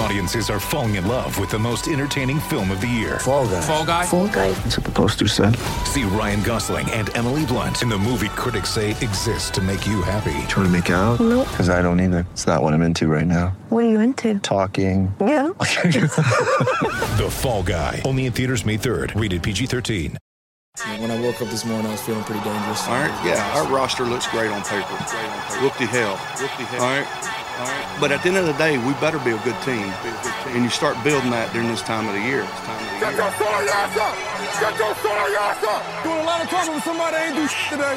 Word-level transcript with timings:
Audiences 0.00 0.48
are 0.48 0.58
falling 0.58 0.94
in 0.94 1.06
love 1.06 1.38
with 1.38 1.50
the 1.50 1.58
most 1.58 1.86
entertaining 1.86 2.40
film 2.40 2.70
of 2.70 2.80
the 2.80 2.86
year. 2.86 3.18
Fall 3.18 3.46
guy. 3.46 3.60
Fall 3.60 3.84
guy. 3.84 4.06
Fall 4.06 4.28
guy. 4.28 4.50
That's 4.52 4.78
what 4.78 4.86
the 4.86 4.92
poster 4.92 5.28
said. 5.28 5.54
See 5.84 6.04
Ryan 6.04 6.42
Gosling 6.42 6.90
and 6.90 7.14
Emily 7.14 7.44
Blunt 7.44 7.82
in 7.82 7.90
the 7.90 7.98
movie 7.98 8.30
critics 8.30 8.70
say 8.70 8.92
exists 8.92 9.50
to 9.50 9.60
make 9.60 9.86
you 9.86 10.00
happy. 10.00 10.32
Trying 10.48 10.64
to 10.66 10.70
make 10.70 10.88
it 10.88 10.94
out? 10.94 11.20
Nope. 11.20 11.46
Because 11.50 11.68
I 11.68 11.82
don't 11.82 12.00
either. 12.00 12.26
It's 12.32 12.46
not 12.46 12.62
what 12.62 12.72
I'm 12.72 12.80
into 12.80 13.08
right 13.08 13.26
now. 13.26 13.48
What 13.68 13.84
are 13.84 13.88
you 13.90 14.00
into? 14.00 14.38
Talking. 14.38 15.14
Yeah. 15.20 15.50
The 17.20 17.28
Fall 17.30 17.62
Guy. 17.62 18.00
Only 18.06 18.24
in 18.24 18.32
theaters 18.32 18.64
May 18.64 18.78
3rd. 18.78 19.20
Rated 19.20 19.42
PG-13. 19.42 20.16
When 20.98 21.10
I 21.10 21.20
woke 21.20 21.42
up 21.42 21.48
this 21.48 21.66
morning, 21.66 21.88
I 21.88 21.90
was 21.90 22.00
feeling 22.00 22.24
pretty 22.24 22.42
dangerous. 22.42 22.86
All 22.88 22.94
right, 22.94 23.26
yeah, 23.26 23.52
our 23.54 23.66
roster 23.66 24.04
looks 24.04 24.26
great 24.28 24.50
on 24.50 24.62
paper. 24.62 24.94
Whoop 25.60 25.76
the 25.76 25.84
hell. 25.84 26.12
All 26.12 26.46
right, 26.46 26.80
all 26.80 26.88
right. 26.88 27.39
But 28.00 28.12
at 28.12 28.22
the 28.22 28.28
end 28.28 28.38
of 28.38 28.46
the 28.46 28.56
day, 28.56 28.78
we 28.78 28.92
better 29.00 29.18
be 29.20 29.32
a 29.32 29.40
good 29.44 29.56
team. 29.62 29.92
And 30.56 30.64
you 30.64 30.70
start 30.70 30.96
building 31.04 31.30
that 31.30 31.52
during 31.52 31.68
this 31.68 31.82
time 31.82 32.08
of 32.08 32.14
the 32.14 32.24
year. 32.24 32.42
Get 33.00 33.16
your 33.16 33.32
sorry 33.36 33.68
ass 33.68 33.96
up! 33.96 34.16
Get 34.60 34.74
your 34.76 34.94
sorry 35.00 35.34
ass 35.36 35.62
up! 35.64 35.80
Doing 36.04 36.20
a 36.20 36.26
lot 36.28 36.40
of 36.42 36.48
talking 36.48 36.74
with 36.74 36.84
somebody 36.84 37.16
that 37.16 37.28
ain't 37.28 37.36
do 37.36 37.48
shit 37.48 37.76
today. 37.76 37.96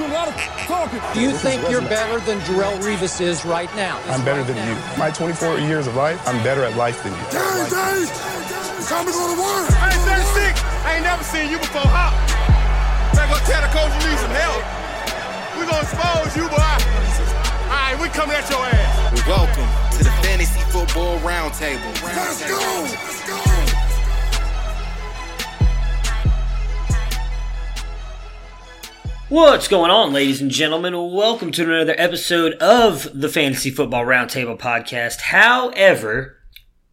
Doing 0.00 0.12
a 0.12 0.16
lot 0.16 0.28
of 0.28 0.36
talking. 0.64 1.00
Do 1.12 1.20
you 1.20 1.32
think 1.32 1.64
you're 1.68 1.84
better 1.84 2.20
than 2.24 2.40
Jarrell 2.44 2.76
Revis 2.80 3.20
is 3.20 3.44
right 3.44 3.68
now? 3.76 4.00
I'm 4.08 4.24
better 4.24 4.44
than 4.44 4.56
you. 4.68 4.76
My 4.96 5.10
24 5.10 5.58
years 5.64 5.86
of 5.86 5.96
life, 5.96 6.20
I'm 6.28 6.40
better 6.44 6.64
at 6.64 6.76
life 6.76 7.02
than 7.02 7.12
you. 7.12 7.24
Dave, 7.32 7.68
Dave! 7.68 8.08
Time 8.88 9.04
to 9.06 9.12
go 9.12 9.24
to 9.28 9.38
work! 9.40 9.68
I 9.80 9.92
ain't 9.92 10.04
36. 10.08 10.60
I 10.84 11.00
ain't 11.00 11.04
never 11.04 11.24
seen 11.24 11.50
you 11.50 11.58
before. 11.58 11.84
Hop. 11.84 12.12
Better 13.16 13.28
go 13.28 13.38
tell 13.44 13.60
the 13.60 13.72
coach 13.72 13.92
you 14.00 14.08
need 14.08 14.20
some 14.20 14.34
help. 14.36 14.60
We 15.56 15.66
gonna 15.68 15.84
expose 15.84 16.36
you, 16.36 16.48
boy. 16.48 17.39
All 17.70 17.76
right, 17.76 17.96
we 18.00 18.08
coming 18.08 18.34
at 18.34 18.50
your 18.50 18.58
ass. 18.58 19.26
Welcome 19.28 19.96
to 19.96 20.02
the 20.02 20.10
Fantasy 20.26 20.58
Football 20.72 21.20
Roundtable. 21.20 22.02
Let's 22.02 22.48
go! 22.48 22.56
Let's 22.82 23.28
go! 23.28 23.36
What's 29.28 29.68
going 29.68 29.92
on, 29.92 30.12
ladies 30.12 30.40
and 30.40 30.50
gentlemen? 30.50 30.94
Welcome 31.12 31.52
to 31.52 31.62
another 31.62 31.94
episode 31.96 32.54
of 32.54 33.08
the 33.14 33.28
Fantasy 33.28 33.70
Football 33.70 34.04
Roundtable 34.04 34.58
podcast. 34.58 35.20
However, 35.20 36.39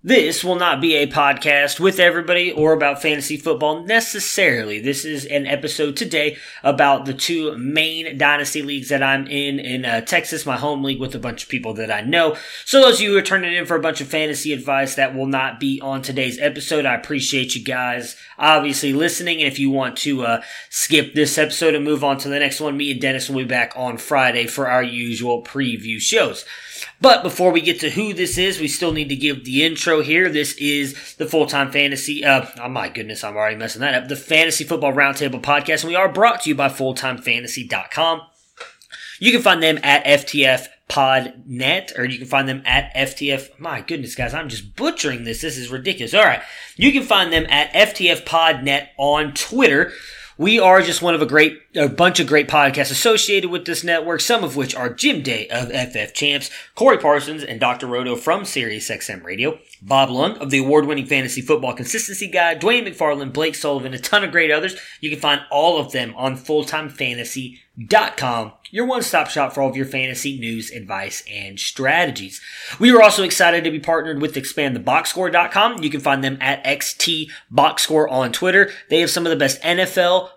this 0.07 0.41
will 0.41 0.55
not 0.55 0.79
be 0.79 0.95
a 0.95 1.05
podcast 1.05 1.81
with 1.81 1.99
everybody 1.99 2.49
or 2.49 2.71
about 2.71 3.01
fantasy 3.01 3.35
football 3.35 3.83
necessarily. 3.83 4.79
This 4.79 5.03
is 5.03 5.25
an 5.25 5.45
episode 5.45 5.97
today 5.97 6.37
about 6.63 7.03
the 7.03 7.13
two 7.13 7.57
main 7.57 8.17
dynasty 8.17 8.61
leagues 8.61 8.87
that 8.87 9.03
I'm 9.03 9.27
in 9.27 9.59
in 9.59 9.83
uh, 9.83 9.99
Texas, 9.99 10.45
my 10.45 10.55
home 10.55 10.81
league 10.81 11.01
with 11.01 11.13
a 11.13 11.19
bunch 11.19 11.43
of 11.43 11.49
people 11.49 11.73
that 11.73 11.91
I 11.91 11.99
know. 11.99 12.37
So 12.63 12.79
those 12.79 12.95
of 12.95 13.01
you 13.01 13.11
who 13.11 13.17
are 13.17 13.21
turning 13.21 13.53
in 13.53 13.65
for 13.65 13.75
a 13.75 13.81
bunch 13.81 13.99
of 13.99 14.07
fantasy 14.07 14.53
advice 14.53 14.95
that 14.95 15.13
will 15.13 15.27
not 15.27 15.59
be 15.59 15.81
on 15.81 16.01
today's 16.01 16.39
episode, 16.39 16.85
I 16.85 16.95
appreciate 16.95 17.53
you 17.53 17.61
guys 17.61 18.15
obviously 18.39 18.93
listening. 18.93 19.39
And 19.39 19.51
if 19.51 19.59
you 19.59 19.71
want 19.71 19.97
to 19.97 20.25
uh, 20.25 20.41
skip 20.69 21.15
this 21.15 21.37
episode 21.37 21.75
and 21.75 21.83
move 21.83 22.05
on 22.05 22.17
to 22.19 22.29
the 22.29 22.39
next 22.39 22.61
one, 22.61 22.77
me 22.77 22.91
and 22.91 23.01
Dennis 23.01 23.29
will 23.29 23.39
be 23.39 23.43
back 23.43 23.73
on 23.75 23.97
Friday 23.97 24.47
for 24.47 24.69
our 24.69 24.83
usual 24.83 25.43
preview 25.43 25.99
shows. 25.99 26.45
But 26.99 27.23
before 27.23 27.51
we 27.51 27.61
get 27.61 27.79
to 27.81 27.89
who 27.89 28.13
this 28.13 28.37
is, 28.37 28.59
we 28.59 28.67
still 28.67 28.91
need 28.91 29.09
to 29.09 29.15
give 29.15 29.45
the 29.45 29.63
intro 29.63 29.96
here. 30.01 30.29
This 30.29 30.53
is 30.57 31.15
the 31.15 31.25
full 31.25 31.47
time 31.47 31.71
fantasy. 31.71 32.23
Uh, 32.23 32.45
oh 32.61 32.69
my 32.69 32.89
goodness, 32.89 33.23
I'm 33.23 33.35
already 33.35 33.55
messing 33.55 33.81
that 33.81 33.95
up. 33.95 34.07
The 34.07 34.15
Fantasy 34.15 34.63
Football 34.63 34.93
Roundtable 34.93 35.41
podcast, 35.41 35.81
and 35.83 35.89
we 35.89 35.95
are 35.95 36.11
brought 36.11 36.41
to 36.41 36.49
you 36.49 36.55
by 36.55 36.69
FullTimeFantasy.com. 36.69 38.21
You 39.19 39.31
can 39.31 39.41
find 39.41 39.63
them 39.63 39.79
at 39.83 40.05
FTF 40.05 40.67
Podnet, 40.89 41.97
or 41.97 42.05
you 42.05 42.17
can 42.17 42.27
find 42.27 42.47
them 42.47 42.61
at 42.65 42.93
FTF. 42.95 43.59
My 43.59 43.81
goodness, 43.81 44.15
guys, 44.15 44.33
I'm 44.33 44.49
just 44.49 44.75
butchering 44.75 45.23
this. 45.23 45.41
This 45.41 45.57
is 45.57 45.69
ridiculous. 45.69 46.13
All 46.13 46.23
right, 46.23 46.41
you 46.75 46.91
can 46.91 47.03
find 47.03 47.33
them 47.33 47.45
at 47.49 47.73
FTF 47.73 48.25
Podnet 48.25 48.87
on 48.97 49.33
Twitter. 49.33 49.91
We 50.39 50.59
are 50.59 50.83
just 50.83 51.01
one 51.01 51.15
of 51.15 51.21
a 51.21 51.25
great, 51.25 51.59
a 51.75 51.89
bunch 51.89 52.19
of 52.19 52.27
great 52.27 52.47
podcasts 52.47 52.91
associated 52.91 53.49
with 53.49 53.65
this 53.65 53.83
network, 53.83 54.21
some 54.21 54.43
of 54.43 54.55
which 54.55 54.75
are 54.75 54.93
Jim 54.93 55.23
Day 55.23 55.47
of 55.47 55.71
FF 55.71 56.13
Champs, 56.13 56.51
Corey 56.75 56.99
Parsons 56.99 57.43
and 57.43 57.59
Dr. 57.59 57.87
Roto 57.87 58.15
from 58.15 58.43
SiriusXM 58.43 59.23
Radio, 59.23 59.57
Bob 59.81 60.09
Lung 60.09 60.37
of 60.37 60.49
the 60.49 60.59
award-winning 60.59 61.05
Fantasy 61.05 61.41
Football 61.41 61.73
Consistency 61.73 62.27
Guide, 62.27 62.61
Dwain 62.61 62.87
McFarland, 62.87 63.33
Blake 63.33 63.55
Sullivan, 63.55 63.93
a 63.93 63.99
ton 63.99 64.23
of 64.23 64.31
great 64.31 64.51
others. 64.51 64.79
You 64.99 65.09
can 65.09 65.19
find 65.19 65.41
all 65.51 65.79
of 65.79 65.91
them 65.91 66.13
on 66.15 66.37
fulltimefantasy.com, 66.37 68.53
your 68.69 68.85
one-stop 68.85 69.29
shop 69.29 69.53
for 69.53 69.61
all 69.61 69.69
of 69.69 69.77
your 69.77 69.85
fantasy 69.85 70.37
news, 70.39 70.71
advice, 70.71 71.23
and 71.31 71.59
strategies. 71.59 72.41
We 72.79 72.91
are 72.91 73.01
also 73.01 73.23
excited 73.23 73.63
to 73.63 73.71
be 73.71 73.79
partnered 73.79 74.21
with 74.21 74.35
expandtheboxscore.com. 74.35 75.81
You 75.83 75.89
can 75.89 76.01
find 76.01 76.23
them 76.23 76.37
at 76.41 76.63
XTBoxscore 76.63 78.11
on 78.11 78.31
Twitter. 78.31 78.71
They 78.89 78.99
have 79.01 79.11
some 79.11 79.25
of 79.25 79.29
the 79.29 79.35
best 79.35 79.61
NFL, 79.61 80.29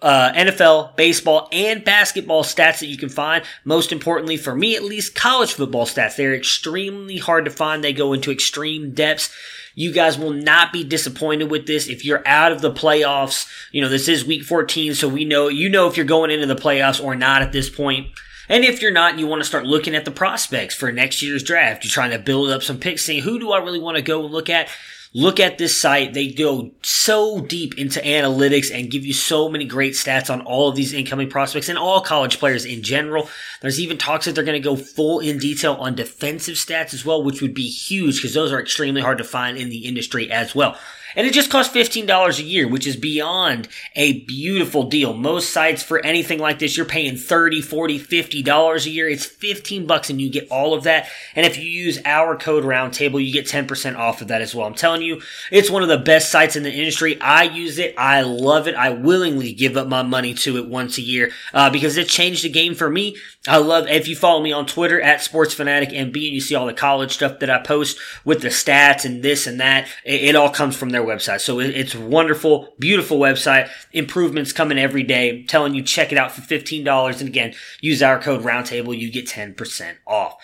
uh, 0.00 0.32
NFL, 0.32 0.96
baseball, 0.96 1.48
and 1.52 1.84
basketball 1.84 2.44
stats 2.44 2.80
that 2.80 2.86
you 2.86 2.96
can 2.96 3.08
find. 3.08 3.44
Most 3.64 3.92
importantly, 3.92 4.36
for 4.36 4.54
me 4.54 4.76
at 4.76 4.84
least, 4.84 5.14
college 5.14 5.52
football 5.52 5.86
stats. 5.86 6.16
They're 6.16 6.34
extremely 6.34 7.18
hard 7.18 7.44
to 7.44 7.50
find. 7.50 7.82
They 7.82 7.92
go 7.92 8.12
into 8.12 8.30
extreme 8.30 8.92
depths. 8.92 9.34
You 9.74 9.92
guys 9.92 10.18
will 10.18 10.32
not 10.32 10.72
be 10.72 10.82
disappointed 10.82 11.50
with 11.50 11.66
this. 11.66 11.88
If 11.88 12.04
you're 12.04 12.26
out 12.26 12.52
of 12.52 12.60
the 12.60 12.72
playoffs, 12.72 13.48
you 13.70 13.80
know, 13.80 13.88
this 13.88 14.08
is 14.08 14.24
week 14.24 14.42
14, 14.42 14.94
so 14.94 15.08
we 15.08 15.24
know, 15.24 15.48
you 15.48 15.68
know 15.68 15.86
if 15.86 15.96
you're 15.96 16.06
going 16.06 16.30
into 16.30 16.46
the 16.46 16.56
playoffs 16.56 17.02
or 17.02 17.14
not 17.14 17.42
at 17.42 17.52
this 17.52 17.70
point. 17.70 18.08
And 18.48 18.64
if 18.64 18.80
you're 18.80 18.90
not, 18.90 19.18
you 19.18 19.26
want 19.26 19.40
to 19.42 19.48
start 19.48 19.66
looking 19.66 19.94
at 19.94 20.04
the 20.04 20.10
prospects 20.10 20.74
for 20.74 20.90
next 20.90 21.22
year's 21.22 21.42
draft. 21.42 21.84
You're 21.84 21.90
trying 21.90 22.12
to 22.12 22.18
build 22.18 22.50
up 22.50 22.62
some 22.62 22.78
picks, 22.78 23.04
saying, 23.04 23.22
who 23.22 23.38
do 23.38 23.52
I 23.52 23.58
really 23.58 23.78
want 23.78 23.96
to 23.96 24.02
go 24.02 24.24
and 24.24 24.32
look 24.32 24.48
at? 24.48 24.68
Look 25.18 25.40
at 25.40 25.58
this 25.58 25.76
site. 25.76 26.14
They 26.14 26.28
go 26.28 26.70
so 26.80 27.40
deep 27.40 27.76
into 27.76 27.98
analytics 27.98 28.72
and 28.72 28.88
give 28.88 29.04
you 29.04 29.12
so 29.12 29.48
many 29.48 29.64
great 29.64 29.94
stats 29.94 30.30
on 30.32 30.42
all 30.42 30.68
of 30.68 30.76
these 30.76 30.92
incoming 30.92 31.28
prospects 31.28 31.68
and 31.68 31.76
all 31.76 32.00
college 32.00 32.38
players 32.38 32.64
in 32.64 32.84
general. 32.84 33.28
There's 33.60 33.80
even 33.80 33.98
talks 33.98 34.26
that 34.26 34.36
they're 34.36 34.44
going 34.44 34.62
to 34.62 34.68
go 34.68 34.76
full 34.76 35.18
in 35.18 35.38
detail 35.38 35.74
on 35.74 35.96
defensive 35.96 36.54
stats 36.54 36.94
as 36.94 37.04
well, 37.04 37.24
which 37.24 37.42
would 37.42 37.52
be 37.52 37.68
huge 37.68 38.18
because 38.18 38.32
those 38.32 38.52
are 38.52 38.60
extremely 38.60 39.00
hard 39.00 39.18
to 39.18 39.24
find 39.24 39.58
in 39.58 39.70
the 39.70 39.86
industry 39.86 40.30
as 40.30 40.54
well. 40.54 40.78
And 41.18 41.26
it 41.26 41.32
just 41.34 41.50
costs 41.50 41.74
$15 41.74 42.38
a 42.38 42.42
year, 42.44 42.68
which 42.68 42.86
is 42.86 42.94
beyond 42.94 43.66
a 43.96 44.20
beautiful 44.20 44.84
deal. 44.84 45.12
Most 45.12 45.50
sites 45.52 45.82
for 45.82 45.98
anything 46.06 46.38
like 46.38 46.60
this, 46.60 46.76
you're 46.76 46.86
paying 46.86 47.14
$30, 47.14 47.58
$40, 47.58 48.44
$50 48.44 48.86
a 48.86 48.90
year. 48.90 49.08
It's 49.08 49.26
15 49.26 49.84
bucks 49.84 50.10
and 50.10 50.20
you 50.20 50.30
get 50.30 50.48
all 50.48 50.74
of 50.74 50.84
that. 50.84 51.08
And 51.34 51.44
if 51.44 51.58
you 51.58 51.64
use 51.64 51.98
our 52.04 52.36
code 52.36 52.62
roundtable, 52.62 53.24
you 53.24 53.32
get 53.32 53.46
10% 53.46 53.96
off 53.96 54.22
of 54.22 54.28
that 54.28 54.42
as 54.42 54.54
well. 54.54 54.64
I'm 54.64 54.74
telling 54.74 55.02
you, 55.02 55.20
it's 55.50 55.68
one 55.68 55.82
of 55.82 55.88
the 55.88 55.98
best 55.98 56.30
sites 56.30 56.54
in 56.54 56.62
the 56.62 56.72
industry. 56.72 57.20
I 57.20 57.42
use 57.42 57.78
it. 57.78 57.96
I 57.98 58.20
love 58.20 58.68
it. 58.68 58.76
I 58.76 58.90
willingly 58.90 59.52
give 59.52 59.76
up 59.76 59.88
my 59.88 60.02
money 60.02 60.34
to 60.34 60.56
it 60.56 60.68
once 60.68 60.98
a 60.98 61.02
year, 61.02 61.32
uh, 61.52 61.68
because 61.68 61.96
it 61.96 62.08
changed 62.08 62.44
the 62.44 62.48
game 62.48 62.76
for 62.76 62.88
me. 62.88 63.16
I 63.48 63.56
love, 63.56 63.88
if 63.88 64.06
you 64.06 64.14
follow 64.14 64.40
me 64.40 64.52
on 64.52 64.66
Twitter 64.66 65.00
at 65.00 65.18
SportsFanaticMB 65.18 65.96
and 65.98 66.16
you 66.16 66.40
see 66.40 66.54
all 66.54 66.66
the 66.66 66.74
college 66.74 67.14
stuff 67.14 67.40
that 67.40 67.50
I 67.50 67.58
post 67.58 67.98
with 68.24 68.42
the 68.42 68.48
stats 68.48 69.04
and 69.04 69.20
this 69.22 69.48
and 69.48 69.58
that, 69.58 69.88
it, 70.04 70.22
it 70.22 70.36
all 70.36 70.50
comes 70.50 70.76
from 70.76 70.90
their 70.90 71.07
website. 71.08 71.40
So 71.40 71.60
it's 71.60 71.94
wonderful, 71.94 72.74
beautiful 72.78 73.18
website. 73.18 73.70
Improvements 73.92 74.52
coming 74.52 74.78
every 74.78 75.02
day. 75.02 75.40
I'm 75.40 75.46
telling 75.46 75.74
you, 75.74 75.82
check 75.82 76.12
it 76.12 76.18
out 76.18 76.32
for 76.32 76.42
$15. 76.42 77.20
And 77.20 77.28
again, 77.28 77.54
use 77.80 78.02
our 78.02 78.20
code 78.20 78.42
roundtable. 78.42 78.96
You 78.98 79.10
get 79.10 79.26
10% 79.26 79.96
off. 80.06 80.36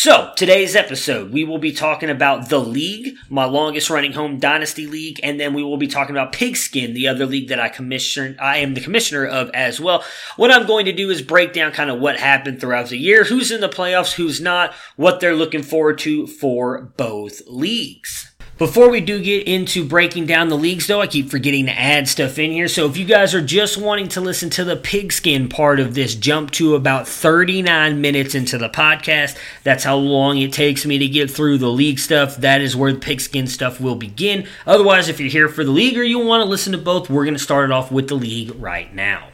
So, 0.00 0.32
today's 0.36 0.76
episode, 0.76 1.32
we 1.32 1.42
will 1.42 1.58
be 1.58 1.72
talking 1.72 2.08
about 2.08 2.50
The 2.50 2.60
League, 2.60 3.16
my 3.28 3.46
longest 3.46 3.90
running 3.90 4.12
home 4.12 4.38
dynasty 4.38 4.86
league, 4.86 5.18
and 5.24 5.40
then 5.40 5.54
we 5.54 5.64
will 5.64 5.76
be 5.76 5.88
talking 5.88 6.14
about 6.14 6.30
Pigskin, 6.30 6.94
the 6.94 7.08
other 7.08 7.26
league 7.26 7.48
that 7.48 7.58
I 7.58 7.68
commission, 7.68 8.36
I 8.40 8.58
am 8.58 8.74
the 8.74 8.80
commissioner 8.80 9.26
of 9.26 9.50
as 9.50 9.80
well. 9.80 10.04
What 10.36 10.52
I'm 10.52 10.68
going 10.68 10.84
to 10.84 10.92
do 10.92 11.10
is 11.10 11.20
break 11.20 11.52
down 11.52 11.72
kind 11.72 11.90
of 11.90 11.98
what 11.98 12.16
happened 12.16 12.60
throughout 12.60 12.90
the 12.90 12.96
year, 12.96 13.24
who's 13.24 13.50
in 13.50 13.60
the 13.60 13.68
playoffs, 13.68 14.12
who's 14.12 14.40
not, 14.40 14.72
what 14.94 15.18
they're 15.18 15.34
looking 15.34 15.64
forward 15.64 15.98
to 15.98 16.28
for 16.28 16.82
both 16.96 17.42
leagues. 17.48 18.30
Before 18.58 18.90
we 18.90 19.00
do 19.00 19.22
get 19.22 19.46
into 19.46 19.84
breaking 19.84 20.26
down 20.26 20.48
the 20.48 20.58
leagues, 20.58 20.88
though, 20.88 21.00
I 21.00 21.06
keep 21.06 21.30
forgetting 21.30 21.66
to 21.66 21.78
add 21.78 22.08
stuff 22.08 22.40
in 22.40 22.50
here. 22.50 22.66
So 22.66 22.86
if 22.86 22.96
you 22.96 23.04
guys 23.04 23.32
are 23.32 23.40
just 23.40 23.78
wanting 23.78 24.08
to 24.08 24.20
listen 24.20 24.50
to 24.50 24.64
the 24.64 24.74
pigskin 24.74 25.48
part 25.48 25.78
of 25.78 25.94
this, 25.94 26.16
jump 26.16 26.50
to 26.52 26.74
about 26.74 27.06
39 27.06 28.00
minutes 28.00 28.34
into 28.34 28.58
the 28.58 28.68
podcast. 28.68 29.38
That's 29.62 29.84
how 29.84 29.96
long 29.96 30.38
it 30.38 30.52
takes 30.52 30.84
me 30.84 30.98
to 30.98 31.06
get 31.06 31.30
through 31.30 31.58
the 31.58 31.70
league 31.70 32.00
stuff. 32.00 32.34
That 32.38 32.60
is 32.60 32.74
where 32.74 32.92
the 32.92 32.98
pigskin 32.98 33.46
stuff 33.46 33.80
will 33.80 33.94
begin. 33.94 34.48
Otherwise, 34.66 35.08
if 35.08 35.20
you're 35.20 35.28
here 35.28 35.48
for 35.48 35.62
the 35.62 35.70
league 35.70 35.96
or 35.96 36.02
you 36.02 36.18
want 36.18 36.42
to 36.42 36.48
listen 36.50 36.72
to 36.72 36.78
both, 36.78 37.08
we're 37.08 37.24
going 37.24 37.36
to 37.36 37.40
start 37.40 37.70
it 37.70 37.72
off 37.72 37.92
with 37.92 38.08
the 38.08 38.16
league 38.16 38.60
right 38.60 38.92
now. 38.92 39.28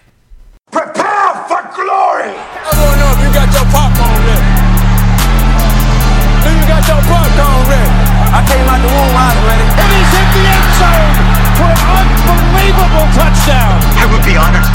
Prepare 0.70 1.32
for 1.48 1.62
glory! 1.74 2.28
I 2.28 2.72
want 2.76 2.92
to 2.92 3.00
know 3.00 3.08
if 3.16 3.20
you 3.24 3.32
got 3.32 3.48
your 3.54 3.64
popcorn 3.72 4.20
ready. 4.20 4.44
Do 6.44 6.50
you 6.60 6.68
got 6.68 6.86
your 6.88 7.00
popcorn 7.00 7.22
ready? 7.22 7.23
I 8.34 8.42
came 8.50 8.66
out 8.66 8.82
the 8.82 8.90
womb, 8.90 9.14
I 9.14 9.30
was 9.30 9.46
ready. 9.46 9.62
And 9.62 9.88
he's 9.94 10.10
hit 10.10 10.26
the 10.34 10.42
end 10.42 10.66
zone 10.74 11.14
for 11.54 11.70
an 11.70 12.06
unbelievable 12.34 13.06
touchdown. 13.14 13.78
I 13.94 14.10
would 14.10 14.26
be 14.26 14.34
honored 14.34 14.66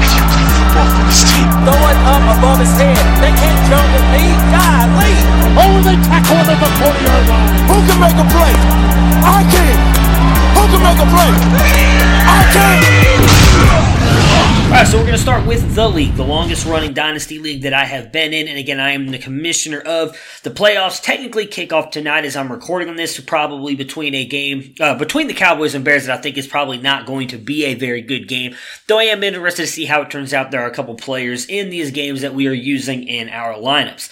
if 0.00 0.16
you 0.16 0.24
played 0.32 0.48
football 0.56 0.88
for 0.96 1.04
this 1.04 1.20
team. 1.28 1.44
Throw 1.60 1.76
it 1.92 1.98
up 2.08 2.24
above 2.40 2.56
his 2.56 2.72
head. 2.72 2.96
They 3.20 3.36
can't 3.36 3.60
jump 3.68 3.84
with 3.92 4.08
me. 4.16 4.32
God, 4.48 4.88
leave. 4.96 5.28
Oh, 5.60 5.76
they 5.84 6.00
tackle 6.08 6.40
him 6.40 6.48
at 6.48 6.56
the 6.56 6.72
40-yard 6.80 7.24
line. 7.28 7.52
Who 7.68 7.76
can 7.84 7.98
make 8.00 8.16
a 8.16 8.26
play? 8.32 8.54
I 9.28 9.44
can. 9.44 9.76
Who 10.56 10.62
can 10.72 10.80
make 10.80 10.96
a 10.96 11.08
play? 11.12 11.30
I 12.32 12.40
can. 12.48 14.35
All 14.66 14.72
right, 14.72 14.86
so 14.86 14.98
we're 14.98 15.04
going 15.04 15.14
to 15.14 15.22
start 15.22 15.46
with 15.46 15.74
the 15.76 15.88
league, 15.88 16.16
the 16.16 16.24
longest 16.24 16.66
running 16.66 16.92
dynasty 16.92 17.38
league 17.38 17.62
that 17.62 17.72
I 17.72 17.84
have 17.84 18.10
been 18.10 18.34
in. 18.34 18.48
And 18.48 18.58
again, 18.58 18.80
I 18.80 18.90
am 18.90 19.06
the 19.06 19.18
commissioner 19.18 19.78
of 19.80 20.18
the 20.42 20.50
playoffs. 20.50 21.00
Technically, 21.00 21.46
kick 21.46 21.72
off 21.72 21.92
tonight 21.92 22.24
as 22.24 22.36
I'm 22.36 22.50
recording 22.50 22.88
on 22.88 22.96
this, 22.96 23.18
probably 23.20 23.76
between 23.76 24.14
a 24.14 24.26
game, 24.26 24.74
uh, 24.80 24.96
between 24.98 25.28
the 25.28 25.34
Cowboys 25.34 25.74
and 25.74 25.84
Bears 25.84 26.06
that 26.06 26.18
I 26.18 26.20
think 26.20 26.36
is 26.36 26.48
probably 26.48 26.78
not 26.78 27.06
going 27.06 27.28
to 27.28 27.38
be 27.38 27.64
a 27.64 27.74
very 27.74 28.02
good 28.02 28.26
game. 28.26 28.56
Though 28.88 28.98
I 28.98 29.04
am 29.04 29.22
interested 29.22 29.62
to 29.62 29.68
see 29.68 29.86
how 29.86 30.02
it 30.02 30.10
turns 30.10 30.34
out. 30.34 30.50
There 30.50 30.60
are 30.60 30.70
a 30.70 30.74
couple 30.74 30.96
players 30.96 31.46
in 31.46 31.70
these 31.70 31.92
games 31.92 32.20
that 32.20 32.34
we 32.34 32.48
are 32.48 32.52
using 32.52 33.06
in 33.06 33.28
our 33.28 33.54
lineups. 33.54 34.10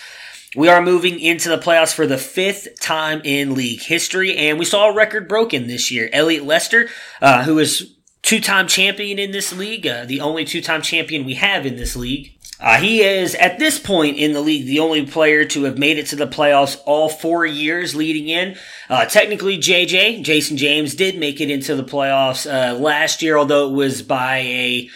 We 0.57 0.69
are 0.69 0.81
moving 0.81 1.19
into 1.19 1.49
the 1.49 1.59
playoffs 1.59 1.93
for 1.93 2.07
the 2.07 2.17
fifth 2.17 2.81
time 2.81 3.21
in 3.25 3.55
league 3.55 3.83
history, 3.83 4.37
and 4.37 4.59
we 4.59 4.65
saw 4.65 4.89
a 4.89 4.95
record 4.95 5.29
broken 5.29 5.67
this 5.67 5.91
year. 5.91 6.09
Elliot 6.13 6.45
Lester, 6.45 6.89
uh, 7.21 7.43
who 7.43 7.59
is 7.59 7.91
two-time 8.25 8.67
champion 8.67 9.19
in 9.19 9.31
this 9.31 9.53
league, 9.53 9.87
uh, 9.87 10.05
the 10.07 10.21
only 10.21 10.45
two-time 10.45 10.83
champion 10.83 11.25
we 11.25 11.35
have 11.35 11.65
in 11.65 11.77
this 11.77 11.95
league. 11.95 12.33
Uh, 12.59 12.79
he 12.79 13.03
is, 13.03 13.35
at 13.35 13.59
this 13.59 13.79
point 13.79 14.17
in 14.17 14.33
the 14.33 14.41
league, 14.41 14.65
the 14.65 14.79
only 14.79 15.05
player 15.05 15.45
to 15.45 15.65
have 15.65 15.77
made 15.77 15.99
it 15.99 16.07
to 16.07 16.17
the 16.17 16.27
playoffs 16.27 16.81
all 16.87 17.09
four 17.09 17.45
years 17.45 17.95
leading 17.95 18.29
in. 18.29 18.57
Uh, 18.89 19.05
technically, 19.05 19.59
JJ, 19.59 20.23
Jason 20.23 20.57
James, 20.57 20.95
did 20.95 21.19
make 21.19 21.41
it 21.41 21.51
into 21.51 21.77
the 21.77 21.85
playoffs 21.85 22.51
uh, 22.51 22.79
last 22.79 23.23
year, 23.23 23.37
although 23.37 23.69
it 23.69 23.73
was 23.73 24.03
by 24.03 24.39
a 24.39 24.89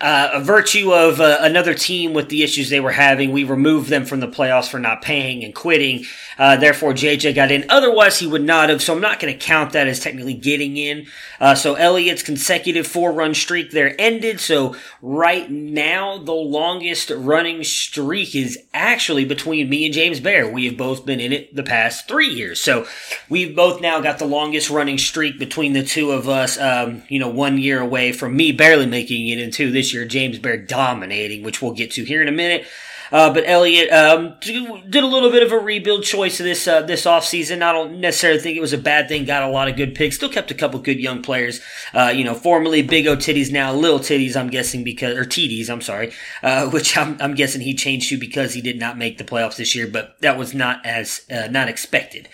uh, 0.00 0.30
a 0.34 0.40
virtue 0.40 0.92
of 0.92 1.20
uh, 1.20 1.38
another 1.40 1.74
team 1.74 2.12
with 2.12 2.28
the 2.28 2.42
issues 2.42 2.70
they 2.70 2.80
were 2.80 2.92
having, 2.92 3.32
we 3.32 3.44
removed 3.44 3.88
them 3.88 4.04
from 4.04 4.20
the 4.20 4.28
playoffs 4.28 4.68
for 4.68 4.78
not 4.78 5.02
paying 5.02 5.44
and 5.44 5.54
quitting. 5.54 6.04
Uh, 6.38 6.56
therefore, 6.56 6.92
JJ 6.92 7.34
got 7.34 7.50
in. 7.50 7.66
Otherwise, 7.68 8.18
he 8.18 8.26
would 8.26 8.42
not 8.42 8.70
have. 8.70 8.80
So 8.80 8.94
I'm 8.94 9.00
not 9.00 9.20
going 9.20 9.32
to 9.32 9.38
count 9.38 9.72
that 9.72 9.86
as 9.86 10.00
technically 10.00 10.32
getting 10.34 10.78
in. 10.78 11.06
Uh, 11.38 11.54
so 11.54 11.74
Elliott's 11.74 12.22
consecutive 12.22 12.86
four 12.86 13.12
run 13.12 13.34
streak 13.34 13.72
there 13.72 13.94
ended. 14.00 14.40
So 14.40 14.74
right 15.02 15.50
now, 15.50 16.16
the 16.16 16.32
longest 16.32 17.10
running 17.10 17.62
streak 17.62 18.34
is 18.34 18.58
actually 18.72 19.26
between 19.26 19.68
me 19.68 19.84
and 19.84 19.92
James 19.92 20.18
Bear. 20.18 20.50
We 20.50 20.64
have 20.66 20.78
both 20.78 21.04
been 21.04 21.20
in 21.20 21.32
it 21.32 21.54
the 21.54 21.62
past 21.62 22.08
three 22.08 22.28
years. 22.28 22.60
So 22.60 22.86
we've 23.28 23.54
both 23.54 23.82
now 23.82 24.00
got 24.00 24.18
the 24.18 24.24
longest 24.24 24.70
running 24.70 24.98
streak 24.98 25.38
between 25.38 25.74
the 25.74 25.84
two 25.84 26.10
of 26.10 26.28
us. 26.28 26.58
Um, 26.58 27.02
you 27.08 27.18
know, 27.18 27.28
one 27.28 27.58
year 27.58 27.80
away 27.80 28.12
from 28.12 28.34
me 28.34 28.52
barely 28.52 28.86
making 28.86 29.28
it 29.28 29.38
into 29.38 29.70
this 29.70 29.79
year. 29.92 30.04
James 30.04 30.38
Bear 30.38 30.56
dominating, 30.56 31.42
which 31.42 31.60
we'll 31.60 31.72
get 31.72 31.90
to 31.92 32.04
here 32.04 32.22
in 32.22 32.28
a 32.28 32.32
minute. 32.32 32.66
Uh, 33.12 33.32
but 33.32 33.42
Elliott 33.46 33.90
um, 33.92 34.36
did 34.40 35.02
a 35.02 35.06
little 35.06 35.30
bit 35.30 35.42
of 35.42 35.50
a 35.50 35.58
rebuild 35.58 36.04
choice 36.04 36.38
this 36.38 36.68
uh, 36.68 36.82
this 36.82 37.06
offseason. 37.06 37.62
I 37.62 37.72
don't 37.72 38.00
necessarily 38.00 38.38
think 38.38 38.56
it 38.56 38.60
was 38.60 38.72
a 38.72 38.78
bad 38.78 39.08
thing. 39.08 39.24
Got 39.24 39.42
a 39.42 39.48
lot 39.48 39.68
of 39.68 39.76
good 39.76 39.94
picks. 39.94 40.16
Still 40.16 40.28
kept 40.28 40.50
a 40.50 40.54
couple 40.54 40.78
good 40.78 41.00
young 41.00 41.22
players. 41.22 41.60
Uh, 41.92 42.12
you 42.14 42.22
know, 42.22 42.34
formerly 42.34 42.82
Big 42.82 43.06
O 43.06 43.16
Titties, 43.16 43.50
now 43.50 43.72
Little 43.72 43.98
Titties. 43.98 44.36
I'm 44.36 44.48
guessing 44.48 44.84
because 44.84 45.16
or 45.16 45.24
TDs. 45.24 45.68
I'm 45.68 45.80
sorry, 45.80 46.12
uh, 46.42 46.68
which 46.70 46.96
I'm, 46.96 47.20
I'm, 47.20 47.34
guessing 47.34 47.62
he 47.62 47.74
changed 47.74 48.10
to 48.10 48.18
because 48.18 48.54
he 48.54 48.60
did 48.60 48.78
not 48.78 48.96
make 48.96 49.18
the 49.18 49.24
playoffs 49.24 49.56
this 49.56 49.74
year. 49.74 49.88
But 49.88 50.16
that 50.20 50.38
was 50.38 50.54
not 50.54 50.84
as 50.86 51.22
uh, 51.30 51.48
not 51.50 51.68
expected. 51.68 52.28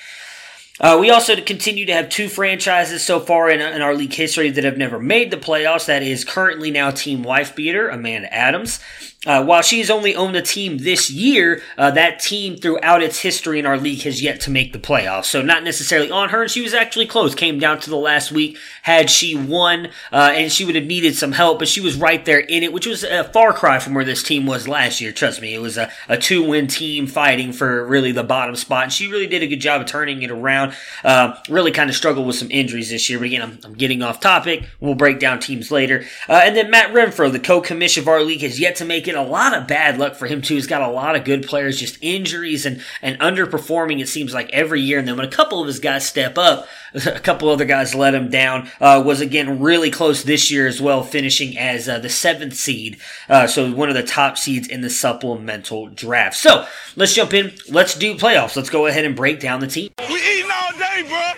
Uh, 0.78 0.98
we 1.00 1.10
also 1.10 1.40
continue 1.40 1.86
to 1.86 1.92
have 1.92 2.10
two 2.10 2.28
franchises 2.28 3.04
so 3.04 3.18
far 3.18 3.48
in, 3.48 3.60
in, 3.60 3.80
our 3.80 3.94
league 3.94 4.12
history 4.12 4.50
that 4.50 4.64
have 4.64 4.76
never 4.76 4.98
made 4.98 5.30
the 5.30 5.36
playoffs. 5.36 5.86
That 5.86 6.02
is 6.02 6.22
currently 6.22 6.70
now 6.70 6.90
Team 6.90 7.22
Wife 7.22 7.56
Beater, 7.56 7.88
Amanda 7.88 8.32
Adams, 8.32 8.78
uh, 9.26 9.44
while 9.44 9.62
she's 9.62 9.90
only 9.90 10.14
owned 10.14 10.36
a 10.36 10.42
team 10.42 10.78
this 10.78 11.10
year, 11.10 11.60
uh, 11.76 11.90
that 11.90 12.20
team 12.20 12.56
throughout 12.56 13.02
its 13.02 13.18
history 13.20 13.58
in 13.58 13.66
our 13.66 13.76
league 13.76 14.02
has 14.02 14.22
yet 14.22 14.40
to 14.42 14.50
make 14.50 14.72
the 14.72 14.78
playoffs. 14.78 15.26
So 15.26 15.42
not 15.42 15.64
necessarily 15.64 16.10
on 16.10 16.30
her, 16.30 16.42
and 16.42 16.50
she 16.50 16.62
was 16.62 16.72
actually 16.72 17.06
close. 17.06 17.34
Came 17.34 17.58
down 17.58 17.80
to 17.80 17.90
the 17.90 17.96
last 17.96 18.32
week. 18.32 18.56
Had 18.82 19.10
she 19.10 19.34
won, 19.34 19.88
uh, 20.12 20.32
and 20.34 20.52
she 20.52 20.64
would 20.64 20.76
have 20.76 20.86
needed 20.86 21.16
some 21.16 21.32
help, 21.32 21.58
but 21.58 21.68
she 21.68 21.80
was 21.80 21.96
right 21.96 22.24
there 22.24 22.38
in 22.38 22.62
it, 22.62 22.72
which 22.72 22.86
was 22.86 23.02
a 23.02 23.24
far 23.24 23.52
cry 23.52 23.78
from 23.78 23.94
where 23.94 24.04
this 24.04 24.22
team 24.22 24.46
was 24.46 24.68
last 24.68 25.00
year. 25.00 25.12
Trust 25.12 25.42
me, 25.42 25.54
it 25.54 25.58
was 25.58 25.76
a, 25.76 25.90
a 26.08 26.16
two-win 26.16 26.68
team 26.68 27.06
fighting 27.06 27.52
for 27.52 27.84
really 27.84 28.12
the 28.12 28.22
bottom 28.22 28.54
spot. 28.54 28.84
And 28.84 28.92
she 28.92 29.10
really 29.10 29.26
did 29.26 29.42
a 29.42 29.46
good 29.48 29.60
job 29.60 29.80
of 29.80 29.88
turning 29.88 30.22
it 30.22 30.30
around. 30.30 30.74
Uh, 31.02 31.36
really 31.48 31.72
kind 31.72 31.90
of 31.90 31.96
struggled 31.96 32.26
with 32.26 32.36
some 32.36 32.50
injuries 32.50 32.90
this 32.90 33.10
year. 33.10 33.18
But 33.18 33.26
again, 33.26 33.42
I'm, 33.42 33.58
I'm 33.64 33.74
getting 33.74 34.02
off 34.02 34.20
topic. 34.20 34.68
We'll 34.78 34.94
break 34.94 35.18
down 35.18 35.40
teams 35.40 35.70
later. 35.70 36.04
Uh, 36.28 36.42
and 36.44 36.56
then 36.56 36.70
Matt 36.70 36.92
Renfro, 36.92 37.32
the 37.32 37.40
co-commission 37.40 38.02
of 38.04 38.08
our 38.08 38.22
league, 38.22 38.42
has 38.42 38.60
yet 38.60 38.76
to 38.76 38.84
make 38.84 39.08
it 39.08 39.15
a 39.16 39.22
lot 39.22 39.54
of 39.54 39.66
bad 39.66 39.98
luck 39.98 40.14
for 40.14 40.26
him 40.26 40.42
too. 40.42 40.54
He's 40.54 40.66
got 40.66 40.82
a 40.82 40.88
lot 40.88 41.16
of 41.16 41.24
good 41.24 41.46
players, 41.46 41.78
just 41.78 41.98
injuries 42.00 42.66
and 42.66 42.82
and 43.02 43.18
underperforming. 43.20 44.00
It 44.00 44.08
seems 44.08 44.34
like 44.34 44.50
every 44.50 44.80
year. 44.80 44.98
And 44.98 45.08
then 45.08 45.16
when 45.16 45.26
a 45.26 45.30
couple 45.30 45.60
of 45.60 45.66
his 45.66 45.78
guys 45.78 46.06
step 46.06 46.38
up, 46.38 46.66
a 47.06 47.20
couple 47.20 47.48
other 47.48 47.64
guys 47.64 47.94
let 47.94 48.14
him 48.14 48.30
down. 48.30 48.68
Uh, 48.80 49.02
was 49.04 49.20
again 49.20 49.60
really 49.60 49.90
close 49.90 50.22
this 50.22 50.50
year 50.50 50.66
as 50.66 50.80
well, 50.80 51.02
finishing 51.02 51.58
as 51.58 51.88
uh, 51.88 51.98
the 51.98 52.08
seventh 52.08 52.54
seed. 52.54 52.98
Uh, 53.28 53.46
so 53.46 53.72
one 53.72 53.88
of 53.88 53.94
the 53.94 54.02
top 54.02 54.38
seeds 54.38 54.68
in 54.68 54.80
the 54.80 54.90
supplemental 54.90 55.88
draft. 55.88 56.36
So 56.36 56.66
let's 56.96 57.14
jump 57.14 57.34
in. 57.34 57.52
Let's 57.68 57.94
do 57.94 58.14
playoffs. 58.14 58.56
Let's 58.56 58.70
go 58.70 58.86
ahead 58.86 59.04
and 59.04 59.14
break 59.16 59.40
down 59.40 59.60
the 59.60 59.66
team. 59.66 59.90
We 60.08 60.14
eating 60.14 60.50
all 60.50 60.72
day, 60.72 61.02
bro. 61.08 61.32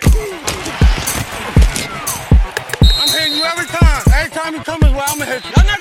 I'm 3.01 3.09
hitting 3.09 3.37
you 3.37 3.43
every 3.43 3.65
time. 3.65 4.03
Every 4.13 4.31
time 4.31 4.53
you 4.53 4.61
come 4.61 4.83
is 4.83 4.91
where 4.91 5.03
I'm 5.07 5.19
gonna 5.19 5.25
hit 5.25 5.45
you. 5.45 5.78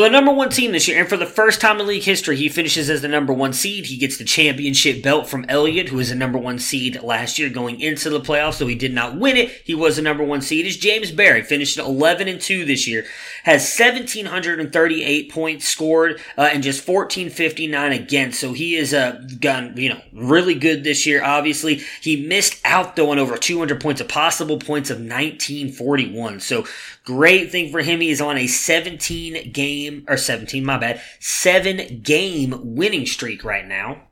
The 0.00 0.08
number 0.08 0.32
one 0.32 0.48
team 0.48 0.72
this 0.72 0.88
year, 0.88 0.98
and 0.98 1.06
for 1.06 1.18
the 1.18 1.26
first 1.26 1.60
time 1.60 1.78
in 1.78 1.86
league 1.86 2.04
history, 2.04 2.34
he 2.34 2.48
finishes 2.48 2.88
as 2.88 3.02
the 3.02 3.06
number 3.06 3.34
one 3.34 3.52
seed. 3.52 3.84
He 3.84 3.98
gets 3.98 4.16
the 4.16 4.24
championship 4.24 5.02
belt 5.02 5.28
from 5.28 5.44
Elliott, 5.46 5.90
who 5.90 5.98
was 5.98 6.08
the 6.08 6.14
number 6.14 6.38
one 6.38 6.58
seed 6.58 7.02
last 7.02 7.38
year 7.38 7.50
going 7.50 7.78
into 7.80 8.08
the 8.08 8.18
playoffs. 8.18 8.54
So 8.54 8.66
he 8.66 8.74
did 8.74 8.94
not 8.94 9.18
win 9.18 9.36
it. 9.36 9.50
He 9.62 9.74
was 9.74 9.96
the 9.96 10.02
number 10.02 10.24
one 10.24 10.40
seed. 10.40 10.64
Is 10.64 10.78
James 10.78 11.10
Barry 11.10 11.42
finished 11.42 11.76
11 11.76 12.28
and 12.28 12.40
two 12.40 12.64
this 12.64 12.88
year, 12.88 13.04
has 13.44 13.62
1738 13.78 15.32
points 15.32 15.68
scored 15.68 16.20
uh, 16.36 16.50
and 16.52 16.62
just 16.62 16.86
1459 16.86 17.92
against. 17.92 18.40
So 18.40 18.52
he 18.52 18.76
is 18.76 18.92
uh, 18.94 19.20
gone, 19.40 19.76
you 19.76 19.90
know, 19.90 20.00
really 20.12 20.54
good 20.54 20.84
this 20.84 21.06
year. 21.06 21.22
Obviously, 21.22 21.82
he 22.00 22.26
missed 22.26 22.60
out 22.64 22.96
though 22.96 23.10
on 23.10 23.18
over 23.18 23.36
200 23.36 23.80
points, 23.80 24.00
of 24.00 24.08
possible 24.08 24.58
points 24.58 24.90
of 24.90 24.98
1941. 24.98 26.40
So 26.40 26.64
great 27.04 27.50
thing 27.50 27.70
for 27.70 27.80
him. 27.80 28.00
He 28.00 28.10
is 28.10 28.20
on 28.20 28.36
a 28.36 28.46
17 28.46 29.52
game 29.52 30.04
or 30.08 30.16
17, 30.16 30.64
my 30.64 30.78
bad, 30.78 31.00
seven 31.18 32.00
game 32.02 32.54
winning 32.62 33.06
streak 33.06 33.44
right 33.44 33.66
now. 33.66 34.02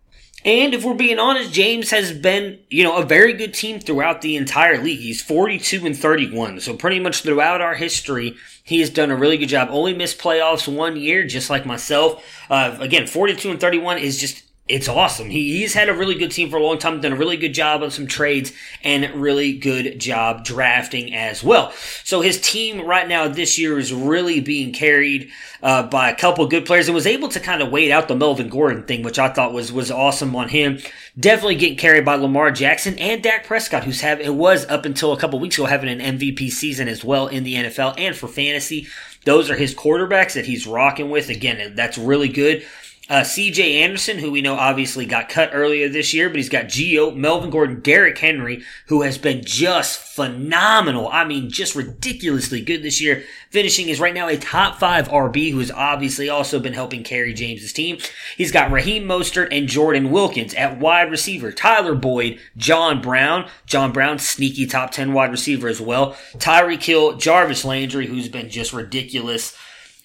And 0.44 0.72
if 0.72 0.84
we're 0.84 0.94
being 0.94 1.18
honest, 1.18 1.52
James 1.52 1.90
has 1.90 2.12
been, 2.12 2.60
you 2.70 2.84
know, 2.84 2.96
a 2.96 3.04
very 3.04 3.32
good 3.32 3.52
team 3.52 3.80
throughout 3.80 4.22
the 4.22 4.36
entire 4.36 4.80
league. 4.82 5.00
He's 5.00 5.20
42 5.20 5.84
and 5.84 5.96
31. 5.96 6.60
So 6.60 6.76
pretty 6.76 7.00
much 7.00 7.22
throughout 7.22 7.60
our 7.60 7.74
history, 7.74 8.36
he 8.62 8.80
has 8.80 8.90
done 8.90 9.10
a 9.10 9.16
really 9.16 9.36
good 9.36 9.48
job. 9.48 9.68
Only 9.70 9.94
missed 9.94 10.18
playoffs 10.18 10.72
one 10.72 10.96
year, 10.96 11.26
just 11.26 11.50
like 11.50 11.66
myself. 11.66 12.24
Uh, 12.48 12.76
again, 12.80 13.06
42 13.06 13.50
and 13.50 13.60
31 13.60 13.98
is 13.98 14.18
just 14.18 14.44
it's 14.68 14.88
awesome. 14.88 15.30
He, 15.30 15.58
he's 15.58 15.74
had 15.74 15.88
a 15.88 15.94
really 15.94 16.14
good 16.14 16.30
team 16.30 16.50
for 16.50 16.56
a 16.56 16.62
long 16.62 16.78
time, 16.78 17.00
done 17.00 17.12
a 17.12 17.16
really 17.16 17.36
good 17.36 17.54
job 17.54 17.82
on 17.82 17.90
some 17.90 18.06
trades, 18.06 18.52
and 18.84 19.14
really 19.14 19.56
good 19.56 19.98
job 19.98 20.44
drafting 20.44 21.14
as 21.14 21.42
well. 21.42 21.72
So 22.04 22.20
his 22.20 22.40
team 22.40 22.82
right 22.82 23.08
now 23.08 23.28
this 23.28 23.58
year 23.58 23.78
is 23.78 23.92
really 23.92 24.40
being 24.40 24.72
carried 24.72 25.30
uh, 25.62 25.84
by 25.84 26.10
a 26.10 26.16
couple 26.16 26.46
good 26.46 26.66
players, 26.66 26.86
and 26.86 26.94
was 26.94 27.06
able 27.06 27.28
to 27.28 27.40
kind 27.40 27.62
of 27.62 27.72
wait 27.72 27.90
out 27.90 28.08
the 28.08 28.14
Melvin 28.14 28.48
Gordon 28.48 28.84
thing, 28.84 29.02
which 29.02 29.18
I 29.18 29.28
thought 29.28 29.52
was 29.52 29.72
was 29.72 29.90
awesome 29.90 30.36
on 30.36 30.48
him. 30.48 30.78
Definitely 31.18 31.56
getting 31.56 31.78
carried 31.78 32.04
by 32.04 32.14
Lamar 32.14 32.50
Jackson 32.50 32.98
and 32.98 33.22
Dak 33.22 33.46
Prescott, 33.46 33.84
who's 33.84 34.02
have 34.02 34.20
it 34.20 34.34
was 34.34 34.66
up 34.66 34.84
until 34.84 35.12
a 35.12 35.18
couple 35.18 35.40
weeks 35.40 35.56
ago 35.56 35.66
having 35.66 35.88
an 35.88 36.18
MVP 36.18 36.50
season 36.50 36.88
as 36.88 37.04
well 37.04 37.26
in 37.26 37.42
the 37.42 37.54
NFL 37.54 37.98
and 37.98 38.14
for 38.14 38.28
fantasy. 38.28 38.86
Those 39.24 39.50
are 39.50 39.56
his 39.56 39.74
quarterbacks 39.74 40.34
that 40.34 40.46
he's 40.46 40.66
rocking 40.66 41.10
with. 41.10 41.28
Again, 41.28 41.74
that's 41.74 41.98
really 41.98 42.28
good. 42.28 42.64
Uh, 43.08 43.22
CJ 43.22 43.80
Anderson, 43.80 44.18
who 44.18 44.30
we 44.30 44.42
know 44.42 44.54
obviously 44.54 45.06
got 45.06 45.30
cut 45.30 45.50
earlier 45.54 45.88
this 45.88 46.12
year, 46.12 46.28
but 46.28 46.36
he's 46.36 46.50
got 46.50 46.66
Gio, 46.66 47.14
Melvin 47.16 47.48
Gordon, 47.48 47.80
Derrick 47.80 48.18
Henry, 48.18 48.62
who 48.88 49.00
has 49.00 49.16
been 49.16 49.42
just 49.42 49.98
phenomenal. 49.98 51.08
I 51.08 51.24
mean, 51.24 51.48
just 51.48 51.74
ridiculously 51.74 52.60
good 52.60 52.82
this 52.82 53.00
year. 53.00 53.24
Finishing 53.50 53.88
is 53.88 53.98
right 53.98 54.12
now 54.12 54.28
a 54.28 54.36
top 54.36 54.78
five 54.78 55.08
RB, 55.08 55.52
who 55.52 55.58
has 55.60 55.70
obviously 55.70 56.28
also 56.28 56.60
been 56.60 56.74
helping 56.74 57.02
carry 57.02 57.32
James's 57.32 57.72
team. 57.72 57.96
He's 58.36 58.52
got 58.52 58.70
Raheem 58.70 59.04
Mostert 59.04 59.48
and 59.52 59.68
Jordan 59.68 60.10
Wilkins 60.10 60.52
at 60.52 60.78
wide 60.78 61.10
receiver. 61.10 61.50
Tyler 61.50 61.94
Boyd, 61.94 62.38
John 62.58 63.00
Brown. 63.00 63.48
John 63.64 63.90
Brown, 63.90 64.18
sneaky 64.18 64.66
top 64.66 64.90
10 64.90 65.14
wide 65.14 65.30
receiver 65.30 65.68
as 65.68 65.80
well. 65.80 66.12
Tyreek 66.36 66.82
Hill, 66.82 67.16
Jarvis 67.16 67.64
Landry, 67.64 68.06
who's 68.06 68.28
been 68.28 68.50
just 68.50 68.74
ridiculous 68.74 69.56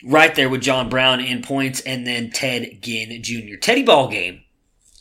right 0.06 0.34
there 0.36 0.50
with 0.50 0.62
John 0.62 0.90
Brown 0.90 1.20
in 1.20 1.42
points, 1.42 1.82
and 1.82 2.06
then 2.06 2.32
Ted 2.32 2.82
Ginn 2.82 3.22
Jr. 3.24 3.56
Teddy 3.60 3.84
Ball 3.84 4.10
game 4.10 4.43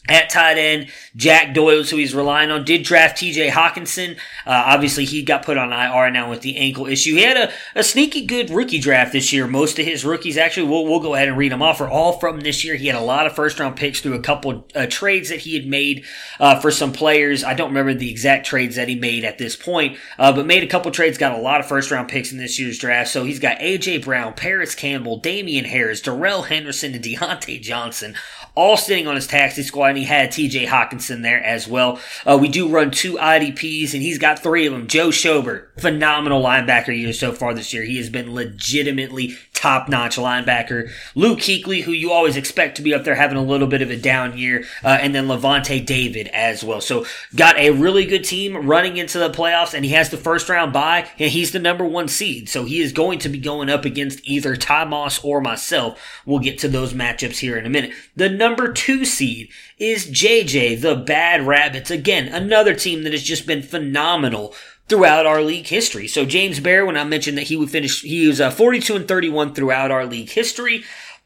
at 0.08 0.30
tight 0.30 0.58
end, 0.58 0.88
Jack 1.14 1.54
Doyle's 1.54 1.90
who 1.90 1.96
he's 1.96 2.12
relying 2.12 2.50
on. 2.50 2.64
Did 2.64 2.82
draft 2.82 3.18
TJ 3.18 3.50
Hockenson. 3.50 4.16
Uh, 4.44 4.64
obviously, 4.66 5.04
he 5.04 5.22
got 5.22 5.44
put 5.44 5.56
on 5.56 5.72
IR 5.72 6.10
now 6.10 6.28
with 6.28 6.40
the 6.40 6.56
ankle 6.56 6.86
issue. 6.86 7.14
He 7.14 7.22
had 7.22 7.36
a, 7.36 7.52
a 7.76 7.84
sneaky 7.84 8.26
good 8.26 8.50
rookie 8.50 8.80
draft 8.80 9.12
this 9.12 9.32
year. 9.32 9.46
Most 9.46 9.78
of 9.78 9.84
his 9.84 10.04
rookies, 10.04 10.36
actually, 10.36 10.66
we'll, 10.66 10.86
we'll 10.86 10.98
go 10.98 11.14
ahead 11.14 11.28
and 11.28 11.38
read 11.38 11.52
them 11.52 11.62
off, 11.62 11.80
are 11.80 11.88
all 11.88 12.18
from 12.18 12.40
this 12.40 12.64
year. 12.64 12.74
He 12.74 12.88
had 12.88 12.96
a 12.96 13.00
lot 13.00 13.26
of 13.26 13.36
first 13.36 13.60
round 13.60 13.76
picks 13.76 14.00
through 14.00 14.14
a 14.14 14.20
couple 14.20 14.66
uh, 14.74 14.86
trades 14.86 15.28
that 15.28 15.38
he 15.38 15.54
had 15.54 15.68
made 15.68 16.04
uh, 16.40 16.58
for 16.58 16.72
some 16.72 16.92
players. 16.92 17.44
I 17.44 17.54
don't 17.54 17.68
remember 17.68 17.94
the 17.94 18.10
exact 18.10 18.44
trades 18.44 18.74
that 18.74 18.88
he 18.88 18.96
made 18.96 19.24
at 19.24 19.38
this 19.38 19.54
point, 19.54 19.98
uh, 20.18 20.32
but 20.32 20.46
made 20.46 20.64
a 20.64 20.68
couple 20.68 20.90
trades, 20.90 21.16
got 21.16 21.38
a 21.38 21.40
lot 21.40 21.60
of 21.60 21.66
first 21.66 21.92
round 21.92 22.08
picks 22.08 22.32
in 22.32 22.38
this 22.38 22.58
year's 22.58 22.78
draft. 22.78 23.10
So 23.10 23.22
he's 23.22 23.38
got 23.38 23.60
AJ 23.60 24.04
Brown, 24.04 24.32
Parris 24.32 24.74
Campbell, 24.74 25.18
Damien 25.18 25.64
Harris, 25.64 26.00
Darrell 26.00 26.42
Henderson, 26.42 26.92
and 26.92 27.04
Diontae 27.04 27.62
Johnson 27.62 28.16
all 28.54 28.76
sitting 28.76 29.06
on 29.06 29.14
his 29.14 29.26
taxi 29.26 29.62
squad, 29.62 29.88
and 29.88 29.98
he 29.98 30.04
had 30.04 30.30
TJ 30.30 30.66
Hockenson 30.66 31.22
there 31.22 31.42
as 31.42 31.66
well. 31.66 31.98
Uh, 32.26 32.38
we 32.40 32.48
do 32.48 32.68
run 32.68 32.90
two 32.90 33.14
IDPs, 33.14 33.94
and 33.94 34.02
he's 34.02 34.18
got 34.18 34.38
three 34.38 34.66
of 34.66 34.72
them. 34.72 34.86
Joe 34.86 35.08
Schobert, 35.08 35.68
phenomenal 35.80 36.42
linebacker 36.42 36.96
year 36.96 37.12
so 37.12 37.32
far 37.32 37.54
this 37.54 37.72
year. 37.72 37.82
He 37.82 37.96
has 37.96 38.10
been 38.10 38.34
legitimately 38.34 39.36
top 39.62 39.88
notch 39.88 40.16
linebacker. 40.16 40.90
Luke 41.14 41.38
Kuechly, 41.38 41.82
who 41.82 41.92
you 41.92 42.10
always 42.10 42.36
expect 42.36 42.76
to 42.76 42.82
be 42.82 42.92
up 42.92 43.04
there 43.04 43.14
having 43.14 43.38
a 43.38 43.42
little 43.42 43.68
bit 43.68 43.80
of 43.80 43.90
a 43.90 43.96
down 43.96 44.36
year, 44.36 44.64
uh, 44.82 44.98
and 45.00 45.14
then 45.14 45.28
Lavonte 45.28 45.86
David 45.86 46.26
as 46.28 46.64
well. 46.64 46.80
So 46.80 47.06
got 47.36 47.56
a 47.56 47.70
really 47.70 48.04
good 48.04 48.24
team 48.24 48.66
running 48.66 48.96
into 48.96 49.20
the 49.20 49.30
playoffs, 49.30 49.72
and 49.72 49.84
he 49.84 49.92
has 49.92 50.10
the 50.10 50.16
first 50.16 50.48
round 50.48 50.72
bye, 50.72 51.08
and 51.18 51.30
he's 51.30 51.52
the 51.52 51.60
number 51.60 51.84
one 51.84 52.08
seed. 52.08 52.48
So 52.48 52.64
he 52.64 52.80
is 52.80 52.92
going 52.92 53.20
to 53.20 53.28
be 53.28 53.38
going 53.38 53.70
up 53.70 53.84
against 53.84 54.26
either 54.28 54.56
Ty 54.56 54.86
Moss 54.86 55.22
or 55.24 55.40
myself. 55.40 56.20
We'll 56.26 56.40
get 56.40 56.58
to 56.58 56.68
those 56.68 56.92
matchups 56.92 57.38
here 57.38 57.56
in 57.56 57.64
a 57.64 57.70
minute. 57.70 57.92
The 58.16 58.28
number 58.42 58.72
two 58.72 59.04
seed 59.04 59.48
is 59.78 60.10
JJ, 60.10 60.80
the 60.80 60.96
Bad 60.96 61.46
Rabbits. 61.46 61.92
Again, 61.92 62.26
another 62.26 62.74
team 62.74 63.04
that 63.04 63.12
has 63.12 63.22
just 63.22 63.46
been 63.46 63.62
phenomenal 63.62 64.52
throughout 64.88 65.26
our 65.26 65.42
league 65.42 65.68
history. 65.68 66.08
So 66.08 66.24
James 66.26 66.58
Bear, 66.58 66.84
when 66.84 66.96
I 66.96 67.04
mentioned 67.04 67.38
that 67.38 67.46
he 67.46 67.56
would 67.56 67.70
finish, 67.70 68.02
he 68.02 68.26
was 68.26 68.40
uh, 68.40 68.50
42 68.50 68.96
and 68.96 69.06
31 69.06 69.54
throughout 69.54 69.92
our 69.92 70.06
league 70.06 70.30
history. 70.30 70.82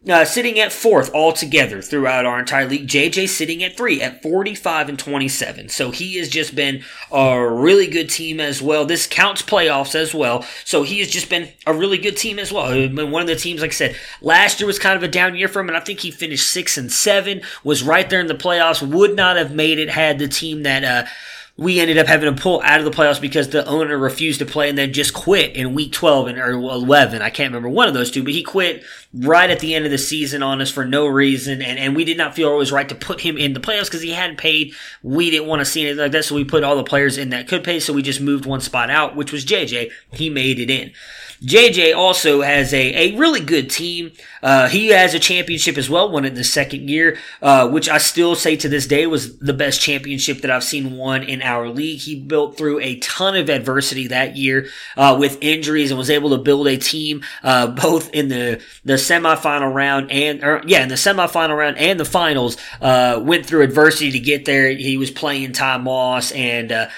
Uh, 0.09 0.25
sitting 0.25 0.61
at 0.61 0.73
fourth 0.73 1.12
altogether 1.12 1.83
throughout 1.83 2.25
our 2.25 2.38
entire 2.38 2.69
league. 2.69 2.87
JJ 2.87 3.29
sitting 3.29 3.65
at 3.65 3.76
three 3.76 4.00
at 4.00 4.23
45 4.23 4.88
and 4.88 4.99
27. 4.99 5.69
So 5.69 5.91
he 5.91 6.19
has 6.19 6.29
just 6.29 6.55
been 6.55 6.85
a 7.11 7.49
really 7.49 7.88
good 7.88 8.09
team 8.09 8.38
as 8.38 8.62
well. 8.62 8.87
This 8.87 9.09
counts 9.09 9.43
playoffs 9.43 9.97
as 9.97 10.15
well. 10.15 10.47
So 10.65 10.85
he 10.85 11.00
has 11.00 11.09
just 11.09 11.29
been 11.29 11.49
a 11.67 11.75
really 11.75 11.99
good 11.99 12.17
team 12.17 12.38
as 12.38 12.53
well. 12.53 12.69
One 12.88 13.23
of 13.23 13.26
the 13.26 13.35
teams, 13.35 13.62
like 13.62 13.71
I 13.71 13.75
said, 13.75 13.97
last 14.21 14.61
year 14.61 14.69
was 14.69 14.79
kind 14.79 14.97
of 14.97 15.03
a 15.03 15.09
down 15.09 15.35
year 15.35 15.49
for 15.49 15.59
him, 15.59 15.69
and 15.69 15.76
I 15.76 15.81
think 15.81 15.99
he 15.99 16.12
finished 16.12 16.53
six 16.53 16.79
and 16.79 16.93
seven, 16.93 17.43
was 17.65 17.83
right 17.83 18.09
there 18.09 18.21
in 18.21 18.29
the 18.29 18.35
playoffs, 18.35 18.87
would 18.87 19.17
not 19.17 19.37
have 19.37 19.53
made 19.53 19.81
it 19.81 19.91
had 19.91 20.21
the 20.21 20.29
team 20.29 20.62
that, 20.62 20.85
uh, 20.85 21.09
we 21.59 21.81
ended 21.81 21.97
up 21.97 22.07
having 22.07 22.35
to 22.35 22.41
pull 22.41 22.61
out 22.62 22.81
of 22.81 22.85
the 22.85 22.91
playoffs 22.91 23.21
because 23.21 23.49
the 23.49 23.67
owner 23.67 23.97
refused 23.97 24.41
to 24.41 24.47
play 24.47 24.69
and 24.69 24.76
then 24.76 24.93
just 24.93 25.15
quit 25.15 25.57
in 25.57 25.75
week 25.75 25.93
12 25.93 26.29
and, 26.29 26.38
or 26.38 26.50
11. 26.50 27.23
I 27.23 27.31
can't 27.31 27.50
remember 27.50 27.71
one 27.71 27.88
of 27.88 27.95
those 27.95 28.11
two, 28.11 28.23
but 28.23 28.35
he 28.35 28.43
quit 28.43 28.85
right 29.18 29.50
at 29.50 29.61
the 29.61 29.75
end 29.75 29.85
of 29.85 29.90
the 29.90 29.99
season 29.99 30.42
on 30.42 30.61
us 30.61 30.70
for 30.70 30.85
no 30.85 31.06
reason. 31.06 31.62
And, 31.62 31.78
and 31.78 31.96
we 31.96 32.04
did 32.04 32.18
not 32.18 32.35
feel 32.35 32.52
it 32.52 32.56
was 32.56 32.73
right 32.73 32.88
to 32.88 32.94
put 32.94 33.20
him 33.20 33.37
in 33.37 33.52
the 33.52 33.61
playoffs 33.61 33.85
because 33.85 34.02
he 34.02 34.12
hadn't 34.12 34.38
paid. 34.38 34.75
We 35.02 35.30
didn't 35.30 35.49
want 35.49 35.61
to 35.61 35.64
see 35.64 35.82
anything 35.82 35.99
like 35.99 36.12
that. 36.12 36.25
So 36.25 36.35
we 36.35 36.44
put 36.44 36.64
all 36.64 36.76
the 36.76 36.85
players 36.85 37.18
in 37.18 37.30
that 37.30 37.49
could 37.49 37.64
pay. 37.64 37.80
So 37.80 37.92
we 37.92 38.02
just 38.02 38.20
moved 38.20 38.46
one 38.46 38.61
spot 38.61 38.90
out, 38.90 39.16
which 39.16 39.32
was 39.32 39.44
JJ. 39.44 39.90
He 40.12 40.30
made 40.30 40.58
it 40.58 40.70
in. 40.70 40.92
JJ 41.42 41.94
also 41.94 42.40
has 42.40 42.73
a, 42.73 43.12
a 43.12 43.16
really 43.18 43.40
good 43.40 43.68
team. 43.68 44.12
Uh, 44.42 44.68
he 44.68 44.88
has 44.88 45.12
a 45.12 45.18
championship 45.18 45.76
as 45.76 45.90
well, 45.90 46.11
won 46.11 46.25
in 46.25 46.35
the 46.35 46.44
second 46.44 46.88
year, 46.88 47.18
uh, 47.42 47.68
which 47.68 47.88
I 47.88 47.99
still 47.99 48.35
say 48.35 48.56
to 48.56 48.68
this 48.68 48.87
day 48.87 49.06
was 49.06 49.38
the 49.38 49.52
best 49.52 49.80
championship 49.80 50.40
that 50.40 50.50
I've 50.50 50.64
seen 50.64 50.96
won 50.96 51.23
in 51.23 51.42
our 51.42 51.68
league. 51.68 52.00
He 52.00 52.18
built 52.18 52.56
through 52.56 52.80
a 52.80 52.99
ton 53.00 53.37
of 53.37 53.50
adversity 53.50 54.06
that 54.08 54.37
year 54.37 54.68
uh, 54.96 55.16
with 55.18 55.38
injuries 55.42 55.90
and 55.90 55.99
was 55.99 56.11
able 56.11 56.30
to 56.30 56.38
build 56.38 56.68
a 56.68 56.78
team 56.78 57.23
uh, 57.42 57.66
both 57.66 58.11
in 58.14 58.28
the 58.28 58.62
the 58.85 58.99
semifinal 59.06 59.72
round 59.72 60.10
and 60.10 60.42
or, 60.42 60.62
yeah, 60.66 60.82
in 60.82 60.88
the 60.88 60.94
semifinal 60.94 61.56
round 61.56 61.78
and 61.78 61.98
the 61.98 62.04
finals. 62.04 62.56
Uh, 62.80 63.20
went 63.22 63.46
through 63.46 63.62
adversity 63.62 64.12
to 64.12 64.20
get 64.20 64.44
there. 64.44 64.70
He 64.70 64.96
was 64.96 65.10
playing 65.10 65.52
Ty 65.52 65.78
Moss 65.78 66.32
and 66.32 66.72
uh, 66.72 66.88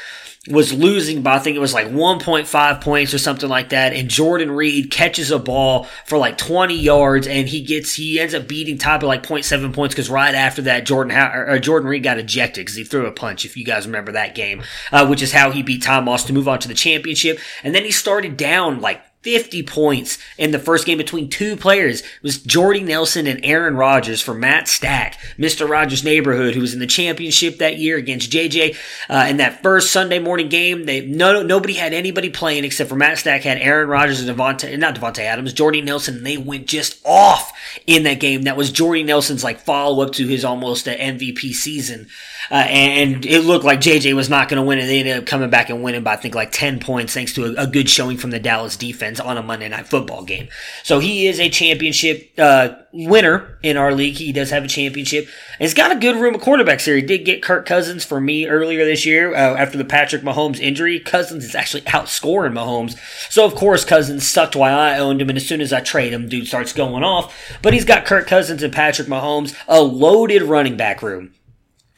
was 0.50 0.72
losing 0.72 1.22
by 1.22 1.36
I 1.36 1.38
think 1.38 1.56
it 1.56 1.60
was 1.60 1.74
like 1.74 1.88
1.5 1.88 2.80
points 2.80 3.14
or 3.14 3.18
something 3.18 3.48
like 3.48 3.70
that. 3.70 3.92
And 3.92 4.08
Jordan 4.08 4.50
Reed 4.50 4.90
catches 4.90 5.30
a 5.30 5.38
ball 5.38 5.84
for 6.06 6.18
like 6.18 6.38
20 6.38 6.74
yards 6.74 7.26
and 7.26 7.48
he 7.48 7.62
gets 7.62 7.94
he 7.94 8.18
ends 8.18 8.34
up 8.34 8.48
beating 8.48 8.78
Ty 8.78 8.98
by 8.98 9.06
like 9.06 9.22
0.7 9.22 9.72
points 9.72 9.94
because 9.94 10.10
right 10.10 10.34
after 10.34 10.62
that 10.62 10.86
Jordan 10.86 11.16
or 11.16 11.58
Jordan 11.58 11.88
Reed 11.88 12.02
got 12.02 12.18
ejected 12.18 12.62
because 12.62 12.76
he 12.76 12.84
threw 12.84 13.06
a 13.06 13.12
punch. 13.12 13.44
If 13.44 13.56
you 13.56 13.64
guys 13.64 13.86
remember 13.86 14.12
that 14.12 14.34
game, 14.34 14.62
uh, 14.92 15.06
which 15.06 15.22
is 15.22 15.32
how 15.32 15.50
he 15.50 15.62
beat 15.62 15.82
Ty 15.82 16.00
Moss 16.00 16.24
to 16.24 16.32
move 16.32 16.48
on 16.48 16.58
to 16.60 16.68
the 16.68 16.74
championship. 16.74 17.38
And 17.62 17.74
then 17.74 17.84
he 17.84 17.90
started 17.90 18.36
down 18.36 18.80
like 18.80 19.02
50 19.28 19.62
points 19.64 20.16
in 20.38 20.52
the 20.52 20.58
first 20.58 20.86
game 20.86 20.96
between 20.96 21.28
two 21.28 21.54
players. 21.54 22.00
It 22.00 22.22
was 22.22 22.38
Jordy 22.38 22.82
Nelson 22.82 23.26
and 23.26 23.44
Aaron 23.44 23.76
Rodgers 23.76 24.22
for 24.22 24.32
Matt 24.32 24.68
Stack, 24.68 25.18
Mr. 25.36 25.68
Rogers' 25.68 26.02
neighborhood, 26.02 26.54
who 26.54 26.62
was 26.62 26.72
in 26.72 26.80
the 26.80 26.86
championship 26.86 27.58
that 27.58 27.76
year 27.76 27.98
against 27.98 28.32
JJ. 28.32 28.74
Uh, 29.10 29.26
in 29.28 29.36
that 29.36 29.62
first 29.62 29.92
Sunday 29.92 30.18
morning 30.18 30.48
game, 30.48 30.86
they 30.86 31.04
no 31.04 31.42
nobody 31.42 31.74
had 31.74 31.92
anybody 31.92 32.30
playing 32.30 32.64
except 32.64 32.88
for 32.88 32.96
Matt 32.96 33.18
Stack 33.18 33.42
had 33.42 33.58
Aaron 33.58 33.90
Rodgers 33.90 34.26
and 34.26 34.34
Davante, 34.34 34.78
not 34.78 34.94
Davante 34.94 35.18
Adams, 35.18 35.52
Jordy 35.52 35.82
Nelson, 35.82 36.24
they 36.24 36.38
went 36.38 36.66
just 36.66 36.98
off 37.04 37.52
in 37.86 38.04
that 38.04 38.18
game. 38.20 38.44
That 38.44 38.56
was 38.56 38.72
Jordy 38.72 39.02
Nelson's 39.02 39.44
like 39.44 39.60
follow 39.60 40.02
up 40.02 40.14
to 40.14 40.26
his 40.26 40.42
almost 40.42 40.88
uh, 40.88 40.96
MVP 40.96 41.52
season. 41.52 42.08
Uh, 42.50 42.54
and 42.68 43.26
it 43.26 43.40
looked 43.40 43.64
like 43.64 43.80
JJ 43.80 44.14
was 44.14 44.30
not 44.30 44.48
going 44.48 44.60
to 44.60 44.66
win, 44.66 44.78
and 44.78 44.88
they 44.88 45.00
ended 45.00 45.18
up 45.18 45.26
coming 45.26 45.50
back 45.50 45.70
and 45.70 45.82
winning 45.82 46.02
by 46.02 46.14
I 46.14 46.16
think 46.16 46.34
like 46.34 46.50
10 46.50 46.80
points 46.80 47.14
thanks 47.14 47.34
to 47.34 47.44
a, 47.44 47.64
a 47.64 47.66
good 47.66 47.88
showing 47.88 48.16
from 48.16 48.30
the 48.30 48.38
Dallas 48.38 48.76
defense 48.76 49.20
on 49.20 49.36
a 49.36 49.42
Monday 49.42 49.68
night 49.68 49.86
football 49.86 50.24
game. 50.24 50.48
So 50.82 50.98
he 50.98 51.26
is 51.26 51.38
a 51.38 51.48
championship 51.48 52.32
uh, 52.38 52.70
winner 52.92 53.58
in 53.62 53.76
our 53.76 53.94
league. 53.94 54.16
He 54.16 54.32
does 54.32 54.50
have 54.50 54.64
a 54.64 54.68
championship. 54.68 55.28
He's 55.58 55.74
got 55.74 55.92
a 55.92 55.96
good 55.96 56.16
room 56.16 56.34
of 56.34 56.40
quarterbacks 56.40 56.84
here. 56.84 56.96
He 56.96 57.02
did 57.02 57.24
get 57.24 57.42
Kirk 57.42 57.66
Cousins 57.66 58.04
for 58.04 58.20
me 58.20 58.46
earlier 58.46 58.84
this 58.84 59.04
year 59.04 59.34
uh, 59.34 59.56
after 59.56 59.76
the 59.76 59.84
Patrick 59.84 60.22
Mahomes 60.22 60.58
injury. 60.58 60.98
Cousins 60.98 61.44
is 61.44 61.54
actually 61.54 61.82
outscoring 61.82 62.52
Mahomes. 62.52 62.96
So 63.30 63.44
of 63.44 63.54
course 63.54 63.84
Cousins 63.84 64.26
sucked 64.26 64.56
while 64.56 64.78
I 64.78 64.98
owned 64.98 65.20
him, 65.20 65.28
and 65.28 65.36
as 65.36 65.46
soon 65.46 65.60
as 65.60 65.72
I 65.72 65.80
trade 65.80 66.12
him, 66.12 66.28
dude 66.28 66.46
starts 66.46 66.72
going 66.72 67.04
off. 67.04 67.34
But 67.62 67.74
he's 67.74 67.84
got 67.84 68.06
Kirk 68.06 68.26
Cousins 68.26 68.62
and 68.62 68.72
Patrick 68.72 69.08
Mahomes, 69.08 69.54
a 69.68 69.82
loaded 69.82 70.42
running 70.42 70.76
back 70.76 71.02
room. 71.02 71.32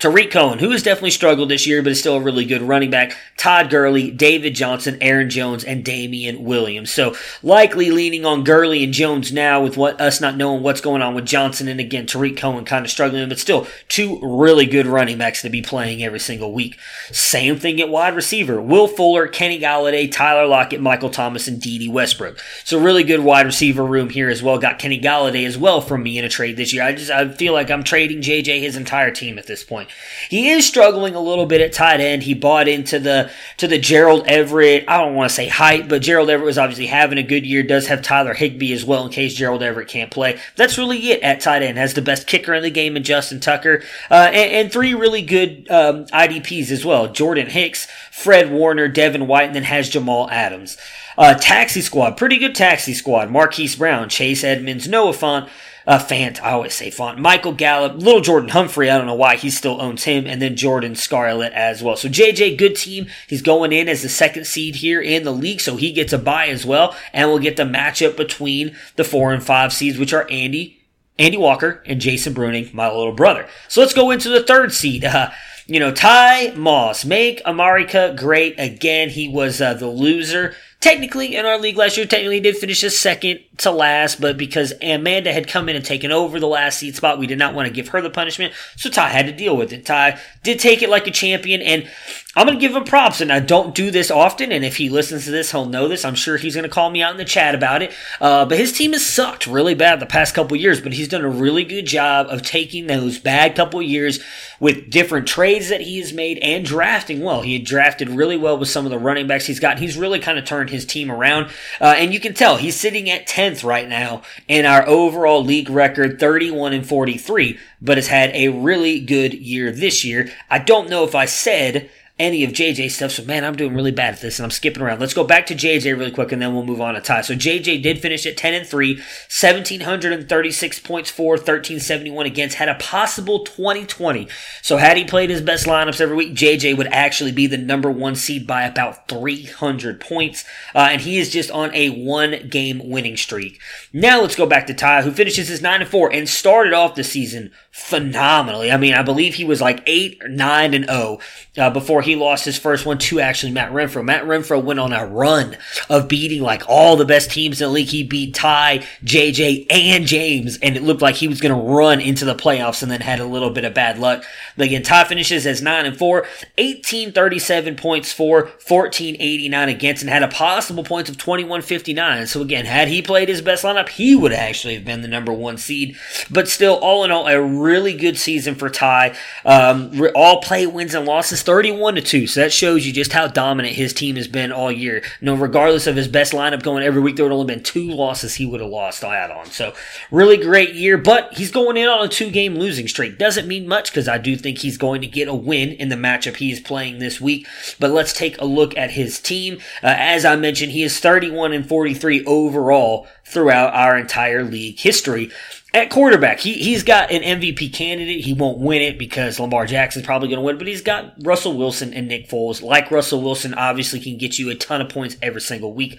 Tarik 0.00 0.30
Cohen, 0.30 0.58
who 0.60 0.70
has 0.70 0.82
definitely 0.82 1.10
struggled 1.10 1.50
this 1.50 1.66
year, 1.66 1.82
but 1.82 1.92
is 1.92 2.00
still 2.00 2.16
a 2.16 2.22
really 2.22 2.46
good 2.46 2.62
running 2.62 2.88
back. 2.88 3.14
Todd 3.36 3.68
Gurley, 3.68 4.10
David 4.10 4.54
Johnson, 4.54 4.96
Aaron 5.02 5.28
Jones, 5.28 5.62
and 5.62 5.84
Damien 5.84 6.42
Williams. 6.42 6.90
So 6.90 7.14
likely 7.42 7.90
leaning 7.90 8.24
on 8.24 8.42
Gurley 8.42 8.82
and 8.82 8.94
Jones 8.94 9.30
now 9.30 9.62
with 9.62 9.76
what 9.76 10.00
us 10.00 10.18
not 10.18 10.38
knowing 10.38 10.62
what's 10.62 10.80
going 10.80 11.02
on 11.02 11.14
with 11.14 11.26
Johnson. 11.26 11.68
And 11.68 11.80
again, 11.80 12.06
Tarik 12.06 12.38
Cohen 12.38 12.64
kind 12.64 12.86
of 12.86 12.90
struggling, 12.90 13.28
but 13.28 13.38
still 13.38 13.66
two 13.88 14.18
really 14.22 14.64
good 14.64 14.86
running 14.86 15.18
backs 15.18 15.42
to 15.42 15.50
be 15.50 15.60
playing 15.60 16.02
every 16.02 16.18
single 16.18 16.54
week. 16.54 16.78
Same 17.12 17.58
thing 17.58 17.78
at 17.78 17.90
wide 17.90 18.16
receiver. 18.16 18.58
Will 18.58 18.88
Fuller, 18.88 19.28
Kenny 19.28 19.60
Golladay, 19.60 20.10
Tyler 20.10 20.46
Lockett, 20.46 20.80
Michael 20.80 21.10
Thomas, 21.10 21.46
and 21.46 21.60
Dede 21.60 21.92
Westbrook. 21.92 22.38
So 22.64 22.80
really 22.80 23.04
good 23.04 23.20
wide 23.20 23.44
receiver 23.44 23.84
room 23.84 24.08
here 24.08 24.30
as 24.30 24.42
well. 24.42 24.56
Got 24.58 24.78
Kenny 24.78 24.98
Golladay 24.98 25.46
as 25.46 25.58
well 25.58 25.82
from 25.82 26.02
me 26.02 26.16
in 26.16 26.24
a 26.24 26.30
trade 26.30 26.56
this 26.56 26.72
year. 26.72 26.84
I 26.84 26.94
just, 26.94 27.10
I 27.10 27.28
feel 27.28 27.52
like 27.52 27.70
I'm 27.70 27.84
trading 27.84 28.22
JJ 28.22 28.60
his 28.60 28.76
entire 28.76 29.10
team 29.10 29.38
at 29.38 29.46
this 29.46 29.62
point. 29.62 29.89
He 30.28 30.50
is 30.50 30.66
struggling 30.66 31.14
a 31.14 31.20
little 31.20 31.46
bit 31.46 31.60
at 31.60 31.72
tight 31.72 32.00
end. 32.00 32.22
He 32.22 32.34
bought 32.34 32.68
into 32.68 32.98
the 32.98 33.30
to 33.56 33.66
the 33.66 33.78
Gerald 33.78 34.26
Everett. 34.26 34.84
I 34.86 34.98
don't 34.98 35.14
want 35.14 35.30
to 35.30 35.34
say 35.34 35.48
hype, 35.48 35.88
but 35.88 36.02
Gerald 36.02 36.30
Everett 36.30 36.46
was 36.46 36.58
obviously 36.58 36.86
having 36.86 37.18
a 37.18 37.22
good 37.22 37.44
year. 37.46 37.62
Does 37.62 37.88
have 37.88 38.02
Tyler 38.02 38.34
Higbee 38.34 38.72
as 38.72 38.84
well 38.84 39.04
in 39.04 39.12
case 39.12 39.34
Gerald 39.34 39.62
Everett 39.62 39.88
can't 39.88 40.10
play. 40.10 40.38
That's 40.56 40.78
really 40.78 40.98
it 41.10 41.22
at 41.22 41.40
tight 41.40 41.62
end. 41.62 41.78
Has 41.78 41.94
the 41.94 42.02
best 42.02 42.26
kicker 42.26 42.54
in 42.54 42.62
the 42.62 42.70
game 42.70 42.96
in 42.96 43.02
Justin 43.02 43.40
Tucker, 43.40 43.82
uh, 44.10 44.30
and, 44.32 44.52
and, 44.52 44.72
three 44.72 44.94
really 44.94 45.22
good 45.22 45.66
um, 45.70 46.06
IDPs 46.06 46.70
as 46.70 46.84
well: 46.84 47.08
Jordan 47.08 47.48
Hicks, 47.48 47.86
Fred 48.10 48.52
Warner, 48.52 48.88
Devin 48.88 49.26
White, 49.26 49.46
and 49.46 49.54
then 49.54 49.64
has 49.64 49.88
Jamal 49.88 50.30
Adams. 50.30 50.76
Uh, 51.18 51.34
taxi 51.34 51.80
squad, 51.80 52.16
pretty 52.16 52.38
good 52.38 52.54
taxi 52.54 52.94
squad. 52.94 53.30
Marquise 53.30 53.76
Brown, 53.76 54.08
Chase 54.08 54.44
Edmonds, 54.44 54.88
Noah 54.88 55.12
Fant 55.12 55.48
uh, 55.90 55.98
Fant, 55.98 56.40
I 56.40 56.52
always 56.52 56.72
say 56.72 56.88
Font, 56.88 57.18
Michael 57.18 57.52
Gallup, 57.52 57.96
little 57.96 58.20
Jordan 58.20 58.50
Humphrey, 58.50 58.88
I 58.88 58.96
don't 58.96 59.08
know 59.08 59.14
why 59.14 59.34
he 59.34 59.50
still 59.50 59.82
owns 59.82 60.04
him, 60.04 60.24
and 60.24 60.40
then 60.40 60.54
Jordan 60.54 60.94
Scarlett 60.94 61.52
as 61.52 61.82
well. 61.82 61.96
So 61.96 62.08
JJ, 62.08 62.56
good 62.56 62.76
team. 62.76 63.08
He's 63.26 63.42
going 63.42 63.72
in 63.72 63.88
as 63.88 64.02
the 64.02 64.08
second 64.08 64.46
seed 64.46 64.76
here 64.76 65.00
in 65.00 65.24
the 65.24 65.32
league, 65.32 65.60
so 65.60 65.74
he 65.74 65.90
gets 65.90 66.12
a 66.12 66.18
bye 66.18 66.46
as 66.46 66.64
well, 66.64 66.96
and 67.12 67.28
we'll 67.28 67.40
get 67.40 67.56
the 67.56 67.64
matchup 67.64 68.16
between 68.16 68.76
the 68.94 69.02
four 69.02 69.32
and 69.32 69.42
five 69.42 69.72
seeds, 69.72 69.98
which 69.98 70.12
are 70.12 70.30
Andy, 70.30 70.80
Andy 71.18 71.36
Walker, 71.36 71.82
and 71.84 72.00
Jason 72.00 72.34
Bruning, 72.34 72.72
my 72.72 72.86
little 72.86 73.10
brother. 73.10 73.48
So 73.66 73.80
let's 73.80 73.92
go 73.92 74.12
into 74.12 74.28
the 74.28 74.44
third 74.44 74.72
seed. 74.72 75.04
Uh, 75.12 75.32
you 75.66 75.78
know, 75.78 75.92
Ty 75.92 76.54
Moss, 76.56 77.04
make 77.04 77.42
America 77.44 78.12
great 78.18 78.56
again. 78.58 79.08
He 79.08 79.28
was 79.28 79.60
uh, 79.60 79.74
the 79.74 79.86
loser 79.86 80.56
technically 80.80 81.36
in 81.36 81.44
our 81.44 81.58
league 81.58 81.76
last 81.76 81.96
year, 81.96 82.06
technically 82.06 82.40
did 82.40 82.56
finish 82.56 82.82
as 82.82 82.98
second 82.98 83.40
to 83.58 83.70
last, 83.70 84.20
but 84.20 84.36
because 84.38 84.72
Amanda 84.82 85.32
had 85.32 85.46
come 85.46 85.68
in 85.68 85.76
and 85.76 85.84
taken 85.84 86.10
over 86.10 86.40
the 86.40 86.46
last 86.46 86.78
seat 86.78 86.96
spot, 86.96 87.18
we 87.18 87.26
did 87.26 87.38
not 87.38 87.54
want 87.54 87.68
to 87.68 87.72
give 87.72 87.88
her 87.88 88.00
the 88.00 88.10
punishment. 88.10 88.54
So 88.76 88.88
Ty 88.88 89.10
had 89.10 89.26
to 89.26 89.32
deal 89.32 89.56
with 89.56 89.72
it. 89.72 89.84
Ty 89.84 90.18
did 90.42 90.58
take 90.58 90.82
it 90.82 90.88
like 90.88 91.06
a 91.06 91.10
champion, 91.10 91.60
and 91.60 91.88
I'm 92.36 92.46
going 92.46 92.60
to 92.60 92.64
give 92.64 92.76
him 92.76 92.84
props. 92.84 93.20
And 93.20 93.32
I 93.32 93.40
don't 93.40 93.74
do 93.74 93.90
this 93.90 94.08
often, 94.08 94.52
and 94.52 94.64
if 94.64 94.76
he 94.76 94.88
listens 94.88 95.24
to 95.24 95.32
this, 95.32 95.50
he'll 95.50 95.66
know 95.66 95.88
this. 95.88 96.04
I'm 96.04 96.14
sure 96.14 96.36
he's 96.36 96.54
going 96.54 96.62
to 96.62 96.68
call 96.68 96.88
me 96.88 97.02
out 97.02 97.10
in 97.10 97.16
the 97.16 97.24
chat 97.24 97.56
about 97.56 97.82
it. 97.82 97.92
Uh, 98.20 98.44
but 98.44 98.56
his 98.56 98.72
team 98.72 98.92
has 98.92 99.04
sucked 99.04 99.48
really 99.48 99.74
bad 99.74 99.98
the 99.98 100.06
past 100.06 100.32
couple 100.32 100.56
years, 100.56 100.80
but 100.80 100.92
he's 100.92 101.08
done 101.08 101.24
a 101.24 101.28
really 101.28 101.64
good 101.64 101.86
job 101.86 102.28
of 102.28 102.42
taking 102.42 102.86
those 102.86 103.18
bad 103.18 103.56
couple 103.56 103.82
years 103.82 104.20
with 104.60 104.90
different 104.90 105.26
trades 105.26 105.70
that 105.70 105.80
he 105.80 105.98
has 105.98 106.12
made 106.12 106.38
and 106.38 106.64
drafting 106.64 107.20
well. 107.20 107.42
He 107.42 107.54
had 107.54 107.64
drafted 107.64 108.08
really 108.08 108.36
well 108.36 108.56
with 108.56 108.68
some 108.68 108.84
of 108.84 108.90
the 108.90 108.98
running 108.98 109.26
backs 109.26 109.46
he's 109.46 109.58
got. 109.58 109.80
He's 109.80 109.96
really 109.96 110.20
kind 110.20 110.38
of 110.38 110.44
turned 110.44 110.70
his 110.70 110.84
team 110.84 111.10
around. 111.10 111.46
Uh, 111.80 111.94
and 111.96 112.14
you 112.14 112.20
can 112.20 112.34
tell 112.34 112.58
he's 112.58 112.78
sitting 112.78 113.10
at 113.10 113.26
10th 113.26 113.64
right 113.64 113.88
now 113.88 114.22
in 114.46 114.66
our 114.66 114.86
overall 114.86 115.44
league 115.44 115.70
record, 115.70 116.20
31 116.20 116.74
and 116.74 116.86
43, 116.86 117.58
but 117.82 117.96
has 117.98 118.06
had 118.06 118.30
a 118.34 118.48
really 118.48 119.00
good 119.00 119.34
year 119.34 119.72
this 119.72 120.04
year. 120.04 120.30
I 120.48 120.60
don't 120.60 120.88
know 120.88 121.02
if 121.02 121.16
I 121.16 121.24
said 121.24 121.90
any 122.20 122.44
of 122.44 122.52
JJ 122.52 122.90
stuff. 122.90 123.12
So 123.12 123.24
man, 123.24 123.44
I'm 123.44 123.56
doing 123.56 123.74
really 123.74 123.90
bad 123.90 124.14
at 124.14 124.20
this 124.20 124.38
and 124.38 124.44
I'm 124.44 124.50
skipping 124.50 124.82
around. 124.82 125.00
Let's 125.00 125.14
go 125.14 125.24
back 125.24 125.46
to 125.46 125.54
JJ 125.54 125.98
really 125.98 126.10
quick 126.10 126.30
and 126.32 126.40
then 126.40 126.54
we'll 126.54 126.66
move 126.66 126.82
on 126.82 126.94
to 126.94 127.00
Ty. 127.00 127.22
So 127.22 127.34
JJ 127.34 127.82
did 127.82 127.98
finish 127.98 128.26
at 128.26 128.36
10 128.36 128.52
and 128.52 128.66
3, 128.66 128.94
1736 128.96 130.78
points 130.80 131.10
for, 131.10 131.30
1371 131.30 132.26
against, 132.26 132.56
had 132.56 132.68
a 132.68 132.74
possible 132.74 133.44
2020. 133.44 134.28
So 134.60 134.76
had 134.76 134.98
he 134.98 135.04
played 135.04 135.30
his 135.30 135.40
best 135.40 135.66
lineups 135.66 136.00
every 136.00 136.14
week, 136.14 136.34
JJ 136.34 136.76
would 136.76 136.88
actually 136.88 137.32
be 137.32 137.46
the 137.46 137.56
number 137.56 137.90
one 137.90 138.14
seed 138.14 138.46
by 138.46 138.64
about 138.64 139.08
300 139.08 139.98
points. 139.98 140.44
Uh, 140.74 140.88
and 140.90 141.00
he 141.00 141.18
is 141.18 141.30
just 141.30 141.50
on 141.50 141.74
a 141.74 141.88
one 141.88 142.48
game 142.50 142.82
winning 142.84 143.16
streak. 143.16 143.60
Now 143.94 144.20
let's 144.20 144.36
go 144.36 144.44
back 144.44 144.66
to 144.66 144.74
Ty, 144.74 145.02
who 145.02 145.10
finishes 145.10 145.48
his 145.48 145.62
9 145.62 145.80
and 145.80 145.90
4 145.90 146.12
and 146.12 146.28
started 146.28 146.74
off 146.74 146.94
the 146.94 147.02
season 147.02 147.50
phenomenally. 147.70 148.70
I 148.70 148.76
mean, 148.76 148.92
I 148.92 149.02
believe 149.02 149.34
he 149.34 149.44
was 149.44 149.62
like 149.62 149.82
8, 149.86 150.22
9 150.28 150.74
and 150.74 150.84
0 150.84 151.18
uh, 151.56 151.70
before 151.70 152.02
he 152.02 152.09
he 152.10 152.16
lost 152.16 152.44
his 152.44 152.58
first 152.58 152.84
one 152.84 152.98
to 152.98 153.20
actually 153.20 153.52
Matt 153.52 153.72
Renfro. 153.72 154.04
Matt 154.04 154.24
Renfro 154.24 154.62
went 154.62 154.80
on 154.80 154.92
a 154.92 155.06
run 155.06 155.56
of 155.88 156.08
beating 156.08 156.42
like 156.42 156.62
all 156.68 156.96
the 156.96 157.04
best 157.04 157.30
teams 157.30 157.60
in 157.60 157.68
the 157.68 157.72
league. 157.72 157.88
He 157.88 158.02
beat 158.02 158.34
Ty, 158.34 158.86
JJ, 159.04 159.66
and 159.70 160.06
James, 160.06 160.58
and 160.58 160.76
it 160.76 160.82
looked 160.82 161.02
like 161.02 161.14
he 161.14 161.28
was 161.28 161.40
going 161.40 161.54
to 161.54 161.72
run 161.72 162.00
into 162.00 162.24
the 162.24 162.34
playoffs 162.34 162.82
and 162.82 162.90
then 162.90 163.00
had 163.00 163.20
a 163.20 163.24
little 163.24 163.50
bit 163.50 163.64
of 163.64 163.74
bad 163.74 163.98
luck. 163.98 164.24
Again, 164.58 164.82
Ty 164.82 165.04
finishes 165.04 165.46
as 165.46 165.62
9 165.62 165.86
and 165.86 165.96
4, 165.96 166.14
1837 166.20 167.76
points 167.76 168.12
for, 168.12 168.42
1489 168.42 169.68
against, 169.68 170.02
and 170.02 170.10
had 170.10 170.22
a 170.22 170.28
possible 170.28 170.84
points 170.84 171.08
of 171.08 171.16
2159. 171.16 172.26
So 172.26 172.42
again, 172.42 172.66
had 172.66 172.88
he 172.88 173.02
played 173.02 173.28
his 173.28 173.40
best 173.40 173.64
lineup, 173.64 173.88
he 173.88 174.14
would 174.14 174.32
actually 174.32 174.74
have 174.74 174.84
been 174.84 175.02
the 175.02 175.08
number 175.08 175.32
one 175.32 175.56
seed. 175.56 175.96
But 176.30 176.48
still, 176.48 176.74
all 176.74 177.04
in 177.04 177.10
all, 177.10 177.26
a 177.26 177.40
really 177.40 177.94
good 177.94 178.18
season 178.18 178.54
for 178.54 178.68
Ty. 178.68 179.16
Um, 179.44 179.92
all 180.14 180.40
play 180.42 180.66
wins 180.66 180.94
and 180.94 181.06
losses, 181.06 181.42
31 181.42 181.94
to 182.00 182.06
two. 182.06 182.26
So 182.26 182.40
that 182.40 182.52
shows 182.52 182.86
you 182.86 182.92
just 182.92 183.12
how 183.12 183.26
dominant 183.26 183.74
his 183.74 183.92
team 183.92 184.16
has 184.16 184.28
been 184.28 184.52
all 184.52 184.70
year. 184.72 184.96
You 185.20 185.26
know, 185.26 185.34
regardless 185.34 185.86
of 185.86 185.96
his 185.96 186.08
best 186.08 186.32
lineup 186.32 186.62
going 186.62 186.82
every 186.82 187.00
week, 187.00 187.16
there 187.16 187.24
would 187.24 187.32
only 187.32 187.54
been 187.54 187.62
two 187.62 187.88
losses 187.90 188.34
he 188.34 188.46
would 188.46 188.60
have 188.60 188.70
lost 188.70 189.04
out 189.04 189.30
on. 189.30 189.46
So 189.46 189.74
really 190.10 190.36
great 190.36 190.74
year, 190.74 190.98
but 190.98 191.34
he's 191.34 191.50
going 191.50 191.76
in 191.76 191.88
on 191.88 192.04
a 192.04 192.08
two 192.08 192.30
game 192.30 192.56
losing 192.56 192.88
streak. 192.88 193.18
Doesn't 193.18 193.48
mean 193.48 193.68
much 193.68 193.90
because 193.90 194.08
I 194.08 194.18
do 194.18 194.36
think 194.36 194.58
he's 194.58 194.78
going 194.78 195.00
to 195.00 195.06
get 195.06 195.28
a 195.28 195.34
win 195.34 195.70
in 195.70 195.88
the 195.88 195.96
matchup 195.96 196.36
he's 196.36 196.60
playing 196.60 196.98
this 196.98 197.20
week. 197.20 197.46
But 197.78 197.90
let's 197.90 198.12
take 198.12 198.40
a 198.40 198.44
look 198.44 198.76
at 198.76 198.92
his 198.92 199.20
team. 199.20 199.58
Uh, 199.82 199.94
as 199.96 200.24
I 200.24 200.36
mentioned, 200.36 200.72
he 200.72 200.82
is 200.82 200.98
31 200.98 201.52
and 201.52 201.68
43 201.68 202.24
overall 202.24 203.06
throughout 203.24 203.72
our 203.74 203.96
entire 203.96 204.42
league 204.42 204.78
history. 204.78 205.30
At 205.72 205.90
quarterback, 205.90 206.40
he, 206.40 206.54
he's 206.54 206.82
got 206.82 207.12
an 207.12 207.22
MVP 207.22 207.72
candidate. 207.72 208.24
He 208.24 208.32
won't 208.32 208.58
win 208.58 208.82
it 208.82 208.98
because 208.98 209.38
Lamar 209.38 209.66
Jackson's 209.66 210.04
probably 210.04 210.28
going 210.28 210.38
to 210.38 210.44
win, 210.44 210.58
but 210.58 210.66
he's 210.66 210.82
got 210.82 211.14
Russell 211.24 211.56
Wilson 211.56 211.94
and 211.94 212.08
Nick 212.08 212.28
Foles. 212.28 212.60
Like 212.60 212.90
Russell 212.90 213.22
Wilson, 213.22 213.54
obviously 213.54 214.00
can 214.00 214.18
get 214.18 214.38
you 214.38 214.50
a 214.50 214.56
ton 214.56 214.80
of 214.80 214.88
points 214.88 215.16
every 215.22 215.40
single 215.40 215.72
week. 215.72 215.98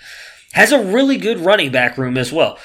Has 0.52 0.74
a 0.74 0.84
really 0.84 1.16
good 1.16 1.40
running 1.40 1.72
back 1.72 1.98
room 1.98 2.18
as 2.18 2.34
well. 2.34 2.58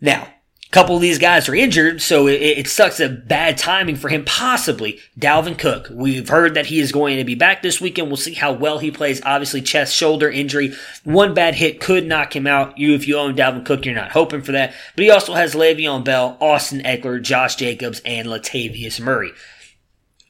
Now, 0.00 0.28
couple 0.74 0.96
of 0.96 1.02
these 1.02 1.20
guys 1.20 1.48
are 1.48 1.54
injured, 1.54 2.02
so 2.02 2.26
it, 2.26 2.42
it 2.42 2.66
sucks 2.66 2.98
at 2.98 3.28
bad 3.28 3.56
timing 3.56 3.94
for 3.94 4.08
him. 4.08 4.24
Possibly 4.24 4.98
Dalvin 5.16 5.56
Cook. 5.56 5.86
We've 5.88 6.28
heard 6.28 6.54
that 6.54 6.66
he 6.66 6.80
is 6.80 6.90
going 6.90 7.16
to 7.16 7.24
be 7.24 7.36
back 7.36 7.62
this 7.62 7.80
weekend. 7.80 8.08
We'll 8.08 8.16
see 8.16 8.34
how 8.34 8.52
well 8.52 8.80
he 8.80 8.90
plays. 8.90 9.22
Obviously, 9.24 9.62
chest, 9.62 9.94
shoulder 9.94 10.28
injury. 10.28 10.74
One 11.04 11.32
bad 11.32 11.54
hit 11.54 11.80
could 11.80 12.08
knock 12.08 12.34
him 12.34 12.48
out. 12.48 12.76
You, 12.76 12.92
if 12.94 13.06
you 13.06 13.16
own 13.16 13.36
Dalvin 13.36 13.64
Cook, 13.64 13.86
you're 13.86 13.94
not 13.94 14.10
hoping 14.10 14.42
for 14.42 14.50
that. 14.50 14.74
But 14.96 15.04
he 15.04 15.10
also 15.12 15.34
has 15.34 15.54
Le'Veon 15.54 16.04
Bell, 16.04 16.36
Austin 16.40 16.80
Ekeler, 16.80 17.22
Josh 17.22 17.54
Jacobs, 17.54 18.02
and 18.04 18.26
Latavius 18.26 18.98
Murray. 18.98 19.30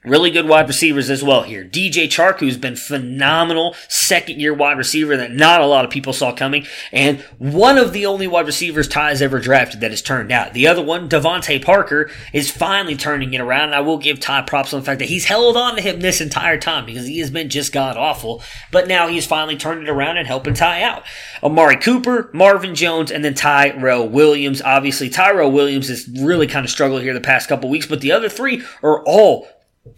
Really 0.05 0.31
good 0.31 0.47
wide 0.47 0.69
receivers 0.69 1.09
as 1.09 1.25
well 1.25 1.45
here. 1.45 1.65
DJ 1.65 2.05
Chark, 2.05 2.41
who's 2.41 2.59
been 2.59 2.77
phenomenal 2.77 3.75
second 3.89 4.39
year 4.39 4.53
wide 4.53 4.77
receiver 4.77 5.17
that 5.17 5.33
not 5.33 5.63
a 5.63 5.67
lot 5.67 5.87
of 5.87 5.91
people 5.91 6.13
saw 6.13 6.31
coming, 6.31 6.67
and 6.93 7.23
one 7.39 7.79
of 7.79 7.95
the 7.95 8.05
only 8.05 8.27
wide 8.27 8.45
receivers 8.45 8.87
Ty's 8.87 9.23
ever 9.23 9.41
drafted 9.41 9.81
that 9.81 9.93
has 9.93 10.03
turned 10.03 10.31
out. 10.31 10.53
The 10.53 10.67
other 10.67 10.83
one, 10.83 11.09
DeVante 11.09 11.65
Parker, 11.65 12.11
is 12.35 12.51
finally 12.51 12.97
turning 12.97 13.33
it 13.33 13.41
around, 13.41 13.71
and 13.71 13.75
I 13.75 13.81
will 13.81 13.97
give 13.97 14.21
Ty 14.21 14.43
props 14.43 14.75
on 14.75 14.81
the 14.81 14.85
fact 14.85 14.99
that 14.99 15.09
he's 15.09 15.25
held 15.25 15.57
on 15.57 15.77
to 15.77 15.81
him 15.81 16.01
this 16.01 16.21
entire 16.21 16.59
time 16.59 16.85
because 16.85 17.07
he 17.07 17.21
has 17.21 17.31
been 17.31 17.49
just 17.49 17.73
god 17.73 17.97
awful, 17.97 18.43
but 18.71 18.87
now 18.87 19.09
he's 19.09 19.25
finally 19.25 19.57
turned 19.57 19.85
it 19.85 19.89
around 19.89 20.19
and 20.19 20.27
helping 20.27 20.53
Ty 20.53 20.83
out. 20.83 21.05
Amari 21.43 21.77
Cooper, 21.77 22.29
Marvin 22.35 22.75
Jones, 22.75 23.11
and 23.11 23.25
then 23.25 23.33
Tyrell 23.33 24.07
Williams. 24.07 24.61
Obviously, 24.61 25.09
Tyrell 25.09 25.51
Williams 25.51 25.89
has 25.89 26.07
really 26.09 26.47
kind 26.47 26.67
of 26.67 26.71
struggled 26.71 27.01
here 27.01 27.15
the 27.15 27.23
past 27.23 27.49
couple 27.49 27.71
weeks, 27.71 27.87
but 27.87 28.03
the 28.03 28.13
other 28.13 28.29
three 28.29 28.63
are 28.83 29.03
all 29.05 29.49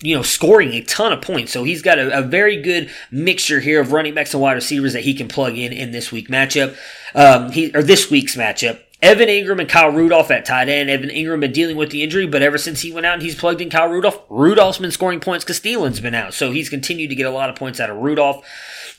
you 0.01 0.17
know, 0.17 0.23
scoring 0.23 0.73
a 0.73 0.83
ton 0.83 1.13
of 1.13 1.21
points. 1.21 1.53
So 1.53 1.65
he's 1.65 1.83
got 1.83 1.99
a, 1.99 2.19
a, 2.19 2.23
very 2.23 2.61
good 2.61 2.91
mixture 3.11 3.61
here 3.61 3.81
of 3.81 3.93
running 3.93 4.15
backs 4.15 4.35
and 4.35 4.43
wide 4.43 4.55
receivers 4.55 4.93
that 4.95 5.05
he 5.05 5.15
can 5.15 5.29
plug 5.29 5.57
in 5.57 5.73
in 5.73 5.93
this 5.93 6.11
week 6.11 6.29
matchup. 6.29 6.77
Um, 7.15 7.53
he 7.53 7.71
or 7.75 7.83
this 7.83 8.11
week's 8.11 8.37
matchup. 8.37 8.81
Evan 9.03 9.29
Engram 9.29 9.61
and 9.61 9.69
Kyle 9.69 9.91
Rudolph 9.91 10.31
at 10.31 10.47
tight 10.47 10.69
end. 10.69 10.89
Evan 10.89 11.11
Engram 11.11 11.41
been 11.41 11.53
dealing 11.53 11.77
with 11.77 11.91
the 11.91 12.03
injury, 12.03 12.27
but 12.27 12.43
ever 12.43 12.57
since 12.57 12.81
he 12.81 12.93
went 12.93 13.05
out 13.05 13.21
he's 13.21 13.35
plugged 13.35 13.61
in 13.61 13.69
Kyle 13.69 13.89
Rudolph, 13.89 14.21
Rudolph's 14.31 14.79
been 14.79 14.91
scoring 14.91 15.21
points 15.21 15.45
because 15.45 15.61
Thielen's 15.61 16.01
been 16.01 16.15
out. 16.15 16.35
So 16.35 16.51
he's 16.51 16.71
continued 16.71 17.09
to 17.09 17.15
get 17.15 17.27
a 17.27 17.31
lot 17.31 17.51
of 17.51 17.57
points 17.57 17.79
out 17.79 17.91
of 17.91 17.99
Rudolph. 17.99 18.45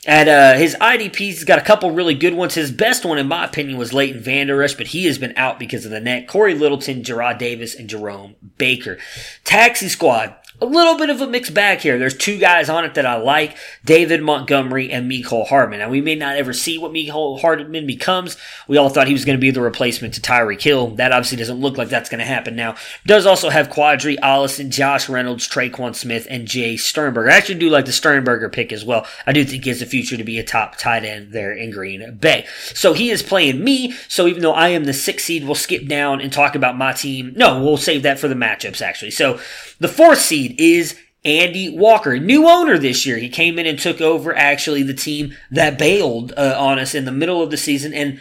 At 0.06 0.28
uh, 0.28 0.56
his 0.56 0.76
IDPs, 0.80 1.16
he's 1.16 1.44
got 1.44 1.58
a 1.58 1.62
couple 1.62 1.90
really 1.90 2.14
good 2.14 2.34
ones. 2.34 2.54
His 2.54 2.70
best 2.70 3.04
one, 3.04 3.18
in 3.18 3.26
my 3.26 3.44
opinion, 3.44 3.76
was 3.76 3.92
Leighton 3.92 4.22
Vander 4.22 4.62
Esch, 4.62 4.74
but 4.74 4.86
he 4.86 5.06
has 5.06 5.18
been 5.18 5.34
out 5.36 5.58
because 5.58 5.84
of 5.84 5.90
the 5.90 6.00
neck. 6.00 6.28
Cory 6.28 6.54
Littleton, 6.54 7.02
Jarrad 7.02 7.38
Davis, 7.38 7.74
and 7.74 7.90
Jerome 7.90 8.36
Baker. 8.56 8.98
Taxi 9.42 9.88
Squad, 9.88 10.36
a 10.60 10.66
little 10.66 10.96
bit 10.96 11.08
of 11.08 11.20
a 11.20 11.26
mixed 11.26 11.54
bag 11.54 11.78
here. 11.78 11.98
There's 11.98 12.16
two 12.16 12.38
guys 12.38 12.68
on 12.68 12.84
it 12.84 12.94
that 12.94 13.06
I 13.06 13.16
like, 13.16 13.56
David 13.84 14.22
Montgomery 14.22 14.90
and 14.90 15.08
Mecole 15.08 15.46
Hardman. 15.46 15.78
Now, 15.78 15.88
we 15.88 16.00
may 16.00 16.16
not 16.16 16.36
ever 16.36 16.52
see 16.52 16.78
what 16.78 16.92
Mecole 16.92 17.40
Hardman 17.40 17.86
becomes. 17.86 18.36
We 18.66 18.76
all 18.76 18.88
thought 18.88 19.06
he 19.06 19.12
was 19.12 19.24
going 19.24 19.38
to 19.38 19.40
be 19.40 19.52
the 19.52 19.60
replacement 19.60 20.14
to 20.14 20.20
Tyreek 20.20 20.60
Hill. 20.60 20.88
That 20.96 21.12
obviously 21.12 21.38
doesn't 21.38 21.60
look 21.60 21.78
like 21.78 21.88
that's 21.88 22.10
going 22.10 22.18
to 22.18 22.24
happen 22.24 22.56
now. 22.56 22.74
Does 23.06 23.24
also 23.24 23.50
have 23.50 23.70
Quadri, 23.70 24.18
Allison, 24.20 24.70
Josh 24.72 25.08
Reynolds, 25.08 25.48
Tre'Quan 25.48 25.94
Smith, 25.94 26.26
and 26.28 26.48
Jace 26.48 26.80
Sternberger. 26.80 27.30
I 27.30 27.36
actually 27.36 27.60
do 27.60 27.70
like 27.70 27.84
the 27.84 27.92
Sternberger 27.92 28.48
pick 28.48 28.72
as 28.72 28.84
well. 28.84 29.06
I 29.26 29.32
do 29.32 29.44
think 29.44 29.62
he 29.62 29.70
has 29.70 29.80
the 29.80 29.86
future 29.86 30.16
to 30.16 30.24
be 30.24 30.40
a 30.40 30.44
top 30.44 30.76
tight 30.76 31.04
end 31.04 31.32
there 31.32 31.52
in 31.52 31.70
Green 31.70 32.16
Bay. 32.16 32.46
So 32.74 32.94
he 32.94 33.10
is 33.10 33.22
playing 33.22 33.62
me. 33.62 33.92
So 34.08 34.26
even 34.26 34.42
though 34.42 34.54
I 34.54 34.68
am 34.68 34.84
the 34.84 34.92
sixth 34.92 35.26
seed, 35.26 35.44
we'll 35.44 35.54
skip 35.54 35.86
down 35.86 36.20
and 36.20 36.32
talk 36.32 36.56
about 36.56 36.76
my 36.76 36.92
team. 36.92 37.32
No, 37.36 37.62
we'll 37.62 37.76
save 37.76 38.02
that 38.02 38.18
for 38.18 38.26
the 38.26 38.34
matchups 38.34 38.82
actually. 38.82 39.12
So 39.12 39.38
the 39.78 39.88
fourth 39.88 40.18
seed 40.18 40.47
is 40.58 40.98
Andy 41.24 41.68
Walker, 41.68 42.18
new 42.18 42.48
owner 42.48 42.78
this 42.78 43.04
year. 43.04 43.18
He 43.18 43.28
came 43.28 43.58
in 43.58 43.66
and 43.66 43.78
took 43.78 44.00
over 44.00 44.34
actually 44.34 44.82
the 44.82 44.94
team 44.94 45.36
that 45.50 45.78
bailed 45.78 46.32
uh, 46.36 46.54
on 46.58 46.78
us 46.78 46.94
in 46.94 47.04
the 47.04 47.12
middle 47.12 47.42
of 47.42 47.50
the 47.50 47.56
season 47.56 47.92
and 47.92 48.20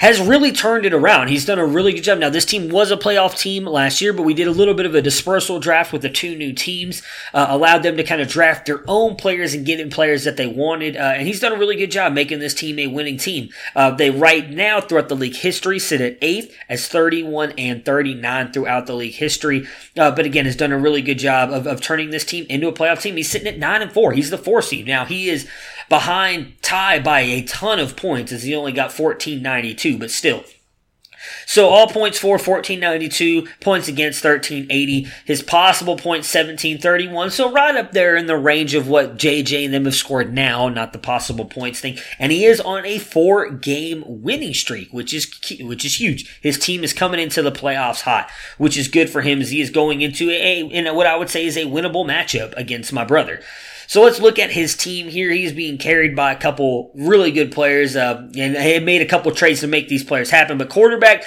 has 0.00 0.18
really 0.18 0.50
turned 0.50 0.86
it 0.86 0.94
around. 0.94 1.28
He's 1.28 1.44
done 1.44 1.58
a 1.58 1.66
really 1.66 1.92
good 1.92 2.00
job. 2.00 2.18
Now, 2.18 2.30
this 2.30 2.46
team 2.46 2.70
was 2.70 2.90
a 2.90 2.96
playoff 2.96 3.38
team 3.38 3.66
last 3.66 4.00
year, 4.00 4.14
but 4.14 4.22
we 4.22 4.32
did 4.32 4.46
a 4.46 4.50
little 4.50 4.72
bit 4.72 4.86
of 4.86 4.94
a 4.94 5.02
dispersal 5.02 5.60
draft 5.60 5.92
with 5.92 6.00
the 6.00 6.08
two 6.08 6.34
new 6.34 6.54
teams, 6.54 7.02
uh, 7.34 7.46
allowed 7.50 7.82
them 7.82 7.98
to 7.98 8.02
kind 8.02 8.22
of 8.22 8.28
draft 8.28 8.64
their 8.64 8.82
own 8.88 9.14
players 9.14 9.52
and 9.52 9.66
get 9.66 9.78
in 9.78 9.90
players 9.90 10.24
that 10.24 10.38
they 10.38 10.46
wanted. 10.46 10.96
Uh, 10.96 11.12
and 11.16 11.26
he's 11.26 11.38
done 11.38 11.52
a 11.52 11.58
really 11.58 11.76
good 11.76 11.90
job 11.90 12.14
making 12.14 12.38
this 12.38 12.54
team 12.54 12.78
a 12.78 12.86
winning 12.86 13.18
team. 13.18 13.50
Uh, 13.76 13.90
they 13.90 14.08
right 14.08 14.48
now, 14.48 14.80
throughout 14.80 15.10
the 15.10 15.14
league 15.14 15.36
history, 15.36 15.78
sit 15.78 16.00
at 16.00 16.16
eighth 16.22 16.56
as 16.70 16.88
31 16.88 17.52
and 17.58 17.84
39 17.84 18.52
throughout 18.52 18.86
the 18.86 18.94
league 18.94 19.14
history. 19.14 19.66
Uh, 19.98 20.10
but 20.10 20.24
again, 20.24 20.46
has 20.46 20.56
done 20.56 20.72
a 20.72 20.78
really 20.78 21.02
good 21.02 21.18
job 21.18 21.50
of, 21.50 21.66
of 21.66 21.82
turning 21.82 22.08
this 22.08 22.24
team 22.24 22.46
into 22.48 22.68
a 22.68 22.72
playoff 22.72 23.02
team. 23.02 23.16
He's 23.16 23.30
sitting 23.30 23.48
at 23.48 23.58
nine 23.58 23.82
and 23.82 23.92
four. 23.92 24.12
He's 24.12 24.30
the 24.30 24.38
four 24.38 24.62
seed. 24.62 24.86
Now, 24.86 25.04
he 25.04 25.28
is 25.28 25.46
behind 25.90 26.54
Ty 26.62 27.00
by 27.00 27.20
a 27.20 27.42
ton 27.42 27.78
of 27.78 27.96
points 27.96 28.32
as 28.32 28.44
he 28.44 28.54
only 28.54 28.72
got 28.72 28.98
1492, 28.98 29.98
but 29.98 30.10
still. 30.10 30.44
So 31.46 31.68
all 31.68 31.86
points 31.86 32.18
for 32.18 32.38
1492, 32.38 33.46
points 33.60 33.88
against 33.88 34.24
1380, 34.24 35.06
his 35.26 35.42
possible 35.42 35.96
points 35.96 36.32
1731. 36.32 37.30
So 37.30 37.52
right 37.52 37.76
up 37.76 37.92
there 37.92 38.16
in 38.16 38.26
the 38.26 38.38
range 38.38 38.74
of 38.74 38.88
what 38.88 39.18
JJ 39.18 39.66
and 39.66 39.74
them 39.74 39.84
have 39.84 39.94
scored 39.94 40.32
now, 40.32 40.68
not 40.68 40.92
the 40.94 40.98
possible 40.98 41.44
points 41.44 41.80
thing. 41.80 41.98
And 42.18 42.32
he 42.32 42.46
is 42.46 42.60
on 42.60 42.86
a 42.86 42.98
four 42.98 43.50
game 43.50 44.02
winning 44.06 44.54
streak, 44.54 44.92
which 44.92 45.12
is 45.12 45.30
which 45.60 45.84
is 45.84 46.00
huge. 46.00 46.38
His 46.40 46.58
team 46.58 46.82
is 46.82 46.94
coming 46.94 47.20
into 47.20 47.42
the 47.42 47.52
playoffs 47.52 48.02
hot, 48.02 48.30
which 48.56 48.78
is 48.78 48.88
good 48.88 49.10
for 49.10 49.20
him 49.20 49.42
as 49.42 49.50
he 49.50 49.60
is 49.60 49.70
going 49.70 50.00
into 50.00 50.30
a, 50.30 50.60
in 50.60 50.86
what 50.94 51.06
I 51.06 51.16
would 51.16 51.28
say 51.28 51.44
is 51.44 51.56
a 51.56 51.64
winnable 51.64 52.06
matchup 52.06 52.54
against 52.56 52.92
my 52.92 53.04
brother. 53.04 53.42
So 53.90 54.02
let's 54.02 54.20
look 54.20 54.38
at 54.38 54.52
his 54.52 54.76
team 54.76 55.08
here. 55.08 55.32
He's 55.32 55.52
being 55.52 55.76
carried 55.76 56.14
by 56.14 56.30
a 56.30 56.38
couple 56.38 56.92
really 56.94 57.32
good 57.32 57.50
players, 57.50 57.96
uh, 57.96 58.24
and 58.36 58.56
he 58.56 58.78
made 58.78 59.02
a 59.02 59.06
couple 59.06 59.32
trades 59.32 59.62
to 59.62 59.66
make 59.66 59.88
these 59.88 60.04
players 60.04 60.30
happen. 60.30 60.58
But 60.58 60.68
quarterback, 60.68 61.24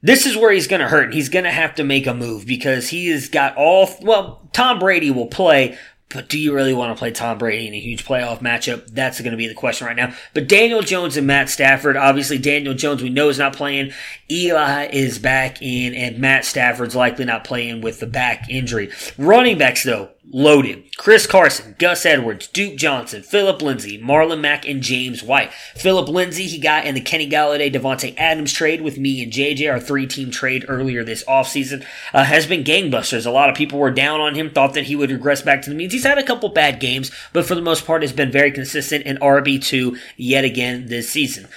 this 0.00 0.24
is 0.24 0.34
where 0.34 0.50
he's 0.50 0.66
going 0.66 0.80
to 0.80 0.88
hurt. 0.88 1.12
He's 1.12 1.28
going 1.28 1.44
to 1.44 1.50
have 1.50 1.74
to 1.74 1.84
make 1.84 2.06
a 2.06 2.14
move 2.14 2.46
because 2.46 2.88
he 2.88 3.08
has 3.08 3.28
got 3.28 3.54
all. 3.58 3.90
Well, 4.00 4.48
Tom 4.54 4.78
Brady 4.78 5.10
will 5.10 5.26
play, 5.26 5.76
but 6.08 6.30
do 6.30 6.38
you 6.38 6.54
really 6.54 6.72
want 6.72 6.96
to 6.96 6.98
play 6.98 7.10
Tom 7.10 7.36
Brady 7.36 7.68
in 7.68 7.74
a 7.74 7.80
huge 7.80 8.06
playoff 8.06 8.38
matchup? 8.38 8.86
That's 8.86 9.20
going 9.20 9.32
to 9.32 9.36
be 9.36 9.46
the 9.48 9.52
question 9.52 9.86
right 9.86 9.94
now. 9.94 10.14
But 10.32 10.48
Daniel 10.48 10.80
Jones 10.80 11.18
and 11.18 11.26
Matt 11.26 11.50
Stafford, 11.50 11.98
obviously 11.98 12.38
Daniel 12.38 12.72
Jones 12.72 13.02
we 13.02 13.10
know 13.10 13.28
is 13.28 13.38
not 13.38 13.54
playing. 13.54 13.92
Eli 14.30 14.86
is 14.86 15.18
back 15.18 15.60
in, 15.60 15.92
and 15.92 16.18
Matt 16.18 16.46
Stafford's 16.46 16.96
likely 16.96 17.26
not 17.26 17.44
playing 17.44 17.82
with 17.82 18.00
the 18.00 18.06
back 18.06 18.48
injury. 18.48 18.90
Running 19.18 19.58
backs 19.58 19.82
though, 19.82 20.08
loaded. 20.32 20.84
Chris 20.96 21.26
Carson, 21.26 21.76
Gus 21.78 22.04
Edwards, 22.04 22.48
Duke 22.48 22.76
Johnson, 22.76 23.22
Philip 23.22 23.62
Lindsay, 23.62 24.00
Marlon 24.00 24.40
Mack, 24.40 24.66
and 24.66 24.82
James 24.82 25.22
White. 25.22 25.52
Philip 25.74 26.08
Lindsay, 26.08 26.46
he 26.46 26.58
got 26.58 26.84
in 26.84 26.94
the 26.94 27.00
Kenny 27.00 27.28
Golladay, 27.28 27.72
Davante 27.72 28.14
Adams 28.16 28.52
trade 28.52 28.80
with 28.80 28.98
me 28.98 29.22
and 29.22 29.32
JJ, 29.32 29.70
our 29.70 29.80
three-team 29.80 30.30
trade 30.30 30.64
earlier 30.68 31.04
this 31.04 31.24
offseason, 31.24 31.84
uh, 32.12 32.24
has 32.24 32.46
been 32.46 32.64
gangbusters. 32.64 33.26
A 33.26 33.30
lot 33.30 33.48
of 33.48 33.56
people 33.56 33.78
were 33.78 33.90
down 33.90 34.20
on 34.20 34.34
him, 34.34 34.50
thought 34.50 34.74
that 34.74 34.84
he 34.84 34.96
would 34.96 35.10
regress 35.10 35.42
back 35.42 35.62
to 35.62 35.70
the 35.70 35.76
means. 35.76 35.92
He's 35.92 36.04
had 36.04 36.18
a 36.18 36.24
couple 36.24 36.48
bad 36.48 36.80
games, 36.80 37.10
but 37.32 37.46
for 37.46 37.54
the 37.54 37.62
most 37.62 37.86
part 37.86 38.02
has 38.02 38.12
been 38.12 38.30
very 38.30 38.50
consistent 38.50 39.06
in 39.06 39.18
RB2 39.18 39.98
yet 40.16 40.44
again 40.44 40.86
this 40.86 41.10
season. 41.10 41.48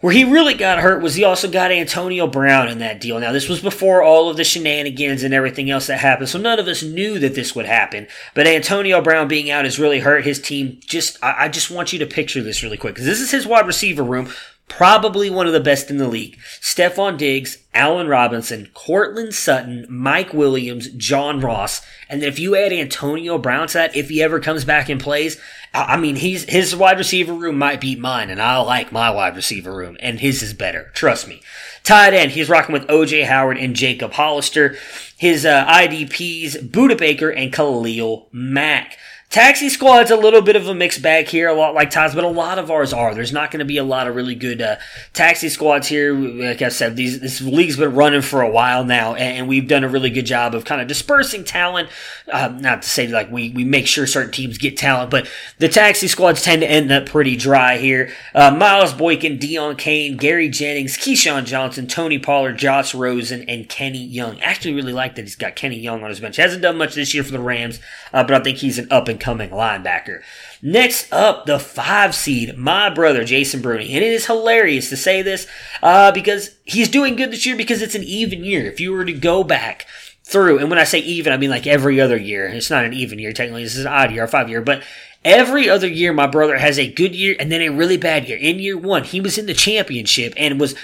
Where 0.00 0.14
he 0.14 0.24
really 0.24 0.54
got 0.54 0.78
hurt 0.78 1.02
was 1.02 1.14
he 1.14 1.24
also 1.24 1.50
got 1.50 1.70
Antonio 1.70 2.26
Brown 2.26 2.68
in 2.68 2.78
that 2.78 3.00
deal. 3.00 3.20
Now, 3.20 3.32
this 3.32 3.50
was 3.50 3.60
before 3.60 4.02
all 4.02 4.30
of 4.30 4.38
the 4.38 4.44
shenanigans 4.44 5.22
and 5.22 5.34
everything 5.34 5.68
else 5.68 5.88
that 5.88 5.98
happened, 5.98 6.30
so 6.30 6.38
none 6.38 6.58
of 6.58 6.66
us 6.66 6.82
knew 6.82 7.18
that 7.18 7.34
this 7.34 7.54
would 7.54 7.66
happen. 7.66 8.06
But 8.34 8.46
Antonio 8.46 9.02
Brown 9.02 9.28
being 9.28 9.50
out 9.50 9.66
has 9.66 9.78
really 9.78 10.00
hurt 10.00 10.24
his 10.24 10.40
team. 10.40 10.80
Just, 10.86 11.22
I, 11.22 11.44
I 11.44 11.48
just 11.48 11.70
want 11.70 11.92
you 11.92 11.98
to 11.98 12.06
picture 12.06 12.42
this 12.42 12.62
really 12.62 12.78
quick, 12.78 12.94
because 12.94 13.06
this 13.06 13.20
is 13.20 13.30
his 13.30 13.46
wide 13.46 13.66
receiver 13.66 14.02
room 14.02 14.30
probably 14.68 15.28
one 15.28 15.46
of 15.46 15.52
the 15.52 15.60
best 15.60 15.90
in 15.90 15.98
the 15.98 16.08
league. 16.08 16.38
Stefon 16.60 17.18
Diggs, 17.18 17.58
Allen 17.72 18.08
Robinson, 18.08 18.68
Courtland 18.74 19.34
Sutton, 19.34 19.86
Mike 19.88 20.34
Williams, 20.34 20.88
John 20.88 21.40
Ross, 21.40 21.82
and 22.08 22.20
then 22.20 22.28
if 22.28 22.38
you 22.38 22.56
add 22.56 22.72
Antonio 22.72 23.38
Brown 23.38 23.68
to 23.68 23.74
that, 23.74 23.94
if 23.94 24.08
he 24.08 24.20
ever 24.22 24.40
comes 24.40 24.64
back 24.64 24.88
and 24.88 25.00
plays, 25.00 25.40
I 25.72 25.96
mean, 25.96 26.16
he's 26.16 26.44
his 26.44 26.74
wide 26.74 26.98
receiver 26.98 27.32
room 27.32 27.56
might 27.56 27.80
beat 27.80 28.00
mine, 28.00 28.28
and 28.28 28.42
I 28.42 28.58
like 28.58 28.90
my 28.90 29.10
wide 29.10 29.36
receiver 29.36 29.74
room, 29.74 29.96
and 30.00 30.18
his 30.18 30.42
is 30.42 30.52
better. 30.52 30.90
Trust 30.94 31.28
me. 31.28 31.42
Tight 31.84 32.12
end, 32.12 32.32
he's 32.32 32.48
rocking 32.48 32.72
with 32.72 32.88
OJ 32.88 33.26
Howard 33.26 33.56
and 33.56 33.76
Jacob 33.76 34.12
Hollister. 34.12 34.76
His 35.16 35.46
uh, 35.46 35.64
IDPs, 35.66 36.70
Budda 36.70 36.98
Baker 36.98 37.30
and 37.30 37.52
Khalil 37.52 38.28
Mack. 38.32 38.98
Taxi 39.30 39.68
Squad's 39.68 40.10
a 40.10 40.16
little 40.16 40.42
bit 40.42 40.56
of 40.56 40.66
a 40.66 40.74
mixed 40.74 41.02
bag 41.02 41.28
here, 41.28 41.46
a 41.46 41.54
lot 41.54 41.72
like 41.72 41.90
Todd's, 41.90 42.16
but 42.16 42.24
a 42.24 42.28
lot 42.28 42.58
of 42.58 42.68
ours 42.68 42.92
are. 42.92 43.14
There's 43.14 43.32
not 43.32 43.52
going 43.52 43.60
to 43.60 43.64
be 43.64 43.76
a 43.76 43.84
lot 43.84 44.08
of 44.08 44.16
really 44.16 44.34
good 44.34 44.60
uh, 44.60 44.74
Taxi 45.12 45.48
Squads 45.48 45.86
here. 45.86 46.12
Like 46.12 46.62
I 46.62 46.68
said, 46.68 46.96
these, 46.96 47.20
this 47.20 47.40
league's 47.40 47.76
been 47.76 47.94
running 47.94 48.22
for 48.22 48.42
a 48.42 48.50
while 48.50 48.84
now, 48.84 49.14
and, 49.14 49.46
we've 49.50 49.68
done 49.68 49.84
a 49.84 49.88
really 49.88 50.10
good 50.10 50.26
job 50.26 50.54
of 50.54 50.64
kind 50.64 50.80
of 50.80 50.86
dispersing 50.88 51.44
talent. 51.44 51.88
Uh, 52.30 52.48
not 52.60 52.82
to 52.82 52.88
say 52.88 53.06
like 53.08 53.30
we, 53.30 53.50
we 53.50 53.64
make 53.64 53.86
sure 53.86 54.06
certain 54.06 54.32
teams 54.32 54.58
get 54.58 54.76
talent, 54.76 55.10
but 55.10 55.28
the 55.58 55.68
Taxi 55.68 56.08
Squads 56.08 56.42
tend 56.42 56.62
to 56.62 56.70
end 56.70 56.90
up 56.90 57.06
pretty 57.06 57.36
dry 57.36 57.78
here. 57.78 58.12
Uh, 58.34 58.50
Miles 58.50 58.92
Boykin, 58.92 59.38
Deon 59.38 59.78
Cain, 59.78 60.16
Gary 60.16 60.48
Jennings, 60.48 60.96
KeeSean 60.96 61.44
Johnson, 61.44 61.86
Tony 61.86 62.18
Pollard, 62.18 62.58
Josh 62.58 62.94
Rosen, 62.94 63.44
and 63.48 63.68
Kenny 63.68 64.04
Young. 64.04 64.40
Actually, 64.40 64.74
really 64.74 64.92
like 64.92 65.14
that 65.14 65.22
he's 65.22 65.36
got 65.36 65.54
Kenny 65.54 65.78
Young 65.78 66.02
on 66.02 66.10
his 66.10 66.18
bench. 66.18 66.36
He 66.36 66.42
hasn't 66.42 66.62
done 66.62 66.76
much 66.76 66.94
this 66.94 67.14
year 67.14 67.22
for 67.22 67.32
the 67.32 67.40
Rams, 67.40 67.78
uh, 68.12 68.24
but 68.24 68.34
I 68.34 68.42
think 68.42 68.58
he's 68.58 68.78
an 68.78 68.88
up 68.90 69.06
and 69.06 69.19
coming 69.20 69.50
linebacker. 69.50 70.22
Next 70.62 71.12
up, 71.12 71.46
the 71.46 71.58
five 71.58 72.14
seed, 72.14 72.56
my 72.56 72.90
brother 72.90 73.24
Jason 73.24 73.62
Bruni. 73.62 73.94
And 73.94 74.04
it 74.04 74.12
is 74.12 74.26
hilarious 74.26 74.88
to 74.90 74.96
say 74.96 75.22
this 75.22 75.46
uh, 75.82 76.10
because 76.12 76.50
he's 76.64 76.88
doing 76.88 77.16
good 77.16 77.30
this 77.30 77.46
year 77.46 77.56
because 77.56 77.82
it's 77.82 77.94
an 77.94 78.04
even 78.04 78.44
year. 78.44 78.66
If 78.66 78.80
you 78.80 78.92
were 78.92 79.04
to 79.04 79.12
go 79.12 79.44
back 79.44 79.86
through, 80.24 80.58
and 80.58 80.70
when 80.70 80.78
I 80.78 80.84
say 80.84 80.98
even, 80.98 81.32
I 81.32 81.36
mean 81.36 81.50
like 81.50 81.66
every 81.66 82.00
other 82.00 82.16
year. 82.16 82.46
It's 82.46 82.70
not 82.70 82.84
an 82.84 82.92
even 82.94 83.18
year, 83.18 83.32
technically. 83.32 83.62
This 83.62 83.76
is 83.76 83.84
an 83.84 83.92
odd 83.92 84.10
year, 84.10 84.24
a 84.24 84.28
five 84.28 84.48
year. 84.48 84.62
But 84.62 84.82
Every 85.24 85.68
other 85.68 85.86
year, 85.86 86.14
my 86.14 86.26
brother 86.26 86.56
has 86.56 86.78
a 86.78 86.90
good 86.90 87.14
year 87.14 87.36
and 87.38 87.52
then 87.52 87.60
a 87.60 87.68
really 87.68 87.98
bad 87.98 88.26
year. 88.26 88.38
In 88.38 88.58
year 88.58 88.78
one, 88.78 89.04
he 89.04 89.20
was 89.20 89.36
in 89.36 89.44
the 89.44 89.52
championship 89.52 90.32
and 90.34 90.58
was 90.58 90.74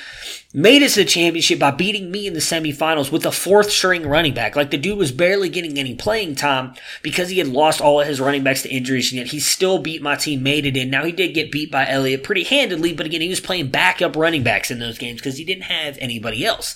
made 0.57 0.81
it 0.81 0.89
to 0.89 1.01
the 1.01 1.05
championship 1.05 1.59
by 1.59 1.71
beating 1.71 2.11
me 2.11 2.27
in 2.27 2.33
the 2.33 2.41
semifinals 2.41 3.13
with 3.13 3.27
a 3.27 3.31
fourth 3.31 3.71
string 3.71 4.07
running 4.09 4.33
back. 4.33 4.57
Like 4.57 4.71
the 4.71 4.79
dude 4.79 4.97
was 4.97 5.13
barely 5.13 5.51
getting 5.51 5.79
any 5.79 5.95
playing 5.95 6.35
time 6.35 6.73
because 7.03 7.29
he 7.29 7.37
had 7.37 7.47
lost 7.47 7.83
all 7.83 8.01
of 8.01 8.07
his 8.07 8.23
running 8.23 8.43
backs 8.43 8.63
to 8.63 8.71
injuries, 8.71 9.13
and 9.13 9.19
yet 9.19 9.29
he 9.29 9.39
still 9.39 9.79
beat 9.79 10.01
my 10.01 10.17
team, 10.17 10.43
made 10.43 10.65
it 10.65 10.75
in. 10.75 10.89
Now 10.89 11.05
he 11.05 11.13
did 11.13 11.35
get 11.35 11.53
beat 11.53 11.71
by 11.71 11.87
Elliott 11.87 12.25
pretty 12.25 12.45
handedly, 12.45 12.95
but 12.95 13.05
again, 13.05 13.21
he 13.21 13.29
was 13.29 13.39
playing 13.39 13.69
backup 13.69 14.17
running 14.17 14.43
backs 14.43 14.71
in 14.71 14.79
those 14.79 14.97
games 14.97 15.21
because 15.21 15.37
he 15.37 15.45
didn't 15.45 15.65
have 15.65 15.99
anybody 16.01 16.47
else. 16.47 16.75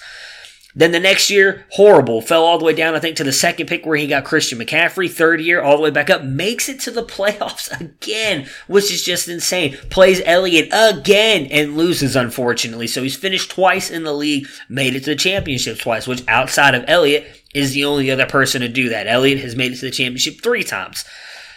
Then 0.74 0.92
the 0.92 1.00
next 1.00 1.30
year, 1.30 1.66
horrible. 1.70 2.20
Fell 2.20 2.44
all 2.44 2.58
the 2.58 2.64
way 2.64 2.74
down, 2.74 2.94
I 2.94 3.00
think, 3.00 3.16
to 3.16 3.24
the 3.24 3.32
second 3.32 3.66
pick 3.66 3.84
where 3.84 3.96
he 3.96 4.06
got 4.06 4.24
Christian 4.24 4.58
McCaffrey. 4.58 5.10
Third 5.10 5.40
year, 5.40 5.60
all 5.60 5.76
the 5.76 5.82
way 5.82 5.90
back 5.90 6.10
up. 6.10 6.22
Makes 6.22 6.68
it 6.68 6.78
to 6.80 6.90
the 6.90 7.02
playoffs 7.04 7.78
again, 7.80 8.48
which 8.68 8.92
is 8.92 9.02
just 9.02 9.28
insane. 9.28 9.76
Plays 9.90 10.22
Elliott 10.24 10.68
again 10.72 11.46
and 11.46 11.76
loses, 11.76 12.14
unfortunately. 12.14 12.86
So 12.86 13.02
he's 13.02 13.16
finished 13.16 13.50
twice 13.50 13.90
in 13.90 14.04
the 14.04 14.14
league, 14.14 14.46
made 14.68 14.94
it 14.94 15.00
to 15.04 15.10
the 15.10 15.16
championship 15.16 15.78
twice, 15.78 16.06
which 16.06 16.24
outside 16.28 16.74
of 16.74 16.84
Elliott 16.86 17.26
is 17.54 17.72
the 17.72 17.84
only 17.84 18.10
other 18.10 18.26
person 18.26 18.60
to 18.60 18.68
do 18.68 18.88
that. 18.90 19.08
Elliott 19.08 19.40
has 19.40 19.56
made 19.56 19.72
it 19.72 19.76
to 19.76 19.86
the 19.86 19.90
championship 19.90 20.40
three 20.40 20.62
times. 20.62 21.04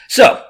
So, 0.08 0.44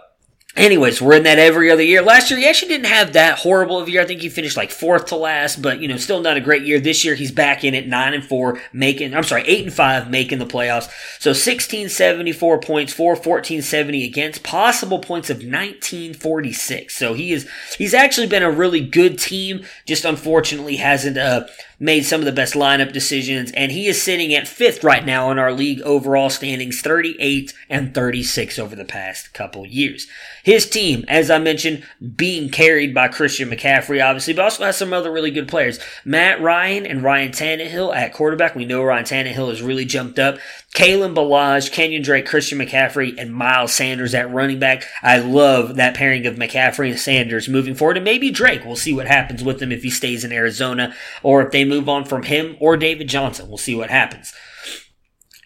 Anyways, 0.55 1.01
we're 1.01 1.15
in 1.15 1.23
that 1.23 1.39
every 1.39 1.71
other 1.71 1.81
year. 1.81 2.03
Last 2.03 2.29
year, 2.29 2.39
he 2.39 2.47
actually 2.47 2.67
didn't 2.67 2.85
have 2.85 3.13
that 3.13 3.39
horrible 3.39 3.79
of 3.79 3.87
a 3.87 3.91
year. 3.91 4.03
I 4.03 4.05
think 4.05 4.21
he 4.21 4.29
finished 4.29 4.55
like 4.55 4.69
fourth 4.69 5.07
to 5.07 5.15
last, 5.15 5.63
but 5.63 5.79
you 5.79 5.87
know, 5.87 5.97
still 5.97 6.21
not 6.21 6.37
a 6.37 6.41
great 6.41 6.61
year. 6.61 6.79
This 6.79 7.03
year, 7.03 7.15
he's 7.15 7.31
back 7.31 7.63
in 7.63 7.73
it, 7.73 7.87
nine 7.87 8.13
and 8.13 8.23
four, 8.23 8.61
making, 8.71 9.15
I'm 9.15 9.23
sorry, 9.23 9.41
eight 9.47 9.65
and 9.65 9.73
five, 9.73 10.11
making 10.11 10.37
the 10.37 10.45
playoffs. 10.45 10.91
So 11.19 11.31
1674 11.31 12.59
points 12.59 12.93
for, 12.93 13.13
1470 13.13 14.05
against, 14.05 14.43
possible 14.43 14.99
points 14.99 15.31
of 15.31 15.37
1946. 15.37 16.95
So 16.95 17.15
he 17.15 17.33
is, 17.33 17.49
he's 17.79 17.95
actually 17.95 18.27
been 18.27 18.43
a 18.43 18.51
really 18.51 18.81
good 18.81 19.17
team, 19.17 19.65
just 19.87 20.05
unfortunately 20.05 20.75
hasn't, 20.75 21.17
uh, 21.17 21.47
made 21.83 22.05
some 22.05 22.21
of 22.21 22.25
the 22.25 22.31
best 22.31 22.53
lineup 22.53 22.93
decisions, 22.93 23.51
and 23.51 23.69
he 23.69 23.87
is 23.87 24.01
sitting 24.01 24.33
at 24.33 24.47
fifth 24.47 24.85
right 24.85 25.05
now 25.05 25.29
in 25.29 25.37
our 25.37 25.51
league 25.51 25.81
overall 25.81 26.29
standings, 26.29 26.79
38 26.79 27.53
and 27.69 27.93
36 27.93 28.57
over 28.57 28.73
the 28.73 28.85
past 28.85 29.33
couple 29.33 29.65
years. 29.65 30.07
His 30.43 30.69
team, 30.69 31.03
as 31.09 31.29
I 31.29 31.39
mentioned, 31.39 31.83
being 32.15 32.49
carried 32.49 32.93
by 32.93 33.09
Christian 33.09 33.49
McCaffrey, 33.49 34.03
obviously, 34.03 34.33
but 34.33 34.43
also 34.43 34.63
has 34.63 34.77
some 34.77 34.93
other 34.93 35.11
really 35.11 35.29
good 35.29 35.49
players. 35.49 35.77
Matt 36.05 36.41
Ryan 36.41 36.85
and 36.85 37.03
Ryan 37.03 37.31
Tannehill 37.31 37.93
at 37.93 38.13
quarterback. 38.13 38.55
We 38.55 38.63
know 38.63 38.81
Ryan 38.81 39.03
Tannehill 39.03 39.49
has 39.49 39.61
really 39.61 39.85
jumped 39.85 40.19
up. 40.19 40.37
Kalen 40.73 41.13
Ballage, 41.13 41.71
Kenyon 41.71 42.01
Drake, 42.01 42.25
Christian 42.25 42.57
McCaffrey, 42.57 43.13
and 43.19 43.31
Miles 43.31 43.73
Sanders 43.73 44.15
at 44.15 44.31
running 44.31 44.57
back. 44.57 44.85
I 45.03 45.19
love 45.19 45.75
that 45.75 45.93
pairing 45.93 46.25
of 46.25 46.35
McCaffrey 46.35 46.89
and 46.89 46.99
Sanders 46.99 47.47
moving 47.47 47.75
forward, 47.75 47.97
and 47.97 48.03
maybe 48.03 48.31
Drake. 48.31 48.65
We'll 48.65 48.75
see 48.75 48.91
what 48.91 49.05
happens 49.05 49.43
with 49.43 49.61
him 49.61 49.71
if 49.71 49.83
he 49.83 49.91
stays 49.91 50.23
in 50.23 50.31
Arizona, 50.31 50.95
or 51.21 51.43
if 51.45 51.51
they 51.51 51.63
move 51.63 51.87
on 51.87 52.05
from 52.05 52.23
him 52.23 52.57
or 52.59 52.75
David 52.75 53.07
Johnson. 53.07 53.47
We'll 53.47 53.59
see 53.59 53.75
what 53.75 53.91
happens. 53.91 54.33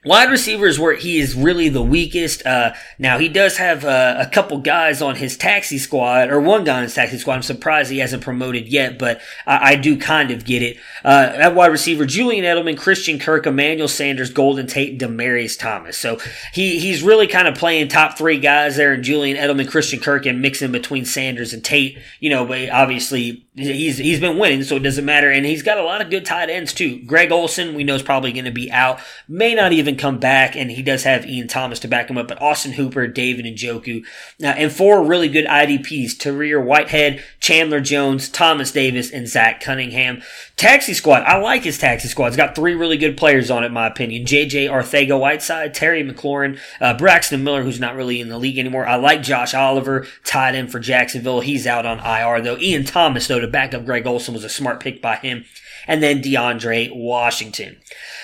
Wide 0.08 0.32
receivers 0.32 0.80
where 0.80 0.96
he 0.96 1.20
is 1.20 1.36
really 1.36 1.68
the 1.68 1.84
weakest. 1.84 2.46
Uh, 2.46 2.74
now 2.98 3.18
he 3.18 3.28
does 3.28 3.58
have 3.58 3.84
uh, 3.84 4.16
a 4.18 4.26
couple 4.26 4.58
guys 4.60 5.02
on 5.02 5.16
his 5.16 5.36
taxi 5.36 5.78
squad, 5.78 6.30
or 6.30 6.40
one 6.40 6.64
guy 6.64 6.78
on 6.78 6.84
his 6.84 6.96
taxi 6.96 7.18
squad. 7.18 7.36
I'm 7.36 7.42
surprised 7.42 7.92
he 7.92 7.98
hasn't 7.98 8.24
promoted 8.24 8.70
yet, 8.70 8.98
but 8.98 9.20
I, 9.46 9.74
I 9.74 9.76
do 9.76 9.98
kind 9.98 10.32
of 10.32 10.46
get 10.46 10.64
it. 10.64 10.78
Uh, 11.04 11.34
at 11.36 11.56
wide 11.56 11.74
receiver, 11.74 12.06
Julian 12.06 12.46
Edelman, 12.46 12.78
Christian 12.78 13.20
Kirk, 13.20 13.46
Emmanuel 13.46 13.90
Sanders, 13.90 14.30
Golden 14.30 14.66
Tate, 14.66 14.98
Demaryius 14.98 15.60
Thomas. 15.60 15.98
So 15.98 16.20
he 16.54 16.80
he's 16.80 17.04
really 17.04 17.28
kind 17.28 17.50
of 17.50 17.56
playing 17.56 17.90
top 17.90 18.18
three 18.18 18.40
guys 18.40 18.78
there, 18.78 18.94
and 18.94 19.04
Julian 19.04 19.36
Edelman, 19.36 19.70
Christian 19.70 20.00
Kirk, 20.00 20.26
and 20.26 20.42
mixing 20.42 20.72
between 20.72 21.04
Sanders 21.04 21.52
and 21.52 21.66
Tate. 21.66 21.98
You 22.22 22.30
know, 22.30 22.46
but 22.46 22.70
obviously 22.70 23.47
he's 23.58 23.98
he's 23.98 24.20
been 24.20 24.38
winning, 24.38 24.64
so 24.64 24.76
it 24.76 24.84
doesn't 24.84 25.06
matter. 25.06 25.32
And 25.32 25.46
he's 25.46 25.64
got 25.64 25.78
a 25.78 25.84
lot 25.84 26.02
of 26.02 26.10
good 26.10 26.26
tight 26.26 26.50
ends 26.50 26.74
too. 26.74 27.04
Greg 27.04 27.32
Olsen, 27.32 27.74
we 27.74 27.84
know 27.84 27.96
is 27.96 28.04
probably 28.04 28.32
going 28.32 28.46
to 28.46 28.52
be 28.52 28.72
out, 28.72 29.00
may 29.28 29.56
not 29.56 29.74
even 29.74 29.96
come 29.96 30.20
back, 30.20 30.56
and 30.56 30.72
he 30.72 30.82
does 30.82 31.04
have 31.04 31.26
Ian 31.26 31.48
Thomas 31.48 31.80
to 31.80 31.88
back 31.88 32.10
him 32.10 32.18
up. 32.18 32.28
But 32.28 32.42
Austin 32.42 32.74
Hooper, 32.74 33.08
David 33.08 33.46
Njoku, 33.46 34.06
uh, 34.44 34.48
and 34.48 34.72
four 34.72 35.04
really 35.04 35.30
good 35.30 35.46
IDPs: 35.46 36.18
Tahir 36.18 36.62
Whitehead, 36.62 37.24
Chandler 37.40 37.82
Jones, 37.82 38.30
Thomas 38.30 38.72
Davis, 38.72 39.12
and 39.12 39.28
Zach 39.28 39.60
Cunningham. 39.62 40.22
Taxi 40.58 40.96
squad, 40.96 41.22
I 41.22 41.38
like 41.38 41.64
his 41.64 41.78
taxi 41.78 42.08
squad. 42.08 42.28
It's 42.28 42.36
got 42.36 42.56
three 42.56 42.74
really 42.74 42.98
good 42.98 43.16
players 43.16 43.52
on 43.52 43.62
it, 43.64 43.68
in 43.68 43.74
my 43.74 43.86
opinion. 43.86 44.26
JJ 44.26 44.68
Arcega-Whiteside, 44.68 45.76
Terry 45.76 46.04
McLaurin, 46.04 46.60
uh, 46.82 46.98
Braxton 46.98 47.44
Miller, 47.44 47.62
who's 47.62 47.80
not 47.80 47.96
really 47.96 48.20
in 48.20 48.30
the 48.30 48.40
league 48.40 48.58
anymore. 48.58 48.88
I 48.88 48.96
like 48.96 49.22
Josh 49.22 49.54
Oliver, 49.54 50.08
tied 50.24 50.56
in 50.56 50.68
for 50.68 50.80
Jacksonville. 50.80 51.42
He's 51.42 51.68
out 51.68 51.86
on 51.86 52.00
IR 52.00 52.42
though. 52.42 52.58
Ian 52.58 52.86
Thomas, 52.86 53.28
though, 53.28 53.40
to 53.40 53.48
back 53.48 53.76
up 53.76 53.86
Greg 53.86 54.08
Olsen 54.08 54.34
was 54.34 54.44
a 54.44 54.50
smart 54.50 54.80
pick 54.80 55.00
by 55.00 55.18
him. 55.18 55.46
And 55.88 56.04
then 56.04 56.22
DeAndre 56.22 56.94
Washington. 56.94 57.78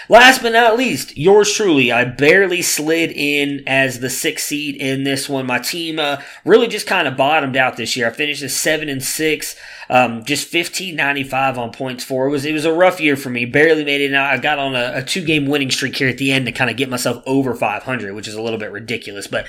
Last 0.10 0.42
but 0.42 0.52
not 0.52 0.78
least, 0.78 1.18
yours 1.18 1.54
truly. 1.54 1.90
I 1.90 2.04
barely 2.04 2.62
slid 2.62 3.12
in 3.12 3.64
as 3.66 4.02
the 4.02 4.10
sixth 4.10 4.48
seed 4.48 4.76
in 4.76 5.06
this 5.06 5.30
one. 5.30 5.46
My 5.46 5.60
team 5.60 5.98
uh, 5.98 6.22
really 6.44 6.68
just 6.68 6.86
kind 6.88 7.08
of 7.08 7.16
bottomed 7.16 7.56
out 7.56 7.78
this 7.78 7.96
year. 7.96 8.08
I 8.08 8.12
finished 8.12 8.44
at 8.44 8.52
seven 8.52 8.90
and 8.90 9.02
six, 9.02 9.56
um, 9.90 10.26
just 10.26 10.50
fifteen 10.50 10.98
ninety 10.98 11.24
five 11.24 11.58
on 11.58 11.72
points 11.72 12.04
for. 12.04 12.28
It 12.28 12.32
was 12.32 12.44
it 12.44 12.52
was 12.52 12.66
a 12.66 12.74
rough 12.74 13.00
year 13.00 13.16
for 13.16 13.30
me. 13.30 13.46
Barely 13.46 13.86
made 13.86 14.02
it. 14.02 14.14
I 14.14 14.38
got 14.38 14.60
on 14.60 14.76
a, 14.76 14.92
a 14.96 15.04
two 15.04 15.24
game 15.24 15.46
winning 15.46 15.72
streak 15.72 15.96
here 15.96 16.10
at 16.10 16.18
the 16.18 16.34
end 16.34 16.48
to 16.48 16.52
kind 16.52 16.70
of 16.70 16.76
get 16.76 16.90
myself 16.90 17.24
over 17.26 17.56
five 17.56 17.84
hundred, 17.84 18.14
which 18.14 18.28
is 18.28 18.36
a 18.36 18.42
little 18.42 18.60
bit 18.60 18.72
ridiculous, 18.72 19.28
but. 19.28 19.46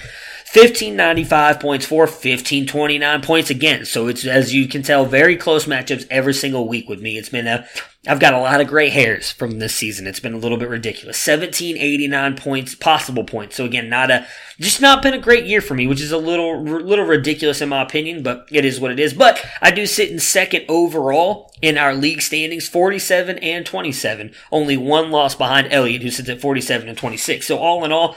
1595 0.54 1.58
points 1.58 1.84
for 1.84 2.02
1529 2.02 3.22
points 3.22 3.50
again. 3.50 3.84
So 3.84 4.06
it's, 4.06 4.24
as 4.24 4.54
you 4.54 4.68
can 4.68 4.84
tell, 4.84 5.04
very 5.04 5.36
close 5.36 5.66
matchups 5.66 6.06
every 6.12 6.32
single 6.32 6.68
week 6.68 6.88
with 6.88 7.00
me. 7.00 7.18
It's 7.18 7.28
been 7.28 7.48
a, 7.48 7.66
I've 8.06 8.20
got 8.20 8.34
a 8.34 8.38
lot 8.38 8.60
of 8.60 8.68
gray 8.68 8.88
hairs 8.88 9.32
from 9.32 9.58
this 9.58 9.74
season. 9.74 10.06
It's 10.06 10.20
been 10.20 10.32
a 10.32 10.38
little 10.38 10.56
bit 10.56 10.68
ridiculous. 10.68 11.26
1789 11.26 12.36
points, 12.36 12.76
possible 12.76 13.24
points. 13.24 13.56
So 13.56 13.64
again, 13.64 13.88
not 13.88 14.12
a, 14.12 14.28
just 14.60 14.80
not 14.80 15.02
been 15.02 15.12
a 15.12 15.18
great 15.18 15.44
year 15.44 15.60
for 15.60 15.74
me, 15.74 15.88
which 15.88 16.00
is 16.00 16.12
a 16.12 16.18
little, 16.18 16.62
little 16.62 17.04
ridiculous 17.04 17.60
in 17.60 17.68
my 17.68 17.82
opinion, 17.82 18.22
but 18.22 18.46
it 18.52 18.64
is 18.64 18.78
what 18.78 18.92
it 18.92 19.00
is. 19.00 19.12
But 19.12 19.44
I 19.60 19.72
do 19.72 19.86
sit 19.86 20.12
in 20.12 20.20
second 20.20 20.66
overall 20.68 21.52
in 21.62 21.76
our 21.76 21.94
league 21.94 22.22
standings, 22.22 22.68
47 22.68 23.38
and 23.38 23.66
27. 23.66 24.32
Only 24.52 24.76
one 24.76 25.10
loss 25.10 25.34
behind 25.34 25.72
Elliott, 25.72 26.02
who 26.02 26.10
sits 26.10 26.28
at 26.28 26.40
47 26.40 26.88
and 26.88 26.96
26. 26.96 27.44
So 27.44 27.58
all 27.58 27.84
in 27.84 27.90
all, 27.90 28.14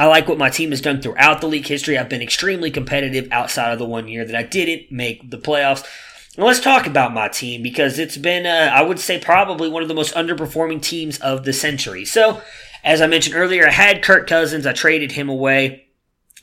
I 0.00 0.06
like 0.06 0.28
what 0.28 0.38
my 0.38 0.48
team 0.48 0.70
has 0.70 0.80
done 0.80 1.02
throughout 1.02 1.42
the 1.42 1.46
league 1.46 1.66
history. 1.66 1.98
I've 1.98 2.08
been 2.08 2.22
extremely 2.22 2.70
competitive 2.70 3.28
outside 3.30 3.70
of 3.70 3.78
the 3.78 3.84
one 3.84 4.08
year 4.08 4.24
that 4.24 4.34
I 4.34 4.42
didn't 4.42 4.90
make 4.90 5.30
the 5.30 5.36
playoffs. 5.36 5.84
Let's 6.38 6.58
talk 6.58 6.86
about 6.86 7.12
my 7.12 7.28
team 7.28 7.62
because 7.62 7.98
it's 7.98 8.16
been, 8.16 8.46
uh, 8.46 8.72
I 8.72 8.80
would 8.80 8.98
say, 8.98 9.18
probably 9.18 9.68
one 9.68 9.82
of 9.82 9.88
the 9.88 9.94
most 9.94 10.14
underperforming 10.14 10.80
teams 10.80 11.18
of 11.18 11.44
the 11.44 11.52
century. 11.52 12.06
So, 12.06 12.40
as 12.82 13.02
I 13.02 13.08
mentioned 13.08 13.36
earlier, 13.36 13.68
I 13.68 13.72
had 13.72 14.02
Kirk 14.02 14.26
Cousins. 14.26 14.66
I 14.66 14.72
traded 14.72 15.12
him 15.12 15.28
away. 15.28 15.84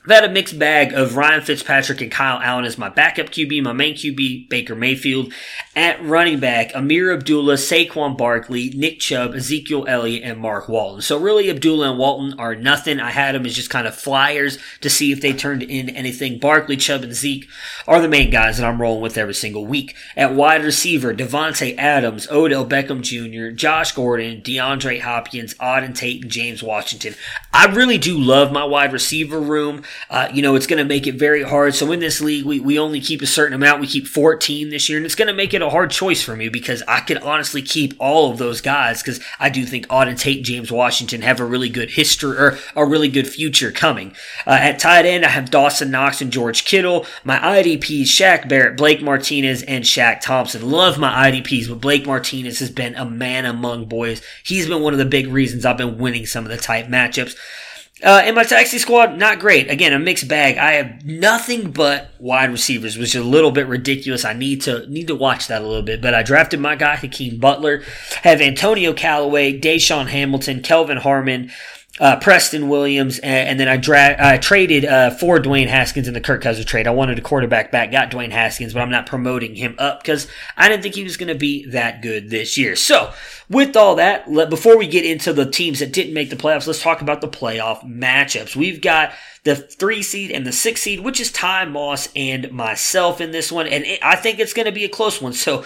I've 0.08 0.14
had 0.14 0.24
a 0.24 0.30
mixed 0.32 0.58
bag 0.58 0.94
of 0.94 1.18
Ryan 1.18 1.42
Fitzpatrick 1.42 2.00
and 2.00 2.10
Kyle 2.10 2.40
Allen 2.42 2.64
as 2.64 2.78
my 2.78 2.88
backup 2.88 3.26
QB, 3.26 3.62
my 3.62 3.74
main 3.74 3.94
QB, 3.94 4.48
Baker 4.48 4.74
Mayfield. 4.74 5.34
At 5.76 6.02
running 6.02 6.40
back, 6.40 6.72
Ameer 6.72 7.14
Abdullah, 7.14 7.56
Saquon 7.56 8.18
Barkley, 8.18 8.70
Nick 8.70 9.02
Chubb, 9.02 9.36
Ezekiel 9.36 9.86
Elliott, 9.86 10.24
and 10.24 10.40
Mark 10.40 10.70
Walton. 10.70 11.02
So 11.02 11.20
really, 11.20 11.50
Abdullah 11.50 11.90
and 11.90 12.00
Walton 12.00 12.40
are 12.40 12.56
nothing. 12.56 13.02
I 13.02 13.12
had 13.12 13.36
them 13.36 13.46
as 13.46 13.54
just 13.54 13.70
kind 13.70 13.86
of 13.86 13.98
flyers 13.98 14.58
to 14.80 14.90
see 14.90 15.12
if 15.12 15.20
they 15.20 15.34
turned 15.34 15.62
in 15.62 15.90
anything. 15.90 16.40
Barkley, 16.40 16.78
Chubb, 16.78 17.04
and 17.04 17.14
Zeke 17.14 17.46
are 17.86 18.00
the 18.00 18.08
main 18.08 18.32
guys 18.32 18.58
that 18.58 18.66
I'm 18.66 18.82
rolling 18.82 19.02
with 19.02 19.18
every 19.18 19.34
single 19.34 19.66
week. 19.66 19.94
At 20.16 20.34
wide 20.34 20.64
receiver, 20.64 21.14
Davante 21.14 21.78
Adams, 21.78 22.30
Odell 22.32 22.66
Beckham 22.66 23.02
Jr., 23.02 23.54
Josh 23.54 23.92
Gordon, 23.92 24.42
DeAndre 24.42 25.02
Hopkins, 25.02 25.54
Auden 25.56 25.94
Tate, 25.94 26.22
and 26.22 26.32
James 26.32 26.64
Washington. 26.64 27.14
I 27.54 27.66
really 27.66 27.98
do 27.98 28.18
love 28.18 28.54
my 28.54 28.64
wide 28.64 28.94
receiver 28.94 29.42
room. 29.42 29.84
Uh, 30.10 30.30
you 30.34 30.42
know, 30.42 30.56
it's 30.56 30.68
going 30.68 30.78
to 30.78 30.86
make 30.86 31.08
it 31.08 31.16
very 31.16 31.44
hard. 31.44 31.76
So 31.76 31.92
in 31.92 32.00
this 32.00 32.22
league, 32.22 32.46
we, 32.46 32.60
we 32.60 32.80
only 32.80 33.02
keep 33.02 33.22
a 33.22 33.28
certain 33.28 33.54
amount. 33.54 33.82
We 33.82 33.88
keep 33.88 34.08
14 34.08 34.70
this 34.70 34.90
year, 34.90 34.98
and 34.98 35.06
it's 35.06 35.16
going 35.16 35.28
to 35.28 35.34
make 35.34 35.54
it 35.54 35.62
a 35.62 35.70
hard 35.70 35.92
choice 35.92 36.22
for 36.24 36.36
me 36.36 36.50
because 36.50 36.84
I 36.88 37.02
could 37.02 37.18
honestly 37.18 37.62
keep 37.62 37.94
all 38.00 38.32
of 38.32 38.38
those 38.38 38.62
guys 38.62 39.02
because 39.02 39.20
I 39.40 39.50
do 39.50 39.66
think 39.66 39.88
Auden 39.88 40.18
Tate, 40.18 40.44
James 40.44 40.72
Washington 40.72 41.22
have 41.22 41.40
a 41.40 41.46
really 41.46 41.70
good 41.70 41.92
history 41.92 42.38
or 42.38 42.58
a 42.76 42.86
really 42.86 43.10
good 43.10 43.28
future 43.28 43.72
coming. 43.72 44.16
Uh, 44.46 44.52
at 44.52 44.80
tight 44.80 45.06
end, 45.06 45.26
I 45.26 45.30
have 45.30 45.52
Dawson 45.52 45.92
Knox 45.92 46.22
and 46.22 46.32
George 46.32 46.66
Kittle. 46.66 47.06
My 47.24 47.38
IDPs, 47.40 48.04
Shaq 48.04 48.48
Barrett, 48.48 48.78
Blake 48.78 49.02
Martinez, 49.02 49.64
and 49.64 49.84
Shaq 49.84 50.22
Thompson. 50.22 50.70
Love 50.70 50.98
my 50.98 51.32
IDPs, 51.32 51.70
but 51.70 51.82
Blake 51.82 52.06
Martinez 52.06 52.60
has 52.60 52.72
been 52.72 52.96
a 52.96 53.06
man 53.06 53.46
among 53.46 53.86
boys. 53.86 54.22
He's 54.44 54.68
been 54.68 54.82
one 54.82 54.94
of 54.94 55.00
the 55.00 55.06
big 55.06 55.28
reasons 55.28 55.66
I've 55.66 55.78
been 55.78 55.98
winning 55.98 56.26
some 56.26 56.46
of 56.46 56.52
the 56.52 56.58
tight 56.58 56.90
matchups. 56.90 57.36
Uh, 58.04 58.22
in 58.26 58.36
my 58.36 58.44
taxi 58.44 58.78
squad, 58.78 59.18
not 59.18 59.40
great. 59.40 59.72
Again, 59.72 59.92
a 59.92 59.98
mixed 59.98 60.28
bag. 60.28 60.58
I 60.58 60.74
have 60.74 61.04
nothing 61.04 61.72
but 61.72 62.12
wide 62.20 62.52
receivers, 62.52 62.96
which 62.96 63.16
is 63.16 63.22
a 63.22 63.24
little 63.24 63.50
bit 63.50 63.66
ridiculous. 63.68 64.24
I 64.24 64.34
need 64.34 64.62
to 64.64 64.88
need 64.88 65.08
to 65.08 65.16
watch 65.16 65.48
that 65.48 65.64
a 65.64 65.68
little 65.68 65.82
bit. 65.82 66.00
But 66.02 66.14
I 66.14 66.22
drafted 66.22 66.60
my 66.60 66.76
guy 66.76 66.96
Hakeem 66.96 67.40
Butler, 67.40 67.82
have 68.22 68.40
Antonio 68.40 68.94
Callaway, 68.94 69.60
DaeSean 69.60 70.08
Hamilton, 70.08 70.62
Kelvin 70.62 70.98
Harmon, 70.98 71.52
uh, 72.00 72.18
Preston 72.18 72.70
Williams, 72.70 73.20
and, 73.20 73.50
and 73.50 73.60
then 73.60 73.68
I, 73.68 73.78
dra- 73.78 74.16
I 74.20 74.38
traded 74.38 74.86
uh, 74.86 75.12
for 75.12 75.40
Dwayne 75.40 75.68
Haskins 75.68 76.08
in 76.08 76.14
the 76.14 76.22
Kirk 76.22 76.42
Cousins 76.42 76.66
trade. 76.66 76.88
I 76.88 76.92
wanted 76.92 77.18
a 77.18 77.22
quarterback 77.22 77.72
back, 77.72 77.92
got 77.92 78.12
Dwayne 78.12 78.32
Haskins, 78.32 78.74
but 78.74 78.82
I'm 78.82 78.92
not 78.92 79.08
promoting 79.08 79.56
him 79.56 79.76
up 79.78 80.02
because 80.02 80.28
I 80.56 80.70
didn't 80.70 80.84
think 80.84 80.96
he 80.96 81.04
was 81.04 81.18
going 81.18 81.30
to 81.30 81.36
be 81.36 81.66
that 81.68 82.02
good 82.02 82.30
this 82.30 82.58
year. 82.58 82.76
So, 82.76 83.14
with 83.50 83.76
all 83.76 83.96
that, 83.96 84.30
let, 84.30 84.50
before 84.50 84.78
we 84.78 84.88
get 84.88 85.06
into 85.06 85.34
the 85.34 85.50
teams 85.50 85.80
that 85.80 85.94
didn't 85.94 86.14
make 86.14 86.30
the 86.30 86.36
playoffs, 86.36 86.68
let's 86.68 86.82
talk 86.82 87.02
about 87.02 87.22
the 87.22 87.28
playoff 87.28 87.84
matchups. 87.84 88.56
We've 88.56 88.82
got 88.82 89.14
the 89.44 89.56
three 89.56 90.04
seed 90.04 90.32
and 90.32 90.46
the 90.46 90.52
six 90.52 90.82
seed, 90.82 91.00
which 91.00 91.20
is 91.20 91.32
Ty 91.32 91.66
Moss 91.66 92.10
and 92.16 92.52
myself 92.52 93.22
in 93.22 93.32
this 93.32 93.52
one, 93.52 93.68
and 93.68 93.86
it, 93.86 94.00
I 94.04 94.18
think 94.18 94.40
it's 94.40 94.54
going 94.54 94.66
to 94.66 94.72
be 94.72 94.86
a 94.86 94.90
close 94.90 95.22
one. 95.22 95.34
So, 95.34 95.66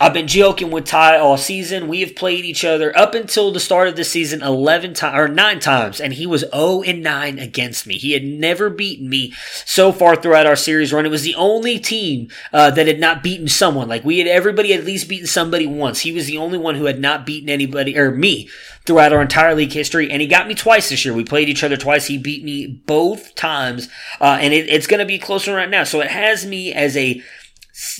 I've 0.00 0.14
been 0.14 0.26
joking 0.26 0.70
with 0.70 0.86
Ty 0.86 1.18
all 1.18 1.36
season. 1.36 1.86
We 1.86 2.00
have 2.00 2.16
played 2.16 2.46
each 2.46 2.64
other 2.64 2.96
up 2.96 3.14
until 3.14 3.52
the 3.52 3.60
start 3.60 3.88
of 3.88 3.94
the 3.94 4.04
season 4.04 4.42
11 4.42 4.94
times 4.94 5.18
or 5.18 5.28
9 5.28 5.60
times 5.60 6.00
and 6.00 6.14
he 6.14 6.26
was 6.26 6.46
0 6.50 6.82
and 6.82 7.02
9 7.02 7.38
against 7.38 7.86
me. 7.86 7.98
He 7.98 8.12
had 8.12 8.24
never 8.24 8.70
beaten 8.70 9.10
me 9.10 9.34
so 9.66 9.92
far 9.92 10.16
throughout 10.16 10.46
our 10.46 10.56
series 10.56 10.94
run. 10.94 11.04
It 11.04 11.10
was 11.10 11.24
the 11.24 11.34
only 11.34 11.78
team 11.78 12.28
uh, 12.54 12.70
that 12.70 12.86
had 12.86 13.00
not 13.00 13.22
beaten 13.22 13.48
someone. 13.48 13.86
Like 13.86 14.02
we 14.02 14.18
had 14.18 14.26
everybody 14.26 14.72
at 14.72 14.84
least 14.84 15.10
beaten 15.10 15.26
somebody 15.26 15.66
once. 15.66 16.00
He 16.00 16.12
was 16.12 16.26
the 16.26 16.38
only 16.38 16.58
one 16.58 16.76
who 16.76 16.86
had 16.86 16.98
not 16.98 17.26
beaten 17.26 17.50
anybody 17.50 17.96
or 17.96 18.10
me 18.10 18.48
throughout 18.86 19.12
our 19.12 19.20
entire 19.20 19.54
league 19.54 19.72
history 19.72 20.10
and 20.10 20.22
he 20.22 20.26
got 20.26 20.48
me 20.48 20.54
twice 20.54 20.88
this 20.88 21.04
year. 21.04 21.12
We 21.12 21.22
played 21.22 21.50
each 21.50 21.62
other 21.62 21.76
twice. 21.76 22.06
He 22.06 22.16
beat 22.16 22.42
me 22.42 22.66
both 22.66 23.34
times 23.34 23.90
uh, 24.22 24.38
and 24.40 24.54
it, 24.54 24.70
it's 24.70 24.86
going 24.86 25.00
to 25.00 25.06
be 25.06 25.18
closer 25.18 25.54
right 25.54 25.70
now. 25.70 25.84
So 25.84 26.00
it 26.00 26.10
has 26.10 26.46
me 26.46 26.72
as 26.72 26.96
a 26.96 27.22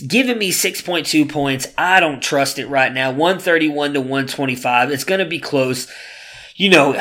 giving 0.07 0.39
me 0.39 0.53
6.2 0.53 1.29
points. 1.31 1.67
I 1.79 2.01
don't 2.01 2.23
trust 2.23 2.59
it 2.59 2.67
right 2.67 2.93
now. 2.93 3.11
131 3.11 3.95
to 3.95 4.01
125. 4.01 4.91
It's 4.91 5.05
going 5.05 5.21
to 5.21 5.27
be 5.27 5.39
close. 5.39 5.91
You 6.57 6.71
know, 6.71 7.01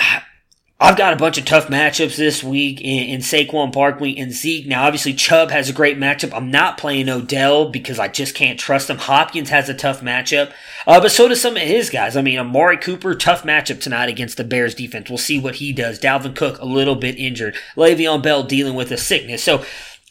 I've 0.82 0.98
got 0.98 1.14
a 1.14 1.18
bunch 1.18 1.38
of 1.38 1.46
tough 1.46 1.68
matchups 1.68 2.16
this 2.16 2.44
week 2.44 2.82
in, 2.82 3.10
in 3.10 3.20
Saquon 3.20 3.72
Barkley 3.72 4.18
and 4.18 4.32
Zeke. 4.32 4.66
Now, 4.66 4.86
obviously, 4.86 5.14
Chubb 5.14 5.52
has 5.52 5.70
a 5.70 5.74
great 5.74 6.00
matchup. 6.00 6.34
I'm 6.34 6.50
not 6.50 6.80
playing 6.80 7.08
Odell 7.08 7.70
because 7.70 8.00
I 8.00 8.08
just 8.08 8.34
can't 8.34 8.60
trust 8.60 8.90
him. 8.90 8.98
Hopkins 8.98 9.52
has 9.52 9.70
a 9.70 9.76
tough 9.76 10.02
matchup, 10.02 10.52
uh, 10.88 11.00
but 11.00 11.12
so 11.12 11.28
do 11.28 11.36
some 11.36 11.56
of 11.56 11.62
his 11.62 11.92
guys. 11.92 12.18
I 12.18 12.24
mean, 12.24 12.40
Amari 12.40 12.78
Cooper, 12.78 13.14
tough 13.14 13.44
matchup 13.44 13.80
tonight 13.80 14.10
against 14.10 14.38
the 14.38 14.44
Bears 14.44 14.74
defense. 14.74 15.08
We'll 15.08 15.20
see 15.20 15.40
what 15.40 15.56
he 15.56 15.72
does. 15.72 16.00
Dalvin 16.00 16.36
Cook, 16.36 16.60
a 16.60 16.66
little 16.66 16.96
bit 16.96 17.16
injured. 17.20 17.56
Le'Veon 17.76 18.24
Bell 18.24 18.42
dealing 18.42 18.74
with 18.74 18.92
a 18.92 18.98
sickness. 18.98 19.44
So, 19.44 19.64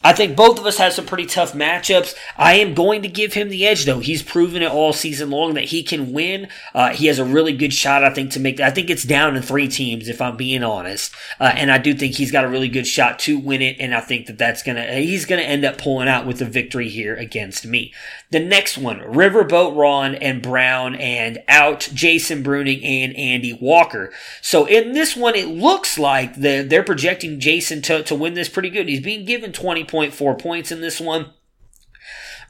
I 0.03 0.13
think 0.13 0.35
both 0.35 0.59
of 0.59 0.65
us 0.65 0.77
have 0.77 0.93
some 0.93 1.05
pretty 1.05 1.25
tough 1.25 1.53
matchups. 1.53 2.15
I 2.37 2.53
am 2.53 2.73
going 2.73 3.03
to 3.03 3.07
give 3.07 3.33
him 3.33 3.49
the 3.49 3.67
edge, 3.67 3.85
though. 3.85 3.99
He's 3.99 4.23
proven 4.23 4.63
it 4.63 4.71
all 4.71 4.93
season 4.93 5.29
long 5.29 5.53
that 5.53 5.65
he 5.65 5.83
can 5.83 6.11
win. 6.11 6.47
Uh, 6.73 6.89
he 6.89 7.07
has 7.07 7.19
a 7.19 7.25
really 7.25 7.53
good 7.53 7.73
shot, 7.73 8.03
I 8.03 8.11
think, 8.11 8.31
to 8.31 8.39
make. 8.39 8.59
I 8.59 8.71
think 8.71 8.89
it's 8.89 9.03
down 9.03 9.33
to 9.33 9.41
three 9.41 9.67
teams, 9.67 10.09
if 10.09 10.21
I'm 10.21 10.37
being 10.37 10.63
honest. 10.63 11.13
Uh, 11.39 11.51
and 11.55 11.71
I 11.71 11.77
do 11.77 11.93
think 11.93 12.15
he's 12.15 12.31
got 12.31 12.45
a 12.45 12.49
really 12.49 12.69
good 12.69 12.87
shot 12.87 13.19
to 13.19 13.37
win 13.37 13.61
it. 13.61 13.77
And 13.79 13.93
I 13.93 14.01
think 14.01 14.25
that 14.27 14.37
that's 14.37 14.63
gonna. 14.63 14.91
He's 14.93 15.25
gonna 15.25 15.43
end 15.43 15.65
up 15.65 15.77
pulling 15.77 16.07
out 16.07 16.25
with 16.25 16.41
a 16.41 16.45
victory 16.45 16.89
here 16.89 17.15
against 17.15 17.65
me. 17.65 17.93
The 18.31 18.39
next 18.39 18.77
one, 18.77 18.99
Riverboat 18.99 19.75
Ron 19.75 20.15
and 20.15 20.41
Brown, 20.41 20.95
and 20.95 21.43
out 21.49 21.89
Jason 21.93 22.43
Bruning 22.43 22.83
and 22.83 23.13
Andy 23.17 23.51
Walker. 23.51 24.11
So 24.41 24.65
in 24.65 24.93
this 24.93 25.17
one, 25.17 25.35
it 25.35 25.49
looks 25.49 25.99
like 25.99 26.35
the, 26.35 26.61
they're 26.61 26.81
projecting 26.81 27.41
Jason 27.41 27.81
to, 27.83 28.03
to 28.03 28.15
win 28.15 28.33
this 28.33 28.47
pretty 28.47 28.69
good. 28.69 28.87
He's 28.87 29.01
being 29.01 29.25
given 29.25 29.51
20.4 29.51 30.39
points 30.41 30.71
in 30.71 30.79
this 30.79 31.01
one 31.01 31.33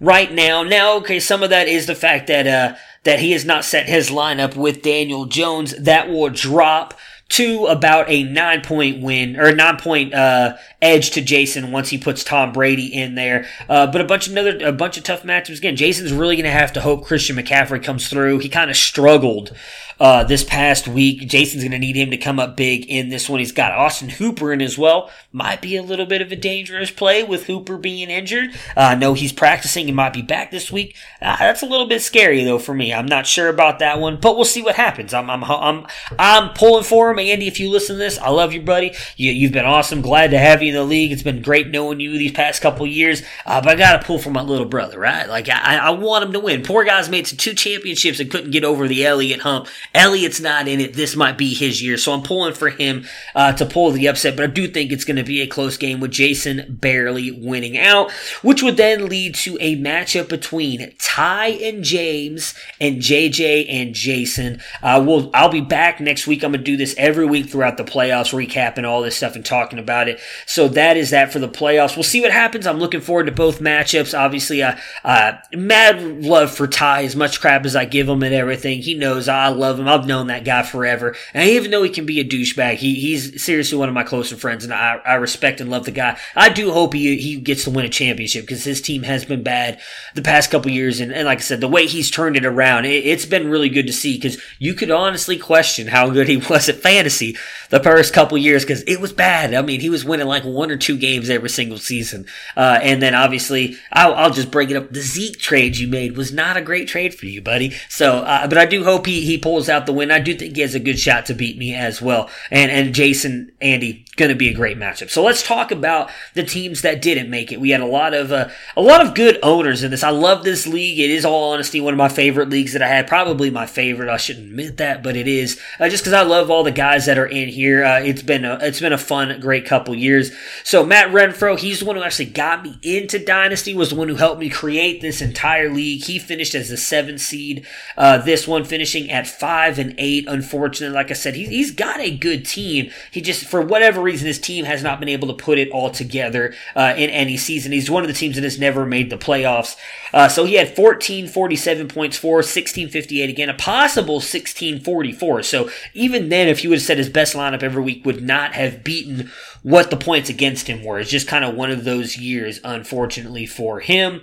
right 0.02 0.32
now. 0.32 0.63
Now, 0.63 0.98
okay, 0.98 1.20
some 1.20 1.41
of 1.41 1.50
that 1.50 1.67
is 1.67 1.88
the 1.88 1.96
fact 1.96 2.28
that 2.28 2.48
uh, 2.48 2.76
that 3.04 3.20
he 3.20 3.32
has 3.32 3.46
not 3.46 3.63
set 3.63 3.88
his 3.88 4.10
lineup 4.10 4.56
with 4.56 4.82
Daniel 4.82 5.26
Jones. 5.26 5.74
That 5.78 6.10
will 6.10 6.30
drop 6.30 6.94
to 7.30 7.67
about 7.67 8.10
a 8.10 8.24
nine 8.24 8.62
point 8.62 9.02
win 9.02 9.39
or 9.39 9.56
nine 9.56 9.78
point 9.78 10.13
uh, 10.13 10.58
edge 10.82 11.12
to 11.12 11.22
Jason 11.22 11.72
once 11.72 11.89
he 11.89 11.98
puts 11.98 12.24
Tom 12.24 12.52
Brady 12.52 12.88
in 12.88 13.15
there. 13.15 13.48
Uh, 13.70 13.88
but 13.88 14.02
a 14.02 14.06
bunch 14.06 14.28
of 14.28 14.34
another 14.34 14.65
a 14.65 14.72
bunch 14.72 14.98
of 14.98 15.04
tough 15.04 15.24
matchups 15.24 15.58
again. 15.58 15.76
Jason's 15.76 16.12
really 16.12 16.36
going 16.36 16.46
to 16.46 16.52
have 16.52 16.74
to 16.74 16.82
hope 16.82 17.06
Christian 17.06 17.36
McCaffrey 17.36 17.84
comes 17.84 18.08
through. 18.08 18.39
He 18.39 18.50
kind 18.50 18.70
of 18.70 18.78
struggled 18.78 19.56
uh, 20.02 20.24
this 20.24 20.44
past 20.44 20.88
week. 20.88 21.28
Jason's 21.28 21.62
going 21.62 21.72
to 21.72 21.78
need 21.78 21.96
him 21.96 22.10
to 22.10 22.17
come 22.17 22.39
up 22.39 22.58
big 22.58 22.86
in 22.89 23.10
this 23.10 23.30
one. 23.30 23.38
He's 23.38 23.52
got 23.52 23.72
Austin 23.72 24.10
Hooper 24.10 24.52
in 24.52 24.60
as 24.60 24.76
well. 24.76 25.12
Might 25.32 25.62
be 25.62 25.78
a 25.78 25.84
little 25.84 26.08
bit 26.08 26.24
of 26.24 26.32
a 26.32 26.36
dangerous 26.36 26.89
play 26.89 27.24
with 27.24 27.46
Hooper 27.46 27.78
being 27.78 28.10
injured. 28.10 28.50
I 28.76 28.94
uh, 28.94 28.96
know 28.96 29.13
he's 29.13 29.32
practicing. 29.32 29.86
He 29.86 29.91
might 29.91 30.13
be 30.13 30.24
back 30.24 30.50
this 30.50 30.72
week. 30.72 30.96
Uh, 31.22 31.38
that's 31.38 31.62
a 31.62 31.67
little 31.67 31.86
bit 31.86 32.02
scary 32.02 32.44
though 32.44 32.58
for 32.58 32.74
me. 32.74 32.91
I'm 32.91 33.06
not 33.06 33.28
sure 33.28 33.48
about 33.48 33.78
that 33.78 34.00
one, 34.00 34.20
but 34.20 34.36
we'll 34.36 34.46
see 34.46 34.63
what 34.63 34.76
happens. 34.76 35.13
I'm 35.13 35.30
I'm 35.30 35.44
I'm, 35.44 35.86
I'm 36.17 36.50
pulling 36.56 36.84
for 36.84 37.12
him. 37.12 37.20
Andy, 37.20 37.48
if 37.48 37.60
you 37.60 37.70
listen 37.70 37.96
to 37.96 38.00
this, 38.00 38.17
I 38.17 38.30
love 38.30 38.54
you, 38.54 38.62
buddy. 38.63 38.94
You, 39.17 39.32
you've 39.32 39.52
been 39.52 39.65
awesome. 39.65 40.02
Glad 40.02 40.32
to 40.32 40.39
have 40.39 40.63
you 40.63 40.71
in 40.72 40.78
the 40.78 40.84
league. 40.84 41.12
It's 41.12 41.24
been 41.24 41.42
great 41.42 41.68
knowing 41.68 42.00
you 42.00 42.18
these 42.18 42.32
past 42.32 42.62
couple 42.62 42.86
years. 42.88 43.22
Uh, 43.46 43.62
but 43.62 43.70
I 43.70 43.76
got 43.76 44.02
to 44.02 44.08
pull 44.08 44.20
for 44.20 44.32
my 44.32 44.42
little 44.42 44.66
brother, 44.66 45.00
right? 45.00 45.28
Like 45.28 45.50
I, 45.50 45.78
I 45.78 45.90
want 45.92 46.26
him 46.26 46.34
to 46.34 46.40
win. 46.40 46.64
Poor 46.64 46.84
guy's 46.84 47.10
made 47.10 47.26
to 47.28 47.38
two 47.38 47.54
championships 47.54 48.20
and 48.20 48.32
couldn't 48.32 48.52
get 48.52 48.64
over 48.64 48.88
the 48.88 49.06
Elliott 49.06 49.42
hump. 49.42 49.68
Elliott's 49.94 50.40
not 50.40 50.68
in 50.68 50.80
it. 50.80 50.94
This 50.94 51.16
might 51.16 51.38
be 51.38 51.54
his 51.54 51.82
year. 51.82 51.98
So 51.98 52.14
I'm 52.14 52.24
pulling 52.24 52.54
for 52.54 52.70
him 52.70 53.06
uh, 53.36 53.54
to 53.54 53.66
pull 53.66 53.92
the 53.92 54.08
upset, 54.08 54.36
but 54.36 54.44
I 54.44 54.48
do 54.48 54.68
think 54.68 54.92
it's 54.92 55.06
going 55.06 55.18
to 55.18 55.24
be 55.24 55.42
a 55.42 55.48
close 55.48 55.78
game 55.78 56.00
with 56.00 56.12
Jason 56.12 56.66
barely 56.70 57.32
winning 57.32 57.78
out, 57.78 58.12
which 58.42 58.64
would 58.64 58.78
then 58.78 59.08
lead 59.08 59.36
to 59.36 59.58
a 59.60 59.78
matchup 59.78 60.30
between 60.30 60.94
Ty 60.98 61.48
and 61.48 61.84
James 61.84 62.54
and 62.80 62.98
JJ 62.98 63.66
and 63.70 63.94
Jason. 63.94 64.62
Uh, 64.82 65.04
we'll, 65.06 65.30
I'll 65.34 65.50
be 65.50 65.62
back 65.62 66.00
next 66.00 66.28
week. 66.28 66.44
I'm 66.44 66.52
going 66.52 66.64
to 66.64 66.72
do 66.72 66.78
this 66.78 66.96
every 66.98 67.26
week 67.26 67.50
throughout 67.50 67.78
the 67.78 67.84
playoffs, 67.84 68.34
recapping 68.34 68.88
all 68.88 69.02
this 69.02 69.18
stuff 69.18 69.36
and 69.36 69.46
talking 69.46 69.80
about 69.80 70.08
it. 70.08 70.20
So 70.46 70.61
that 70.69 70.97
is 70.97 71.12
that 71.12 71.32
for 71.32 71.39
the 71.39 71.47
playoffs. 71.47 71.95
We'll 71.95 72.04
see 72.04 72.21
what 72.21 72.32
happens. 72.32 72.67
I'm 72.67 72.80
looking 72.80 73.02
forward 73.02 73.26
to 73.26 73.32
both 73.32 73.60
matchups. 73.60 74.17
Obviously, 74.17 74.62
uh, 74.62 74.76
uh, 75.04 75.34
mad 75.54 76.24
love 76.24 76.52
for 76.52 76.67
Ty, 76.67 77.04
as 77.04 77.15
much 77.15 77.41
crap 77.41 77.65
as 77.65 77.76
I 77.76 77.86
give 77.86 78.08
him 78.08 78.24
and 78.24 78.34
everything. 78.34 78.82
He 78.82 78.95
knows 78.95 79.28
I 79.28 79.47
love 79.50 79.80
him. 79.80 79.88
I've 79.88 80.08
known 80.08 80.28
that 80.28 80.45
guy 80.45 80.63
forever. 80.63 81.15
And 81.34 81.50
even 81.50 81.71
though 81.71 81.84
he 81.84 81.89
can 81.89 82.06
be 82.06 82.19
a 82.19 82.26
douchebag, 82.26 82.76
he, 82.76 82.95
he's 82.95 83.43
seriously 83.43 83.78
one 83.78 83.89
of 83.89 83.95
my 83.95 84.04
closer 84.04 84.36
friends, 84.36 84.63
and 84.63 84.74
I, 84.74 85.00
I 85.06 85.15
respect 85.15 85.62
and 85.62 85.69
love 85.69 85.86
the 85.86 85.91
guy. 85.91 86.17
I 86.36 86.50
do 86.50 86.71
hope 86.71 86.93
he, 86.93 87.17
he 87.17 87.38
gets 87.38 87.63
to 87.65 87.69
win 87.69 87.86
a 87.86 87.89
championship 87.89 88.43
because 88.43 88.63
his 88.63 88.82
team 88.82 89.04
has 89.04 89.26
been 89.26 89.43
bad 89.43 89.80
the 90.15 90.21
past 90.21 90.52
couple 90.52 90.71
years. 90.71 91.00
And, 91.00 91.13
and 91.13 91.26
like 91.26 91.39
I 91.39 91.41
said, 91.41 91.62
the 91.62 91.67
way 91.67 91.88
he's 91.88 92.12
turned 92.12 92.36
it 92.36 92.45
around, 92.45 92.86
it, 92.86 93.06
it's 93.06 93.26
been 93.26 93.50
really 93.50 93.69
good 93.69 93.88
to 93.88 93.93
see 93.93 94.15
because 94.15 94.41
you 94.60 94.74
could 94.74 94.91
honestly 94.91 95.38
question 95.38 95.88
how 95.88 96.10
good 96.10 96.28
he 96.28 96.38
was 96.50 96.69
at 96.69 96.76
fantasy 96.78 97.38
the 97.69 97.80
first 97.80 98.13
couple 98.13 98.38
years 98.38 98.63
because 98.63 98.84
it 98.84 99.00
was 99.00 99.13
bad. 99.13 99.54
I 99.54 99.62
mean, 99.62 99.80
he 99.80 99.89
was 99.89 100.06
winning 100.06 100.28
like 100.28 100.43
one 100.52 100.72
or 100.72 100.78
two 100.78 100.98
games 100.98 101.30
every 101.30 101.50
single 101.50 101.78
season. 101.78 102.26
Uh, 102.56 102.80
and 102.82 103.02
then 103.02 103.16
obviously, 103.16 103.78
I'll, 103.92 104.14
I'll, 104.14 104.32
just 104.32 104.52
bring 104.52 104.70
it 104.70 104.78
up. 104.78 104.92
The 104.92 105.02
Zeke 105.02 105.40
trade 105.40 105.78
you 105.78 105.88
made 105.88 106.16
was 106.16 106.32
not 106.32 106.56
a 106.56 106.62
great 106.62 106.88
trade 106.88 107.14
for 107.14 107.26
you, 107.26 107.42
buddy. 107.42 107.74
So, 107.90 108.20
uh, 108.20 108.48
but 108.48 108.58
I 108.58 108.66
do 108.66 108.84
hope 108.84 109.06
he, 109.06 109.26
he 109.26 109.38
pulls 109.38 109.68
out 109.68 109.86
the 109.86 109.94
win. 109.94 110.10
I 110.10 110.20
do 110.20 110.34
think 110.34 110.56
he 110.56 110.62
has 110.62 110.76
a 110.76 110.80
good 110.80 111.00
shot 111.00 111.26
to 111.26 111.34
beat 111.34 111.58
me 111.58 111.76
as 111.76 112.02
well. 112.02 112.30
And, 112.50 112.72
and 112.72 112.96
Jason, 112.96 113.52
Andy, 113.60 114.06
to 114.30 114.36
be 114.36 114.50
a 114.50 114.54
great 114.54 114.78
matchup. 114.78 115.10
So 115.10 115.24
let's 115.24 115.44
talk 115.44 115.72
about 115.72 116.10
the 116.34 116.44
teams 116.44 116.82
that 116.82 117.02
didn't 117.02 117.30
make 117.30 117.52
it. 117.52 117.60
We 117.60 117.72
had 117.72 117.82
a 117.82 117.86
lot 117.86 118.14
of, 118.14 118.32
uh, 118.32 118.50
a 118.76 118.82
lot 118.82 119.06
of 119.06 119.16
good 119.16 119.40
owners 119.42 119.84
in 119.84 119.92
this. 119.92 120.04
I 120.04 120.10
love 120.10 120.44
this 120.44 120.68
league. 120.68 121.00
It 121.00 121.10
is 121.10 121.26
all 121.26 121.54
honesty 121.54 121.82
one 121.82 121.94
of 121.94 121.98
my 121.98 122.10
favorite 122.10 122.50
leagues 122.50 122.74
that 122.74 122.82
I 122.82 122.88
had. 122.88 123.08
Probably 123.08 123.50
my 123.50 123.66
favorite. 123.66 124.10
I 124.10 124.18
shouldn't 124.18 124.50
admit 124.50 124.78
that, 124.78 125.04
but 125.04 125.16
it 125.16 125.28
is 125.28 125.60
uh, 125.80 125.90
just 125.90 126.04
because 126.04 126.14
I 126.14 126.24
love 126.24 126.50
all 126.52 126.64
the 126.64 126.72
guys 126.72 127.06
that 127.06 127.18
are 127.18 127.26
in 127.26 127.50
here. 127.50 127.84
Uh, 127.84 128.00
it's 128.00 128.22
been 128.22 128.46
a, 128.46 128.58
it's 128.62 128.80
been 128.80 128.94
a 128.94 128.98
fun, 128.98 129.40
great 129.40 129.66
couple 129.66 129.96
years. 129.96 130.32
So 130.63 130.86
Matt 130.86 131.10
Renfro, 131.10 131.58
he's 131.58 131.80
the 131.80 131.86
one 131.86 131.95
who 131.95 132.04
actually 132.04 132.25
got 132.25 132.63
me 132.63 132.77
into 132.82 133.19
Dynasty. 133.19 133.73
Was 133.73 133.89
the 133.89 133.95
one 133.95 134.08
who 134.08 134.15
helped 134.15 134.39
me 134.39 134.49
create 134.49 135.01
this 135.01 135.21
entire 135.21 135.69
league. 135.69 136.04
He 136.04 136.19
finished 136.19 136.56
as 136.56 136.69
the 136.69 136.77
seventh 136.77 137.21
seed. 137.21 137.65
Uh, 137.97 138.17
this 138.19 138.47
one 138.47 138.63
finishing 138.63 139.10
at 139.12 139.27
five 139.27 139.80
and 139.80 139.95
eight. 139.97 140.25
Unfortunately, 140.27 140.93
like 140.95 141.12
I 141.12 141.15
said, 141.15 141.36
he, 141.36 141.45
he's 141.45 141.71
got 141.71 141.99
a 141.99 142.15
good 142.15 142.45
team. 142.45 142.91
He 143.12 143.21
just 143.21 143.45
for 143.45 143.62
whatever 143.62 144.01
reason 144.01 144.27
his 144.27 144.39
team 144.39 144.65
has 144.65 144.84
not 144.84 144.99
been 144.99 145.10
able 145.10 145.27
to 145.27 145.34
put 145.34 145.58
it 145.58 145.69
all 145.71 145.89
together 145.89 146.54
uh, 146.75 146.93
in 146.97 147.10
any 147.10 147.38
season. 147.38 147.71
He's 147.71 147.89
one 147.89 148.04
of 148.04 148.08
the 148.08 148.13
teams 148.13 148.36
that 148.36 148.43
has 148.43 148.60
never 148.60 148.86
made 148.86 149.10
the 149.10 149.17
playoffs. 149.17 149.75
Uh, 150.13 150.27
so 150.27 150.45
he 150.45 150.56
had 150.56 150.67
1447 150.67 151.88
points 151.88 152.17
for 152.17 152.38
1658 152.38 153.30
again, 153.30 153.49
a 153.49 153.54
possible 153.54 154.15
1644. 154.15 155.43
So 155.43 155.69
even 155.93 156.30
then, 156.30 156.47
if 156.47 156.60
he 156.60 156.67
would 156.67 156.80
have 156.80 156.84
set 156.84 156.97
his 156.97 157.10
best 157.10 157.36
lineup 157.36 157.63
every 157.63 157.82
week, 157.82 158.06
would 158.06 158.21
not 158.21 158.54
have 158.54 158.84
beaten 158.84 159.32
what 159.63 159.89
the 159.89 159.97
points 159.97 160.30
against 160.30 160.67
him 160.67 160.84
were. 160.84 161.00
It's 161.00 161.10
just 161.10 161.28
kind 161.28 161.45
of 161.45 161.56
one 161.56 161.71
of 161.71 161.84
those 161.84 162.17
years, 162.17 162.60
unfortunately 162.63 163.45
for 163.45 163.80
him. 163.80 164.21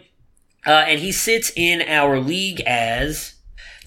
Uh, 0.67 0.85
and 0.87 1.01
he 1.01 1.13
sits 1.13 1.53
in 1.55 1.83
our 1.83 2.19
league 2.19 2.61
as 2.63 3.35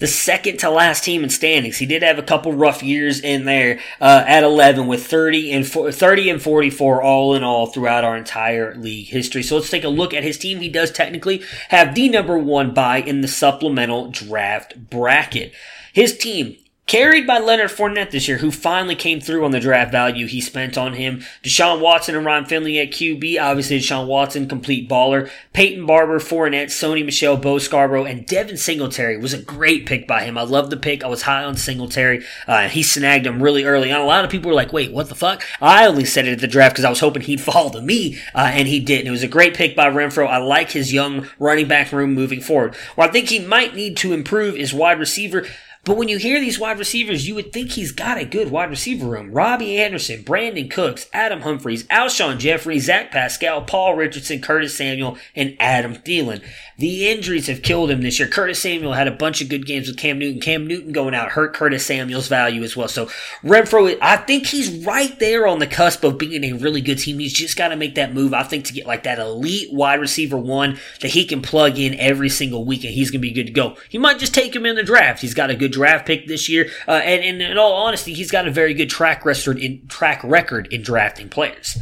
the 0.02 0.06
second 0.08 0.58
to 0.58 0.68
last 0.68 1.04
team 1.04 1.22
in 1.22 1.30
standings. 1.30 1.78
He 1.78 1.86
did 1.86 2.02
have 2.02 2.18
a 2.18 2.24
couple 2.24 2.52
rough 2.52 2.82
years 2.82 3.20
in 3.20 3.44
there 3.44 3.78
uh, 4.00 4.24
at 4.26 4.42
11 4.42 4.88
with 4.88 5.06
30 5.06 5.52
and 5.52 5.64
30 5.64 6.30
and 6.30 6.42
44 6.42 7.02
all 7.02 7.34
in 7.36 7.44
all 7.44 7.66
throughout 7.66 8.02
our 8.02 8.16
entire 8.16 8.74
league 8.74 9.06
history. 9.06 9.44
So 9.44 9.56
let's 9.56 9.70
take 9.70 9.84
a 9.84 9.88
look 9.88 10.12
at 10.12 10.24
his 10.24 10.38
team. 10.38 10.58
He 10.58 10.68
does 10.68 10.90
technically 10.90 11.44
have 11.68 11.94
the 11.94 12.08
number 12.08 12.36
one 12.36 12.74
buy 12.74 12.96
in 12.96 13.20
the 13.20 13.28
supplemental 13.28 14.10
draft 14.10 14.90
bracket. 14.90 15.52
His 15.92 16.16
team 16.18 16.56
Carried 16.86 17.26
by 17.26 17.38
Leonard 17.38 17.70
Fournette 17.70 18.10
this 18.10 18.28
year, 18.28 18.38
who 18.38 18.50
finally 18.50 18.96
came 18.96 19.20
through 19.20 19.44
on 19.44 19.52
the 19.52 19.60
draft 19.60 19.92
value 19.92 20.26
he 20.26 20.40
spent 20.40 20.76
on 20.76 20.94
him. 20.94 21.22
Deshaun 21.42 21.80
Watson 21.80 22.16
and 22.16 22.26
Ryan 22.26 22.44
Finley 22.44 22.78
at 22.80 22.90
QB. 22.90 23.40
Obviously, 23.40 23.78
Deshaun 23.78 24.08
Watson, 24.08 24.46
complete 24.48 24.90
baller. 24.90 25.30
Peyton 25.54 25.86
Barber, 25.86 26.18
Fournette, 26.18 26.66
Sony 26.66 27.02
Michel, 27.02 27.36
Bo 27.36 27.58
Scarborough, 27.58 28.04
and 28.04 28.26
Devin 28.26 28.58
Singletary 28.58 29.16
was 29.16 29.32
a 29.32 29.40
great 29.40 29.86
pick 29.86 30.06
by 30.06 30.24
him. 30.24 30.36
I 30.36 30.42
love 30.42 30.68
the 30.68 30.76
pick. 30.76 31.02
I 31.02 31.06
was 31.06 31.22
high 31.22 31.44
on 31.44 31.56
Singletary. 31.56 32.24
Uh, 32.46 32.68
he 32.68 32.82
snagged 32.82 33.26
him 33.26 33.42
really 33.42 33.64
early 33.64 33.90
on. 33.90 34.00
A 34.00 34.04
lot 34.04 34.24
of 34.24 34.30
people 34.30 34.50
were 34.50 34.56
like, 34.56 34.72
wait, 34.72 34.92
what 34.92 35.08
the 35.08 35.14
fuck? 35.14 35.42
I 35.62 35.86
only 35.86 36.04
said 36.04 36.26
it 36.26 36.32
at 36.32 36.40
the 36.40 36.48
draft 36.48 36.74
because 36.74 36.84
I 36.84 36.90
was 36.90 37.00
hoping 37.00 37.22
he'd 37.22 37.40
fall 37.40 37.70
to 37.70 37.80
me, 37.80 38.18
uh, 38.34 38.50
and 38.52 38.68
he 38.68 38.80
didn't. 38.80 39.06
It 39.06 39.12
was 39.12 39.22
a 39.22 39.28
great 39.28 39.54
pick 39.54 39.74
by 39.74 39.88
Renfro. 39.88 40.26
I 40.26 40.38
like 40.38 40.72
his 40.72 40.92
young 40.92 41.28
running 41.38 41.68
back 41.68 41.92
room 41.92 42.12
moving 42.12 42.42
forward. 42.42 42.74
Where 42.96 43.08
I 43.08 43.10
think 43.10 43.28
he 43.28 43.38
might 43.38 43.74
need 43.74 43.96
to 43.98 44.12
improve 44.12 44.56
is 44.56 44.74
wide 44.74 44.98
receiver. 44.98 45.46
But 45.84 45.96
when 45.96 46.06
you 46.06 46.18
hear 46.18 46.38
these 46.38 46.60
wide 46.60 46.78
receivers, 46.78 47.26
you 47.26 47.34
would 47.34 47.52
think 47.52 47.72
he's 47.72 47.90
got 47.90 48.16
a 48.16 48.24
good 48.24 48.52
wide 48.52 48.70
receiver 48.70 49.04
room. 49.04 49.32
Robbie 49.32 49.80
Anderson, 49.80 50.22
Brandin 50.22 50.70
Cooks, 50.70 51.08
Adam 51.12 51.40
Humphries, 51.40 51.82
Alshon 51.88 52.38
Jeffery, 52.38 52.78
Zach 52.78 53.10
Pascal, 53.10 53.62
Paul 53.62 53.96
Richardson, 53.96 54.40
Curtis 54.40 54.76
Samuel, 54.76 55.18
and 55.34 55.56
Adam 55.58 55.96
Thielen. 55.96 56.40
The 56.78 57.08
injuries 57.08 57.48
have 57.48 57.62
killed 57.62 57.90
him 57.90 58.00
this 58.00 58.20
year. 58.20 58.28
Curtis 58.28 58.62
Samuel 58.62 58.92
had 58.92 59.08
a 59.08 59.12
bunch 59.12 59.42
of 59.42 59.48
good 59.48 59.66
games 59.66 59.88
with 59.88 59.96
Cam 59.96 60.20
Newton. 60.20 60.40
Cam 60.40 60.68
Newton 60.68 60.92
going 60.92 61.16
out 61.16 61.32
hurt 61.32 61.52
Curtis 61.52 61.84
Samuel's 61.84 62.28
value 62.28 62.62
as 62.62 62.76
well. 62.76 62.86
So 62.86 63.06
Renfro, 63.42 63.98
I 64.00 64.18
think 64.18 64.46
he's 64.46 64.84
right 64.86 65.18
there 65.18 65.48
on 65.48 65.58
the 65.58 65.66
cusp 65.66 66.04
of 66.04 66.16
being 66.16 66.44
a 66.44 66.52
really 66.52 66.80
good 66.80 66.98
team. 66.98 67.18
He's 67.18 67.32
just 67.32 67.56
got 67.56 67.68
to 67.68 67.76
make 67.76 67.96
that 67.96 68.14
move. 68.14 68.34
I 68.34 68.44
think 68.44 68.66
to 68.66 68.72
get 68.72 68.86
like 68.86 69.02
that 69.02 69.18
elite 69.18 69.72
wide 69.72 70.00
receiver 70.00 70.38
one 70.38 70.78
that 71.00 71.10
he 71.10 71.24
can 71.24 71.42
plug 71.42 71.76
in 71.76 71.98
every 71.98 72.28
single 72.28 72.64
week 72.64 72.84
and 72.84 72.94
he's 72.94 73.10
going 73.10 73.20
to 73.20 73.28
be 73.28 73.32
good 73.32 73.46
to 73.46 73.52
go. 73.52 73.76
He 73.88 73.98
might 73.98 74.20
just 74.20 74.34
take 74.34 74.54
him 74.54 74.64
in 74.64 74.76
the 74.76 74.84
draft. 74.84 75.20
He's 75.20 75.34
got 75.34 75.50
a 75.50 75.56
good 75.56 75.71
draft 75.72 76.06
pick 76.06 76.26
this 76.26 76.48
year. 76.48 76.70
Uh, 76.86 76.92
and, 76.92 77.22
and 77.24 77.42
in 77.42 77.58
all 77.58 77.74
honesty, 77.74 78.12
he's 78.12 78.30
got 78.30 78.46
a 78.46 78.50
very 78.50 78.74
good 78.74 78.90
track 78.90 79.24
record 79.24 79.58
in 79.58 79.86
track 79.88 80.22
record 80.22 80.72
in 80.72 80.82
drafting 80.82 81.28
players. 81.28 81.78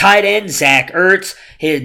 Tight 0.00 0.24
end, 0.24 0.50
Zach 0.50 0.90
Ertz. 0.94 1.36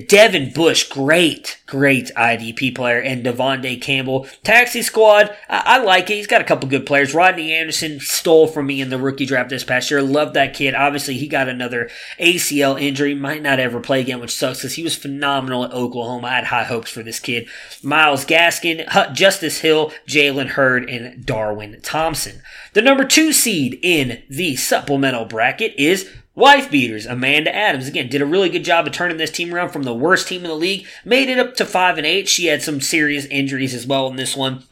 Devin 0.07 0.53
Bush, 0.53 0.87
great, 0.87 1.61
great 1.65 2.11
IDP 2.15 2.73
player. 2.73 2.97
And 2.97 3.25
De'Vondre 3.25 3.81
Campbell. 3.81 4.25
Taxi 4.41 4.81
squad, 4.83 5.35
I, 5.49 5.63
I, 5.65 5.77
like 5.79 6.09
it. 6.09 6.15
He's 6.15 6.25
got 6.25 6.39
a 6.39 6.45
couple 6.45 6.69
good 6.69 6.85
players. 6.85 7.13
Rodney 7.13 7.51
Anderson 7.51 7.99
stole 7.99 8.47
from 8.47 8.67
me 8.67 8.79
in 8.79 8.89
the 8.89 8.97
rookie 8.97 9.25
draft 9.25 9.49
this 9.49 9.65
past 9.65 9.91
year. 9.91 10.01
Love 10.01 10.33
that 10.33 10.53
kid. 10.53 10.75
Obviously, 10.75 11.17
he 11.17 11.27
got 11.27 11.49
another 11.49 11.89
ACL 12.17 12.81
injury. 12.81 13.13
Might 13.15 13.41
not 13.41 13.59
ever 13.59 13.81
play 13.81 13.99
again, 13.99 14.21
which 14.21 14.33
sucks 14.33 14.59
because 14.59 14.75
he 14.75 14.83
was 14.83 14.95
phenomenal 14.95 15.65
at 15.65 15.73
Oklahoma. 15.73 16.27
I 16.27 16.35
had 16.35 16.45
high 16.45 16.63
hopes 16.63 16.89
for 16.91 17.03
this 17.03 17.19
kid. 17.19 17.49
Myles 17.83 18.23
Gaskin, 18.23 19.13
Justice 19.13 19.59
Hill, 19.59 19.91
Jalen 20.07 20.51
Hurd, 20.51 20.89
and 20.89 21.25
Darwin 21.25 21.81
Thompson. 21.81 22.41
The 22.71 22.81
number 22.81 23.03
two 23.03 23.33
seed 23.33 23.77
in 23.83 24.23
the 24.29 24.55
supplemental 24.55 25.25
bracket 25.25 25.73
is 25.77 26.09
Wife 26.35 26.69
beaters, 26.69 27.05
Amanda 27.05 27.55
Adams 27.55 27.87
again 27.87 28.09
did 28.09 28.21
a 28.21 28.25
really 28.25 28.49
good 28.49 28.65
job 28.65 28.85
of 28.85 28.91
turning 28.91 29.15
this 29.15 29.31
team 29.31 29.53
around 29.53 29.69
from 29.69 29.83
the 29.83 29.93
worst 29.93 30.27
team 30.27 30.41
in 30.41 30.49
the 30.49 30.55
league, 30.55 30.85
made 31.05 31.29
it 31.29 31.39
up 31.39 31.55
to 31.55 31.65
five 31.65 31.97
and 31.97 32.05
eight. 32.05 32.27
She 32.27 32.47
had 32.47 32.61
some 32.61 32.81
serious 32.81 33.25
injuries 33.27 33.73
as 33.73 33.87
well 33.87 34.07
in 34.07 34.17
this 34.17 34.35
one 34.35 34.63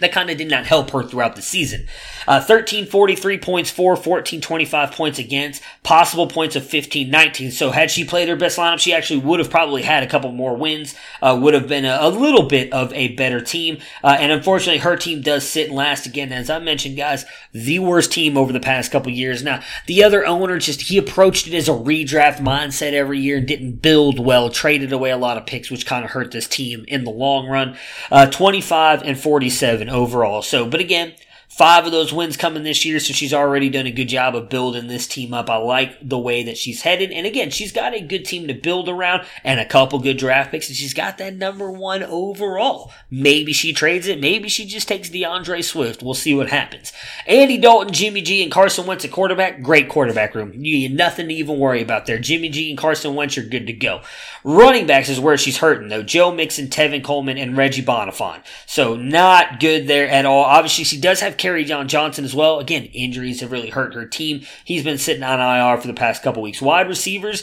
that 0.00 0.12
kind 0.12 0.30
of 0.30 0.36
did 0.36 0.48
not 0.48 0.66
help 0.66 0.90
her 0.90 1.02
throughout 1.02 1.36
the 1.36 1.42
season. 1.42 1.86
Uh, 2.26 2.44
1343 2.44 3.38
points 3.38 3.70
for, 3.70 3.92
1425 3.92 4.92
points 4.92 5.18
against, 5.18 5.62
possible 5.82 6.26
points 6.26 6.56
of 6.56 6.62
1519. 6.62 7.50
So 7.50 7.70
had 7.70 7.90
she 7.90 8.04
played 8.04 8.28
her 8.28 8.36
best 8.36 8.58
lineup, 8.58 8.78
she 8.78 8.92
actually 8.92 9.20
would 9.20 9.38
have 9.38 9.50
probably 9.50 9.82
had 9.82 10.02
a 10.02 10.06
couple 10.06 10.30
more 10.32 10.56
wins, 10.56 10.94
uh, 11.22 11.38
would 11.40 11.54
have 11.54 11.68
been 11.68 11.84
a, 11.84 11.98
a, 12.00 12.10
little 12.10 12.44
bit 12.44 12.72
of 12.72 12.92
a 12.92 13.08
better 13.14 13.40
team. 13.40 13.78
Uh, 14.04 14.16
and 14.20 14.30
unfortunately, 14.30 14.80
her 14.80 14.96
team 14.96 15.22
does 15.22 15.48
sit 15.48 15.70
last 15.70 16.06
again. 16.06 16.32
As 16.32 16.50
I 16.50 16.58
mentioned, 16.58 16.96
guys, 16.96 17.24
the 17.52 17.78
worst 17.78 18.12
team 18.12 18.36
over 18.36 18.52
the 18.52 18.60
past 18.60 18.92
couple 18.92 19.10
years. 19.10 19.42
Now, 19.42 19.62
the 19.86 20.04
other 20.04 20.26
owner 20.26 20.58
just, 20.58 20.82
he 20.82 20.98
approached 20.98 21.46
it 21.46 21.54
as 21.54 21.68
a 21.68 21.72
redraft 21.72 22.38
mindset 22.38 22.92
every 22.92 23.20
year 23.20 23.38
and 23.38 23.46
didn't 23.46 23.82
build 23.82 24.18
well, 24.18 24.50
traded 24.50 24.92
away 24.92 25.10
a 25.10 25.16
lot 25.16 25.36
of 25.38 25.46
picks, 25.46 25.70
which 25.70 25.86
kind 25.86 26.04
of 26.04 26.10
hurt 26.10 26.30
this 26.30 26.46
team 26.46 26.84
in 26.88 27.04
the 27.04 27.10
long 27.10 27.48
run. 27.48 27.76
Uh, 28.10 28.26
25 28.26 29.02
and 29.02 29.18
47 29.18 29.87
overall. 29.90 30.42
So, 30.42 30.66
but 30.66 30.80
again, 30.80 31.14
Five 31.48 31.86
of 31.86 31.92
those 31.92 32.12
wins 32.12 32.36
coming 32.36 32.62
this 32.62 32.84
year, 32.84 33.00
so 33.00 33.12
she's 33.12 33.32
already 33.32 33.70
done 33.70 33.86
a 33.86 33.90
good 33.90 34.08
job 34.08 34.36
of 34.36 34.50
building 34.50 34.86
this 34.86 35.06
team 35.06 35.32
up. 35.32 35.48
I 35.48 35.56
like 35.56 35.96
the 36.06 36.18
way 36.18 36.42
that 36.44 36.58
she's 36.58 36.82
headed. 36.82 37.10
And 37.10 37.26
again, 37.26 37.50
she's 37.50 37.72
got 37.72 37.94
a 37.94 38.00
good 38.00 38.26
team 38.26 38.46
to 38.48 38.54
build 38.54 38.88
around 38.88 39.26
and 39.42 39.58
a 39.58 39.64
couple 39.64 39.98
good 39.98 40.18
draft 40.18 40.50
picks, 40.50 40.68
and 40.68 40.76
she's 40.76 40.92
got 40.92 41.18
that 41.18 41.34
number 41.34 41.70
one 41.72 42.02
overall. 42.02 42.92
Maybe 43.10 43.54
she 43.54 43.72
trades 43.72 44.06
it. 44.06 44.20
Maybe 44.20 44.48
she 44.48 44.66
just 44.66 44.86
takes 44.86 45.08
DeAndre 45.08 45.64
Swift. 45.64 46.02
We'll 46.02 46.14
see 46.14 46.34
what 46.34 46.50
happens. 46.50 46.92
Andy 47.26 47.56
Dalton, 47.56 47.94
Jimmy 47.94 48.20
G, 48.20 48.42
and 48.42 48.52
Carson 48.52 48.86
Wentz 48.86 49.06
at 49.06 49.10
quarterback. 49.10 49.62
Great 49.62 49.88
quarterback 49.88 50.34
room. 50.34 50.52
You 50.54 50.90
nothing 50.90 51.28
to 51.28 51.34
even 51.34 51.58
worry 51.58 51.80
about 51.80 52.04
there. 52.04 52.18
Jimmy 52.18 52.50
G 52.50 52.68
and 52.68 52.78
Carson 52.78 53.14
Wentz 53.14 53.38
are 53.38 53.42
good 53.42 53.66
to 53.68 53.72
go. 53.72 54.02
Running 54.44 54.86
backs 54.86 55.08
is 55.08 55.18
where 55.18 55.38
she's 55.38 55.58
hurting, 55.58 55.88
though. 55.88 56.02
Joe 56.02 56.30
Mixon, 56.30 56.68
Tevin 56.68 57.02
Coleman, 57.02 57.38
and 57.38 57.56
Reggie 57.56 57.82
Bonnafon. 57.82 58.42
So 58.66 58.96
not 58.96 59.60
good 59.60 59.88
there 59.88 60.08
at 60.08 60.26
all. 60.26 60.44
Obviously, 60.44 60.84
she 60.84 61.00
does 61.00 61.20
have 61.20 61.37
Kerryon 61.38 61.86
Johnson 61.86 62.24
as 62.24 62.34
well. 62.34 62.58
Again, 62.58 62.84
injuries 62.86 63.40
have 63.40 63.52
really 63.52 63.70
hurt 63.70 63.94
her 63.94 64.06
team. 64.06 64.42
He's 64.64 64.84
been 64.84 64.98
sitting 64.98 65.22
on 65.22 65.40
IR 65.40 65.80
for 65.80 65.86
the 65.86 65.94
past 65.94 66.22
couple 66.22 66.42
weeks. 66.42 66.60
Wide 66.60 66.88
receivers, 66.88 67.42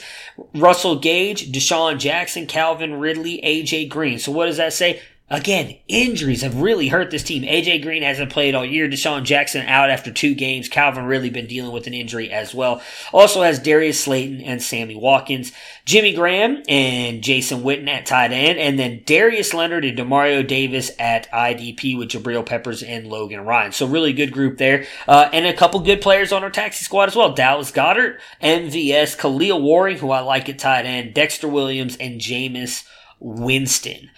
Russell 0.53 0.97
Gage, 0.97 1.51
DeSean 1.51 1.97
Jackson, 1.99 2.45
Calvin 2.45 2.99
Ridley, 2.99 3.41
AJ 3.43 3.89
Green. 3.89 4.19
So 4.19 4.31
what 4.31 4.47
does 4.47 4.57
that 4.57 4.73
say? 4.73 5.01
Again, 5.27 5.77
injuries 5.87 6.43
have 6.43 6.61
really 6.61 6.87
hurt 6.87 7.09
this 7.09 7.23
team. 7.23 7.41
AJ 7.41 7.81
Green 7.81 8.03
hasn't 8.03 8.31
played 8.31 8.53
all 8.53 8.63
year. 8.63 8.87
DeSean 8.87 9.23
Jackson 9.23 9.65
out 9.65 9.89
after 9.89 10.11
two 10.11 10.35
games. 10.35 10.69
Calvin 10.69 11.05
really 11.05 11.31
been 11.31 11.47
dealing 11.47 11.71
with 11.71 11.87
an 11.87 11.95
injury 11.95 12.29
as 12.29 12.53
well. 12.53 12.79
Also 13.11 13.41
has 13.41 13.57
Darius 13.57 14.03
Slayton 14.03 14.39
and 14.41 14.61
Sammy 14.61 14.95
Watkins. 14.95 15.51
Jimmy 15.83 16.13
Graham 16.13 16.61
and 16.69 17.23
Jason 17.23 17.63
Witten 17.63 17.87
at 17.87 18.05
tight 18.05 18.33
end. 18.33 18.59
And 18.59 18.77
then 18.77 19.01
Darius 19.03 19.51
Leonard 19.51 19.83
and 19.83 19.97
Demario 19.97 20.47
Davis 20.47 20.91
at 20.99 21.27
IDP 21.31 21.97
with 21.97 22.09
Jabril 22.09 22.45
Peppers 22.45 22.83
and 22.83 23.07
Logan 23.07 23.41
Ryan. 23.41 23.71
So 23.71 23.87
really 23.87 24.13
good 24.13 24.31
group 24.31 24.59
there. 24.59 24.85
Uh, 25.07 25.27
and 25.33 25.47
a 25.47 25.53
couple 25.53 25.79
good 25.79 26.01
players 26.01 26.31
on 26.31 26.43
our 26.43 26.51
taxi 26.51 26.85
squad 26.85 27.09
as 27.09 27.15
well. 27.15 27.33
Dallas 27.33 27.71
Goedert, 27.71 28.19
MVS, 28.43 29.17
Kahale 29.17 29.59
Warring, 29.59 29.97
who 29.97 30.11
I 30.11 30.19
like 30.19 30.49
at 30.49 30.59
tight 30.59 30.85
end, 30.85 31.15
Dexter 31.15 31.47
Williams, 31.47 31.97
and 31.97 32.21
Jameis 32.21 32.87
Winston. 33.19 34.11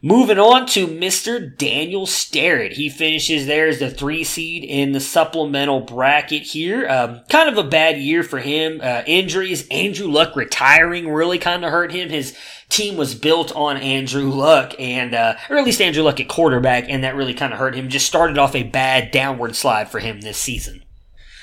Moving 0.00 0.38
on 0.38 0.66
to 0.66 0.86
Mr. 0.86 1.56
Daniel 1.56 2.06
Starrett. 2.06 2.74
He 2.74 2.88
finishes 2.88 3.46
there 3.46 3.66
as 3.66 3.80
the 3.80 3.90
three 3.90 4.22
seed 4.22 4.62
in 4.62 4.92
the 4.92 5.00
supplemental 5.00 5.80
bracket 5.80 6.42
here. 6.42 6.88
Um, 6.88 7.22
kind 7.28 7.48
of 7.48 7.58
a 7.58 7.68
bad 7.68 7.98
year 7.98 8.22
for 8.22 8.38
him. 8.38 8.80
Uh, 8.80 9.02
injuries, 9.08 9.66
Andrew 9.72 10.06
Luck 10.06 10.36
retiring 10.36 11.08
really 11.08 11.40
kind 11.40 11.64
of 11.64 11.72
hurt 11.72 11.90
him. 11.90 12.10
His 12.10 12.36
team 12.68 12.96
was 12.96 13.16
built 13.16 13.50
on 13.56 13.76
Andrew 13.76 14.30
Luck 14.30 14.72
and, 14.78 15.14
uh, 15.14 15.34
or 15.50 15.56
at 15.56 15.64
least 15.64 15.80
Andrew 15.80 16.04
Luck 16.04 16.20
at 16.20 16.28
quarterback, 16.28 16.84
and 16.88 17.02
that 17.02 17.16
really 17.16 17.34
kind 17.34 17.52
of 17.52 17.58
hurt 17.58 17.74
him. 17.74 17.88
Just 17.88 18.06
started 18.06 18.38
off 18.38 18.54
a 18.54 18.62
bad 18.62 19.10
downward 19.10 19.56
slide 19.56 19.90
for 19.90 19.98
him 19.98 20.20
this 20.20 20.38
season. 20.38 20.84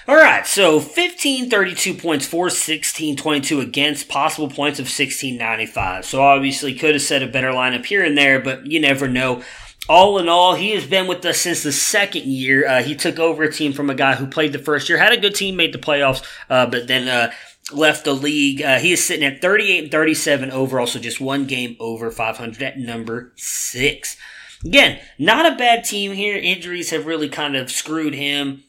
All 0.08 0.16
right, 0.16 0.46
so 0.46 0.80
15, 0.80 1.50
32 1.50 1.96
points 1.96 2.28
for 2.28 2.52
16, 2.52 3.16
22 3.16 3.60
against, 3.60 4.08
possible 4.08 4.48
points 4.48 4.80
of 4.80 4.88
16, 4.88 5.36
95. 5.36 6.06
So 6.06 6.22
obviously 6.22 6.76
could 6.76 6.94
have 6.94 7.02
set 7.02 7.24
a 7.24 7.28
better 7.28 7.50
lineup 7.50 7.88
here 7.88 8.04
and 8.04 8.16
there, 8.16 8.40
but 8.40 8.68
you 8.68 8.80
never 8.80 9.08
know. 9.08 9.42
All 9.90 10.20
in 10.20 10.30
all, 10.30 10.54
he 10.54 10.72
has 10.72 10.86
been 10.86 11.08
with 11.08 11.26
us 11.26 11.40
since 11.40 11.64
the 11.64 11.72
second 11.72 12.26
year. 12.26 12.68
Uh, 12.68 12.84
he 12.84 12.94
took 12.94 13.18
over 13.18 13.42
a 13.42 13.52
team 13.52 13.74
from 13.74 13.90
a 13.90 13.96
guy 13.96 14.14
who 14.14 14.28
played 14.28 14.54
the 14.54 14.60
first 14.60 14.90
year, 14.90 15.00
had 15.00 15.12
a 15.12 15.18
good 15.18 15.34
team, 15.34 15.56
made 15.56 15.74
the 15.74 15.80
playoffs, 15.80 16.24
uh, 16.52 16.68
but 16.68 16.88
then 16.88 17.08
uh, 17.08 17.32
left 17.74 18.06
the 18.06 18.14
league. 18.14 18.62
Uh, 18.62 18.78
he 18.78 18.92
is 18.92 19.04
sitting 19.04 19.26
at 19.26 19.42
38 19.42 19.84
and 19.86 19.92
37 19.92 20.52
overall, 20.52 20.86
so 20.86 21.00
just 21.00 21.20
one 21.20 21.48
game 21.48 21.76
over 21.80 22.12
500 22.12 22.62
at 22.62 22.78
number 22.78 23.34
six. 23.38 24.18
Again, 24.64 25.00
not 25.18 25.52
a 25.52 25.56
bad 25.56 25.84
team 25.84 26.14
here. 26.14 26.38
Injuries 26.38 26.92
have 26.92 27.08
really 27.08 27.30
kind 27.30 27.56
of 27.56 27.72
screwed 27.72 28.14
him 28.14 28.64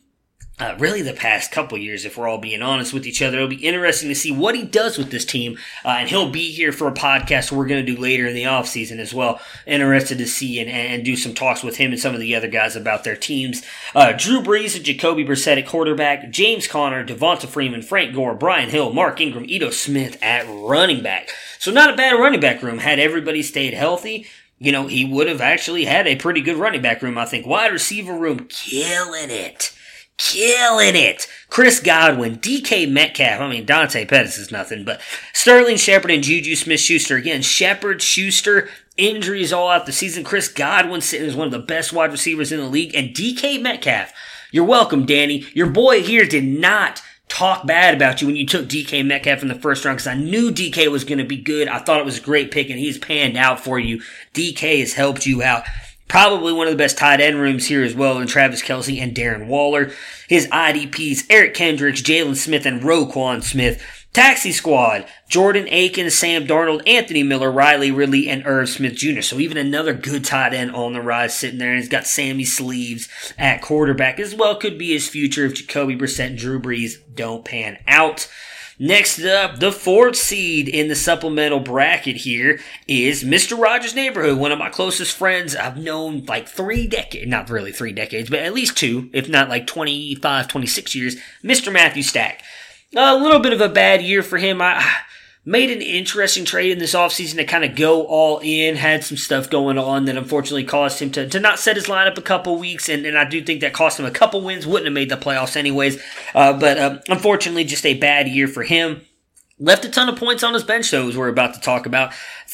uh, 0.59 0.75
really 0.79 1.03
the 1.03 1.13
past 1.13 1.53
couple 1.53 1.77
years, 1.77 2.07
if 2.07 2.17
we're 2.17 2.27
all 2.27 2.39
being 2.39 2.63
honest 2.63 2.95
with 2.95 3.07
each 3.07 3.21
other. 3.21 3.37
It'll 3.37 3.49
be 3.49 3.57
interesting 3.57 4.09
to 4.09 4.15
see 4.15 4.31
what 4.31 4.55
he 4.55 4.65
does 4.65 4.97
with 4.97 5.11
this 5.11 5.27
team. 5.27 5.59
Uh, 5.85 5.97
and 5.99 6.09
he'll 6.09 6.31
be 6.31 6.51
here 6.51 6.73
for 6.73 6.89
a 6.89 6.95
podcast 6.95 7.53
we're 7.53 7.67
going 7.67 7.85
to 7.85 7.95
do 7.95 8.01
later 8.01 8.27
in 8.27 8.35
the 8.35 8.45
offseason 8.45 8.99
as 8.99 9.13
well. 9.13 9.39
Interested 9.67 10.17
to 10.17 10.27
see 10.27 10.59
and, 10.59 10.71
and 10.71 11.05
do 11.05 11.15
some 11.15 11.35
talks 11.35 11.63
with 11.63 11.77
him 11.77 11.93
and 11.93 12.01
some 12.01 12.15
of 12.15 12.21
the 12.21 12.35
other 12.35 12.49
guys 12.49 12.75
about 12.75 13.05
their 13.05 13.17
teams. 13.17 13.63
Uh, 13.95 14.13
Drew 14.13 14.41
Brees 14.41 14.75
and 14.75 14.85
Jacoby 14.85 15.27
Brissett 15.27 15.59
at 15.59 15.67
quarterback, 15.67 16.31
James 16.31 16.67
Conner, 16.67 17.05
Devonta 17.05 17.47
Freeman, 17.47 17.83
Frank 17.83 18.15
Gore, 18.15 18.35
Brian 18.35 18.71
Hill, 18.71 18.95
Mark 18.95 19.21
Ingram, 19.21 19.45
Ito 19.47 19.71
Smith 19.71 20.17
at 20.23 20.47
running 20.49 21.03
back. 21.03 21.29
So 21.59 21.71
not 21.71 21.93
a 21.93 21.97
bad 21.97 22.13
running 22.13 22.41
back 22.41 22.63
room. 22.63 22.79
Had 22.79 22.99
everybody 22.99 23.43
stayed 23.43 23.75
healthy, 23.75 24.27
you 24.59 24.73
know, 24.73 24.87
he 24.87 25.05
would 25.05 25.29
have 25.29 25.43
actually 25.43 25.85
had 25.85 26.07
a 26.07 26.17
pretty 26.17 26.41
good 26.41 26.57
running 26.57 26.81
back 26.81 27.03
room, 27.03 27.19
I 27.19 27.27
think. 27.27 27.47
Wide 27.47 27.73
receiver 27.73 28.17
room, 28.17 28.47
killing 28.49 29.31
it 29.31 29.77
killing 30.19 30.97
it. 30.97 31.27
Chris 31.49 31.81
Godwin, 31.81 32.39
DK 32.39 32.91
Metcalf. 32.91 33.41
I 33.41 33.49
mean, 33.49 33.65
Dante 33.65 34.05
Pettis 34.05 34.39
is 34.39 34.51
nothing, 34.51 34.85
but 34.85 35.01
Sterling 35.33 35.77
Shepard 35.77 36.11
and 36.11 36.23
Juju 36.23 36.57
Smith 36.57 36.81
Schuster. 36.81 37.17
Again, 37.17 37.43
Shepard, 37.43 38.03
Schuster, 38.03 38.69
injuries 38.97 39.53
all 39.53 39.69
out 39.69 39.87
the 39.87 39.93
season. 39.93 40.25
Chris 40.25 40.49
Godwin 40.49 41.01
sitting 41.01 41.29
as 41.29 41.37
one 41.37 41.47
of 41.47 41.53
the 41.53 41.59
best 41.59 41.93
wide 41.93 42.13
receivers 42.13 42.53
in 42.53 42.61
the 42.61 42.67
league. 42.67 42.95
And 42.95 43.11
DK 43.11 43.61
Metcalf. 43.61 44.13
You're 44.51 44.65
welcome, 44.65 45.07
Danny. 45.07 45.47
Your 45.55 45.69
boy 45.69 46.03
here 46.03 46.25
did 46.25 46.45
not 46.45 47.03
talk 47.29 47.67
bad 47.67 47.95
about 47.95 48.21
you 48.21 48.29
when 48.29 48.37
you 48.37 48.47
took 48.47 48.69
DK 48.69 49.05
Metcalf 49.05 49.43
in 49.43 49.49
the 49.49 49.55
first 49.55 49.85
round 49.85 49.97
because 49.97 50.07
I 50.07 50.15
knew 50.15 50.53
DK 50.53 50.91
was 50.91 51.05
going 51.05 51.19
to 51.19 51.25
be 51.25 51.37
good. 51.37 51.69
I 51.69 51.79
thought 51.79 52.01
it 52.01 52.07
was 52.07 52.19
a 52.19 52.23
great 52.23 52.51
pick 52.51 52.71
and 52.71 52.79
he's 52.79 52.99
panned 52.99 53.37
out 53.37 53.61
for 53.61 53.79
you. 53.79 54.01
DK 54.33 54.81
has 54.81 54.95
helped 54.95 55.27
you 55.27 55.43
out. 55.43 55.65
Probably 56.09 56.53
one 56.53 56.69
of 56.69 56.73
the 56.73 56.79
best 56.79 56.99
tight 56.99 57.21
end 57.21 57.41
rooms 57.41 57.67
here 57.67 57.83
as 57.83 57.95
well 57.95 58.19
in 58.21 58.29
Travis 58.29 58.63
Kelce 58.63 59.01
and 59.01 59.15
Darren 59.15 59.47
Waller. 59.47 59.91
His 60.29 60.47
IDPs, 60.49 61.27
Eric 61.29 61.55
Kendricks, 61.55 62.01
Jaylon 62.03 62.37
Smith, 62.37 62.65
and 62.65 62.81
Roquan 62.83 63.43
Smith. 63.43 63.83
Taxi 64.17 64.51
Squad, 64.51 65.05
Jordan 65.29 65.67
Aiken, 65.69 66.09
Sam 66.11 66.47
Darnold, 66.47 66.89
Anthony 66.89 67.23
Miller, 67.23 67.53
Riley 67.53 67.91
Ridley, 67.91 68.31
and 68.31 68.47
Irv 68.47 68.71
Smith 68.71 68.95
Jr. 68.95 69.21
So 69.21 69.39
even 69.39 69.59
another 69.59 69.93
good 69.93 70.25
tight 70.25 70.55
end 70.55 70.75
on 70.75 70.95
the 70.95 71.03
rise 71.03 71.37
sitting 71.37 71.59
there. 71.59 71.73
And 71.73 71.81
he's 71.81 71.91
got 71.91 72.07
Sammy 72.07 72.47
Sleeves 72.47 73.11
at 73.37 73.61
quarterback 73.61 74.19
as 74.19 74.35
well. 74.35 74.57
Could 74.57 74.79
be 74.79 74.95
his 74.95 75.07
future 75.07 75.45
if 75.45 75.53
Jacoby 75.53 75.97
Brissett 75.97 76.29
and 76.29 76.39
Drew 76.39 76.59
Brees 76.59 76.95
don't 77.15 77.45
pan 77.45 77.79
out. 77.87 78.27
Next 78.79 79.23
up, 79.25 79.59
the 79.59 79.73
fourth 79.73 80.17
seed 80.17 80.69
in 80.69 80.89
the 80.89 80.95
supplemental 80.95 81.61
bracket 81.61 82.17
here 82.17 82.61
is 82.87 83.25
Mr. 83.25 83.59
Rogers 83.59 83.95
Neighborhood, 83.95 84.37
one 84.37 84.53
of 84.53 84.59
my 84.59 84.69
closest 84.69 85.17
friends 85.17 85.57
I've 85.57 85.79
known 85.79 86.27
like 86.27 86.47
three 86.47 86.87
decades, 86.87 87.27
not 87.27 87.49
really 87.49 87.73
three 87.73 87.93
decades, 87.93 88.29
but 88.29 88.41
at 88.41 88.53
least 88.53 88.77
two, 88.77 89.09
if 89.15 89.31
not 89.31 89.49
like 89.49 89.67
25, 89.67 90.49
26 90.49 90.95
years, 90.95 91.17
Mr. 91.43 91.73
Matthew 91.73 92.03
Stack. 92.03 92.43
A 92.95 93.17
little 93.17 93.41
bit 93.41 93.55
of 93.55 93.63
a 93.63 93.69
bad 93.71 94.03
year 94.03 94.23
for 94.23 94.37
him. 94.37 94.61
I, 94.61 94.85
made 95.47 95.71
an 95.71 95.81
interesting 95.81 96.45
trade 96.45 96.73
in 96.73 96.79
this 96.79 96.93
offseason 96.93 97.37
to 97.37 97.45
kind 97.45 97.65
of 97.65 97.77
go 97.77 98.03
all 98.03 98.41
in, 98.43 98.75
had 98.75 99.05
some 99.05 99.17
stuff 99.17 99.49
going 99.49 99.79
on 99.79 100.05
that 100.05 100.17
unfortunately 100.17 100.65
caused 100.65 101.01
him 101.01 101.11
to, 101.13 101.29
to 101.29 101.39
not 101.39 101.61
set 101.61 101.77
his 101.77 101.87
lineup 101.87 102.19
a 102.19 102.23
couple 102.23 102.59
weeks, 102.59 102.89
and, 102.89 103.07
and 103.07 103.17
I 103.17 103.25
do 103.25 103.41
think 103.41 103.61
that 103.61 103.73
cost 103.73 104.01
him 104.01 104.05
a 104.05 104.11
couple 104.11 104.43
wins, 104.43 104.67
wouldn't 104.67 104.87
have 104.87 104.93
made 104.93 105.09
the 105.09 105.17
playoffs 105.17 105.57
anyways, 105.57 106.03
uh, 106.35 106.53
but 106.59 106.77
uh, 106.77 106.99
unfortunately 107.09 107.63
just 107.63 107.87
a 107.87 107.95
bad 107.95 108.27
year 108.27 108.49
for 108.49 108.65
him. 108.65 109.06
Left 109.59 109.87
a 109.87 109.89
ton 109.89 110.11
of 110.11 110.17
points 110.17 110.43
on 110.43 110.53
his 110.53 110.65
bench, 110.65 110.91
though, 110.91 111.09
as 111.09 111.17
we're 111.17 111.29
about 111.29 111.55
to 111.55 111.61
talk 111.61 111.87
about. 111.87 112.09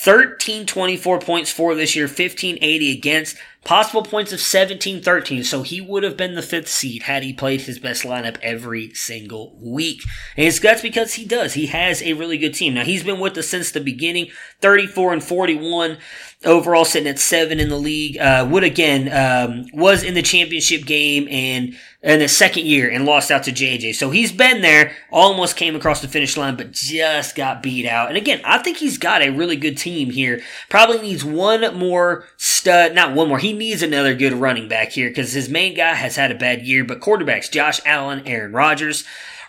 1324 0.05 1.19
points 1.19 1.51
for 1.51 1.75
this 1.75 1.97
year, 1.97 2.05
1580 2.05 2.93
against. 2.93 3.37
Possible 3.65 4.03
points 4.03 4.33
of 4.33 4.41
17 4.41 5.03
13. 5.03 5.43
So 5.43 5.63
he 5.63 5.81
would 5.81 6.05
have 6.05 6.17
been 6.17 6.35
the 6.35 6.43
fifth 6.43 6.69
seed 6.69 7.05
had 7.05 7.23
he 7.23 7.33
played 7.33 7.63
his 7.63 7.79
best 7.81 8.03
lineup 8.05 8.37
every 8.41 8.93
single 8.95 9.57
week. 9.61 10.03
And 10.37 10.53
that's 10.53 10.83
because 10.83 11.15
he 11.15 11.25
does. 11.25 11.55
He 11.55 11.67
has 11.67 12.03
a 12.03 12.15
really 12.15 12.39
good 12.39 12.55
team. 12.55 12.75
Now 12.75 12.85
he's 12.85 13.05
been 13.05 13.21
with 13.21 13.39
us 13.39 13.49
since 13.49 13.71
the 13.71 13.81
beginning. 13.81 14.31
34 14.61 15.13
and 15.13 15.25
41 15.25 15.99
overall, 16.45 16.85
sitting 16.85 17.09
at 17.09 17.21
seven 17.21 17.61
in 17.61 17.69
the 17.69 17.79
league. 17.79 18.19
Uh, 18.19 18.47
Wood 18.51 18.65
again 18.65 19.09
um, 19.13 19.67
was 19.73 20.03
in 20.03 20.15
the 20.15 20.23
championship 20.23 20.85
game 20.85 21.29
and 21.31 21.77
in 22.03 22.19
the 22.19 22.29
second 22.29 22.67
year 22.67 22.91
and 22.91 23.07
lost 23.07 23.31
out 23.31 23.45
to 23.45 23.53
JJ. 23.53 23.95
So 23.95 24.11
he's 24.11 24.33
been 24.33 24.61
there, 24.61 24.93
almost 25.11 25.57
came 25.57 25.77
across 25.77 26.01
the 26.01 26.09
finish 26.09 26.37
line, 26.37 26.57
but 26.57 26.73
just 26.73 27.37
got 27.37 27.63
beat 27.63 27.87
out. 27.87 28.09
And 28.09 28.17
again, 28.17 28.41
I 28.45 28.59
think 28.59 28.79
he's 28.79 28.99
got 28.99 29.23
a 29.23 29.31
really 29.31 29.57
good 29.57 29.79
team 29.79 30.11
here. 30.11 30.43
Probably 30.69 31.01
needs 31.01 31.25
one 31.25 31.77
more 31.77 32.25
stud, 32.37 32.95
not 32.95 33.15
one 33.15 33.29
more. 33.29 33.39
He 33.39 33.53
needs 33.53 33.83
another 33.83 34.15
good 34.15 34.33
running 34.33 34.69
back 34.69 34.91
here 34.91 35.09
because 35.09 35.33
his 35.33 35.49
main 35.49 35.75
guy 35.75 35.95
has 35.95 36.17
had 36.17 36.33
a 36.33 36.37
bad 36.37 36.63
year. 36.63 36.85
But 36.85 37.01
quarterbacks, 37.01 37.51
Josh 37.51 37.81
Allen, 37.87 38.23
Aaron 38.27 38.53
Rodgers. 38.53 39.05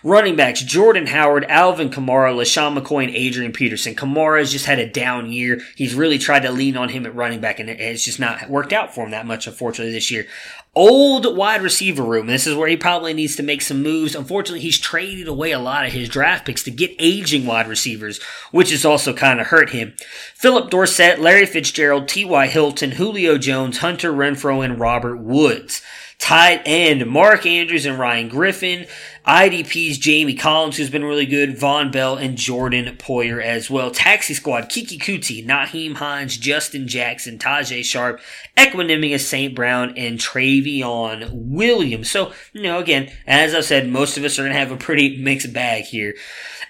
Running 0.06 0.36
backs, 0.36 0.60
Jordan 0.60 1.06
Howard, 1.06 1.46
Alvin 1.48 1.88
Kamara, 1.88 2.34
LeSean 2.34 2.78
McCoy, 2.78 3.04
and 3.04 3.14
Adrian 3.14 3.52
Peterson. 3.52 3.94
Kamara 3.94 4.40
has 4.40 4.52
just 4.52 4.66
had 4.66 4.78
a 4.78 4.86
down 4.86 5.32
year. 5.32 5.62
He's 5.76 5.94
really 5.94 6.18
tried 6.18 6.42
to 6.42 6.50
lean 6.50 6.76
on 6.76 6.90
him 6.90 7.06
at 7.06 7.14
running 7.14 7.40
back, 7.40 7.58
and 7.58 7.70
it's 7.70 8.04
just 8.04 8.20
not 8.20 8.50
worked 8.50 8.74
out 8.74 8.94
for 8.94 9.04
him 9.04 9.12
that 9.12 9.24
much, 9.24 9.46
unfortunately, 9.46 9.94
this 9.94 10.10
year. 10.10 10.26
Old 10.76 11.36
wide 11.36 11.62
receiver 11.62 12.02
room. 12.02 12.26
This 12.26 12.48
is 12.48 12.56
where 12.56 12.68
he 12.68 12.76
probably 12.76 13.14
needs 13.14 13.36
to 13.36 13.44
make 13.44 13.62
some 13.62 13.80
moves. 13.80 14.16
Unfortunately, 14.16 14.60
he's 14.60 14.78
traded 14.78 15.28
away 15.28 15.52
a 15.52 15.58
lot 15.60 15.86
of 15.86 15.92
his 15.92 16.08
draft 16.08 16.46
picks 16.46 16.64
to 16.64 16.70
get 16.72 16.96
aging 16.98 17.46
wide 17.46 17.68
receivers, 17.68 18.20
which 18.50 18.70
has 18.70 18.84
also 18.84 19.14
kind 19.14 19.40
of 19.40 19.46
hurt 19.48 19.70
him. 19.70 19.94
Phillip 20.34 20.70
Dorsett, 20.70 21.20
Larry 21.20 21.46
Fitzgerald, 21.46 22.08
T.Y. 22.08 22.46
Hilton, 22.48 22.92
Julio 22.92 23.38
Jones, 23.38 23.78
Hunter 23.78 24.12
Renfrow, 24.12 24.64
and 24.64 24.80
Robert 24.80 25.18
Woods. 25.18 25.80
Tight 26.18 26.62
end, 26.64 27.06
Mark 27.06 27.44
Andrews 27.44 27.86
and 27.86 27.98
Ryan 27.98 28.28
Griffin. 28.28 28.86
IDP's 29.26 29.96
Jamie 29.96 30.34
Collins, 30.34 30.76
who's 30.76 30.90
been 30.90 31.04
really 31.04 31.24
good. 31.24 31.56
Vonn 31.56 31.90
Bell 31.90 32.16
and 32.16 32.36
Jordan 32.36 32.94
Poyer 32.96 33.42
as 33.42 33.70
well. 33.70 33.90
Taxi 33.90 34.34
Squad, 34.34 34.64
Keke 34.64 34.98
Coutee, 34.98 35.46
Nyheim 35.46 35.94
Hines, 35.94 36.36
Justin 36.36 36.86
Jackson, 36.86 37.38
Tajae 37.38 37.82
Sharp, 37.82 38.20
Equanimeous 38.56 39.20
St. 39.20 39.54
Brown, 39.54 39.94
and 39.96 40.18
Trayveon 40.18 41.30
Williams. 41.32 42.10
So, 42.10 42.32
you 42.52 42.62
know, 42.62 42.78
again, 42.78 43.10
as 43.26 43.54
I 43.54 43.60
said, 43.60 43.88
most 43.88 44.18
of 44.18 44.24
us 44.24 44.38
are 44.38 44.42
going 44.42 44.52
to 44.52 44.58
have 44.58 44.72
a 44.72 44.76
pretty 44.76 45.16
mixed 45.16 45.54
bag 45.54 45.84
here. 45.84 46.14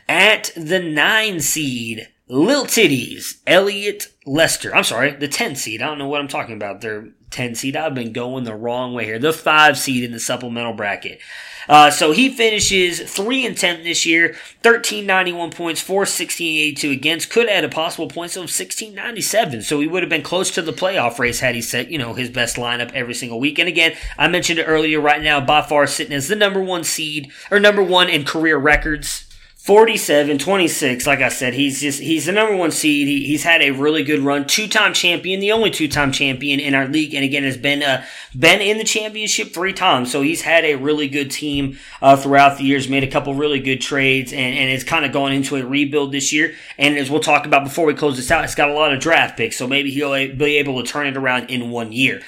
At 0.09 0.53
the 0.55 0.81
nine 0.81 1.41
seed, 1.41 2.09
Lil 2.29 2.67
Titties, 2.67 3.39
Elliot 3.47 4.09
Lester. 4.27 4.75
I'm 4.75 4.85
sorry, 4.85 5.11
the 5.11 5.29
10 5.29 5.57
seed. 5.57 5.83
I 5.83 5.87
don't 5.87 5.99
know 5.99 6.09
what 6.09 6.21
I'm 6.21 6.29
talking 6.29 6.55
about. 6.55 6.81
They're 6.81 7.09
10 7.31 7.57
seed. 7.57 7.77
I've 7.77 7.95
been 7.95 8.13
going 8.13 8.45
the 8.45 8.55
wrong 8.55 8.95
way 8.95 9.05
here. 9.07 9.19
The 9.19 9.33
5 9.33 9.77
seed 9.77 10.05
in 10.05 10.13
the 10.13 10.21
supplemental 10.21 10.73
bracket. 10.73 11.21
Uh, 11.69 11.91
so 11.91 12.13
he 12.13 12.29
finishes 12.29 13.01
3 13.01 13.47
and 13.47 13.57
10 13.57 13.85
this 13.85 14.05
year, 14.05 14.29
1391 14.63 15.51
points, 15.51 15.81
41682 15.81 16.91
against. 16.91 17.31
Could 17.31 17.49
add 17.49 17.65
a 17.65 17.69
possible 17.69 18.09
points 18.09 18.37
of 18.37 18.43
1697. 18.43 19.63
So 19.63 19.81
he 19.81 19.87
would 19.87 20.03
have 20.03 20.11
been 20.11 20.23
close 20.23 20.51
to 20.53 20.63
the 20.63 20.73
playoff 20.73 21.19
race 21.19 21.41
had 21.41 21.55
he 21.55 21.63
set, 21.63 21.91
you 21.91 21.99
know, 21.99 22.15
his 22.15 22.31
best 22.31 22.57
lineup 22.57 22.93
every 22.93 23.15
single 23.15 23.41
week. 23.41 23.59
And 23.59 23.69
again, 23.69 23.97
I 24.19 24.29
mentioned 24.29 24.59
it 24.59 24.65
earlier, 24.65 25.01
right 25.01 25.23
now, 25.23 25.41
by 25.41 25.63
far 25.63 25.87
sitting 25.87 26.15
as 26.15 26.29
the 26.29 26.37
number 26.37 26.63
one 26.63 26.85
seed, 26.85 27.31
or 27.51 27.61
number 27.61 27.83
one 27.83 28.09
in 28.09 28.25
career 28.25 28.57
records 28.57 29.27
47, 29.65 30.37
26, 30.37 31.07
like 31.07 31.21
I 31.21 31.31
said, 31.31 31.55
he's 31.55 31.81
just, 31.81 31.99
he's 31.99 32.27
the 32.27 32.33
number 32.33 32.55
one 32.55 32.71
seed. 32.71 33.09
He, 33.09 33.25
he's 33.25 33.45
had 33.45 33.63
a 33.63 33.71
really 33.71 34.05
good 34.05 34.21
run. 34.21 34.47
Two-time 34.47 34.93
champion, 34.93 35.41
the 35.41 35.53
only 35.53 35.71
two-time 35.71 36.13
champion 36.13 36.61
in 36.61 36.75
our 36.75 36.87
league. 36.87 37.15
And 37.15 37.25
again, 37.25 37.45
has 37.45 37.57
been, 37.57 37.83
uh, 37.83 38.05
been 38.39 38.61
in 38.61 38.77
the 38.77 38.85
championship 38.85 39.55
three 39.55 39.73
times. 39.73 40.13
So 40.13 40.21
he's 40.21 40.43
had 40.43 40.67
a 40.67 40.75
really 40.75 41.09
good 41.09 41.31
team, 41.31 41.79
uh, 42.03 42.15
throughout 42.15 42.59
the 42.59 42.65
years, 42.65 42.91
made 42.91 43.05
a 43.05 43.11
couple 43.11 43.35
really 43.35 43.59
good 43.59 43.81
trades 43.81 44.35
and, 44.35 44.55
and 44.55 44.71
it's 44.71 44.85
kind 44.85 45.07
of 45.07 45.13
going 45.13 45.33
into 45.33 45.57
a 45.57 45.65
rebuild 45.65 46.13
this 46.13 46.31
year. 46.31 46.55
And 46.77 46.99
as 46.99 47.11
we'll 47.11 47.21
talk 47.21 47.47
about 47.47 47.65
before 47.65 47.87
we 47.87 47.95
close 47.95 48.17
this 48.17 48.31
out, 48.31 48.45
it's 48.45 48.55
got 48.55 48.69
a 48.69 48.75
lot 48.75 48.93
of 48.93 49.01
draft 49.01 49.39
picks. 49.39 49.57
So 49.57 49.67
maybe 49.67 49.91
he'll 49.91 50.13
be 50.13 50.59
able 50.59 50.83
to 50.83 50.87
turn 50.87 51.07
it 51.07 51.17
around 51.17 51.49
in 51.49 51.71
one 51.71 51.91
year. 51.91 52.21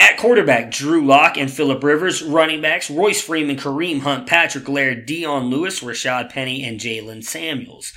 At 0.00 0.16
quarterback, 0.16 0.70
Drew 0.70 1.04
Lock 1.04 1.36
and 1.36 1.50
Philip 1.50 1.82
Rivers. 1.82 2.22
Running 2.22 2.60
backs, 2.60 2.88
Royce 2.88 3.20
Freeman, 3.20 3.56
Kareem 3.56 4.00
Hunt, 4.02 4.28
Patrick 4.28 4.68
Laird, 4.68 5.06
Dion 5.06 5.46
Lewis, 5.50 5.80
Rashaad 5.80 6.30
Penny, 6.30 6.64
and 6.64 6.78
Jaylen 6.78 7.24
Samuels. 7.24 7.92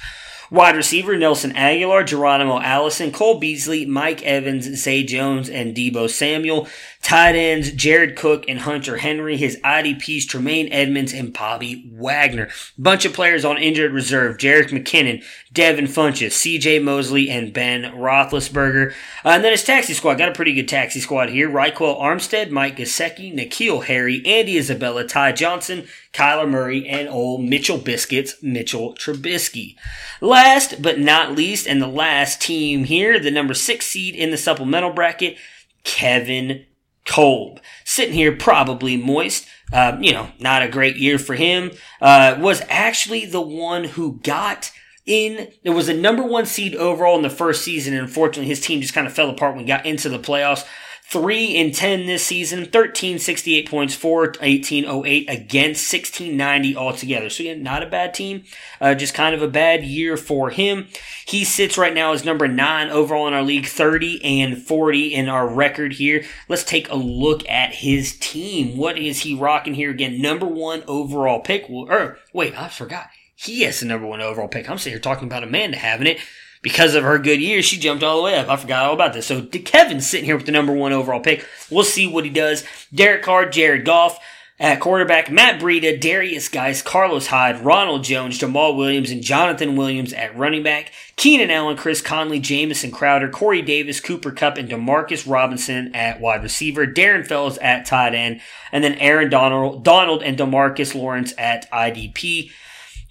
Wide 0.52 0.76
receiver, 0.76 1.16
Nelson 1.16 1.54
Agholor, 1.54 2.06
Geronimo 2.06 2.60
Allison, 2.60 3.14
Cole 3.14 3.40
Beasley, 3.40 3.86
Mike 3.86 4.22
Evans, 4.24 4.66
Zay 4.78 5.02
Jones, 5.02 5.50
and 5.50 5.74
Deebo 5.74 6.10
Samuel. 6.10 6.68
Tight 7.02 7.36
ends, 7.36 7.72
Jared 7.72 8.18
Cook 8.18 8.44
and 8.50 8.60
Hunter 8.60 8.98
Henry. 8.98 9.38
His 9.38 9.58
IDPs, 9.64 10.28
Tremaine 10.28 10.68
Edmunds 10.70 11.14
and 11.14 11.34
Bobby 11.34 11.90
Wagner. 11.94 12.50
Bunch 12.78 13.06
of 13.06 13.14
players 13.14 13.46
on 13.46 13.58
injured 13.58 13.94
reserve. 13.94 14.38
Jerick 14.38 14.72
McKinnon, 14.72 15.24
Devin 15.54 15.86
Funchess, 15.86 16.34
CJ 16.34 16.84
Mosley, 16.84 17.30
and 17.30 17.54
Ben 17.54 17.84
Roethlisberger. 17.84 18.92
Uh, 19.24 19.30
and 19.30 19.44
then 19.46 19.52
his 19.54 19.64
taxi 19.64 19.94
squad. 19.94 20.18
Got 20.18 20.30
a 20.30 20.34
pretty 20.34 20.54
good 20.54 20.68
taxi 20.68 21.00
squad 21.00 21.30
here. 21.30 21.50
Ryquell 21.50 22.00
Armstead, 22.00 22.52
Mike 22.52 22.76
Gesicki, 22.76 23.34
N'Keal 23.34 23.86
Harry, 23.86 24.22
Andy 24.26 24.58
Isabella, 24.58 25.08
Ty 25.08 25.32
Johnson, 25.32 25.88
Kyler 26.14 26.50
Murray, 26.50 26.88
and 26.88 27.08
old 27.08 27.42
Mitchell 27.42 27.78
Biscuits, 27.78 28.36
Mitchell 28.44 28.94
Trubisky. 28.96 29.76
Last 30.20 30.41
but 30.82 31.00
not 31.00 31.36
least, 31.36 31.68
and 31.68 31.82
the 31.82 31.88
last 31.88 32.42
team 32.42 32.86
here, 32.86 33.20
the 33.20 33.32
number 33.32 33.54
six 33.54 33.86
seed 33.86 34.16
in 34.16 34.32
the 34.32 34.38
supplemental 34.38 34.92
bracket, 34.92 35.38
Kevin 35.84 36.66
Kolb. 37.06 37.60
Sitting 37.86 38.14
here 38.14 38.36
probably 38.36 38.98
moist. 38.98 39.48
Uh, 39.74 39.98
you 40.02 40.12
know, 40.12 40.30
not 40.40 40.62
a 40.62 40.68
great 40.68 40.98
year 40.98 41.18
for 41.18 41.36
him. 41.36 41.72
Uh, 42.02 42.38
was 42.40 42.62
actually 42.70 43.26
the 43.26 43.42
one 43.42 43.84
who 43.86 44.20
got 44.24 44.72
in, 45.06 45.52
it 45.64 45.72
was 45.72 45.90
a 45.90 45.94
number 45.94 46.24
one 46.24 46.46
seed 46.46 46.76
overall 46.76 47.16
in 47.16 47.22
the 47.22 47.30
first 47.30 47.64
season. 47.64 47.94
And 47.94 48.04
unfortunately, 48.04 48.48
his 48.48 48.62
team 48.62 48.82
just 48.82 48.94
kind 48.94 49.08
of 49.08 49.14
fell 49.14 49.30
apart 49.30 49.56
when 49.56 49.64
he 49.64 49.68
got 49.68 49.86
into 49.86 50.10
the 50.10 50.20
playoffs. 50.20 50.66
3 51.12 51.46
in 51.48 51.74
10 51.74 52.06
this 52.06 52.26
season, 52.26 52.60
1368 52.60 53.70
points, 53.70 53.94
41808 53.94 55.30
against 55.30 55.92
1690 55.92 56.78
altogether. 56.78 57.30
So 57.30 57.44
yeah, 57.44 57.56
not 57.56 57.84
a 57.84 57.88
bad 57.88 58.14
team, 58.14 58.46
uh, 58.80 58.96
just 58.96 59.14
kind 59.14 59.36
of 59.36 59.42
a 59.42 59.50
bad 59.50 59.84
year 59.84 60.16
for 60.16 60.52
him. 60.52 60.88
He 61.26 61.44
sits 61.44 61.78
right 61.78 61.94
now 61.94 62.14
as 62.14 62.24
number 62.24 62.48
9 62.48 62.90
overall 62.90 63.28
in 63.28 63.34
our 63.34 63.44
league, 63.44 63.66
30 63.66 64.24
and 64.24 64.58
40 64.58 65.14
in 65.14 65.28
our 65.28 65.54
record 65.54 65.94
here. 65.94 66.24
Let's 66.48 66.64
take 66.64 66.90
a 66.90 66.96
look 66.96 67.48
at 67.50 67.74
his 67.76 68.18
team. 68.18 68.78
What 68.78 68.98
is 68.98 69.24
he 69.24 69.36
rocking 69.36 69.74
here 69.74 69.92
again? 69.92 70.22
Number 70.22 70.46
1 70.46 70.84
overall 70.88 71.42
pick. 71.42 71.70
Or 71.70 72.20
wait, 72.32 72.58
I 72.58 72.70
forgot. 72.70 73.08
He 73.36 73.64
has 73.64 73.82
the 73.82 73.86
number 73.86 74.08
1 74.08 74.22
overall 74.22 74.48
pick. 74.48 74.70
I'm 74.70 74.78
sitting 74.78 74.94
here 74.94 75.02
talking 75.02 75.28
about 75.28 75.44
Amanda 75.44 75.78
having 75.78 76.08
it 76.08 76.20
because 76.62 76.96
of 76.96 77.04
her 77.04 77.18
good 77.18 77.42
year, 77.42 77.62
she 77.62 77.78
jumped 77.78 78.04
all 78.04 78.18
the 78.18 78.24
way 78.24 78.38
up. 78.38 78.50
I 78.50 78.56
forgot 78.56 78.86
all 78.86 78.94
about 78.94 79.14
this. 79.14 79.28
So 79.28 79.44
Kevin's 79.44 80.08
sitting 80.08 80.26
here 80.26 80.38
with 80.38 80.46
the 80.46 80.52
number 80.52 80.74
one 80.74 80.94
overall 80.94 81.20
pick. 81.20 81.46
We'll 81.70 81.84
see 81.84 82.08
what 82.08 82.24
he 82.24 82.30
does. 82.30 82.64
Derek 82.94 83.24
Carr, 83.24 83.50
Jared 83.50 83.86
Goff. 83.86 84.20
At 84.60 84.80
quarterback, 84.80 85.32
Matt 85.32 85.60
Breida, 85.60 86.00
Derrius 86.00 86.52
Guice, 86.52 86.84
Carlos 86.84 87.26
Hyde, 87.26 87.66
Ronald 87.66 88.04
Jones, 88.04 88.38
Jamaal 88.38 88.78
Williams, 88.78 89.10
and 89.10 89.24
Jonathan 89.24 89.76
Williams 89.76 90.14
at 90.14 90.38
running 90.38 90.62
back. 90.62 90.92
Keenan 91.16 91.50
Allen, 91.50 91.76
Chris 91.76 92.00
Conley, 92.00 92.40
Jamison 92.40 92.92
Crowder, 92.92 93.28
Corey 93.28 93.64
Davis, 93.64 94.00
Cooper 94.00 94.30
Kupp, 94.30 94.58
and 94.58 94.70
Demarcus 94.70 95.28
Robinson 95.28 95.96
at 95.96 96.22
wide 96.22 96.44
receiver. 96.44 96.86
Darren 96.86 97.26
Fells 97.26 97.58
at 97.58 97.88
tight 97.88 98.14
end. 98.14 98.40
And 98.72 98.84
then 98.84 98.94
Aaron 99.00 99.32
Donald, 99.32 99.84
Donald 99.84 100.22
and 100.22 100.38
Demarcus 100.38 100.94
Lawrence 100.94 101.34
at 101.40 101.68
IDP. 101.72 102.52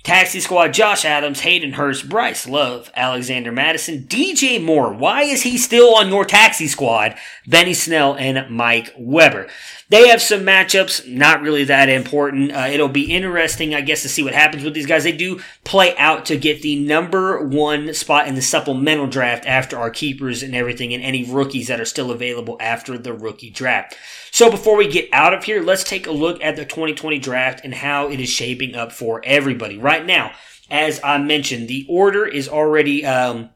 Taxi 0.02 0.40
Squad, 0.40 0.72
Josh 0.72 1.04
Adams, 1.04 1.40
Hayden 1.40 1.72
Hurst, 1.72 2.08
Bryce 2.08 2.48
Love, 2.48 2.90
Alexander 2.96 3.52
Mattison, 3.52 4.04
DJ 4.04 4.62
Moore. 4.62 4.94
Why 4.94 5.22
is 5.22 5.42
he 5.42 5.58
still 5.58 5.94
on 5.94 6.08
your 6.08 6.24
Taxi 6.24 6.68
Squad? 6.68 7.16
Benny 7.46 7.74
Snell 7.74 8.16
and 8.16 8.48
Mike 8.50 8.94
Weber. 8.96 9.48
They 9.90 10.06
have 10.06 10.22
some 10.22 10.42
matchups, 10.42 11.08
not 11.08 11.42
really 11.42 11.64
that 11.64 11.88
important. 11.88 12.52
Uh, 12.52 12.68
it'll 12.70 12.88
be 12.88 13.12
interesting, 13.12 13.74
I 13.74 13.80
guess, 13.80 14.02
to 14.02 14.08
see 14.08 14.22
what 14.22 14.34
happens 14.34 14.62
with 14.62 14.72
these 14.72 14.86
guys. 14.86 15.02
They 15.02 15.10
do 15.10 15.40
play 15.64 15.96
out 15.96 16.26
to 16.26 16.38
get 16.38 16.62
the 16.62 16.78
number 16.78 17.44
one 17.44 17.92
spot 17.92 18.28
in 18.28 18.36
the 18.36 18.42
supplemental 18.42 19.08
draft 19.08 19.46
after 19.46 19.76
our 19.76 19.90
keepers 19.90 20.44
and 20.44 20.54
everything, 20.54 20.94
and 20.94 21.02
any 21.02 21.24
rookies 21.24 21.66
that 21.66 21.80
are 21.80 21.84
still 21.84 22.12
available 22.12 22.56
after 22.60 22.96
the 22.96 23.12
rookie 23.12 23.50
draft. 23.50 23.96
So 24.30 24.48
before 24.48 24.76
we 24.76 24.86
get 24.86 25.08
out 25.12 25.34
of 25.34 25.42
here, 25.42 25.60
let's 25.60 25.82
take 25.82 26.06
a 26.06 26.12
look 26.12 26.40
at 26.40 26.54
the 26.54 26.64
2020 26.64 27.18
draft 27.18 27.62
and 27.64 27.74
how 27.74 28.10
it 28.10 28.20
is 28.20 28.30
shaping 28.30 28.76
up 28.76 28.92
for 28.92 29.20
everybody. 29.24 29.76
Right 29.76 30.06
now, 30.06 30.30
as 30.70 31.00
I 31.02 31.18
mentioned, 31.18 31.66
the 31.66 31.84
order 31.88 32.24
is 32.24 32.48
already 32.48 33.04
um, 33.04 33.50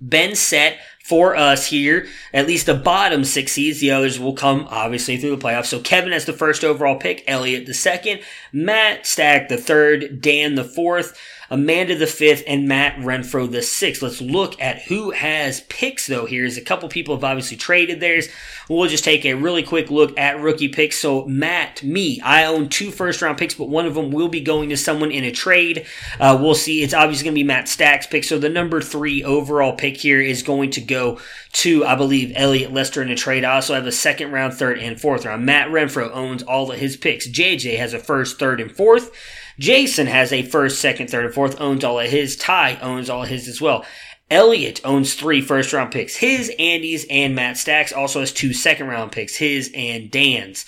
been 0.00 0.36
set 0.36 0.78
for 1.06 1.36
us 1.36 1.66
here. 1.66 2.08
At 2.34 2.48
least 2.48 2.66
the 2.66 2.74
bottom 2.74 3.22
six 3.24 3.52
seeds. 3.52 3.78
The 3.78 3.92
others 3.92 4.18
will 4.18 4.32
come 4.32 4.66
obviously 4.68 5.16
through 5.16 5.36
the 5.36 5.42
playoffs. 5.42 5.66
So 5.66 5.78
Kevin 5.78 6.10
has 6.10 6.24
the 6.24 6.32
first 6.32 6.64
overall 6.64 6.96
pick, 6.96 7.22
Elliot 7.28 7.66
the 7.66 7.74
second, 7.74 8.22
Matt 8.52 9.06
Stack 9.06 9.48
the 9.48 9.56
third, 9.56 10.20
Dan 10.20 10.56
the 10.56 10.64
fourth. 10.64 11.16
Amanda 11.50 11.96
the 11.96 12.06
fifth, 12.06 12.42
and 12.46 12.68
Matt 12.68 12.96
Renfro 12.96 13.50
the 13.50 13.62
sixth. 13.62 14.02
Let's 14.02 14.20
look 14.20 14.60
at 14.60 14.82
who 14.82 15.10
has 15.10 15.60
picks 15.62 16.06
though. 16.06 16.26
Here's 16.26 16.56
a 16.56 16.62
couple 16.62 16.88
people 16.88 17.14
have 17.14 17.24
obviously 17.24 17.56
traded 17.56 18.00
theirs. 18.00 18.28
We'll 18.68 18.88
just 18.88 19.04
take 19.04 19.24
a 19.24 19.34
really 19.34 19.62
quick 19.62 19.90
look 19.90 20.18
at 20.18 20.40
rookie 20.40 20.68
picks. 20.68 20.98
So 20.98 21.24
Matt, 21.26 21.82
me, 21.82 22.20
I 22.20 22.44
own 22.46 22.68
two 22.68 22.90
first 22.90 23.22
round 23.22 23.38
picks, 23.38 23.54
but 23.54 23.68
one 23.68 23.86
of 23.86 23.94
them 23.94 24.10
will 24.10 24.28
be 24.28 24.40
going 24.40 24.70
to 24.70 24.76
someone 24.76 25.12
in 25.12 25.24
a 25.24 25.30
trade. 25.30 25.86
Uh, 26.18 26.36
we'll 26.40 26.54
see. 26.54 26.82
It's 26.82 26.94
obviously 26.94 27.24
going 27.24 27.34
to 27.34 27.40
be 27.40 27.44
Matt 27.44 27.68
Stack's 27.68 28.06
pick. 28.06 28.24
So 28.24 28.38
the 28.38 28.48
number 28.48 28.80
three 28.80 29.22
overall 29.22 29.74
pick 29.74 29.96
here 29.96 30.20
is 30.20 30.42
going 30.42 30.70
to 30.70 30.80
go 30.80 31.20
to, 31.52 31.84
I 31.84 31.94
believe, 31.94 32.32
Elliot 32.34 32.72
Lester 32.72 33.02
in 33.02 33.10
a 33.10 33.16
trade. 33.16 33.44
I 33.44 33.54
also 33.54 33.74
have 33.74 33.86
a 33.86 33.92
second 33.92 34.32
round, 34.32 34.54
third, 34.54 34.78
and 34.78 35.00
fourth 35.00 35.24
round. 35.24 35.46
Matt 35.46 35.68
Renfro 35.68 36.10
owns 36.12 36.42
all 36.42 36.70
of 36.70 36.78
his 36.78 36.96
picks. 36.96 37.28
JJ 37.28 37.78
has 37.78 37.94
a 37.94 37.98
first, 37.98 38.38
third, 38.38 38.60
and 38.60 38.70
fourth. 38.70 39.10
Jason 39.58 40.06
has 40.06 40.32
a 40.32 40.42
first, 40.42 40.80
second, 40.80 41.08
third, 41.08 41.24
and 41.24 41.34
fourth, 41.34 41.60
owns 41.60 41.84
all 41.84 42.00
of 42.00 42.10
his. 42.10 42.36
Ty 42.36 42.78
owns 42.80 43.08
all 43.08 43.22
of 43.22 43.28
his 43.28 43.48
as 43.48 43.60
well. 43.60 43.84
Elliot 44.30 44.80
owns 44.84 45.14
three 45.14 45.40
first 45.40 45.72
round 45.72 45.92
picks. 45.92 46.16
His, 46.16 46.52
Andy's, 46.58 47.06
and 47.08 47.34
Matt 47.34 47.56
Stacks 47.56 47.92
also 47.92 48.20
has 48.20 48.32
two 48.32 48.52
second 48.52 48.88
round 48.88 49.12
picks. 49.12 49.36
His 49.36 49.70
and 49.74 50.10
Dan's. 50.10 50.66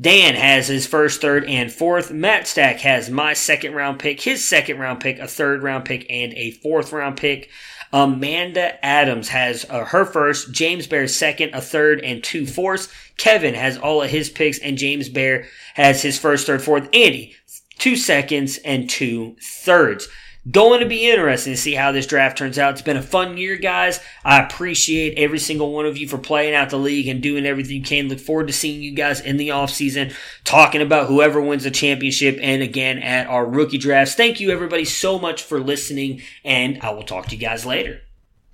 Dan 0.00 0.34
has 0.36 0.68
his 0.68 0.86
first, 0.86 1.20
third, 1.20 1.44
and 1.46 1.72
fourth. 1.72 2.12
Matt 2.12 2.46
Stack 2.46 2.80
has 2.80 3.10
my 3.10 3.32
second 3.32 3.74
round 3.74 3.98
pick, 3.98 4.20
his 4.20 4.46
second 4.46 4.78
round 4.78 5.00
pick, 5.00 5.18
a 5.18 5.26
third 5.26 5.62
round 5.62 5.86
pick, 5.86 6.06
and 6.08 6.32
a 6.34 6.52
fourth 6.52 6.92
round 6.92 7.16
pick. 7.16 7.50
Amanda 7.92 8.84
Adams 8.84 9.28
has 9.30 9.64
uh, 9.70 9.86
her 9.86 10.04
first, 10.04 10.52
James 10.52 10.86
Bear 10.86 11.08
second, 11.08 11.54
a 11.54 11.60
third, 11.60 12.00
and 12.02 12.22
two 12.22 12.46
fourths. 12.46 12.88
Kevin 13.16 13.54
has 13.54 13.78
all 13.78 14.02
of 14.02 14.10
his 14.10 14.28
picks, 14.28 14.58
and 14.58 14.78
James 14.78 15.08
Bear 15.08 15.46
has 15.74 16.02
his 16.02 16.18
first, 16.18 16.46
third, 16.46 16.62
fourth. 16.62 16.84
Andy 16.92 17.34
two 17.78 17.96
seconds, 17.96 18.58
and 18.58 18.88
two 18.88 19.36
thirds. 19.40 20.08
Going 20.50 20.80
to 20.80 20.86
be 20.86 21.10
interesting 21.10 21.52
to 21.52 21.58
see 21.58 21.74
how 21.74 21.92
this 21.92 22.06
draft 22.06 22.38
turns 22.38 22.58
out. 22.58 22.72
It's 22.72 22.80
been 22.80 22.96
a 22.96 23.02
fun 23.02 23.36
year, 23.36 23.56
guys. 23.56 24.00
I 24.24 24.40
appreciate 24.40 25.18
every 25.18 25.38
single 25.38 25.72
one 25.72 25.84
of 25.84 25.98
you 25.98 26.08
for 26.08 26.16
playing 26.16 26.54
out 26.54 26.70
the 26.70 26.78
league 26.78 27.06
and 27.08 27.20
doing 27.20 27.44
everything 27.44 27.76
you 27.76 27.82
can. 27.82 28.08
Look 28.08 28.20
forward 28.20 28.46
to 28.46 28.52
seeing 28.54 28.80
you 28.80 28.92
guys 28.92 29.20
in 29.20 29.36
the 29.36 29.48
offseason, 29.48 30.14
talking 30.44 30.80
about 30.80 31.08
whoever 31.08 31.40
wins 31.40 31.64
the 31.64 31.70
championship 31.70 32.38
and 32.40 32.62
again 32.62 32.98
at 32.98 33.26
our 33.26 33.44
rookie 33.44 33.76
drafts. 33.76 34.14
Thank 34.14 34.40
you, 34.40 34.50
everybody, 34.50 34.86
so 34.86 35.18
much 35.18 35.42
for 35.42 35.60
listening, 35.60 36.22
and 36.44 36.78
I 36.80 36.92
will 36.92 37.02
talk 37.02 37.26
to 37.26 37.36
you 37.36 37.40
guys 37.40 37.66
later. 37.66 38.00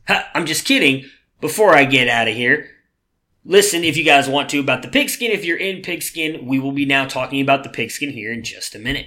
Ha, 0.09 0.29
I'm 0.35 0.47
just 0.47 0.64
kidding. 0.64 1.05
Before 1.41 1.77
I 1.77 1.85
get 1.85 2.09
out 2.09 2.27
of 2.27 2.35
here, 2.35 2.70
listen 3.45 3.85
if 3.85 3.97
you 3.97 4.05
guys 4.05 4.29
want 4.29 4.49
to 4.49 4.59
about 4.59 4.83
the 4.83 4.89
pigskin. 4.89 5.31
If 5.31 5.45
you're 5.45 5.59
in 5.59 5.83
pigskin, 5.83 6.47
we 6.47 6.59
will 6.59 6.72
be 6.72 6.87
now 6.87 7.07
talking 7.07 7.41
about 7.41 7.62
the 7.62 7.68
pigskin 7.68 8.11
here 8.11 8.33
in 8.33 8.43
just 8.43 8.75
a 8.75 8.81
minute. 8.81 9.07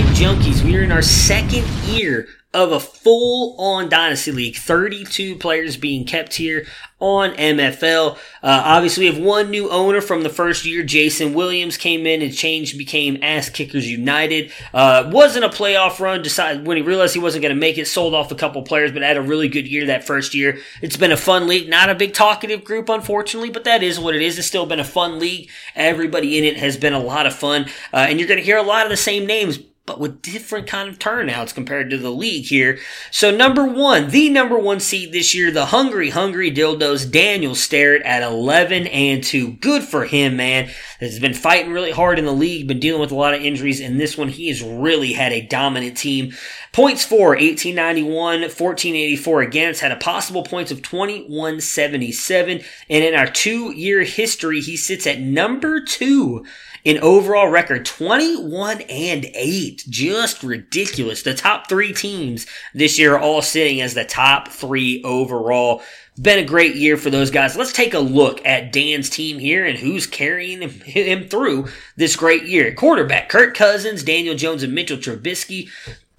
Junkies. 0.00 0.64
We 0.64 0.76
are 0.76 0.82
in 0.82 0.90
our 0.90 1.02
second 1.02 1.66
year 1.84 2.26
of 2.54 2.70
a 2.70 2.80
full 2.80 3.56
on 3.58 3.88
Dynasty 3.88 4.30
League. 4.30 4.56
32 4.56 5.36
players 5.36 5.76
being 5.76 6.04
kept 6.04 6.34
here 6.34 6.66
on 7.00 7.30
MFL. 7.30 8.16
Uh, 8.42 8.62
obviously, 8.64 9.08
we 9.08 9.14
have 9.14 9.24
one 9.24 9.50
new 9.50 9.70
owner 9.70 10.00
from 10.00 10.22
the 10.22 10.28
first 10.28 10.64
year. 10.64 10.82
Jason 10.82 11.32
Williams 11.34 11.76
came 11.76 12.06
in 12.06 12.20
and 12.20 12.34
changed, 12.34 12.76
became 12.76 13.18
Ass 13.22 13.48
Kickers 13.48 13.90
United. 13.90 14.52
Uh, 14.74 15.10
wasn't 15.12 15.44
a 15.44 15.48
playoff 15.48 15.98
run. 15.98 16.22
Decided 16.22 16.66
when 16.66 16.76
he 16.76 16.82
realized 16.82 17.14
he 17.14 17.20
wasn't 17.20 17.42
going 17.42 17.54
to 17.54 17.60
make 17.60 17.78
it, 17.78 17.88
sold 17.88 18.14
off 18.14 18.30
a 18.30 18.36
couple 18.36 18.62
players, 18.62 18.92
but 18.92 19.02
had 19.02 19.16
a 19.16 19.22
really 19.22 19.48
good 19.48 19.66
year 19.66 19.86
that 19.86 20.04
first 20.04 20.34
year. 20.34 20.58
It's 20.82 20.96
been 20.96 21.12
a 21.12 21.16
fun 21.16 21.48
league. 21.48 21.68
Not 21.68 21.90
a 21.90 21.94
big 21.94 22.12
talkative 22.12 22.64
group, 22.64 22.88
unfortunately, 22.88 23.50
but 23.50 23.64
that 23.64 23.82
is 23.82 23.98
what 23.98 24.14
it 24.14 24.22
is. 24.22 24.38
It's 24.38 24.46
still 24.46 24.66
been 24.66 24.80
a 24.80 24.84
fun 24.84 25.18
league. 25.18 25.50
Everybody 25.74 26.38
in 26.38 26.44
it 26.44 26.58
has 26.58 26.76
been 26.76 26.92
a 26.92 27.00
lot 27.00 27.26
of 27.26 27.34
fun, 27.34 27.66
uh, 27.92 28.06
and 28.08 28.18
you're 28.20 28.28
going 28.28 28.38
to 28.38 28.44
hear 28.44 28.58
a 28.58 28.62
lot 28.62 28.84
of 28.84 28.90
the 28.90 28.96
same 28.96 29.26
names 29.26 29.58
but 29.84 29.98
with 29.98 30.22
different 30.22 30.66
kind 30.66 30.88
of 30.88 30.98
turnouts 30.98 31.52
compared 31.52 31.90
to 31.90 31.98
the 31.98 32.10
league 32.10 32.41
here. 32.42 32.78
So 33.10 33.34
number 33.34 33.64
one, 33.64 34.10
the 34.10 34.28
number 34.28 34.58
one 34.58 34.80
seed 34.80 35.12
this 35.12 35.34
year, 35.34 35.50
the 35.50 35.66
hungry, 35.66 36.10
hungry 36.10 36.52
dildos, 36.52 37.10
Daniel 37.10 37.54
Starrett 37.54 38.02
at 38.02 38.22
11 38.22 38.86
and 38.88 39.24
2. 39.24 39.52
Good 39.52 39.82
for 39.82 40.04
him, 40.04 40.36
man. 40.36 40.70
Has 41.00 41.18
been 41.18 41.34
fighting 41.34 41.72
really 41.72 41.90
hard 41.90 42.18
in 42.18 42.26
the 42.26 42.32
league, 42.32 42.68
been 42.68 42.80
dealing 42.80 43.00
with 43.00 43.10
a 43.10 43.16
lot 43.16 43.34
of 43.34 43.42
injuries. 43.42 43.80
In 43.80 43.98
this 43.98 44.18
one, 44.18 44.28
he 44.28 44.48
has 44.48 44.62
really 44.62 45.14
had 45.14 45.32
a 45.32 45.46
dominant 45.46 45.96
team. 45.96 46.32
Points 46.72 47.04
for 47.04 47.30
1891, 47.30 48.40
1484 48.40 49.42
against, 49.42 49.80
had 49.80 49.92
a 49.92 49.96
possible 49.96 50.42
points 50.42 50.70
of 50.70 50.82
2177. 50.82 52.62
And 52.88 53.04
in 53.04 53.14
our 53.14 53.26
two 53.26 53.72
year 53.72 54.02
history, 54.02 54.60
he 54.60 54.76
sits 54.76 55.06
at 55.06 55.20
number 55.20 55.80
two 55.80 56.44
in 56.84 56.98
overall 56.98 57.48
record 57.48 57.84
21 57.84 58.82
and 58.82 59.26
8 59.34 59.84
just 59.88 60.42
ridiculous. 60.42 61.22
The 61.22 61.34
top 61.34 61.68
three 61.68 61.92
teams 61.92 62.46
this 62.74 62.98
year 62.98 63.14
are 63.14 63.20
all 63.20 63.42
sitting 63.42 63.80
as 63.80 63.94
the 63.94 64.04
top 64.04 64.48
three 64.48 65.02
overall. 65.04 65.82
Been 66.20 66.40
a 66.40 66.44
great 66.44 66.74
year 66.74 66.96
for 66.96 67.08
those 67.08 67.30
guys. 67.30 67.56
Let's 67.56 67.72
take 67.72 67.94
a 67.94 67.98
look 67.98 68.44
at 68.44 68.72
dan's 68.72 69.08
team 69.08 69.38
here 69.38 69.64
and 69.64 69.78
who's 69.78 70.06
carrying 70.06 70.60
him, 70.62 71.28
through 71.28 71.68
this 71.96 72.16
great 72.16 72.44
year. 72.44 72.74
Quarterback 72.74 73.28
kirk 73.28 73.54
cousins 73.54 74.02
daniel 74.02 74.34
jones 74.34 74.62
and 74.62 74.74
mitchell 74.74 74.98
trubisky 74.98 75.68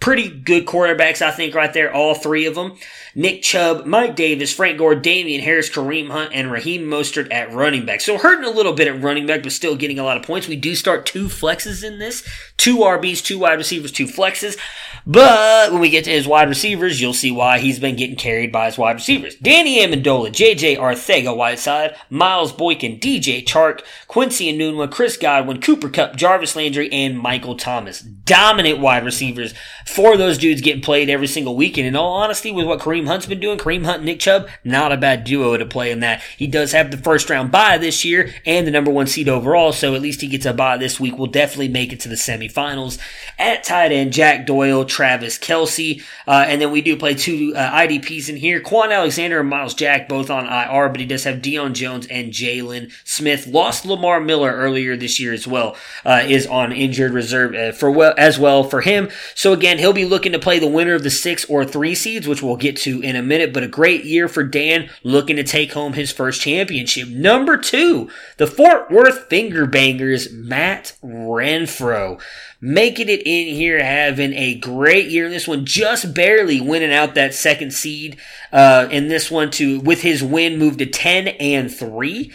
pretty 0.03 0.27
good 0.27 0.65
quarterbacks, 0.65 1.21
I 1.21 1.31
think, 1.31 1.55
right 1.55 1.73
there, 1.73 1.93
all 1.93 2.13
three 2.13 2.45
of 2.45 2.55
them. 2.55 2.75
Nick 3.15 3.41
Chubb, 3.41 3.85
Mike 3.85 4.17
Davis, 4.17 4.51
Frank 4.51 4.77
Gore, 4.77 4.95
Damien 4.95 5.39
Harris, 5.39 5.69
Kareem 5.69 6.09
Hunt, 6.09 6.31
and 6.33 6.51
Raheem 6.51 6.81
Mostert 6.81 7.31
at 7.31 7.53
running 7.53 7.85
back. 7.85 8.01
So 8.01 8.17
hurting 8.17 8.43
a 8.43 8.49
little 8.49 8.73
bit 8.73 8.89
at 8.89 9.01
running 9.01 9.25
back, 9.27 9.43
but 9.43 9.53
still 9.53 9.77
getting 9.77 9.99
a 9.99 10.03
lot 10.03 10.17
of 10.17 10.23
points. 10.23 10.49
We 10.49 10.57
do 10.57 10.75
start 10.75 11.05
two 11.05 11.27
flexes 11.27 11.85
in 11.85 11.99
this. 11.99 12.27
Two 12.57 12.79
RBs, 12.79 13.23
two 13.23 13.39
wide 13.39 13.53
receivers, 13.53 13.93
two 13.93 14.07
flexes. 14.07 14.57
But 15.05 15.71
when 15.71 15.81
we 15.81 15.89
get 15.89 16.05
to 16.05 16.11
his 16.11 16.27
wide 16.27 16.49
receivers, 16.49 16.99
you'll 16.99 17.13
see 17.13 17.31
why 17.31 17.59
he's 17.59 17.79
been 17.79 17.95
getting 17.95 18.15
carried 18.15 18.51
by 18.51 18.65
his 18.65 18.77
wide 18.77 18.95
receivers. 18.95 19.35
Danny 19.35 19.79
Amendola, 19.79 20.29
JJ 20.29 20.77
Arcega 20.77 21.35
Whiteside, 21.35 21.95
Miles 22.09 22.51
Boykin, 22.51 22.99
DJ 22.99 23.45
Chark, 23.45 23.81
Quincy 24.07 24.49
and 24.49 24.59
Enunwa, 24.59 24.89
Chris 24.89 25.17
Godwin, 25.17 25.61
Cooper 25.61 25.89
Kupp, 25.89 26.15
Jarvis 26.15 26.55
Landry, 26.55 26.91
and 26.91 27.19
Michael 27.19 27.55
Thomas. 27.55 27.99
Dominant 28.01 28.79
wide 28.79 29.03
receivers. 29.03 29.53
Four 29.93 30.13
of 30.13 30.17
those 30.17 30.39
dudes 30.39 30.61
getting 30.61 30.81
played 30.81 31.07
every 31.07 31.27
single 31.27 31.55
week. 31.55 31.77
And 31.77 31.85
in 31.85 31.95
all 31.95 32.13
honesty, 32.13 32.51
with 32.51 32.65
what 32.65 32.79
Kareem 32.79 33.05
Hunt's 33.05 33.27
been 33.27 33.39
doing, 33.39 33.59
Kareem 33.59 33.85
Hunt 33.85 34.03
Nick 34.03 34.19
Chubb, 34.19 34.47
not 34.63 34.91
a 34.91 34.97
bad 34.97 35.23
duo 35.23 35.55
to 35.55 35.67
play 35.67 35.91
in 35.91 35.99
that. 35.99 36.23
He 36.35 36.47
does 36.47 36.71
have 36.71 36.89
the 36.89 36.97
first 36.97 37.29
round 37.29 37.51
bye 37.51 37.77
this 37.77 38.03
year 38.03 38.33
and 38.43 38.65
the 38.65 38.71
number 38.71 38.89
one 38.89 39.05
seed 39.05 39.29
overall, 39.29 39.71
so 39.71 39.93
at 39.93 40.01
least 40.01 40.21
he 40.21 40.27
gets 40.27 40.47
a 40.47 40.53
bye 40.53 40.77
this 40.77 40.99
week. 40.99 41.15
Will 41.15 41.27
definitely 41.27 41.67
make 41.67 41.93
it 41.93 41.99
to 41.99 42.09
the 42.09 42.15
semifinals. 42.15 42.97
At 43.37 43.63
tight 43.63 43.91
end, 43.91 44.13
Jack 44.13 44.47
Doyle, 44.47 44.83
Travis 44.83 45.37
Kelce, 45.37 46.01
uh, 46.25 46.43
and 46.47 46.59
then 46.59 46.71
we 46.71 46.81
do 46.81 46.97
play 46.97 47.13
two 47.13 47.53
uh, 47.55 47.71
IDPs 47.73 48.29
in 48.29 48.37
here. 48.37 48.61
Kwon 48.61 48.91
Alexander 48.91 49.41
and 49.41 49.49
Myles 49.49 49.75
Jack 49.75 50.09
both 50.09 50.31
on 50.31 50.47
IR, 50.47 50.89
but 50.89 51.01
he 51.01 51.05
does 51.05 51.23
have 51.25 51.37
Deion 51.37 51.73
Jones 51.73 52.07
and 52.07 52.33
Jaylon 52.33 52.91
Smith. 53.03 53.45
Lost 53.45 53.85
Lamar 53.85 54.19
Miller 54.19 54.53
earlier 54.53 54.97
this 54.97 55.19
year 55.19 55.33
as 55.33 55.45
well. 55.45 55.75
Uh, 56.03 56.23
is 56.25 56.47
on 56.47 56.71
injured 56.71 57.11
reserve 57.11 57.53
uh, 57.53 57.71
for 57.73 57.91
well 57.91 58.15
as 58.17 58.39
well 58.39 58.63
for 58.63 58.81
him. 58.81 59.11
So 59.35 59.53
again, 59.53 59.82
he'll 59.83 59.91
be 59.91 60.05
looking 60.05 60.31
to 60.31 60.39
play 60.39 60.59
the 60.59 60.65
winner 60.65 60.93
of 60.93 61.03
the 61.03 61.09
six 61.09 61.43
or 61.49 61.65
three 61.65 61.93
seeds, 61.93 62.25
which 62.25 62.41
we'll 62.41 62.55
get 62.55 62.77
to 62.77 63.01
in 63.01 63.17
a 63.17 63.21
minute. 63.21 63.51
But 63.51 63.63
a 63.63 63.67
great 63.67 64.05
year 64.05 64.29
for 64.29 64.41
Dan, 64.41 64.89
looking 65.03 65.35
to 65.35 65.43
take 65.43 65.73
home 65.73 65.91
his 65.91 66.09
first 66.09 66.39
championship. 66.39 67.09
Number 67.09 67.57
two, 67.57 68.09
the 68.37 68.47
Fort 68.47 68.89
Worth 68.89 69.27
Finger 69.27 69.65
Bangers, 69.65 70.31
Matt 70.31 70.95
Renfro 71.03 72.21
making 72.61 73.09
it 73.09 73.21
in 73.25 73.53
here, 73.53 73.83
having 73.83 74.31
a 74.33 74.55
great 74.55 75.09
year. 75.09 75.25
In 75.25 75.31
this 75.31 75.49
one 75.49 75.65
just 75.65 76.13
barely 76.13 76.61
winning 76.61 76.93
out 76.93 77.13
that 77.15 77.33
second 77.33 77.73
seed. 77.73 78.17
Uh, 78.53 78.87
in 78.89 79.09
this 79.09 79.29
one 79.29 79.51
to 79.51 79.81
with 79.81 80.01
his 80.01 80.23
win 80.23 80.57
moved 80.57 80.79
to 80.79 80.85
ten 80.85 81.27
and 81.27 81.69
three. 81.69 82.31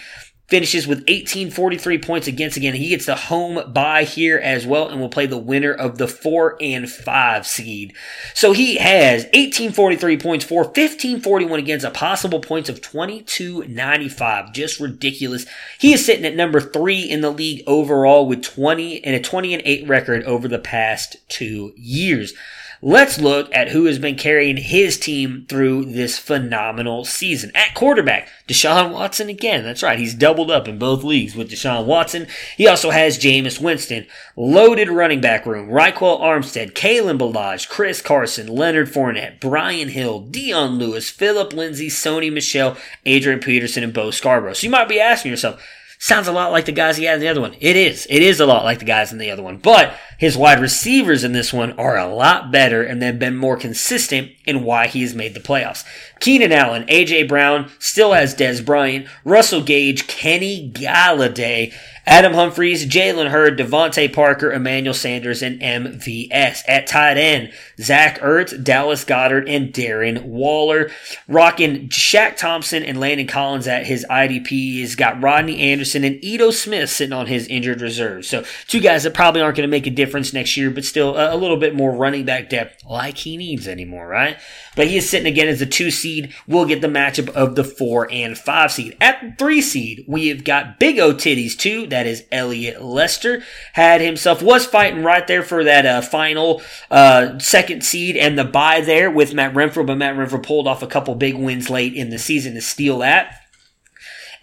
Finishes 0.49 0.87
with 0.87 0.99
1843 1.01 1.99
points 1.99 2.27
against 2.27 2.57
again. 2.57 2.75
He 2.75 2.89
gets 2.89 3.07
the 3.07 3.15
home 3.15 3.73
bye 3.73 4.05
here 4.05 4.39
as 4.39 4.67
well 4.67 4.89
and 4.89 5.01
will 5.01 5.11
play 5.11 5.27
the 5.27 5.39
winner 5.39 5.73
of 5.73 5.99
the 5.99 6.09
4 6.09 6.57
and 6.61 6.91
5 6.91 7.47
seed. 7.47 7.95
So 8.35 8.53
he 8.53 8.77
has 8.77 9.25
1843 9.25 10.17
points 10.17 10.45
for 10.45 10.63
1541 10.63 11.59
against 11.59 11.85
a 11.85 11.91
possible 11.91 12.41
points 12.41 12.69
of 12.69 12.81
2295. 12.81 14.53
Just 14.53 14.81
ridiculous. 14.81 15.45
He 15.79 15.93
is 15.93 16.05
sitting 16.05 16.25
at 16.25 16.35
number 16.35 16.61
3 16.61 17.03
in 17.03 17.21
the 17.21 17.31
league 17.31 17.63
overall 17.67 18.27
with 18.27 18.43
20 18.43 19.05
and 19.05 19.15
a 19.15 19.21
20 19.21 19.55
and 19.55 19.63
8 19.65 19.87
record 19.87 20.25
over 20.25 20.49
the 20.49 20.59
past 20.59 21.17
2 21.29 21.75
years. 21.77 22.33
Let's 22.81 23.19
look 23.19 23.53
at 23.53 23.71
who 23.71 23.87
has 23.87 23.99
been 23.99 24.15
carrying 24.15 24.57
his 24.57 24.99
team 24.99 25.47
through 25.49 25.87
this 25.87 26.17
phenomenal 26.17 27.05
season. 27.05 27.51
At 27.55 27.75
quarterback, 27.75 28.29
Deshaun 28.47 28.93
Watson 28.93 29.29
again. 29.29 29.65
That's 29.65 29.83
right. 29.83 29.99
He's 29.99 30.15
doubled 30.15 30.51
up 30.51 30.69
in 30.69 30.79
both 30.79 31.03
leagues 31.03 31.35
with 31.35 31.51
Deshaun 31.51 31.87
Watson. 31.87 32.29
He 32.57 32.69
also 32.69 32.91
has 32.91 33.19
Jameis 33.19 33.61
Winston. 33.61 34.07
Loaded 34.37 34.89
running 34.89 35.21
back 35.21 35.45
room. 35.45 35.69
Ryquell 35.69 36.21
Armstead, 36.21 36.73
Kalen 36.73 37.19
Ballage, 37.19 37.69
Chris 37.69 38.01
Carson, 38.01 38.47
Leonard 38.47 38.89
Fournette, 38.89 39.41
Brian 39.41 39.89
Hill, 39.89 40.21
Dion 40.21 40.79
Lewis, 40.79 41.11
Phillip 41.11 41.53
Lindsay, 41.53 41.89
Sony 41.89 42.33
Michel, 42.33 42.77
Adrian 43.05 43.41
Peterson, 43.41 43.83
and 43.83 43.93
Bo 43.93 44.13
Scarborough. 44.13 44.53
So 44.53 44.67
you 44.67 44.71
might 44.71 44.89
be 44.89 45.01
asking 45.01 45.33
yourself, 45.33 45.61
sounds 45.99 46.29
a 46.29 46.33
lot 46.33 46.53
like 46.53 46.65
the 46.65 46.73
guys 46.73 46.97
he 46.97 47.05
had 47.05 47.15
in 47.15 47.21
the 47.21 47.29
other 47.29 47.41
one. 47.41 47.55
It 47.61 47.77
is. 47.77 48.07
It 48.09 48.23
is 48.23 48.41
a 48.41 48.47
lot 48.47 48.65
like 48.65 48.79
the 48.79 48.85
guys 48.85 49.13
in 49.13 49.19
the 49.19 49.31
other 49.31 49.43
one. 49.43 49.59
But 49.59 49.95
his 50.19 50.37
wide 50.37 50.61
receivers 50.61 51.25
in 51.25 51.33
this 51.33 51.53
one 51.53 51.73
are 51.73 51.99
a 51.99 52.13
lot 52.13 52.51
better 52.51 52.83
and 52.83 53.03
they've 53.03 53.19
been 53.19 53.37
more 53.37 53.57
consistent 53.57 54.31
in 54.45 54.65
why 54.65 54.87
he 54.87 55.03
has 55.03 55.15
made 55.15 55.35
the 55.35 55.41
playoffs. 55.41 55.85
Keenan 56.21 56.53
Allen, 56.53 56.85
AJ 56.87 57.29
Brown, 57.29 57.71
still 57.79 58.13
has 58.13 58.35
Dez 58.35 58.65
Bryant, 58.65 59.07
Russell 59.25 59.63
Gage, 59.63 60.07
Kenny 60.07 60.71
Golladay, 60.73 61.73
Adam 62.09 62.33
Humphries, 62.33 62.87
Jalen 62.87 63.29
Hurd, 63.29 63.59
DeVante 63.59 64.11
Parker, 64.11 64.51
Emmanuel 64.51 64.95
Sanders, 64.95 65.43
and 65.43 65.61
MVS. 65.61 66.63
At 66.67 66.87
tight 66.87 67.19
end, 67.19 67.53
Zach 67.79 68.19
Ertz, 68.21 68.65
Dallas 68.65 69.05
Goedert, 69.05 69.47
and 69.47 69.75
Darren 69.75 70.23
Waller. 70.23 70.91
Rocking 71.29 71.91
Shaq 71.91 72.39
Thompson 72.39 72.83
and 72.83 72.99
Landon 72.99 73.27
Collins 73.27 73.69
at 73.69 73.87
his 73.87 74.07
IDP. 74.09 74.49
He's 74.49 74.97
got 74.97 75.23
Rodney 75.23 75.61
Anderson 75.61 76.03
and 76.03 76.19
Ito 76.25 76.51
Smith 76.51 76.89
sitting 76.89 77.13
on 77.13 77.27
his 77.27 77.47
injured 77.47 77.83
reserve. 77.83 78.25
So 78.25 78.43
two 78.69 78.81
guys 78.81 79.03
that 79.03 79.13
probably 79.13 79.43
aren't 79.43 79.59
going 79.59 79.69
to 79.69 79.71
make 79.71 79.87
a 79.87 79.91
difference 79.91 80.33
next 80.33 80.57
year, 80.57 80.71
but 80.71 80.87
still 80.87 81.15
a, 81.15 81.37
little 81.37 81.59
bit 81.59 81.75
more 81.75 81.93
running 81.93 82.25
back 82.25 82.49
depth 82.49 82.85
like 82.87 83.19
he 83.19 83.37
needs 83.37 83.69
anymore, 83.69 84.09
right? 84.09 84.39
But 84.77 84.87
he 84.87 84.97
is 84.97 85.11
sitting 85.11 85.31
again 85.31 85.49
as 85.49 85.61
a 85.61 85.67
two 85.67 85.91
seed. 85.91 86.33
We'll 86.47 86.65
get 86.65 86.81
the 86.81 86.89
matchup 86.89 87.29
of 87.31 87.55
the 87.55 87.65
four 87.65 88.11
and 88.11 88.39
five 88.39 88.73
seed. 88.73 88.97
At 88.99 89.21
the 89.21 89.35
three 89.37 89.61
seed, 89.61 90.05
we 90.09 90.29
have 90.29 90.43
got 90.45 90.79
Big 90.79 90.99
O 90.99 91.13
Titties 91.13 91.59
too. 91.59 91.87
That 91.89 91.98
is 92.07 92.25
Elliot 92.31 92.83
Lester. 92.83 93.43
Had 93.73 94.01
himself, 94.01 94.43
was 94.43 94.67
fighting 94.67 95.03
right 95.03 95.27
there 95.27 95.43
for 95.43 95.65
that 95.65 95.87
uh, 95.87 96.01
final 96.01 96.63
uh, 96.91 97.39
second 97.39 97.85
seed 97.85 98.17
and 98.17 98.39
the 98.39 98.45
bye 98.45 98.81
there 98.81 99.11
with 99.11 99.35
Matt 99.35 99.55
Renfro, 99.55 99.87
but 99.87 99.97
Matt 99.97 100.17
Renfro 100.17 100.43
pulled 100.43 100.69
off 100.69 100.83
a 100.83 100.87
couple 100.87 101.15
big 101.15 101.37
wins 101.37 101.71
late 101.71 101.95
in 101.95 102.11
the 102.11 102.19
season 102.19 102.55
to 102.55 102.61
steal 102.61 102.99
that. 102.99 103.38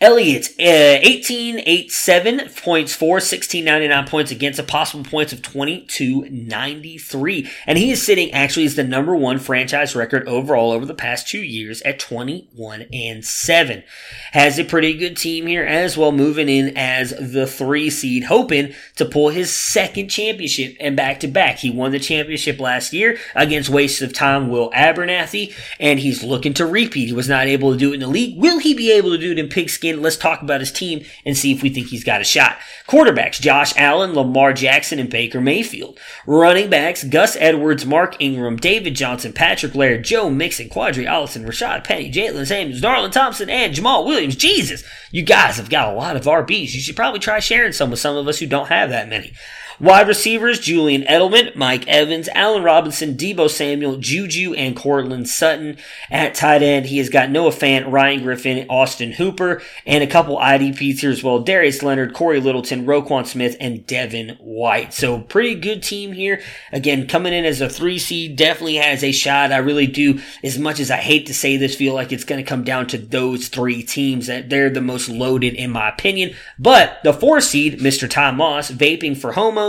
Elliott, 0.02 0.50
uh, 0.60 0.60
18, 0.60 1.62
8, 1.66 1.90
7 1.90 2.50
points 2.58 2.94
for 2.94 3.16
1699 3.16 4.08
points 4.08 4.30
against 4.30 4.60
a 4.60 4.64
possible 4.64 5.10
points 5.10 5.32
of 5.32 5.42
2293. 5.42 7.50
And 7.66 7.78
he 7.78 7.92
is 7.92 8.04
sitting 8.04 8.30
actually 8.34 8.66
as 8.66 8.76
the 8.76 8.84
number 8.84 9.16
one 9.16 9.40
franchise 9.40 9.96
record 9.96 10.28
overall 10.28 10.74
over 10.74 10.86
the 10.86 10.94
past 10.94 11.30
two 11.30 11.42
years 11.42 11.82
at 11.84 11.98
21 11.98 12.88
and 12.92 13.24
7. 13.24 13.86
Has 14.34 14.60
a 14.60 14.66
pretty 14.66 14.96
good 14.96 15.16
team 15.16 15.48
here 15.48 15.64
as 15.64 15.98
well, 15.98 16.12
moving 16.12 16.50
in 16.50 16.76
as 16.76 17.12
the 17.12 17.48
three 17.48 17.90
seed, 17.90 18.26
hoping 18.26 18.74
to 18.98 19.06
pull 19.06 19.30
his 19.30 19.54
second 19.54 20.10
championship 20.10 20.76
and 20.82 20.98
back 20.98 21.22
to 21.22 21.30
back. 21.30 21.60
He 21.60 21.70
won 21.70 21.92
the 21.92 22.00
championship 22.00 22.60
last 22.60 22.92
year 22.92 23.18
against 23.34 23.70
Waste 23.70 24.02
of 24.02 24.12
Time 24.12 24.50
Will 24.50 24.72
Abernathy, 24.72 25.56
and 25.80 26.00
he's 26.00 26.22
looking 26.22 26.54
to 26.56 26.66
repeat. 26.66 27.08
He 27.08 27.14
was 27.14 27.30
not 27.30 27.48
able 27.48 27.72
to 27.72 27.78
do 27.78 27.92
it 27.92 27.94
in 27.96 28.02
the 28.02 28.08
league. 28.08 28.38
Will 28.38 28.60
he 28.60 28.74
be 28.74 28.92
able 28.92 29.12
to 29.12 29.18
do 29.18 29.32
it 29.32 29.40
in 29.40 29.48
Pigskin? 29.48 29.85
Let's 29.94 30.18
talk 30.18 30.42
about 30.42 30.60
his 30.60 30.72
team 30.72 31.06
and 31.26 31.38
see 31.38 31.52
if 31.52 31.62
we 31.62 31.70
think 31.70 31.88
he's 31.88 32.04
got 32.04 32.22
a 32.22 32.24
shot. 32.24 32.58
Quarterbacks, 32.88 33.40
Josh 33.40 33.74
Allen, 33.78 34.14
Lamar 34.14 34.54
Jackson, 34.54 35.00
and 35.00 35.10
Baker 35.10 35.42
Mayfield. 35.42 36.00
Running 36.26 36.70
backs, 36.70 37.04
Gus 37.04 37.36
Edwards, 37.40 37.86
Mark 37.86 38.16
Ingram, 38.20 38.58
David 38.58 38.96
Johnson, 38.96 39.34
Patrick 39.34 39.76
Laird, 39.76 40.04
Joe 40.04 40.30
Mixon, 40.30 40.70
Qadree 40.70 41.10
Ollison, 41.10 41.46
Rashaad 41.46 41.84
Penny, 41.84 42.12
Jaylen 42.12 42.46
Samuels, 42.46 42.82
Darwin 42.82 43.12
Thompson, 43.12 43.50
and 43.50 43.74
Jamaal 43.74 44.06
Williams. 44.06 44.36
Jesus, 44.36 44.84
you 45.12 45.24
guys 45.24 45.58
have 45.58 45.70
got 45.70 45.94
a 45.94 45.96
lot 45.96 46.16
of 46.16 46.26
RBs. 46.26 46.74
You 46.74 46.80
should 46.80 46.96
probably 46.96 47.20
try 47.20 47.40
sharing 47.40 47.72
some 47.72 47.92
with 47.92 48.00
some 48.00 48.16
of 48.16 48.28
us 48.28 48.40
who 48.40 48.48
don't 48.48 48.68
have 48.68 48.90
that 48.90 49.10
many. 49.10 49.34
Wide 49.78 50.08
receivers, 50.08 50.60
Julian 50.60 51.02
Edelman, 51.04 51.54
Mike 51.54 51.86
Evans, 51.86 52.30
Allen 52.34 52.64
Robinson, 52.64 53.16
Deebo 53.16 53.50
Samuel, 53.50 53.98
Juju, 53.98 54.54
and 54.54 54.74
Courtland 54.74 55.28
Sutton. 55.28 55.78
At 56.10 56.34
tight 56.34 56.64
end, 56.64 56.86
he 56.86 56.98
has 57.00 57.10
got 57.10 57.30
Noah 57.30 57.52
Fant, 57.52 57.92
Ryan 57.92 58.24
Griffin, 58.24 58.66
Austin 58.70 59.12
Hooper, 59.12 59.62
and 59.86 60.02
a 60.02 60.08
couple 60.08 60.38
IDPs 60.38 61.00
here 61.00 61.10
as 61.10 61.22
well. 61.22 61.40
Darius 61.40 61.84
Leonard, 61.84 62.14
Cory 62.14 62.40
Littleton, 62.40 62.86
Roquan 62.86 63.26
Smith, 63.26 63.58
and 63.60 63.86
Devin 63.86 64.38
White. 64.40 64.94
So 64.94 65.20
pretty 65.20 65.56
good 65.56 65.84
team 65.84 66.14
here. 66.14 66.42
Again, 66.72 67.06
coming 67.06 67.34
in 67.34 67.44
as 67.44 67.60
a 67.60 67.68
three 67.68 68.00
seed, 68.00 68.38
definitely 68.38 68.76
has 68.76 69.04
a 69.04 69.12
shot. 69.12 69.52
I 69.52 69.58
really 69.58 69.88
do, 69.88 70.22
as 70.42 70.58
much 70.58 70.80
as 70.80 70.90
I 70.90 70.98
hate 70.98 71.26
to 71.26 71.34
say 71.34 71.58
this, 71.58 71.76
feel 71.76 71.94
like 71.94 72.14
it's 72.14 72.24
going 72.24 72.42
to 72.42 72.50
come 72.50 72.64
down 72.64 72.88
to 72.88 72.98
those 72.98 73.50
three 73.50 73.84
teams 73.84 74.28
that 74.28 74.50
they're 74.50 74.70
the 74.70 74.80
most 74.80 75.10
loaded 75.10 75.54
in 75.54 75.72
my 75.72 75.90
opinion. 75.90 76.34
But 76.58 77.00
the 77.04 77.12
four 77.12 77.42
seed, 77.42 77.80
Mr. 77.80 78.10
Tom 78.10 78.38
Moss, 78.38 78.72
vaping 78.72 79.18
for 79.18 79.34
homo 79.34 79.65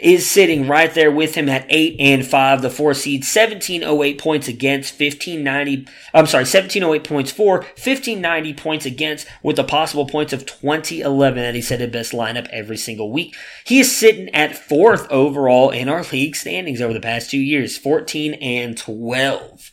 is 0.00 0.28
sitting 0.28 0.66
right 0.66 0.92
there 0.94 1.10
with 1.10 1.34
him 1.34 1.48
at 1.48 1.66
8 1.68 1.96
and 1.98 2.26
5. 2.26 2.62
The 2.62 2.70
4 2.70 2.94
seed, 2.94 3.20
1708 3.20 4.18
points 4.18 4.48
against, 4.48 4.98
1590. 4.98 5.86
I'm 6.14 6.26
sorry, 6.26 6.42
1708 6.42 7.04
points 7.04 7.30
for, 7.30 7.58
1590 7.58 8.54
points 8.54 8.86
against, 8.86 9.26
with 9.42 9.56
the 9.56 9.64
possible 9.64 10.06
points 10.06 10.32
of 10.32 10.46
2011 10.46 11.42
that 11.42 11.54
he 11.54 11.62
said 11.62 11.80
had 11.80 11.92
best 11.92 12.12
lineup 12.12 12.48
every 12.48 12.76
single 12.76 13.12
week. 13.12 13.36
He 13.64 13.80
is 13.80 13.94
sitting 13.94 14.28
at 14.34 14.56
fourth 14.56 15.06
overall 15.10 15.70
in 15.70 15.88
our 15.88 16.04
league 16.04 16.36
standings 16.36 16.80
over 16.80 16.92
the 16.92 17.00
past 17.00 17.30
two 17.30 17.38
years, 17.38 17.76
14 17.76 18.34
and 18.34 18.76
12 18.76 19.69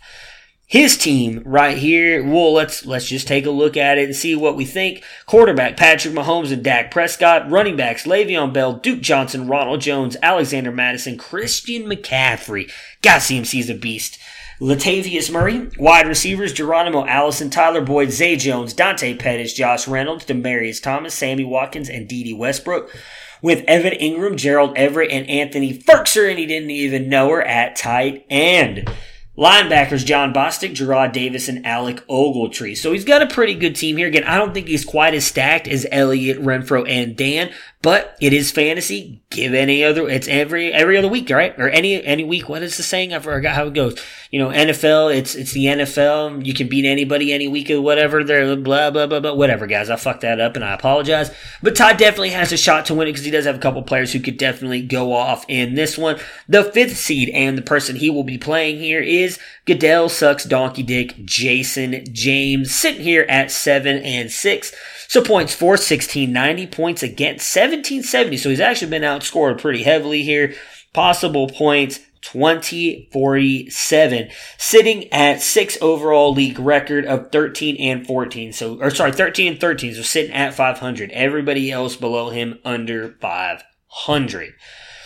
his 0.68 0.98
team 0.98 1.42
right 1.46 1.78
here. 1.78 2.22
Well, 2.24 2.52
let's 2.54 2.86
let's 2.86 3.08
just 3.08 3.26
take 3.26 3.46
a 3.46 3.52
look 3.52 3.78
at 3.78 3.98
it 3.98 4.04
and 4.06 4.16
see 4.16 4.36
what 4.36 4.58
we 4.58 4.66
think. 4.66 5.02
Quarterback 5.26 5.78
Patrick 5.78 6.14
Mahomes 6.14 6.52
and 6.52 6.62
Dak 6.62 6.92
Prescott. 6.92 7.50
Running 7.50 7.78
backs 7.78 8.06
Le'Veon 8.06 8.54
Bell, 8.54 8.74
Duke 8.74 9.00
Johnson, 9.00 9.48
Ronald 9.48 9.80
Jones, 9.80 10.18
Alexander 10.22 10.72
Mattison, 10.72 11.18
Christian 11.18 11.84
McCaffrey. 11.84 12.70
God, 13.02 13.20
CMC's 13.20 13.70
a 13.70 13.76
beast. 13.76 14.20
Latavius 14.60 15.32
Murray, 15.32 15.70
wide 15.78 16.08
receivers 16.08 16.52
Geronimo 16.52 17.06
Allison, 17.06 17.50
Tyler 17.50 17.82
Boyd, 17.82 18.12
Zay 18.12 18.36
Jones, 18.36 18.74
Dante 18.74 19.16
Pettis, 19.16 19.54
Josh 19.54 19.88
Reynolds, 19.88 20.26
Demaryius 20.26 20.82
Thomas, 20.82 21.14
Sammy 21.14 21.46
Watkins, 21.46 21.90
and 21.90 22.08
Dede 22.08 22.38
Westbrook. 22.38 22.94
With 23.40 23.64
Evan 23.68 23.94
Engram, 23.94 24.36
Gerald 24.36 24.76
Everett, 24.76 25.12
and 25.12 25.30
Anthony 25.30 25.78
Firkser, 25.78 26.28
and 26.28 26.40
he 26.40 26.48
didn't 26.48 26.72
even 26.72 27.08
know 27.08 27.30
her 27.30 27.44
at 27.44 27.76
tight 27.76 28.26
end. 28.32 28.90
Linebackers 29.38 30.04
Jon 30.04 30.34
Bostic, 30.34 30.74
Gerard 30.74 31.12
Davis, 31.12 31.48
and 31.48 31.66
Alec 31.66 32.06
Ogletree. 32.08 32.76
So 32.76 32.92
he's 32.92 33.06
got 33.06 33.22
a 33.22 33.28
pretty 33.28 33.54
good 33.54 33.76
team 33.76 33.98
here. 33.98 34.08
Again, 34.08 34.24
I 34.24 34.38
don't 34.38 34.54
think 34.54 34.68
he's 34.68 34.84
quite 34.84 35.14
as 35.14 35.26
stacked 35.26 35.68
as 35.68 35.86
Elliott, 35.92 36.42
Renfro, 36.42 36.90
and 36.90 37.16
Dan, 37.16 37.52
but 37.82 38.18
it 38.20 38.34
is 38.34 38.52
fantasy. 38.52 39.22
Give 39.30 39.54
any 39.54 39.84
other, 39.84 40.10
it's 40.10 40.28
every, 40.28 40.74
every 40.74 40.98
other 40.98 41.08
week, 41.08 41.30
right? 41.30 41.58
Or 41.60 41.70
any, 41.70 42.04
any 42.04 42.24
week. 42.24 42.50
What 42.50 42.64
is 42.64 42.76
the 42.76 42.84
saying? 42.84 43.14
I 43.14 43.20
forgot 43.20 43.54
how 43.54 43.68
it 43.68 43.76
goes. 43.76 44.00
You 44.32 44.40
know, 44.40 44.50
NFL, 44.50 45.16
it's, 45.16 45.36
it's 45.36 45.52
the 45.52 45.66
NFL. 45.66 46.44
You 46.44 46.56
can 46.56 46.68
beat 46.68 46.86
anybody 46.86 47.32
any 47.32 47.48
week 47.48 47.70
or 47.70 47.80
whatever. 47.80 48.24
They're 48.24 48.56
blah, 48.56 48.90
blah, 48.90 49.06
blah, 49.06 49.20
blah, 49.20 49.34
whatever, 49.34 49.68
guys. 49.68 49.92
I 49.92 49.96
fucked 49.96 50.22
that 50.22 50.42
up 50.42 50.56
and 50.56 50.66
I 50.66 50.74
apologize. 50.74 51.30
But 51.62 51.76
Todd 51.76 51.98
definitely 51.98 52.32
has 52.32 52.52
a 52.52 52.58
shot 52.58 52.86
to 52.88 52.96
win 52.96 53.08
it 53.08 53.12
because 53.12 53.26
he 53.26 53.32
does 53.32 53.46
have 53.46 53.56
a 53.56 53.60
couple 53.60 53.84
players 53.84 54.12
who 54.12 54.22
could 54.22 54.38
definitely 54.38 54.82
go 54.82 55.14
off 55.14 55.46
in 55.48 55.76
this 55.76 55.98
one. 55.98 56.20
The 56.50 56.64
fifth 56.64 56.98
seed 56.98 57.30
and 57.30 57.58
the 57.58 57.62
person 57.62 57.96
he 57.96 58.10
will 58.10 58.24
be 58.24 58.40
playing 58.40 58.80
here 58.80 59.02
is 59.02 59.40
Goodell 59.68 60.08
Sucks 60.08 60.46
Donkey 60.46 60.82
Dick 60.82 61.26
Jason 61.26 62.06
James 62.14 62.74
sitting 62.74 63.02
here 63.02 63.26
at 63.28 63.52
seven 63.52 63.98
and 63.98 64.32
six. 64.32 64.74
So 65.10 65.22
points 65.22 65.54
for 65.54 65.72
1690, 65.72 66.68
points 66.68 67.04
against 67.04 67.54
1770. 67.54 68.38
So 68.38 68.50
he's 68.50 68.62
actually 68.62 68.90
been 68.90 69.02
outscored 69.02 69.60
pretty 69.60 69.84
heavily 69.84 70.24
here. 70.24 70.54
Possible 70.94 71.50
points 71.50 72.00
2047, 72.22 74.30
sitting 74.58 75.14
at 75.14 75.42
six 75.42 75.78
overall 75.82 76.34
league 76.34 76.60
record 76.60 77.06
of 77.06 77.30
13 77.32 77.76
and 77.78 78.08
14. 78.08 78.54
So, 78.54 78.82
or 78.82 78.90
sorry, 78.90 79.12
13 79.12 79.52
and 79.54 79.62
13. 79.62 79.96
So 79.96 80.02
sitting 80.02 80.34
at 80.34 80.54
500. 80.54 81.12
Everybody 81.12 81.70
else 81.72 81.98
below 81.98 82.30
him 82.30 82.60
under 82.64 83.18
500. 83.20 84.54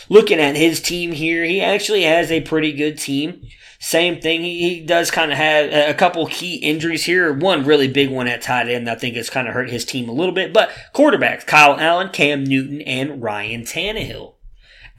looking 0.07 0.39
at 0.39 0.55
his 0.55 0.79
team 0.81 1.11
here, 1.11 1.43
he 1.43 1.61
actually 1.61 2.03
has 2.03 2.31
a 2.31 2.41
pretty 2.41 2.73
good 2.73 2.99
team. 2.99 3.41
Same 3.83 4.21
thing. 4.21 4.43
He, 4.43 4.59
he 4.59 4.79
does 4.79 5.09
kind 5.09 5.31
of 5.31 5.39
have 5.39 5.89
a 5.89 5.95
couple 5.95 6.27
key 6.27 6.57
injuries 6.57 7.05
here. 7.05 7.33
One 7.33 7.65
really 7.65 7.87
big 7.87 8.11
one 8.11 8.27
at 8.27 8.43
tight 8.43 8.69
end. 8.69 8.87
I 8.87 8.93
think 8.93 9.15
has 9.15 9.31
kind 9.31 9.47
of 9.47 9.55
hurt 9.55 9.71
his 9.71 9.85
team 9.85 10.07
a 10.07 10.11
little 10.11 10.35
bit. 10.35 10.53
But 10.53 10.69
quarterbacks, 10.93 11.47
Kyle 11.47 11.79
Allen, 11.79 12.09
Cam 12.09 12.43
Newton, 12.43 12.81
and 12.83 13.23
Ryan 13.23 13.63
Tannehill. 13.63 14.35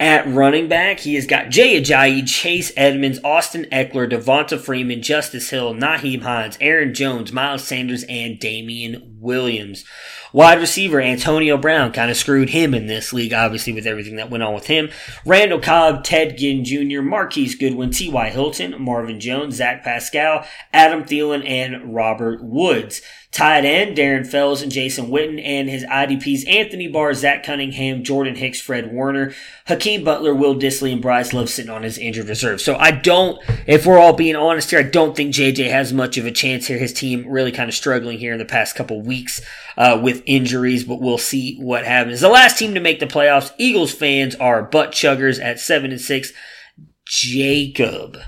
At 0.00 0.26
running 0.26 0.68
back, 0.68 1.00
he 1.00 1.14
has 1.14 1.26
got 1.26 1.50
Jay 1.50 1.80
Ajayi, 1.80 2.26
Chase 2.26 2.72
Edmonds, 2.76 3.20
Austin 3.22 3.66
Ekeler, 3.70 4.10
Devonta 4.10 4.58
Freeman, 4.58 5.00
Justice 5.00 5.50
Hill, 5.50 5.74
Nyheim 5.74 6.22
Hines, 6.22 6.58
Aaron 6.60 6.92
Jones, 6.92 7.32
Miles 7.32 7.62
Sanders, 7.62 8.04
and 8.08 8.38
Damien 8.38 9.18
Williams. 9.20 9.84
Wide 10.32 10.60
receiver 10.60 10.98
Antonio 11.00 11.58
Brown 11.58 11.92
kind 11.92 12.10
of 12.10 12.16
screwed 12.16 12.50
him 12.50 12.72
in 12.72 12.86
this 12.86 13.12
league, 13.12 13.34
obviously, 13.34 13.74
with 13.74 13.86
everything 13.86 14.16
that 14.16 14.30
went 14.30 14.42
on 14.42 14.54
with 14.54 14.66
him. 14.66 14.88
Randall 15.26 15.60
Cobb, 15.60 16.04
Ted 16.04 16.38
Ginn 16.38 16.64
Jr., 16.64 17.02
Marquise 17.02 17.54
Goodwin, 17.54 17.90
T.Y. 17.90 18.30
Hilton, 18.30 18.82
Marvin 18.82 19.20
Jones, 19.20 19.56
Zach 19.56 19.84
Pascal, 19.84 20.46
Adam 20.72 21.04
Thielen, 21.04 21.46
and 21.46 21.94
Robert 21.94 22.42
Woods. 22.42 23.02
Tight 23.32 23.64
end, 23.64 23.96
Darren 23.96 24.26
Fells 24.26 24.60
and 24.60 24.70
Jason 24.70 25.06
Witten, 25.06 25.42
and 25.42 25.66
his 25.66 25.84
IDPs, 25.84 26.46
Anthony 26.46 26.86
Barr, 26.86 27.14
Zach 27.14 27.42
Cunningham, 27.42 28.04
Jordan 28.04 28.36
Hicks, 28.36 28.60
Fred 28.60 28.92
Warner, 28.92 29.32
Hakeem 29.66 30.04
Butler, 30.04 30.34
Will 30.34 30.54
Dissly, 30.54 30.92
and 30.92 31.00
Bryce 31.00 31.32
Love 31.32 31.48
sitting 31.48 31.70
on 31.70 31.82
his 31.82 31.96
injured 31.96 32.28
reserve. 32.28 32.60
So 32.60 32.76
I 32.76 32.90
don't, 32.90 33.38
if 33.66 33.86
we're 33.86 33.98
all 33.98 34.12
being 34.12 34.36
honest 34.36 34.68
here, 34.68 34.80
I 34.80 34.82
don't 34.82 35.16
think 35.16 35.34
JJ 35.34 35.70
has 35.70 35.94
much 35.94 36.18
of 36.18 36.26
a 36.26 36.30
chance 36.30 36.66
here. 36.66 36.76
His 36.76 36.92
team 36.92 37.26
really 37.26 37.52
kind 37.52 37.70
of 37.70 37.74
struggling 37.74 38.18
here 38.18 38.34
in 38.34 38.38
the 38.38 38.44
past 38.44 38.76
couple 38.76 39.00
weeks 39.00 39.40
uh, 39.78 39.98
with 40.02 40.22
injuries, 40.26 40.84
but 40.84 41.00
we'll 41.00 41.16
see 41.16 41.56
what 41.56 41.86
happens. 41.86 42.20
The 42.20 42.28
last 42.28 42.58
team 42.58 42.74
to 42.74 42.80
make 42.80 43.00
the 43.00 43.06
playoffs, 43.06 43.54
Eagles 43.56 43.94
fans 43.94 44.34
are 44.34 44.62
butt 44.62 44.92
chuggers 44.92 45.42
at 45.42 45.58
7 45.58 45.90
and 45.90 46.00
6. 46.00 46.32
Jacob. 47.06 48.18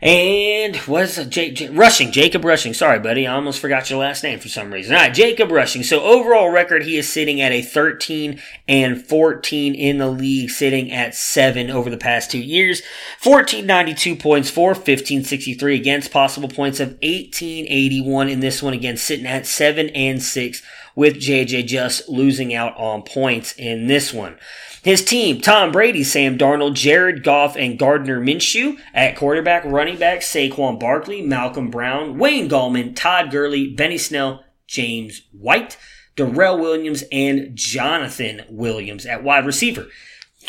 And 0.00 0.76
what's 0.76 1.22
J- 1.26 1.50
J- 1.50 1.70
Rushing? 1.70 2.12
Jacob 2.12 2.44
Rushing. 2.44 2.72
Sorry, 2.72 3.00
buddy. 3.00 3.26
I 3.26 3.34
almost 3.34 3.58
forgot 3.60 3.90
your 3.90 3.98
last 3.98 4.22
name 4.22 4.38
for 4.38 4.48
some 4.48 4.72
reason. 4.72 4.94
All 4.94 5.00
right, 5.00 5.12
Jacob 5.14 5.50
Rushing. 5.50 5.82
So 5.82 6.00
overall 6.02 6.50
record, 6.50 6.84
he 6.84 6.96
is 6.96 7.08
sitting 7.08 7.40
at 7.40 7.50
a 7.50 7.62
13 7.62 8.40
and 8.68 9.04
14 9.04 9.74
in 9.74 9.98
the 9.98 10.08
league, 10.08 10.50
sitting 10.50 10.92
at 10.92 11.16
seven 11.16 11.68
over 11.70 11.90
the 11.90 11.96
past 11.96 12.30
two 12.30 12.38
years. 12.38 12.82
1492 13.22 14.14
points 14.14 14.50
for, 14.50 14.68
1563 14.68 15.74
against, 15.74 16.12
possible 16.12 16.48
points 16.48 16.78
of 16.78 16.90
1881 17.02 18.28
in 18.28 18.38
this 18.40 18.62
one 18.62 18.74
again, 18.74 18.96
sitting 18.96 19.26
at 19.26 19.46
seven 19.46 19.88
and 19.90 20.22
six 20.22 20.62
with 20.94 21.16
JJ 21.16 21.66
just 21.66 22.08
losing 22.08 22.54
out 22.54 22.76
on 22.76 23.02
points 23.02 23.52
in 23.56 23.86
this 23.86 24.12
one. 24.12 24.36
His 24.82 25.04
team, 25.04 25.40
Tom 25.40 25.72
Brady, 25.72 26.04
Sam 26.04 26.38
Darnold, 26.38 26.74
Jared 26.74 27.24
Goff, 27.24 27.56
and 27.56 27.78
Gardner 27.78 28.20
Minshew. 28.20 28.78
At 28.94 29.16
quarterback, 29.16 29.64
running 29.64 29.98
back, 29.98 30.20
Saquon 30.20 30.78
Barkley, 30.78 31.20
Malcolm 31.20 31.70
Brown, 31.70 32.18
Wayne 32.18 32.48
Gallman, 32.48 32.94
Todd 32.94 33.30
Gurley, 33.30 33.68
Benny 33.68 33.98
Snell, 33.98 34.44
James 34.66 35.22
White, 35.32 35.76
Darrel 36.16 36.58
Williams, 36.58 37.04
and 37.10 37.56
Jonathan 37.56 38.42
Williams. 38.48 39.04
At 39.04 39.24
wide 39.24 39.46
receiver, 39.46 39.86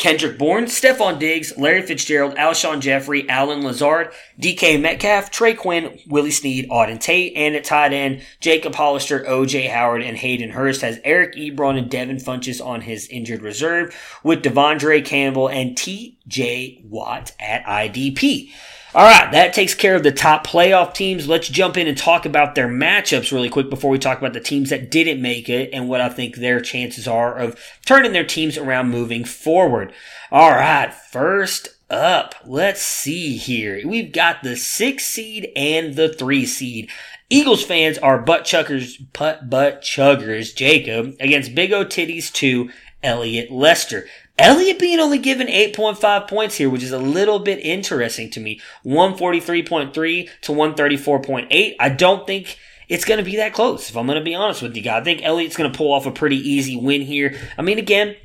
Kendrick 0.00 0.38
Bourne, 0.38 0.64
Stefon 0.64 1.18
Diggs, 1.18 1.58
Larry 1.58 1.82
Fitzgerald, 1.82 2.34
Alshon 2.36 2.80
Jeffery, 2.80 3.28
Allen 3.28 3.62
Lazard, 3.62 4.10
DK 4.40 4.80
Metcalf, 4.80 5.30
Trey 5.30 5.52
Quinn, 5.52 6.00
Willie 6.08 6.30
Snead, 6.30 6.70
Auden 6.70 6.98
Tate, 6.98 7.36
and 7.36 7.54
at 7.54 7.64
tight 7.64 7.92
end, 7.92 8.22
Jacob 8.40 8.74
Hollister, 8.74 9.22
OJ 9.24 9.68
Howard, 9.68 10.02
and 10.02 10.16
Hayden 10.16 10.50
Hurst 10.50 10.80
has 10.80 10.98
Eric 11.04 11.34
Ebron 11.34 11.76
and 11.76 11.90
Devin 11.90 12.16
Funchess 12.16 12.64
on 12.64 12.80
his 12.80 13.08
injured 13.08 13.42
reserve 13.42 13.94
with 14.24 14.42
De'Vondre 14.42 15.04
Campbell 15.04 15.50
and 15.50 15.76
TJ 15.76 16.82
Watt 16.86 17.32
at 17.38 17.62
IDP. 17.66 18.52
All 18.92 19.04
right, 19.04 19.30
that 19.30 19.54
takes 19.54 19.72
care 19.72 19.94
of 19.94 20.02
the 20.02 20.10
top 20.10 20.44
playoff 20.44 20.94
teams. 20.94 21.28
Let's 21.28 21.48
jump 21.48 21.76
in 21.76 21.86
and 21.86 21.96
talk 21.96 22.26
about 22.26 22.56
their 22.56 22.66
matchups 22.66 23.30
really 23.30 23.48
quick 23.48 23.70
before 23.70 23.88
we 23.88 24.00
talk 24.00 24.18
about 24.18 24.32
the 24.32 24.40
teams 24.40 24.70
that 24.70 24.90
didn't 24.90 25.22
make 25.22 25.48
it 25.48 25.70
and 25.72 25.88
what 25.88 26.00
I 26.00 26.08
think 26.08 26.34
their 26.34 26.60
chances 26.60 27.06
are 27.06 27.36
of 27.36 27.56
turning 27.86 28.12
their 28.12 28.24
teams 28.24 28.58
around 28.58 28.90
moving 28.90 29.24
forward. 29.24 29.92
All 30.32 30.50
right, 30.50 30.92
first 30.92 31.68
up, 31.88 32.34
let's 32.44 32.82
see 32.82 33.36
here. 33.36 33.80
We've 33.86 34.12
got 34.12 34.42
the 34.42 34.56
six 34.56 35.04
seed 35.04 35.52
and 35.54 35.94
the 35.94 36.08
three 36.08 36.44
seed. 36.44 36.90
Eagles 37.28 37.64
fans 37.64 37.96
are 37.96 38.20
butt 38.20 38.42
chuggers, 38.42 38.96
butt, 39.12 39.48
butt 39.48 39.82
chuggers, 39.82 40.52
Jacob, 40.52 41.14
against 41.20 41.54
Big 41.54 41.72
O 41.72 41.84
Titties 41.84 42.32
2, 42.32 42.68
Elliot 43.04 43.52
Lester. 43.52 44.06
Elliott 44.40 44.78
being 44.78 44.98
only 44.98 45.18
given 45.18 45.46
8.5 45.46 46.28
points 46.28 46.56
here, 46.56 46.70
which 46.70 46.82
is 46.82 46.92
a 46.92 46.98
little 46.98 47.38
bit 47.38 47.58
interesting 47.58 48.30
to 48.30 48.40
me. 48.40 48.60
143.3 48.84 50.28
to 50.42 50.52
134.8. 50.52 51.74
I 51.78 51.88
don't 51.90 52.26
think 52.26 52.58
it's 52.88 53.04
going 53.04 53.18
to 53.18 53.24
be 53.24 53.36
that 53.36 53.52
close, 53.52 53.90
if 53.90 53.96
I'm 53.96 54.06
going 54.06 54.18
to 54.18 54.24
be 54.24 54.34
honest 54.34 54.62
with 54.62 54.74
you 54.74 54.82
guys. 54.82 55.02
I 55.02 55.04
think 55.04 55.22
Elliott's 55.22 55.56
going 55.56 55.70
to 55.70 55.76
pull 55.76 55.92
off 55.92 56.06
a 56.06 56.10
pretty 56.10 56.38
easy 56.38 56.76
win 56.76 57.02
here. 57.02 57.38
I 57.58 57.62
mean, 57.62 57.78
again, 57.78 58.16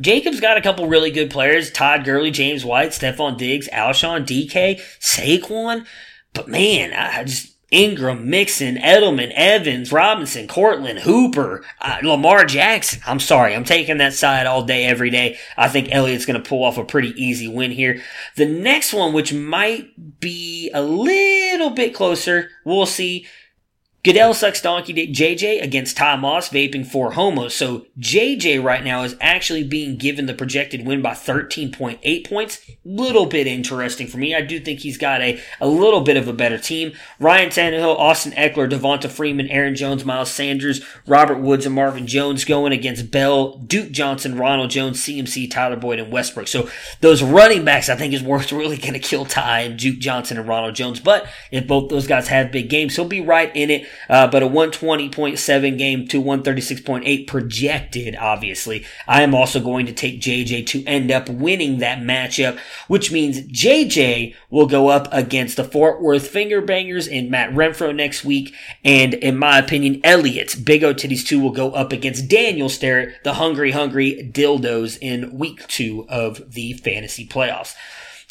Jacob's 0.00 0.40
got 0.40 0.58
a 0.58 0.62
couple 0.62 0.86
really 0.88 1.10
good 1.10 1.30
players. 1.30 1.70
Todd 1.70 2.04
Gurley, 2.04 2.30
James 2.30 2.64
White, 2.64 2.90
Stefon 2.90 3.38
Diggs, 3.38 3.68
Alshon, 3.72 4.26
DK, 4.26 4.80
Saquon. 5.00 5.86
But 6.34 6.48
man, 6.48 6.92
I 6.92 7.24
just, 7.24 7.55
Ingram, 7.70 8.30
Mixon, 8.30 8.76
Edelman, 8.76 9.32
Evans, 9.34 9.90
Robinson, 9.90 10.46
Courtland, 10.46 11.00
Hooper, 11.00 11.64
uh, 11.80 11.98
Lamar 12.02 12.44
Jackson. 12.44 13.00
I'm 13.06 13.18
sorry, 13.18 13.54
I'm 13.56 13.64
taking 13.64 13.98
that 13.98 14.12
side 14.12 14.46
all 14.46 14.62
day, 14.62 14.84
every 14.84 15.10
day. 15.10 15.38
I 15.56 15.68
think 15.68 15.88
Elliott's 15.90 16.26
going 16.26 16.40
to 16.40 16.48
pull 16.48 16.62
off 16.62 16.78
a 16.78 16.84
pretty 16.84 17.10
easy 17.20 17.48
win 17.48 17.72
here. 17.72 18.02
The 18.36 18.46
next 18.46 18.92
one, 18.92 19.12
which 19.12 19.32
might 19.32 20.20
be 20.20 20.70
a 20.72 20.82
little 20.82 21.70
bit 21.70 21.92
closer, 21.92 22.50
we'll 22.64 22.86
see. 22.86 23.26
Goodell 24.06 24.34
sucks 24.34 24.60
donkey 24.62 24.92
dick 24.92 25.10
JJ 25.10 25.60
against 25.60 25.96
Ty 25.96 26.14
Moss 26.14 26.48
vaping 26.48 26.86
for 26.86 27.14
homos. 27.14 27.56
So 27.56 27.86
JJ 27.98 28.62
right 28.62 28.84
now 28.84 29.02
is 29.02 29.16
actually 29.20 29.64
being 29.64 29.96
given 29.96 30.26
the 30.26 30.32
projected 30.32 30.86
win 30.86 31.02
by 31.02 31.10
13.8 31.10 32.28
points. 32.28 32.70
Little 32.84 33.26
bit 33.26 33.48
interesting 33.48 34.06
for 34.06 34.18
me. 34.18 34.32
I 34.32 34.42
do 34.42 34.60
think 34.60 34.78
he's 34.78 34.96
got 34.96 35.22
a, 35.22 35.42
a 35.60 35.66
little 35.66 36.02
bit 36.02 36.16
of 36.16 36.28
a 36.28 36.32
better 36.32 36.56
team. 36.56 36.92
Ryan 37.18 37.48
Tannehill, 37.48 37.98
Austin 37.98 38.30
Ekeler, 38.34 38.70
Devonta 38.70 39.10
Freeman, 39.10 39.48
Aaron 39.48 39.74
Jones, 39.74 40.04
Miles 40.04 40.30
Sanders, 40.30 40.84
Robert 41.08 41.40
Woods, 41.40 41.66
and 41.66 41.74
Marvin 41.74 42.06
Jones 42.06 42.44
going 42.44 42.72
against 42.72 43.10
Bell, 43.10 43.58
Duke 43.58 43.90
Johnson, 43.90 44.38
Ronald 44.38 44.70
Jones, 44.70 45.00
CMC, 45.00 45.50
Tyler 45.50 45.74
Boyd, 45.74 45.98
and 45.98 46.12
Westbrook. 46.12 46.46
So 46.46 46.70
those 47.00 47.24
running 47.24 47.64
backs 47.64 47.88
I 47.88 47.96
think 47.96 48.14
is 48.14 48.22
worth 48.22 48.52
really 48.52 48.76
going 48.76 48.92
to 48.92 49.00
kill 49.00 49.24
Ty 49.24 49.62
and 49.62 49.76
Duke 49.76 49.98
Johnson 49.98 50.38
and 50.38 50.46
Ronald 50.46 50.76
Jones. 50.76 51.00
But 51.00 51.26
if 51.50 51.66
both 51.66 51.88
those 51.88 52.06
guys 52.06 52.28
have 52.28 52.52
big 52.52 52.70
games, 52.70 52.94
he'll 52.94 53.04
be 53.04 53.20
right 53.20 53.50
in 53.56 53.68
it. 53.68 53.88
Uh, 54.08 54.26
but 54.26 54.42
a 54.42 54.46
120.7 54.46 55.78
game 55.78 56.06
to 56.08 56.22
136.8 56.22 57.26
projected, 57.26 58.16
obviously. 58.16 58.84
I 59.06 59.22
am 59.22 59.34
also 59.34 59.60
going 59.60 59.86
to 59.86 59.92
take 59.92 60.20
JJ 60.20 60.66
to 60.68 60.84
end 60.84 61.10
up 61.10 61.28
winning 61.28 61.78
that 61.78 61.98
matchup, 61.98 62.58
which 62.88 63.10
means 63.12 63.40
JJ 63.40 64.34
will 64.50 64.66
go 64.66 64.88
up 64.88 65.08
against 65.12 65.56
the 65.56 65.64
Fort 65.64 66.00
Worth 66.00 66.28
Finger 66.28 66.60
Bangers 66.60 67.08
and 67.08 67.30
Matt 67.30 67.50
Renfro 67.50 67.94
next 67.94 68.24
week. 68.24 68.54
And 68.84 69.14
in 69.14 69.36
my 69.36 69.58
opinion, 69.58 70.00
Elliott's 70.04 70.54
Big 70.54 70.84
O 70.84 70.94
Titties 70.94 71.26
2 71.26 71.40
will 71.40 71.52
go 71.52 71.72
up 71.72 71.92
against 71.92 72.28
Daniel 72.28 72.68
Starrett, 72.68 73.22
the 73.24 73.34
Hungry 73.34 73.72
Hungry 73.72 74.30
Dildos 74.32 74.98
in 75.00 75.38
week 75.38 75.66
two 75.68 76.06
of 76.08 76.52
the 76.52 76.72
fantasy 76.74 77.26
playoffs. 77.26 77.74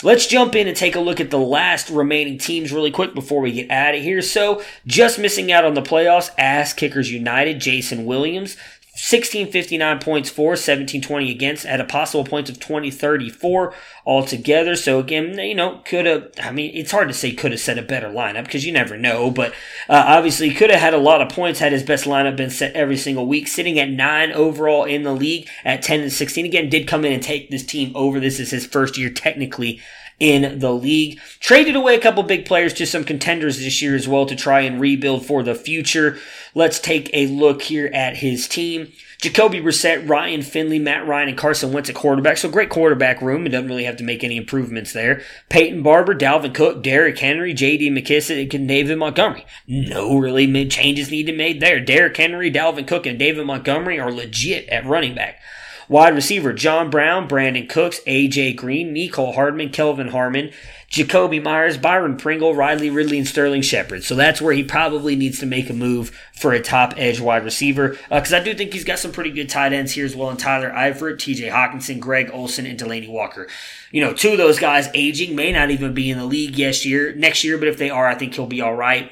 Let's 0.04 0.28
jump 0.28 0.56
in 0.56 0.68
and 0.68 0.76
take 0.76 0.98
a 0.98 1.00
look 1.00 1.22
at 1.22 1.32
the 1.32 1.39
last 1.39 1.89
remaining 1.89 2.38
teams 2.38 2.74
really 2.74 2.91
quick 2.91 3.14
before 3.14 3.39
we 3.39 3.54
get 3.54 3.72
out 3.72 3.96
of 3.96 4.02
here. 4.02 4.22
So, 4.22 4.62
just 4.86 5.18
missing 5.18 5.54
out 5.54 5.64
on 5.64 5.74
the 5.74 5.82
playoffs, 5.82 6.32
Ass 6.38 6.74
Kickers 6.74 7.10
United, 7.10 7.62
Jason 7.62 8.04
Williams, 8.04 8.58
1659 8.96 10.00
points 10.00 10.30
for, 10.30 10.52
1720 10.52 11.30
against, 11.30 11.66
at 11.66 11.82
a 11.82 11.84
possible 11.84 12.24
points 12.24 12.50
of 12.50 12.62
2034 12.62 13.74
altogether. 14.06 14.74
So 14.78 15.00
again, 15.00 15.38
you 15.38 15.54
know, 15.54 15.82
could 15.84 16.06
have, 16.06 16.32
I 16.41 16.52
mean, 16.54 16.72
it's 16.74 16.91
hard 16.91 17.10
to 17.10 17.14
say 17.14 17.34
could 17.34 17.52
have 17.52 17.60
set 17.60 17.78
a 17.78 17.82
better 17.82 18.08
lineup 18.08 18.46
because 18.46 18.66
you 18.66 18.72
never 18.72 18.96
know, 18.96 19.30
but 19.30 19.52
uh, 19.89 20.06
obviously 20.08 20.50
could 20.54 20.70
have 20.70 20.80
had 20.80 20.93
a 20.93 20.98
lot 20.98 21.22
of 21.22 21.28
points 21.28 21.60
had 21.60 21.74
his 21.74 21.84
best 21.84 22.06
lineup 22.06 22.38
been 22.38 22.50
set 22.50 22.72
every 22.74 22.96
single 22.96 23.26
week, 23.28 23.50
sitting 23.50 23.78
at 23.80 23.89
nine 23.89 24.32
overall 24.32 24.86
in 24.86 25.04
the 25.04 25.14
league 25.14 25.50
at 25.66 25.82
10 25.82 26.00
and 26.00 26.14
16. 26.14 26.46
Again, 26.46 26.70
did 26.70 26.88
come 26.88 27.04
in 27.04 27.12
and 27.12 27.22
take 27.22 27.50
this 27.50 27.66
team 27.66 27.91
over. 27.96 28.22
This 28.22 28.39
is 28.39 28.52
his 28.52 28.66
first 28.66 28.98
year 28.98 29.10
technically 29.10 29.82
in 30.20 30.59
the 30.59 30.72
league. 30.72 31.20
Traded 31.39 31.76
away 31.76 31.95
a 31.95 32.01
couple 32.01 32.24
big 32.24 32.45
players 32.45 32.74
to 32.76 32.86
some 32.86 33.03
contenders 33.03 33.59
this 33.59 33.82
year 33.82 33.95
as 33.95 34.07
well 34.07 34.26
to 34.26 34.36
try 34.36 34.61
and 34.61 34.80
rebuild 34.80 35.26
for 35.26 35.43
the 35.43 35.55
future. 35.55 36.18
Let's 36.53 36.80
take 36.80 37.09
a 37.13 37.28
look 37.28 37.63
here 37.63 37.89
at 37.93 38.18
his 38.18 38.47
team. 38.47 38.91
Jacoby 39.22 39.61
Brissett, 39.61 40.07
Ryan 40.07 40.41
Finley, 40.41 40.80
Matt 40.80 41.07
Ryan, 41.07 41.30
and 41.30 41.38
Carson 41.38 41.72
Wentz 41.72 41.89
at 41.89 41.95
quarterback. 41.95 42.38
So 42.38 42.49
great 42.49 42.70
quarterback 42.70 43.22
room. 43.22 43.45
It 43.45 43.49
doesn't 43.49 43.68
really 43.68 43.86
have 43.86 43.97
to 43.97 44.03
make 44.03 44.24
any 44.24 44.38
improvements 44.38 44.93
there. 44.93 45.22
Peyton 45.49 45.84
Barber, 45.84 46.16
Dalvin 46.16 46.53
Cook, 46.53 46.84
Derrick 46.84 47.18
Henry, 47.18 47.53
J.D. 47.53 47.89
McKissic, 47.89 48.53
and 48.53 48.68
David 48.68 48.97
Montgomery. 48.97 49.45
No 49.68 50.18
really 50.18 50.47
mid 50.47 50.70
changes 50.70 51.11
need 51.11 51.26
to 51.26 51.32
be 51.32 51.38
made 51.38 51.59
there. 51.59 51.80
Derrick 51.80 52.16
Henry, 52.16 52.51
Dalvin 52.51 52.88
Cook, 52.88 53.05
and 53.05 53.18
David 53.18 53.45
Montgomery 53.45 53.99
are 53.99 54.11
legit 54.11 54.68
at 54.70 54.86
running 54.86 55.16
back. 55.16 55.39
Wide 55.88 56.16
receiver 56.16 56.54
John 56.54 56.90
Brown, 56.90 57.28
Brandin 57.28 57.70
Cooks, 57.70 58.00
AJ 58.08 58.56
Green, 58.56 58.94
Mecole 58.94 59.36
Hardman, 59.36 59.70
Kelvin 59.70 60.10
Harmon, 60.10 60.52
Jakobi 60.90 61.44
Meyers, 61.44 61.78
Byron 61.78 62.16
Pringle, 62.18 62.56
Riley 62.56 62.90
Ridley, 62.90 63.18
and 63.18 63.28
Sterling 63.28 63.62
Shepard. 63.62 64.04
So 64.04 64.16
that's 64.16 64.42
where 64.42 64.54
he 64.54 64.64
probably 64.64 65.16
needs 65.16 65.40
to 65.40 65.46
make 65.46 65.70
a 65.70 65.74
move 65.74 66.10
for 66.34 66.54
a 66.54 66.62
top 66.62 66.94
edge 66.98 67.20
wide 67.20 67.44
receiver. 67.44 67.98
Because 68.10 68.34
uh, 68.34 68.38
I 68.38 68.44
do 68.44 68.54
think 68.54 68.74
he's 68.74 68.84
got 68.84 69.00
some 69.00 69.12
pretty 69.12 69.32
good 69.32 69.50
tight 69.50 69.74
ends 69.74 69.92
here 69.92 70.06
as 70.06 70.16
well 70.16 70.30
in 70.30 70.38
Tyler 70.38 70.72
Eifert, 70.72 71.16
TJ 71.16 71.52
Hockenson, 71.52 72.00
Greg 72.00 72.30
Olsen, 72.32 72.66
and 72.66 72.80
Delanie 72.80 73.10
Walker. 73.10 73.48
You 73.92 74.02
know, 74.02 74.14
two 74.14 74.32
of 74.32 74.38
those 74.38 74.60
guys 74.60 74.90
aging 74.94 75.36
may 75.36 75.52
not 75.52 75.72
even 75.72 75.94
be 75.94 76.10
in 76.10 76.18
the 76.18 76.26
league 76.26 76.56
yes 76.56 76.86
year, 76.86 77.14
next 77.16 77.44
year, 77.44 77.58
but 77.58 77.68
if 77.68 77.78
they 77.78 77.90
are, 77.90 78.08
I 78.08 78.16
think 78.16 78.34
he'll 78.34 78.48
be 78.48 78.62
all 78.62 78.76
right. 78.76 79.12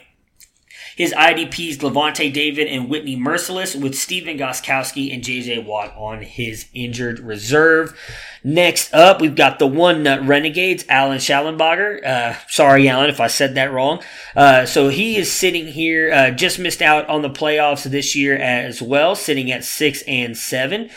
His 0.95 1.13
IDPs, 1.13 1.77
Lavonte 1.77 2.31
David 2.31 2.67
and 2.67 2.89
Whitney 2.89 3.17
Mercilus, 3.17 3.79
with 3.79 3.95
Stephen 3.95 4.37
Gostkowski 4.37 5.13
and 5.13 5.23
JJ 5.23 5.65
Watt 5.65 5.93
on 5.97 6.21
his 6.21 6.67
injured 6.73 7.19
reserve. 7.19 7.97
Next 8.43 8.93
up, 8.93 9.21
we've 9.21 9.35
got 9.35 9.57
the 9.57 9.67
One 9.67 10.03
Nut 10.03 10.25
Renegades, 10.25 10.85
Alan 10.89 11.17
Shallenbarger. 11.17 12.05
Uh, 12.05 12.35
sorry, 12.47 12.87
Alan, 12.89 13.09
if 13.09 13.19
I 13.19 13.27
said 13.27 13.55
that 13.55 13.71
wrong. 13.71 14.03
Uh, 14.35 14.65
so 14.65 14.89
he 14.89 15.15
is 15.15 15.31
sitting 15.31 15.67
here, 15.67 16.11
uh, 16.11 16.31
just 16.31 16.59
missed 16.59 16.81
out 16.81 17.07
on 17.07 17.21
the 17.21 17.29
playoffs 17.29 17.83
this 17.83 18.15
year 18.15 18.35
as 18.35 18.81
well, 18.81 19.15
sitting 19.15 19.51
at 19.51 19.63
six 19.63 20.03
and 20.07 20.37
seven. 20.37 20.89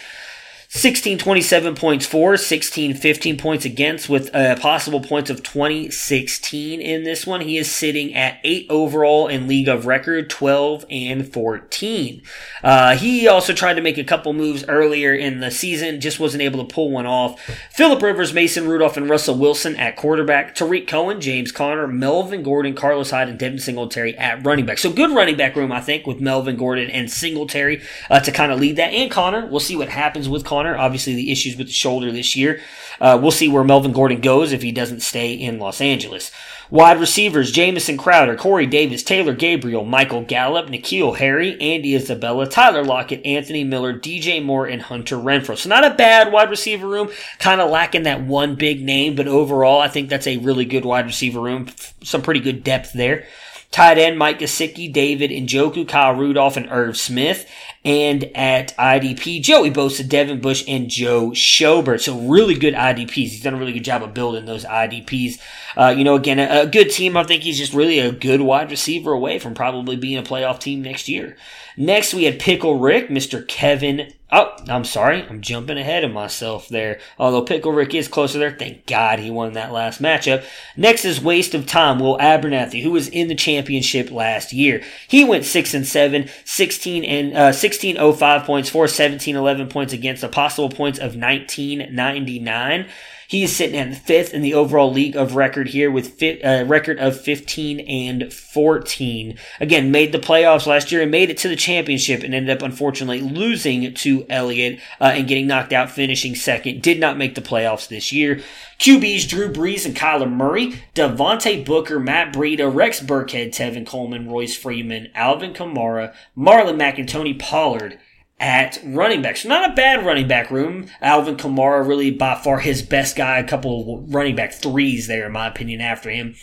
16 0.76 1.18
27 1.18 1.74
points 1.74 2.04
for, 2.04 2.36
16 2.36 2.94
15 2.94 3.38
points 3.38 3.64
against, 3.64 4.08
with 4.08 4.30
a 4.34 4.56
possible 4.60 5.00
points 5.00 5.30
of 5.30 5.42
20 5.42 5.90
16 5.90 6.80
in 6.80 7.04
this 7.04 7.26
one. 7.26 7.40
He 7.40 7.56
is 7.56 7.70
sitting 7.70 8.14
at 8.14 8.38
8 8.44 8.66
overall 8.68 9.26
in 9.26 9.48
league 9.48 9.68
of 9.68 9.86
record, 9.86 10.28
12 10.28 10.84
and 10.90 11.32
14. 11.32 12.22
Uh, 12.62 12.96
he 12.96 13.26
also 13.26 13.52
tried 13.52 13.74
to 13.74 13.80
make 13.80 13.96
a 13.96 14.04
couple 14.04 14.32
moves 14.32 14.64
earlier 14.68 15.14
in 15.14 15.40
the 15.40 15.50
season, 15.50 16.00
just 16.00 16.20
wasn't 16.20 16.42
able 16.42 16.64
to 16.64 16.74
pull 16.74 16.90
one 16.90 17.06
off. 17.06 17.40
Philip 17.70 18.02
Rivers, 18.02 18.34
Mason 18.34 18.68
Rudolph, 18.68 18.96
and 18.96 19.08
Russell 19.08 19.38
Wilson 19.38 19.76
at 19.76 19.96
quarterback, 19.96 20.54
Tarik 20.54 20.86
Cohen, 20.86 21.20
James 21.20 21.52
Conner, 21.52 21.86
Melvin 21.86 22.42
Gordon, 22.42 22.74
Carlos 22.74 23.10
Hyde, 23.10 23.28
and 23.28 23.38
Devin 23.38 23.58
Singletary 23.58 24.16
at 24.18 24.44
running 24.44 24.66
back. 24.66 24.78
So 24.78 24.92
good 24.92 25.10
running 25.10 25.36
back 25.36 25.56
room, 25.56 25.72
I 25.72 25.80
think, 25.80 26.06
with 26.06 26.20
Melvin 26.20 26.56
Gordon 26.56 26.90
and 26.90 27.10
Singletary 27.10 27.82
uh, 28.10 28.20
to 28.20 28.30
kind 28.30 28.52
of 28.52 28.60
lead 28.60 28.76
that. 28.76 28.92
And 28.92 29.10
Conner. 29.10 29.46
we'll 29.46 29.60
see 29.60 29.76
what 29.76 29.88
happens 29.88 30.28
with 30.28 30.44
Conner. 30.66 30.78
Obviously, 30.78 31.14
the 31.14 31.30
issues 31.30 31.56
with 31.56 31.68
the 31.68 31.72
shoulder 31.72 32.12
this 32.12 32.36
year. 32.36 32.60
Uh, 33.00 33.18
we'll 33.20 33.30
see 33.30 33.48
where 33.48 33.64
Melvin 33.64 33.92
Gordon 33.92 34.20
goes 34.20 34.52
if 34.52 34.62
he 34.62 34.72
doesn't 34.72 35.00
stay 35.00 35.34
in 35.34 35.58
Los 35.58 35.80
Angeles. 35.80 36.30
Wide 36.68 36.98
receivers 36.98 37.52
Jamison 37.52 37.96
Crowder, 37.96 38.34
Corey 38.34 38.66
Davis, 38.66 39.04
Taylor 39.04 39.34
Gabriel, 39.34 39.84
Michael 39.84 40.22
Gallup, 40.22 40.68
N'Keal 40.68 41.16
Harry, 41.18 41.52
Andy 41.60 41.94
Isabella, 41.94 42.48
Tyler 42.48 42.82
Lockett, 42.82 43.24
Anthony 43.24 43.62
Miller, 43.62 43.96
DJ 43.96 44.44
Moore, 44.44 44.66
and 44.66 44.82
Hunter 44.82 45.16
Renfrow. 45.16 45.56
So 45.56 45.68
not 45.68 45.84
a 45.84 45.94
bad 45.94 46.32
wide 46.32 46.50
receiver 46.50 46.88
room, 46.88 47.10
kind 47.38 47.60
of 47.60 47.70
lacking 47.70 48.02
that 48.02 48.22
one 48.22 48.56
big 48.56 48.82
name, 48.82 49.14
but 49.14 49.28
overall 49.28 49.80
I 49.80 49.86
think 49.88 50.08
that's 50.08 50.26
a 50.26 50.38
really 50.38 50.64
good 50.64 50.84
wide 50.84 51.06
receiver 51.06 51.40
room. 51.40 51.68
Some 52.02 52.22
pretty 52.22 52.40
good 52.40 52.64
depth 52.64 52.92
there. 52.92 53.26
Tight 53.70 53.98
end 53.98 54.18
Mike 54.18 54.38
Gesicki, 54.38 54.92
David 54.92 55.30
Njoku, 55.30 55.86
Kyle 55.86 56.14
Rudolph, 56.14 56.56
and 56.56 56.68
Irv 56.70 56.96
Smith. 56.96 57.48
And 57.84 58.24
at 58.34 58.76
IDP, 58.76 59.42
Joey 59.42 59.70
Bosa, 59.70 60.08
Devin 60.08 60.40
Bush, 60.40 60.64
and 60.66 60.88
Joe 60.88 61.30
Schobert. 61.30 62.00
So 62.00 62.18
really 62.18 62.54
good 62.54 62.74
IDPs. 62.74 63.12
He's 63.12 63.42
done 63.42 63.54
a 63.54 63.58
really 63.58 63.72
good 63.72 63.84
job 63.84 64.02
of 64.02 64.14
building 64.14 64.44
those 64.44 64.64
IDPs. 64.64 65.40
Uh, 65.76 65.94
you 65.96 66.02
know, 66.02 66.14
again, 66.16 66.38
a, 66.38 66.62
a 66.62 66.66
good 66.66 66.90
team. 66.90 67.16
I 67.16 67.24
think 67.24 67.42
he's 67.42 67.58
just 67.58 67.74
really 67.74 67.98
a 67.98 68.12
good 68.12 68.40
wide 68.40 68.70
receiver 68.70 69.12
away 69.12 69.38
from 69.38 69.54
probably 69.54 69.96
being 69.96 70.18
a 70.18 70.22
playoff 70.22 70.58
team 70.58 70.82
next 70.82 71.08
year. 71.08 71.36
Next, 71.76 72.14
we 72.14 72.24
had 72.24 72.40
Pickle 72.40 72.78
Rick, 72.78 73.08
Mr. 73.08 73.46
Kevin. 73.46 74.12
Oh, 74.32 74.56
I'm 74.68 74.84
sorry. 74.84 75.22
I'm 75.22 75.40
jumping 75.40 75.78
ahead 75.78 76.02
of 76.02 76.10
myself 76.10 76.68
there. 76.68 76.98
Although 77.16 77.42
Pickle 77.42 77.70
Rick 77.70 77.94
is 77.94 78.08
closer 78.08 78.40
there. 78.40 78.50
Thank 78.50 78.84
God 78.86 79.20
he 79.20 79.30
won 79.30 79.52
that 79.52 79.72
last 79.72 80.02
matchup. 80.02 80.44
Next 80.76 81.04
is 81.04 81.20
Waste 81.20 81.54
of 81.54 81.64
Time, 81.64 82.00
Will 82.00 82.18
Abernathy, 82.18 82.82
who 82.82 82.90
was 82.90 83.08
in 83.08 83.28
the 83.28 83.36
championship 83.36 84.10
last 84.10 84.52
year. 84.52 84.82
He 85.06 85.22
went 85.22 85.44
6 85.44 85.74
and 85.74 85.86
7, 85.86 86.28
16 86.44 87.04
and, 87.04 87.34
uh, 87.34 87.52
1605 87.52 88.44
points 88.44 88.68
for, 88.68 88.88
1711 88.88 89.68
points 89.68 89.92
against 89.92 90.24
a 90.24 90.28
possible 90.28 90.70
points 90.70 90.98
of 90.98 91.14
1999. 91.14 92.86
He 93.28 93.42
is 93.42 93.54
sitting 93.54 93.76
at 93.76 93.96
fifth 93.96 94.32
in 94.32 94.42
the 94.42 94.54
overall 94.54 94.92
league 94.92 95.16
of 95.16 95.34
record 95.34 95.68
here 95.68 95.90
with 95.90 96.22
a 96.22 96.42
uh, 96.42 96.64
record 96.64 96.98
of 96.98 97.20
15 97.20 97.80
and 97.80 98.32
14. 98.32 99.38
Again, 99.60 99.90
made 99.90 100.12
the 100.12 100.18
playoffs 100.18 100.66
last 100.66 100.92
year 100.92 101.02
and 101.02 101.10
made 101.10 101.30
it 101.30 101.38
to 101.38 101.48
the 101.48 101.56
championship 101.56 102.22
and 102.22 102.34
ended 102.34 102.56
up 102.56 102.62
unfortunately 102.62 103.20
losing 103.20 103.92
to 103.94 104.26
Elliott 104.30 104.80
uh, 105.00 105.12
and 105.14 105.26
getting 105.26 105.46
knocked 105.46 105.72
out, 105.72 105.90
finishing 105.90 106.34
second. 106.34 106.82
Did 106.82 107.00
not 107.00 107.18
make 107.18 107.34
the 107.34 107.40
playoffs 107.40 107.88
this 107.88 108.12
year. 108.12 108.40
QBs 108.78 109.28
Drew 109.28 109.52
Brees 109.52 109.86
and 109.86 109.96
Kyler 109.96 110.30
Murray, 110.30 110.82
Devontae 110.94 111.64
Booker, 111.64 111.98
Matt 111.98 112.32
Breida, 112.32 112.72
Rex 112.72 113.00
Burkhead, 113.00 113.48
Tevin 113.48 113.86
Coleman, 113.86 114.28
Royce 114.28 114.56
Freeman, 114.56 115.08
Alvin 115.14 115.52
Kamara, 115.52 116.14
Marlon 116.36 116.76
Mack, 116.76 116.98
and 116.98 117.08
Tony 117.08 117.34
Pollard 117.34 117.98
at 118.38 118.78
running 118.84 119.22
back. 119.22 119.36
So 119.36 119.48
not 119.48 119.70
a 119.70 119.74
bad 119.74 120.04
running 120.04 120.28
back 120.28 120.50
room. 120.50 120.86
Alvin 121.00 121.36
Kamara 121.36 121.86
really 121.86 122.10
by 122.10 122.34
far 122.34 122.58
his 122.58 122.82
best 122.82 123.16
guy. 123.16 123.38
A 123.38 123.48
couple 123.48 124.04
running 124.08 124.36
back 124.36 124.52
threes 124.52 125.06
there 125.06 125.26
in 125.26 125.32
my 125.32 125.46
opinion 125.46 125.80
after 125.80 126.10
him. 126.10 126.34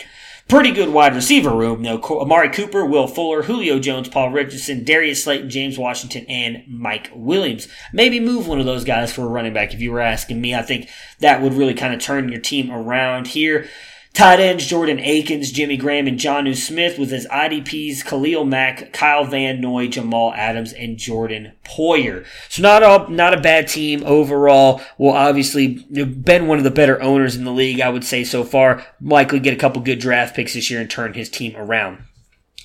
Pretty 0.50 0.72
good 0.72 0.90
wide 0.90 1.16
receiver 1.16 1.56
room 1.56 1.84
though. 1.84 2.02
Amari 2.02 2.50
Cooper, 2.50 2.86
Will 2.86 3.08
Fuller, 3.08 3.44
Julio 3.44 3.80
Jones, 3.80 4.10
Paul 4.10 4.32
Richardson, 4.32 4.84
Darius 4.84 5.24
Slayton, 5.24 5.50
James 5.50 5.78
Washington, 5.78 6.26
and 6.28 6.64
Mike 6.68 7.10
Williams. 7.16 7.70
Maybe 7.94 8.20
move 8.20 8.48
one 8.48 8.60
of 8.60 8.66
those 8.66 8.84
guys 8.84 9.14
for 9.14 9.22
a 9.22 9.28
running 9.28 9.54
back 9.54 9.74
if 9.74 9.80
you 9.80 9.92
were 9.92 10.02
asking 10.02 10.42
me. 10.42 10.54
I 10.54 10.62
think 10.62 10.90
that 11.20 11.42
would 11.42 11.54
really 11.54 11.74
kind 11.74 11.94
of 11.94 12.02
turn 12.02 12.30
your 12.30 12.42
team 12.42 12.72
around 12.72 13.28
here. 13.28 13.70
Tight 14.14 14.40
ends 14.40 14.68
Jordan 14.68 15.00
Akins, 15.00 15.52
Jimmy 15.52 15.76
Graham, 15.76 16.06
and 16.06 16.20
Jonnu 16.20 16.56
Smith 16.56 17.00
with 17.00 17.10
his 17.10 17.26
IDPs 17.30 18.06
Khalil 18.06 18.46
Mack, 18.46 18.94
Kyle 18.94 19.26
Van 19.26 19.60
Noy, 19.60 19.88
Jamal 19.88 20.32
Adams, 20.36 20.72
and 20.72 21.00
Jordan 21.00 21.54
Poyer. 21.66 22.24
So 22.48 22.62
not 22.62 22.84
a 22.84 23.12
not 23.12 23.34
a 23.34 23.42
bad 23.42 23.68
team 23.68 24.04
overall. 24.06 24.82
Will 25.00 25.14
obviously 25.14 25.84
been 25.86 26.46
one 26.46 26.60
of 26.60 26.64
the 26.64 26.70
better 26.70 27.02
owners 27.02 27.36
in 27.36 27.44
the 27.44 27.52
league, 27.52 27.82
I 27.82 27.90
would 27.90 28.04
say 28.04 28.24
so 28.24 28.44
far. 28.44 28.86
Likely 29.02 29.40
get 29.40 29.56
a 29.56 29.58
couple 29.58 29.82
good 29.82 30.00
draft 30.00 30.36
picks 30.36 30.54
this 30.54 30.70
year 30.70 30.80
and 30.80 30.90
turn 30.90 31.16
his 31.16 31.30
team 31.30 31.56
around. 31.56 32.04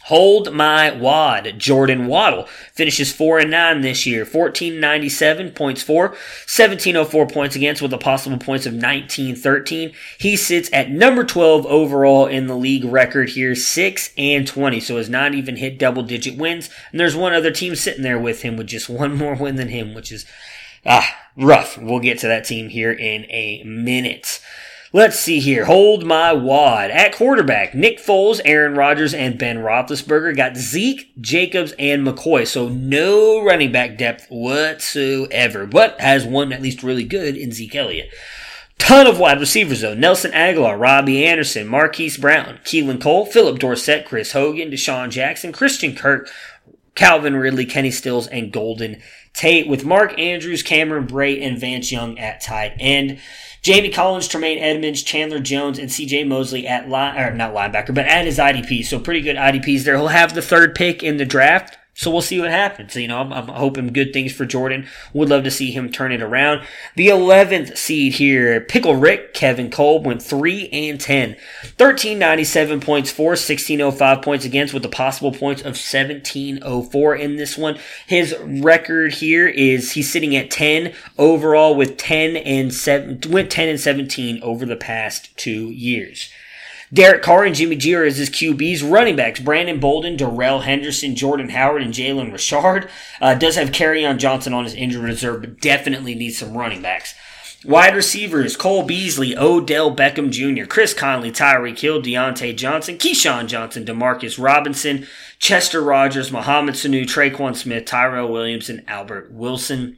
Hold 0.08 0.54
my 0.54 0.90
wad. 0.90 1.58
Jordan 1.58 2.06
Waddle 2.06 2.46
finishes 2.72 3.12
4 3.12 3.40
and 3.40 3.50
9 3.50 3.82
this 3.82 4.06
year. 4.06 4.20
1497 4.20 5.50
points 5.50 5.82
for, 5.82 6.08
1704 6.08 7.26
points 7.26 7.54
against 7.54 7.82
with 7.82 7.92
a 7.92 7.98
possible 7.98 8.38
points 8.38 8.64
of 8.64 8.72
1913. 8.72 9.92
He 10.16 10.34
sits 10.34 10.70
at 10.72 10.90
number 10.90 11.24
12 11.24 11.66
overall 11.66 12.24
in 12.24 12.46
the 12.46 12.56
league 12.56 12.86
record 12.86 13.28
here, 13.28 13.54
6 13.54 14.10
and 14.16 14.46
20. 14.46 14.80
So 14.80 14.96
has 14.96 15.10
not 15.10 15.34
even 15.34 15.56
hit 15.56 15.78
double 15.78 16.02
digit 16.02 16.38
wins. 16.38 16.70
And 16.90 16.98
there's 16.98 17.14
one 17.14 17.34
other 17.34 17.50
team 17.50 17.76
sitting 17.76 18.02
there 18.02 18.18
with 18.18 18.40
him 18.40 18.56
with 18.56 18.68
just 18.68 18.88
one 18.88 19.14
more 19.14 19.34
win 19.34 19.56
than 19.56 19.68
him, 19.68 19.92
which 19.92 20.10
is 20.10 20.24
ah, 20.86 21.06
rough. 21.36 21.76
We'll 21.76 22.00
get 22.00 22.18
to 22.20 22.28
that 22.28 22.46
team 22.46 22.70
here 22.70 22.92
in 22.92 23.26
a 23.30 23.62
minute. 23.62 24.40
Let's 24.90 25.18
see 25.18 25.38
here. 25.40 25.66
Hold 25.66 26.06
my 26.06 26.32
wad. 26.32 26.90
At 26.90 27.14
quarterback, 27.14 27.74
Nick 27.74 27.98
Foles, 27.98 28.40
Aaron 28.46 28.74
Rodgers, 28.74 29.12
and 29.12 29.38
Ben 29.38 29.58
Roethlisberger 29.58 30.34
got 30.34 30.56
Zeke, 30.56 31.12
Jacobs, 31.20 31.74
and 31.78 32.06
McCoy. 32.06 32.46
So 32.46 32.68
no 32.68 33.44
running 33.44 33.70
back 33.70 33.98
depth 33.98 34.26
whatsoever, 34.30 35.66
but 35.66 36.00
has 36.00 36.24
one 36.24 36.54
at 36.54 36.62
least 36.62 36.82
really 36.82 37.04
good 37.04 37.36
in 37.36 37.52
Zeke 37.52 37.74
Elliott. 37.74 38.10
Ton 38.78 39.06
of 39.06 39.18
wide 39.18 39.40
receivers 39.40 39.82
though. 39.82 39.92
Nelson 39.94 40.30
Agholor, 40.30 40.80
Robbie 40.80 41.26
Anderson, 41.26 41.66
Marquise 41.66 42.16
Brown, 42.16 42.58
Keelan 42.64 43.00
Cole, 43.00 43.26
Phillip 43.26 43.58
Dorsett, 43.58 44.06
Chris 44.06 44.32
Hogan, 44.32 44.70
DeSean 44.70 45.10
Jackson, 45.10 45.52
Christian 45.52 45.94
Kirk, 45.94 46.30
Calvin 46.94 47.36
Ridley, 47.36 47.66
Kenny 47.66 47.90
Stills, 47.90 48.26
and 48.28 48.52
Golden 48.52 49.02
Tate 49.34 49.68
with 49.68 49.84
Mark 49.84 50.18
Andrews, 50.18 50.62
Cameron 50.62 51.06
Brate, 51.06 51.42
and 51.42 51.58
Vance 51.58 51.92
Young 51.92 52.18
at 52.18 52.40
tight 52.40 52.72
end. 52.78 53.18
Jamie 53.62 53.90
Collins, 53.90 54.28
Tremaine 54.28 54.58
Edmunds, 54.58 55.02
Chandler 55.02 55.40
Jones, 55.40 55.78
and 55.78 55.88
CJ 55.88 56.26
Mosley 56.26 56.66
at 56.66 56.88
line, 56.88 57.18
or 57.18 57.32
not 57.32 57.54
linebacker, 57.54 57.94
but 57.94 58.06
at 58.06 58.24
his 58.24 58.38
IDP. 58.38 58.84
So 58.84 58.98
pretty 58.98 59.20
good 59.20 59.36
IDPs 59.36 59.84
there. 59.84 59.96
He'll 59.96 60.08
have 60.08 60.34
the 60.34 60.42
third 60.42 60.74
pick 60.74 61.02
in 61.02 61.16
the 61.16 61.24
draft. 61.24 61.77
So 61.98 62.12
we'll 62.12 62.22
see 62.22 62.38
what 62.38 62.52
happens. 62.52 62.94
You 62.94 63.08
know, 63.08 63.18
I'm, 63.18 63.32
I'm, 63.32 63.48
hoping 63.48 63.92
good 63.92 64.12
things 64.12 64.32
for 64.32 64.46
Jordan. 64.46 64.86
Would 65.14 65.30
love 65.30 65.42
to 65.42 65.50
see 65.50 65.72
him 65.72 65.90
turn 65.90 66.12
it 66.12 66.22
around. 66.22 66.64
The 66.94 67.08
11th 67.08 67.76
seed 67.76 68.12
here, 68.14 68.60
Pickle 68.60 68.94
Rick, 68.94 69.34
Kevin 69.34 69.68
Kolb 69.68 70.06
went 70.06 70.22
3 70.22 70.68
and 70.68 71.00
10. 71.00 71.30
1397 71.30 72.80
points 72.80 73.10
for, 73.10 73.30
1605 73.30 74.22
points 74.22 74.44
against 74.44 74.72
with 74.72 74.84
the 74.84 74.88
possible 74.88 75.32
points 75.32 75.62
of 75.62 75.74
1704 75.74 77.16
in 77.16 77.34
this 77.34 77.58
one. 77.58 77.76
His 78.06 78.32
record 78.44 79.14
here 79.14 79.48
is 79.48 79.90
he's 79.90 80.12
sitting 80.12 80.36
at 80.36 80.52
10 80.52 80.94
overall 81.18 81.74
with 81.74 81.96
10 81.96 82.36
and 82.36 82.72
7, 82.72 83.22
went 83.28 83.50
10 83.50 83.70
and 83.70 83.80
17 83.80 84.40
over 84.40 84.64
the 84.64 84.76
past 84.76 85.36
two 85.36 85.70
years. 85.70 86.30
Derek 86.92 87.22
Carr 87.22 87.44
and 87.44 87.54
Jimmy 87.54 87.76
G 87.76 87.94
are 87.94 88.04
his 88.04 88.30
QBs. 88.30 88.88
Running 88.90 89.16
backs, 89.16 89.40
Brandon 89.40 89.78
Bolden, 89.78 90.16
Darrell 90.16 90.60
Henderson, 90.60 91.14
Jordan 91.14 91.50
Howard, 91.50 91.82
and 91.82 91.92
Jalen 91.92 92.32
Richard. 92.32 92.88
Uh, 93.20 93.34
does 93.34 93.56
have 93.56 93.68
on 93.68 94.18
Johnson 94.18 94.54
on 94.54 94.64
his 94.64 94.74
injured 94.74 95.04
reserve, 95.04 95.40
but 95.42 95.60
definitely 95.60 96.14
needs 96.14 96.38
some 96.38 96.56
running 96.56 96.82
backs. 96.82 97.14
Wide 97.64 97.96
receivers, 97.96 98.56
Cole 98.56 98.84
Beasley, 98.84 99.36
Odell 99.36 99.94
Beckham 99.94 100.30
Jr., 100.30 100.64
Chris 100.64 100.94
Conley, 100.94 101.32
Tyreek 101.32 101.80
Hill, 101.80 102.00
Diontae 102.00 102.56
Johnson, 102.56 102.96
KeeSean 102.96 103.48
Johnson, 103.48 103.84
Demarcus 103.84 104.42
Robinson, 104.42 105.08
Chester 105.40 105.82
Rogers, 105.82 106.30
Mohamed 106.30 106.76
Sanu, 106.76 107.02
Tre'Quan 107.04 107.56
Smith, 107.56 107.84
Tyrell 107.84 108.30
Williams, 108.30 108.70
and 108.70 108.84
Albert 108.86 109.32
Wilson. 109.32 109.96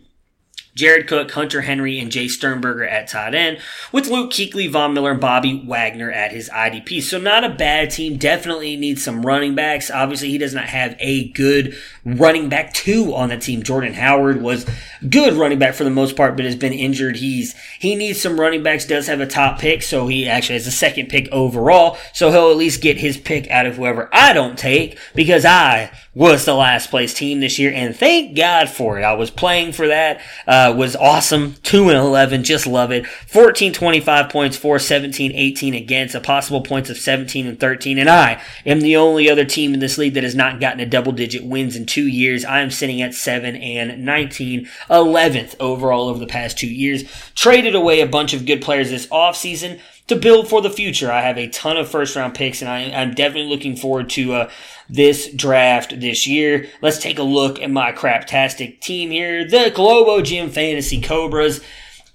Jared 0.74 1.06
Cook, 1.06 1.30
Hunter 1.32 1.62
Henry, 1.62 1.98
and 1.98 2.10
Jace 2.10 2.30
Sternberger 2.30 2.84
at 2.84 3.08
tight 3.08 3.34
end, 3.34 3.58
with 3.92 4.08
Luke 4.08 4.30
Kuechly, 4.30 4.70
Von 4.70 4.94
Miller, 4.94 5.12
and 5.12 5.20
Bobby 5.20 5.62
Wagner 5.66 6.10
at 6.10 6.32
his 6.32 6.48
IDP. 6.50 7.02
So 7.02 7.18
not 7.18 7.44
a 7.44 7.48
bad 7.48 7.90
team. 7.90 8.16
Definitely 8.16 8.76
needs 8.76 9.04
some 9.04 9.26
running 9.26 9.54
backs. 9.54 9.90
Obviously, 9.90 10.30
he 10.30 10.38
does 10.38 10.54
not 10.54 10.66
have 10.66 10.96
a 10.98 11.28
good 11.30 11.76
running 12.04 12.48
back 12.48 12.72
two 12.72 13.14
on 13.14 13.28
the 13.28 13.36
team. 13.36 13.62
Jordan 13.62 13.94
Howard 13.94 14.40
was 14.40 14.66
good 15.08 15.34
running 15.34 15.58
back 15.58 15.74
for 15.74 15.84
the 15.84 15.90
most 15.90 16.16
part, 16.16 16.36
but 16.36 16.44
has 16.44 16.56
been 16.56 16.72
injured. 16.72 17.16
He's 17.16 17.54
he 17.78 17.94
needs 17.96 18.20
some 18.20 18.40
running 18.40 18.62
backs. 18.62 18.84
Does 18.84 19.06
have 19.06 19.20
a 19.20 19.26
top 19.26 19.58
pick, 19.58 19.82
so 19.82 20.06
he 20.06 20.28
actually 20.28 20.54
has 20.54 20.66
a 20.66 20.72
second 20.72 21.08
pick 21.08 21.28
overall. 21.30 21.98
So 22.14 22.30
he'll 22.30 22.50
at 22.50 22.56
least 22.56 22.82
get 22.82 22.98
his 22.98 23.18
pick 23.18 23.50
out 23.50 23.66
of 23.66 23.76
whoever 23.76 24.08
I 24.12 24.32
don't 24.32 24.58
take 24.58 24.98
because 25.14 25.44
I 25.44 25.90
was 26.12 26.44
the 26.44 26.54
last 26.54 26.90
place 26.90 27.14
team 27.14 27.38
this 27.38 27.58
year, 27.58 27.72
and 27.72 27.94
thank 27.94 28.36
God 28.36 28.68
for 28.68 28.98
it. 28.98 29.02
I 29.04 29.12
was 29.12 29.30
playing 29.30 29.72
for 29.72 29.86
that. 29.88 30.20
Uh, 30.44 30.74
was 30.76 30.96
awesome. 30.96 31.54
2 31.62 31.88
and 31.88 31.98
11. 31.98 32.42
Just 32.42 32.66
love 32.66 32.90
it. 32.90 33.06
14, 33.06 33.72
25 33.72 34.28
points 34.28 34.56
for 34.56 34.80
17, 34.80 35.30
18 35.32 35.74
against 35.74 36.16
a 36.16 36.20
possible 36.20 36.62
points 36.62 36.90
of 36.90 36.96
17 36.96 37.46
and 37.46 37.60
13. 37.60 37.98
And 37.98 38.10
I 38.10 38.42
am 38.66 38.80
the 38.80 38.96
only 38.96 39.30
other 39.30 39.44
team 39.44 39.72
in 39.72 39.78
this 39.78 39.98
league 39.98 40.14
that 40.14 40.24
has 40.24 40.34
not 40.34 40.58
gotten 40.58 40.80
a 40.80 40.86
double 40.86 41.12
digit 41.12 41.44
wins 41.44 41.76
in 41.76 41.86
two 41.86 42.08
years. 42.08 42.44
I 42.44 42.60
am 42.60 42.72
sitting 42.72 43.00
at 43.00 43.14
7 43.14 43.54
and 43.54 44.04
19, 44.04 44.68
11th 44.90 45.54
overall 45.60 46.08
over 46.08 46.18
the 46.18 46.26
past 46.26 46.58
two 46.58 46.72
years. 46.72 47.04
Traded 47.36 47.76
away 47.76 48.00
a 48.00 48.06
bunch 48.06 48.34
of 48.34 48.46
good 48.46 48.62
players 48.62 48.90
this 48.90 49.06
offseason 49.06 49.80
to 50.10 50.16
build 50.16 50.48
for 50.48 50.60
the 50.60 50.70
future. 50.70 51.10
I 51.10 51.22
have 51.22 51.38
a 51.38 51.48
ton 51.48 51.76
of 51.76 51.88
first 51.88 52.14
round 52.14 52.34
picks, 52.34 52.60
and 52.60 52.70
I, 52.70 52.80
am 52.80 53.14
definitely 53.14 53.48
looking 53.48 53.76
forward 53.76 54.10
to 54.10 54.34
uh, 54.34 54.50
this 54.88 55.32
draft 55.32 56.00
this 56.00 56.26
year. 56.26 56.68
Let's 56.82 56.98
take 56.98 57.18
a 57.18 57.24
look 57.24 57.60
at 57.62 57.70
my 57.70 57.92
craptastic 57.92 58.80
team 58.80 59.10
here. 59.10 59.48
The 59.48 59.72
Globo 59.74 60.20
Gym 60.20 60.50
Fantasy 60.50 61.00
Cobras. 61.00 61.60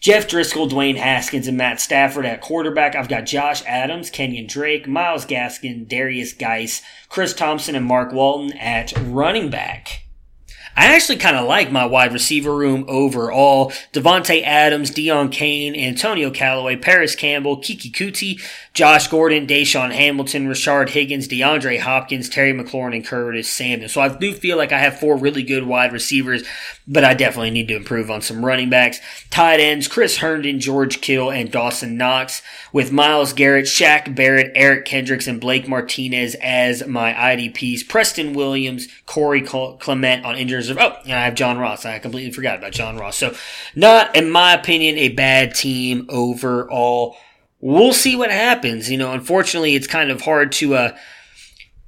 Jeff 0.01 0.27
Driskel, 0.27 0.69
Dwayne 0.69 0.97
Haskins, 0.97 1.47
and 1.47 1.57
Matt 1.57 1.79
Stafford 1.79 2.27
at 2.27 2.41
quarterback. 2.41 2.95
I've 2.95 3.09
got 3.09 3.25
Josh 3.25 3.63
Adams, 3.65 4.11
Kenyan 4.11 4.47
Drake, 4.47 4.87
Myles 4.87 5.25
Gaskin, 5.25 5.87
Derrius 5.87 6.37
Guice, 6.37 6.83
Chris 7.09 7.33
Thompson, 7.33 7.73
and 7.73 7.85
Mark 7.85 8.11
Walton 8.11 8.55
at 8.57 8.93
running 9.01 9.49
back. 9.49 10.04
I 10.77 10.93
actually 10.95 11.17
kind 11.17 11.37
of 11.37 11.47
like 11.47 11.71
my 11.71 11.85
wide 11.85 12.11
receiver 12.11 12.53
room 12.53 12.83
overall. 12.87 13.71
Davante 13.93 14.43
Adams, 14.43 14.91
Deon 14.91 15.31
Cain, 15.31 15.75
Antonio 15.75 16.29
Callaway, 16.29 16.75
Parris 16.75 17.15
Campbell, 17.15 17.57
Keke 17.57 17.91
Coutee, 17.91 18.41
Josh 18.75 19.07
Gordon, 19.07 19.47
DaeSean 19.47 19.93
Hamilton, 19.93 20.49
Rashard 20.49 20.89
Higgins, 20.89 21.29
DeAndre 21.29 21.79
Hopkins, 21.79 22.27
Terry 22.27 22.51
McLaurin, 22.51 22.93
and 22.93 23.05
Curtis 23.05 23.49
Samuel. 23.49 23.87
So 23.87 24.01
I 24.01 24.09
do 24.09 24.33
feel 24.33 24.57
like 24.57 24.73
I 24.73 24.79
have 24.79 24.99
four 24.99 25.15
really 25.15 25.43
good 25.43 25.65
wide 25.65 25.93
receivers, 25.93 26.43
but 26.85 27.05
I 27.05 27.13
definitely 27.13 27.51
need 27.51 27.69
to 27.69 27.77
improve 27.77 28.11
on 28.11 28.21
some 28.21 28.43
running 28.43 28.69
backs. 28.69 28.99
Tight 29.29 29.61
ends, 29.61 29.87
Chris 29.87 30.17
Herndon, 30.17 30.59
George 30.59 30.99
Kittle, 30.99 31.31
and 31.31 31.49
Dawson 31.49 31.95
Knox, 31.95 32.41
with 32.73 32.91
Myles 32.91 33.31
Garrett, 33.31 33.63
Shaq 33.63 34.13
Barrett, 34.13 34.51
Eric 34.55 34.83
Kendricks, 34.83 35.25
and 35.25 35.39
Blake 35.39 35.69
Martinez 35.69 36.35
as 36.41 36.85
my 36.85 37.13
IDPs. 37.13 37.87
Preston 37.87 38.33
Williams, 38.33 38.89
Corey 39.05 39.41
Clement 39.41 40.25
on 40.25 40.35
injuries. 40.35 40.69
Oh, 40.69 40.97
and 41.05 41.13
I 41.13 41.23
have 41.23 41.35
John 41.35 41.57
Ross. 41.57 41.85
I 41.85 41.99
completely 41.99 42.33
forgot 42.33 42.57
about 42.57 42.73
John 42.73 42.97
Ross. 42.97 43.15
So 43.15 43.35
not, 43.73 44.13
in 44.17 44.29
my 44.29 44.53
opinion, 44.53 44.97
a 44.97 45.07
bad 45.07 45.55
team 45.55 46.07
overall 46.09 47.15
we'll 47.59 47.93
see 47.93 48.15
what 48.15 48.31
happens. 48.31 48.89
You 48.89 48.97
know, 48.97 49.11
unfortunately, 49.11 49.75
it's 49.75 49.87
kind 49.87 50.11
of 50.11 50.21
hard 50.21 50.51
to 50.53 50.75
uh, 50.75 50.97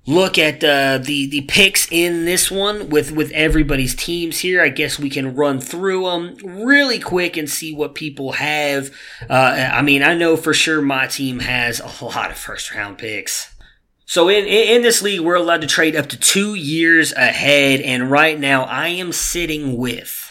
look 0.05 0.37
at 0.37 0.63
uh, 0.63 0.97
the 0.97 1.27
the 1.27 1.41
picks 1.41 1.87
in 1.91 2.25
this 2.25 2.49
one 2.49 2.89
with 2.89 3.11
with 3.11 3.31
everybody's 3.31 3.95
teams 3.95 4.39
here. 4.39 4.61
I 4.61 4.69
guess 4.69 4.97
we 4.97 5.09
can 5.09 5.35
run 5.35 5.59
through 5.59 6.05
them 6.05 6.35
really 6.43 6.99
quick 6.99 7.37
and 7.37 7.49
see 7.49 7.73
what 7.73 7.93
people 7.93 8.33
have. 8.33 8.91
Uh, 9.29 9.69
I 9.73 9.81
mean, 9.81 10.01
I 10.01 10.15
know 10.15 10.37
for 10.37 10.53
sure 10.53 10.81
my 10.81 11.07
team 11.07 11.39
has 11.39 11.79
a 11.79 12.05
lot 12.05 12.31
of 12.31 12.37
first 12.37 12.73
round 12.73 12.97
picks. 12.97 13.53
So 14.09 14.29
in, 14.29 14.45
in 14.45 14.83
this 14.83 15.01
league, 15.01 15.19
we're 15.19 15.35
allowed 15.35 15.59
to 15.61 15.67
trade 15.67 15.93
up 15.93 16.07
to 16.07 16.17
two 16.17 16.55
years 16.55 17.11
ahead, 17.11 17.81
and 17.81 18.09
right 18.09 18.39
now 18.39 18.63
I 18.63 18.87
am 18.87 19.11
sitting 19.11 19.75
with 19.75 20.26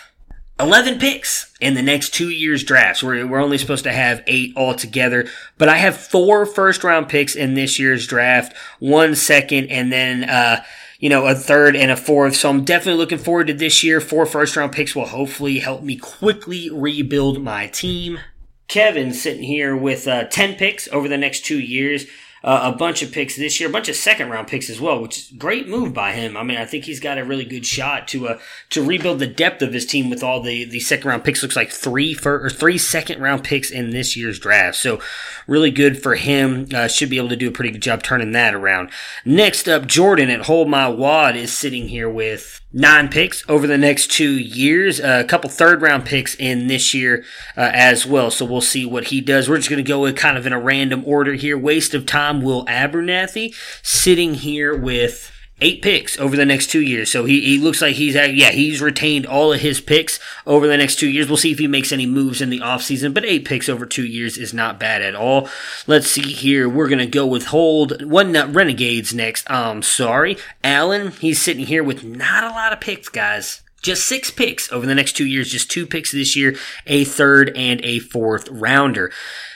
11 0.58 0.98
picks 0.98 1.52
in 1.60 1.74
the 1.74 1.82
next 1.82 2.14
two 2.14 2.30
years 2.30 2.64
drafts. 2.64 3.02
We're, 3.02 3.26
we're 3.26 3.42
only 3.42 3.58
supposed 3.58 3.84
to 3.84 3.92
have 3.92 4.22
eight 4.26 4.54
altogether, 4.56 5.28
but 5.58 5.68
I 5.68 5.76
have 5.76 5.96
four 5.96 6.46
first 6.46 6.82
round 6.82 7.08
picks 7.08 7.36
in 7.36 7.54
this 7.54 7.78
year's 7.78 8.06
draft, 8.06 8.56
one 8.78 9.14
second, 9.14 9.68
and 9.68 9.92
then, 9.92 10.24
uh, 10.24 10.64
you 10.98 11.10
know, 11.10 11.26
a 11.26 11.34
third 11.34 11.76
and 11.76 11.90
a 11.90 11.96
fourth. 11.96 12.36
So 12.36 12.48
I'm 12.48 12.64
definitely 12.64 12.98
looking 12.98 13.18
forward 13.18 13.48
to 13.48 13.54
this 13.54 13.84
year. 13.84 14.00
Four 14.00 14.24
first 14.24 14.56
round 14.56 14.72
picks 14.72 14.96
will 14.96 15.06
hopefully 15.06 15.58
help 15.58 15.82
me 15.82 15.96
quickly 15.96 16.70
rebuild 16.70 17.42
my 17.42 17.66
team. 17.66 18.18
Kevin 18.66 19.12
sitting 19.12 19.44
here 19.44 19.76
with 19.76 20.08
uh, 20.08 20.24
10 20.24 20.56
picks 20.56 20.88
over 20.88 21.06
the 21.06 21.18
next 21.18 21.44
two 21.44 21.60
years 21.60 22.06
uh, 22.46 22.72
a 22.72 22.76
bunch 22.76 23.02
of 23.02 23.10
picks 23.10 23.36
this 23.36 23.58
year, 23.58 23.68
a 23.68 23.72
bunch 23.72 23.88
of 23.88 23.96
second 23.96 24.30
round 24.30 24.46
picks 24.46 24.70
as 24.70 24.80
well, 24.80 25.02
which 25.02 25.18
is 25.18 25.32
great 25.36 25.68
move 25.68 25.92
by 25.92 26.12
him. 26.12 26.36
I 26.36 26.44
mean, 26.44 26.56
I 26.56 26.64
think 26.64 26.84
he's 26.84 27.00
got 27.00 27.18
a 27.18 27.24
really 27.24 27.44
good 27.44 27.66
shot 27.66 28.06
to 28.08 28.28
uh, 28.28 28.38
to 28.70 28.84
rebuild 28.84 29.18
the 29.18 29.26
depth 29.26 29.62
of 29.62 29.72
his 29.72 29.84
team 29.84 30.08
with 30.08 30.22
all 30.22 30.40
the, 30.40 30.64
the 30.64 30.78
second 30.78 31.08
round 31.08 31.24
picks. 31.24 31.42
Looks 31.42 31.56
like 31.56 31.72
three 31.72 32.14
for 32.14 32.40
or 32.40 32.48
three 32.48 32.78
second 32.78 33.20
round 33.20 33.42
picks 33.42 33.72
in 33.72 33.90
this 33.90 34.16
year's 34.16 34.38
draft. 34.38 34.76
So 34.76 35.00
really 35.48 35.72
good 35.72 36.00
for 36.00 36.14
him. 36.14 36.68
Uh, 36.72 36.86
should 36.86 37.10
be 37.10 37.18
able 37.18 37.30
to 37.30 37.36
do 37.36 37.48
a 37.48 37.52
pretty 37.52 37.72
good 37.72 37.82
job 37.82 38.04
turning 38.04 38.30
that 38.32 38.54
around. 38.54 38.90
Next 39.24 39.68
up, 39.68 39.86
Jordan 39.86 40.30
at 40.30 40.42
Hold 40.42 40.70
My 40.70 40.88
Wad 40.88 41.34
is 41.34 41.52
sitting 41.52 41.88
here 41.88 42.08
with 42.08 42.60
nine 42.72 43.08
picks 43.08 43.48
over 43.48 43.66
the 43.66 43.78
next 43.78 44.10
two 44.10 44.38
years. 44.38 45.00
Uh, 45.00 45.22
a 45.24 45.28
couple 45.28 45.48
third 45.50 45.82
round 45.82 46.04
picks 46.04 46.34
in 46.34 46.66
this 46.66 46.92
year 46.94 47.24
uh, 47.56 47.70
as 47.72 48.06
well. 48.06 48.30
So 48.30 48.44
we'll 48.44 48.60
see 48.60 48.84
what 48.84 49.08
he 49.08 49.20
does. 49.20 49.48
We're 49.48 49.56
just 49.56 49.70
going 49.70 49.84
to 49.84 49.88
go 49.88 50.12
kind 50.12 50.36
of 50.36 50.46
in 50.46 50.52
a 50.52 50.60
random 50.60 51.02
order 51.06 51.34
here. 51.34 51.58
Waste 51.58 51.94
of 51.94 52.06
time. 52.06 52.42
Will 52.42 52.64
Abernathy 52.66 53.54
sitting 53.82 54.34
here 54.34 54.76
with 54.76 55.32
eight 55.60 55.80
picks 55.80 56.18
over 56.18 56.36
the 56.36 56.44
next 56.44 56.66
two 56.66 56.82
years. 56.82 57.10
So 57.10 57.24
he, 57.24 57.40
he 57.40 57.58
looks 57.58 57.80
like 57.80 57.94
he's, 57.94 58.14
yeah, 58.14 58.50
he's 58.50 58.82
retained 58.82 59.26
all 59.26 59.52
of 59.52 59.60
his 59.60 59.80
picks 59.80 60.20
over 60.46 60.66
the 60.66 60.76
next 60.76 60.96
two 60.96 61.08
years. 61.08 61.28
We'll 61.28 61.38
see 61.38 61.52
if 61.52 61.58
he 61.58 61.66
makes 61.66 61.92
any 61.92 62.06
moves 62.06 62.42
in 62.42 62.50
the 62.50 62.60
offseason, 62.60 63.14
but 63.14 63.24
eight 63.24 63.44
picks 63.44 63.68
over 63.68 63.86
two 63.86 64.06
years 64.06 64.36
is 64.36 64.52
not 64.52 64.78
bad 64.78 65.02
at 65.02 65.14
all. 65.14 65.48
Let's 65.86 66.08
see 66.08 66.32
here. 66.32 66.68
We're 66.68 66.88
going 66.88 66.98
to 66.98 67.06
go 67.06 67.26
with 67.26 67.46
hold 67.46 68.04
one 68.04 68.32
nut 68.32 68.54
renegades 68.54 69.14
next. 69.14 69.50
Um, 69.50 69.82
sorry. 69.82 70.36
Allen, 70.62 71.12
he's 71.12 71.40
sitting 71.40 71.66
here 71.66 71.82
with 71.82 72.04
not 72.04 72.44
a 72.44 72.50
lot 72.50 72.72
of 72.72 72.80
picks, 72.80 73.08
guys. 73.08 73.62
Just 73.82 74.08
six 74.08 74.30
picks 74.30 74.72
over 74.72 74.86
the 74.86 74.94
next 74.94 75.12
two 75.12 75.26
years, 75.26 75.50
just 75.50 75.70
two 75.70 75.86
picks 75.86 76.10
this 76.10 76.34
year, 76.34 76.56
a 76.86 77.04
third 77.04 77.52
and 77.56 77.80
a 77.84 77.98
fourth 78.00 78.48
rounder. 78.50 79.12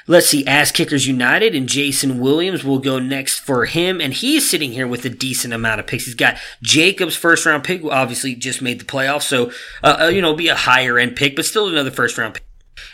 Let's 0.07 0.27
see, 0.27 0.47
Ass 0.47 0.73
Kickers 0.73 1.07
United 1.07 1.55
and 1.55 1.69
Jason 1.69 2.21
Williams 2.21 2.65
will 2.65 2.79
go 2.79 2.99
next 2.99 3.41
for 3.41 3.65
him, 3.65 4.01
and 4.01 4.13
he's 4.13 4.49
sitting 4.49 4.73
here 4.73 4.87
with 4.87 5.05
a 5.05 5.11
decent 5.11 5.55
amount 5.55 5.81
of 5.81 5.87
picks. 5.87 6.05
He's 6.05 6.15
got 6.15 6.37
Jacobs' 6.63 7.17
first 7.17 7.47
round 7.47 7.65
pick, 7.65 7.85
obviously 7.85 8.35
just 8.35 8.61
made 8.61 8.81
the 8.81 8.85
playoffs, 8.85 9.23
so 9.23 9.51
uh, 9.83 9.99
uh, 10.03 10.07
you 10.07 10.21
know, 10.21 10.35
be 10.35 10.49
a 10.49 10.55
higher 10.55 10.99
end 10.99 11.17
pick, 11.17 11.37
but 11.37 11.45
still 11.45 11.69
another 11.69 11.91
first 11.91 12.19
round 12.19 12.35
pick 12.35 12.45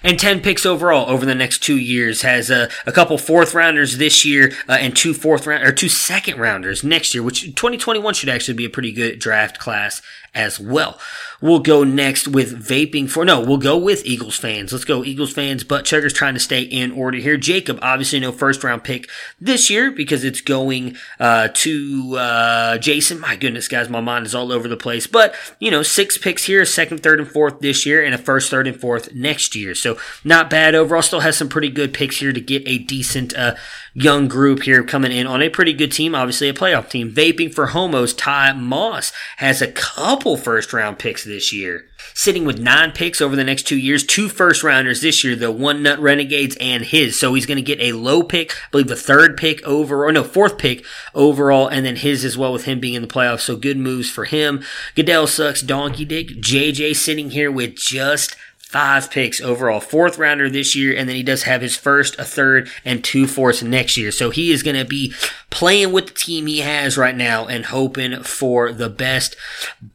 and 0.02 0.18
10 0.18 0.40
picks 0.40 0.66
overall 0.66 1.08
over 1.08 1.24
the 1.24 1.34
next 1.34 1.62
two 1.62 1.78
years. 1.78 2.22
Has 2.22 2.50
a, 2.50 2.68
a 2.86 2.92
couple 2.92 3.18
fourth 3.18 3.54
rounders 3.54 3.98
this 3.98 4.24
year 4.24 4.52
uh, 4.68 4.72
and 4.72 4.96
two 4.96 5.14
fourth 5.14 5.46
round 5.46 5.64
or 5.64 5.72
two 5.72 5.88
second 5.88 6.38
rounders 6.38 6.84
next 6.84 7.14
year, 7.14 7.22
which 7.22 7.42
2021 7.42 8.14
should 8.14 8.28
actually 8.28 8.54
be 8.54 8.64
a 8.64 8.70
pretty 8.70 8.92
good 8.92 9.18
draft 9.18 9.58
class 9.58 10.02
as 10.36 10.60
well. 10.60 11.00
We'll 11.40 11.58
go 11.58 11.84
next 11.84 12.28
with 12.28 12.66
vaping 12.66 13.10
for, 13.10 13.24
no, 13.24 13.40
we'll 13.40 13.58
go 13.58 13.76
with 13.76 14.06
Eagles 14.06 14.38
fans. 14.38 14.72
Let's 14.72 14.86
go 14.86 15.04
Eagles 15.04 15.32
fans, 15.32 15.64
butt 15.64 15.84
chuggers 15.84 16.14
trying 16.14 16.34
to 16.34 16.40
stay 16.40 16.62
in 16.62 16.92
order 16.92 17.18
here. 17.18 17.36
Jacob, 17.36 17.78
obviously 17.82 18.20
no 18.20 18.32
first 18.32 18.64
round 18.64 18.84
pick 18.84 19.10
this 19.38 19.68
year 19.68 19.90
because 19.90 20.24
it's 20.24 20.40
going, 20.40 20.96
uh, 21.20 21.48
to, 21.52 22.16
uh, 22.16 22.78
Jason. 22.78 23.20
My 23.20 23.36
goodness, 23.36 23.68
guys, 23.68 23.90
my 23.90 24.00
mind 24.00 24.26
is 24.26 24.34
all 24.34 24.52
over 24.52 24.68
the 24.68 24.78
place. 24.78 25.06
But, 25.06 25.34
you 25.58 25.70
know, 25.70 25.82
six 25.82 26.16
picks 26.16 26.44
here, 26.44 26.64
second, 26.64 27.02
third, 27.02 27.20
and 27.20 27.28
fourth 27.28 27.60
this 27.60 27.84
year, 27.84 28.02
and 28.02 28.14
a 28.14 28.18
first, 28.18 28.50
third, 28.50 28.66
and 28.66 28.80
fourth 28.80 29.12
next 29.14 29.54
year. 29.54 29.56
year. 29.56 29.74
So 29.74 29.98
not 30.24 30.50
bad 30.50 30.74
overall. 30.74 31.02
Still 31.02 31.20
has 31.20 31.36
some 31.36 31.48
pretty 31.48 31.70
good 31.70 31.92
picks 31.92 32.18
here 32.18 32.32
to 32.32 32.40
get 32.40 32.62
a 32.66 32.78
decent 32.78 33.36
uh, 33.36 33.54
young 33.94 34.28
group 34.28 34.62
here 34.62 34.82
coming 34.84 35.12
in 35.12 35.26
on 35.26 35.42
a 35.42 35.48
pretty 35.48 35.72
good 35.72 35.92
team, 35.92 36.14
obviously 36.14 36.48
a 36.48 36.54
playoff 36.54 36.88
team. 36.90 37.10
Vaping 37.12 37.52
for 37.52 37.66
homos, 37.68 38.14
Ty 38.14 38.52
Moss 38.52 39.12
has 39.38 39.60
a 39.62 39.72
couple 39.72 40.25
first 40.34 40.72
round 40.72 40.98
picks 40.98 41.22
this 41.22 41.52
year 41.52 41.84
sitting 42.14 42.46
with 42.46 42.58
nine 42.58 42.92
picks 42.92 43.20
over 43.20 43.36
the 43.36 43.44
next 43.44 43.64
two 43.64 43.76
years, 43.76 44.02
two 44.02 44.28
first 44.28 44.62
rounders 44.62 45.02
this 45.02 45.22
year, 45.22 45.36
the 45.36 45.52
one 45.52 45.82
nut 45.82 45.98
renegades 45.98 46.56
and 46.60 46.84
his. 46.84 47.18
So 47.18 47.34
he's 47.34 47.46
going 47.46 47.56
to 47.56 47.62
get 47.62 47.80
a 47.80 47.92
low 47.92 48.22
pick, 48.22 48.52
I 48.52 48.70
believe 48.70 48.88
the 48.88 48.96
third 48.96 49.36
pick 49.36 49.62
over, 49.64 50.04
or 50.04 50.12
no, 50.12 50.24
fourth 50.24 50.58
pick 50.58 50.84
overall, 51.14 51.68
and 51.68 51.84
then 51.84 51.96
his 51.96 52.24
as 52.24 52.38
well 52.38 52.52
with 52.52 52.64
him 52.64 52.80
being 52.80 52.94
in 52.94 53.02
the 53.02 53.08
playoffs. 53.08 53.40
So 53.40 53.56
good 53.56 53.76
moves 53.76 54.10
for 54.10 54.24
him. 54.24 54.64
Goodell 54.94 55.26
sucks, 55.26 55.62
donkey 55.62 56.04
dick. 56.04 56.28
JJ 56.28 56.96
sitting 56.96 57.30
here 57.30 57.52
with 57.52 57.76
just 57.76 58.34
five 58.66 59.08
picks 59.12 59.40
overall, 59.40 59.78
fourth 59.78 60.18
rounder 60.18 60.50
this 60.50 60.74
year, 60.74 60.94
and 60.94 61.08
then 61.08 61.14
he 61.14 61.22
does 61.22 61.44
have 61.44 61.62
his 61.62 61.76
first, 61.76 62.18
a 62.18 62.24
third, 62.24 62.68
and 62.84 63.02
two 63.02 63.26
fourths 63.26 63.62
next 63.62 63.96
year. 63.96 64.10
So 64.10 64.30
he 64.30 64.50
is 64.50 64.64
going 64.64 64.76
to 64.76 64.84
be 64.84 65.14
playing 65.50 65.92
with 65.92 66.08
the 66.08 66.14
team 66.14 66.48
he 66.48 66.58
has 66.58 66.98
right 66.98 67.16
now 67.16 67.46
and 67.46 67.66
hoping 67.66 68.24
for 68.24 68.72
the 68.72 68.90
best. 68.90 69.36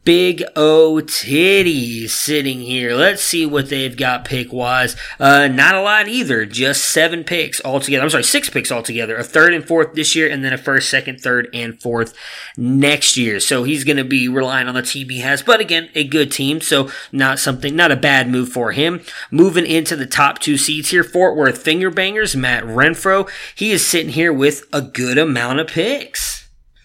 Big 0.04 0.42
O 0.56 1.02
titties 1.04 2.10
sitting 2.10 2.60
here. 2.60 2.94
Let's 2.94 3.22
see 3.22 3.44
what 3.44 3.68
they've 3.68 3.96
got 3.96 4.24
pick 4.24 4.52
wise. 4.52 4.96
Uh, 5.20 5.48
not 5.48 5.74
a 5.74 5.82
lot 5.82 6.08
either. 6.08 6.46
Just 6.46 6.86
seven 6.86 7.24
picks 7.24 7.62
altogether. 7.64 8.02
I'm 8.02 8.10
sorry, 8.10 8.24
six 8.24 8.48
picks 8.48 8.72
altogether. 8.72 9.16
A 9.16 9.22
third 9.22 9.52
and 9.52 9.68
fourth 9.68 9.94
this 9.94 10.16
year, 10.16 10.28
and 10.30 10.42
then 10.42 10.54
a 10.54 10.58
first, 10.58 10.88
second, 10.88 11.20
third, 11.20 11.48
and 11.52 11.80
fourth 11.80 12.14
next 12.56 13.18
year. 13.18 13.38
So 13.38 13.64
he's 13.64 13.84
going 13.84 13.98
to 13.98 14.04
be 14.04 14.28
relying 14.28 14.66
on 14.66 14.74
the 14.74 14.82
team 14.82 15.10
he 15.10 15.20
has, 15.20 15.42
but 15.42 15.60
again, 15.60 15.90
a 15.94 16.04
good 16.04 16.32
team. 16.32 16.62
So 16.62 16.90
not 17.12 17.38
something, 17.38 17.76
not 17.76 17.92
a 17.92 17.96
bad 17.96 18.30
move 18.30 18.48
for 18.48 18.61
him. 18.70 19.00
Moving 19.32 19.66
into 19.66 19.96
the 19.96 20.06
top 20.06 20.38
two 20.38 20.56
seeds 20.56 20.90
here, 20.90 21.02
Fort 21.02 21.36
Worth 21.36 21.58
Finger 21.58 21.90
Bangers, 21.90 22.36
Matt 22.36 22.62
Renfro. 22.62 23.28
He 23.56 23.72
is 23.72 23.84
sitting 23.84 24.12
here 24.12 24.32
with 24.32 24.64
a 24.72 24.80
good 24.80 25.18
amount 25.18 25.58
of 25.58 25.66
picks. 25.66 26.42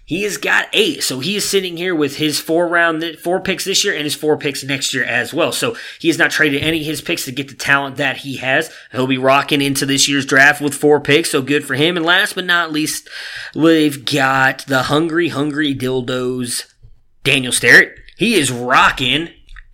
He 0.08 0.24
has 0.24 0.38
got 0.38 0.70
eight, 0.72 1.04
so 1.04 1.20
he 1.20 1.36
is 1.36 1.48
sitting 1.48 1.76
here 1.76 1.94
with 1.94 2.16
his 2.16 2.40
four 2.40 2.70
round, 2.70 3.04
four 3.22 3.42
picks 3.42 3.66
this 3.66 3.84
year 3.84 3.94
and 3.94 4.06
his 4.06 4.16
four 4.16 4.38
picks 4.38 4.64
next 4.64 4.94
year 4.94 5.04
as 5.04 5.34
well. 5.34 5.52
So 5.52 5.76
he 6.00 6.08
has 6.08 6.18
not 6.18 6.32
traded 6.32 6.64
any 6.64 6.80
of 6.80 6.86
his 6.86 7.02
picks 7.02 7.26
to 7.26 7.34
get 7.34 7.50
the 7.50 7.56
talent 7.56 7.98
that 7.98 8.16
he 8.16 8.38
has. 8.38 8.74
He'll 8.94 9.06
be 9.06 9.18
rocking 9.18 9.62
into 9.62 9.86
this 9.86 10.08
year's 10.08 10.26
draft 10.26 10.62
with 10.62 10.74
four 10.74 11.02
picks, 11.02 11.32
so 11.32 11.42
good 11.42 11.66
for 11.66 11.76
him. 11.76 11.98
And 11.98 12.06
last 12.06 12.36
but 12.36 12.46
not 12.46 12.72
least, 12.72 13.10
we've 13.54 14.06
got 14.06 14.66
the 14.68 14.84
hungry, 14.84 15.28
hungry 15.28 15.76
dildos, 15.76 16.72
Daniel 17.26 17.52
Sterrett. 17.52 18.00
He 18.16 18.36
is 18.36 18.50
rocking 18.50 19.28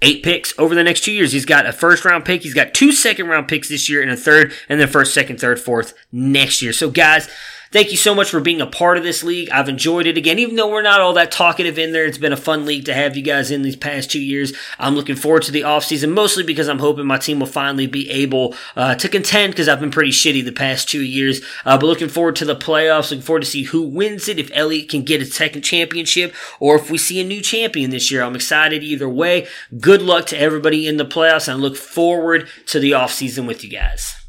eight 0.04 0.22
picks 0.22 0.58
over 0.60 0.76
the 0.76 0.84
next 0.84 1.04
two 1.04 1.12
years. 1.12 1.32
He's 1.32 1.46
got 1.46 1.66
a 1.66 1.74
first 1.74 2.06
round 2.06 2.26
pick. 2.26 2.44
He's 2.44 2.54
got 2.54 2.74
two 2.74 2.92
second 2.92 3.28
round 3.28 3.48
picks 3.48 3.70
this 3.70 3.90
year 3.90 4.02
and 4.02 4.12
a 4.12 4.18
third, 4.18 4.54
and 4.70 4.80
then 4.80 4.88
first, 4.88 5.14
second, 5.14 5.40
third, 5.40 5.60
fourth 5.60 5.94
next 6.12 6.62
year. 6.62 6.74
So 6.74 6.90
guys, 6.92 7.30
Thank 7.74 7.90
you 7.90 7.98
so 7.98 8.14
much 8.14 8.30
for 8.30 8.40
being 8.40 8.62
a 8.62 8.68
part 8.68 9.00
of 9.00 9.04
this 9.04 9.24
league. 9.24 9.50
I've 9.50 9.68
enjoyed 9.68 10.06
it 10.06 10.16
again, 10.16 10.38
even 10.38 10.58
though 10.58 10.70
we're 10.70 10.84
not 10.84 11.02
all 11.02 11.14
that 11.14 11.32
talkative 11.32 11.80
in 11.80 11.92
there. 11.92 12.06
It's 12.06 12.20
been 12.20 12.32
a 12.32 12.38
fun 12.38 12.68
league 12.68 12.86
to 12.86 12.94
have 12.94 13.18
you 13.18 13.24
guys 13.24 13.50
in 13.50 13.64
these 13.64 13.76
past 13.76 14.12
two 14.12 14.22
years. 14.22 14.54
I'm 14.78 14.94
looking 14.94 15.16
forward 15.16 15.42
to 15.44 15.52
the 15.52 15.62
offseason, 15.62 16.14
mostly 16.14 16.44
because 16.44 16.70
I'm 16.70 16.78
hoping 16.78 17.08
my 17.08 17.18
team 17.18 17.40
will 17.40 17.48
finally 17.48 17.88
be 17.88 18.08
able 18.12 18.54
uh, 18.76 18.94
to 18.94 19.10
contend 19.10 19.54
because 19.54 19.68
I've 19.68 19.80
been 19.80 19.90
pretty 19.90 20.12
shitty 20.12 20.46
the 20.46 20.52
past 20.52 20.88
two 20.88 21.02
years. 21.02 21.42
Uh, 21.66 21.76
but 21.80 21.88
looking 21.88 22.10
forward 22.10 22.36
to 22.36 22.46
the 22.46 22.56
playoffs, 22.56 23.10
looking 23.10 23.24
forward 23.24 23.42
to 23.42 23.50
see 23.50 23.64
who 23.64 23.82
wins 23.82 24.28
it, 24.28 24.38
if 24.38 24.52
Elliott 24.54 24.90
can 24.90 25.02
get 25.02 25.24
a 25.24 25.26
second 25.26 25.64
championship, 25.64 26.36
or 26.60 26.76
if 26.76 26.92
we 26.92 27.00
see 27.00 27.20
a 27.20 27.24
new 27.24 27.42
champion 27.42 27.90
this 27.90 28.12
year. 28.12 28.22
I'm 28.22 28.36
excited 28.36 28.84
either 28.84 29.10
way. 29.10 29.48
Good 29.80 30.04
luck 30.04 30.28
to 30.28 30.40
everybody 30.40 30.88
in 30.88 30.98
the 30.98 31.06
playoffs, 31.06 31.48
and 31.48 31.58
I 31.58 31.60
look 31.60 31.76
forward 31.76 32.48
to 32.68 32.80
the 32.80 32.92
offseason 32.92 33.48
with 33.48 33.64
you 33.64 33.72
guys. 33.72 34.23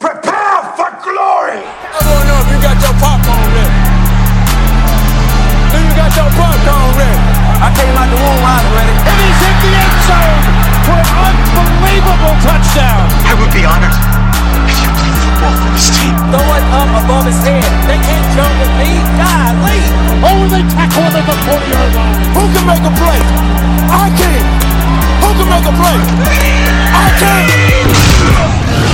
Prepare 0.00 0.64
for 0.80 0.88
glory! 1.04 1.60
I 1.60 2.00
don't 2.00 2.24
know 2.24 2.40
if 2.40 2.48
you 2.48 2.56
got 2.64 2.72
your 2.80 2.96
popcorn 2.96 3.52
ready. 3.52 3.76
Do 5.68 5.76
you 5.76 5.92
got 5.92 6.08
your 6.16 6.30
popcorn 6.40 6.88
ready? 6.96 7.20
I 7.60 7.68
came 7.76 7.92
out 8.00 8.08
the 8.08 8.16
womb, 8.16 8.40
I 8.40 8.64
was 8.64 8.80
ready. 8.80 8.96
And 8.96 9.16
he's 9.20 9.40
hit 9.44 9.56
the 9.60 9.72
end 9.76 9.96
zone 10.08 10.40
for 10.88 11.00
an 11.04 11.36
unbelievable 11.52 12.32
touchdown. 12.40 13.12
I 13.28 13.36
would 13.44 13.52
be 13.52 13.68
honored 13.68 13.92
if 14.72 14.80
you 14.80 14.88
played 14.88 15.16
football 15.20 15.52
for 15.60 15.68
this 15.68 15.92
team. 15.92 16.16
Throw 16.32 16.48
it 16.48 16.64
up 16.80 16.90
above 17.04 17.28
his 17.28 17.36
head. 17.44 17.68
They 17.84 18.00
can't 18.00 18.28
jump 18.32 18.56
with 18.56 18.72
me. 18.80 19.04
Golly. 19.20 19.84
Oh, 20.24 20.48
they 20.48 20.64
tackle 20.64 21.12
him 21.12 21.12
at 21.12 21.28
the 21.28 21.36
40-yard 21.44 21.92
line. 21.92 22.16
Who 22.40 22.48
can 22.48 22.64
make 22.64 22.84
a 22.88 22.92
play? 22.96 23.20
I 23.84 24.08
can. 24.16 24.48
Who 25.20 25.28
can 25.36 25.48
make 25.52 25.66
a 25.68 25.74
play? 25.76 25.98
I 26.88 27.06
can. 27.20 28.89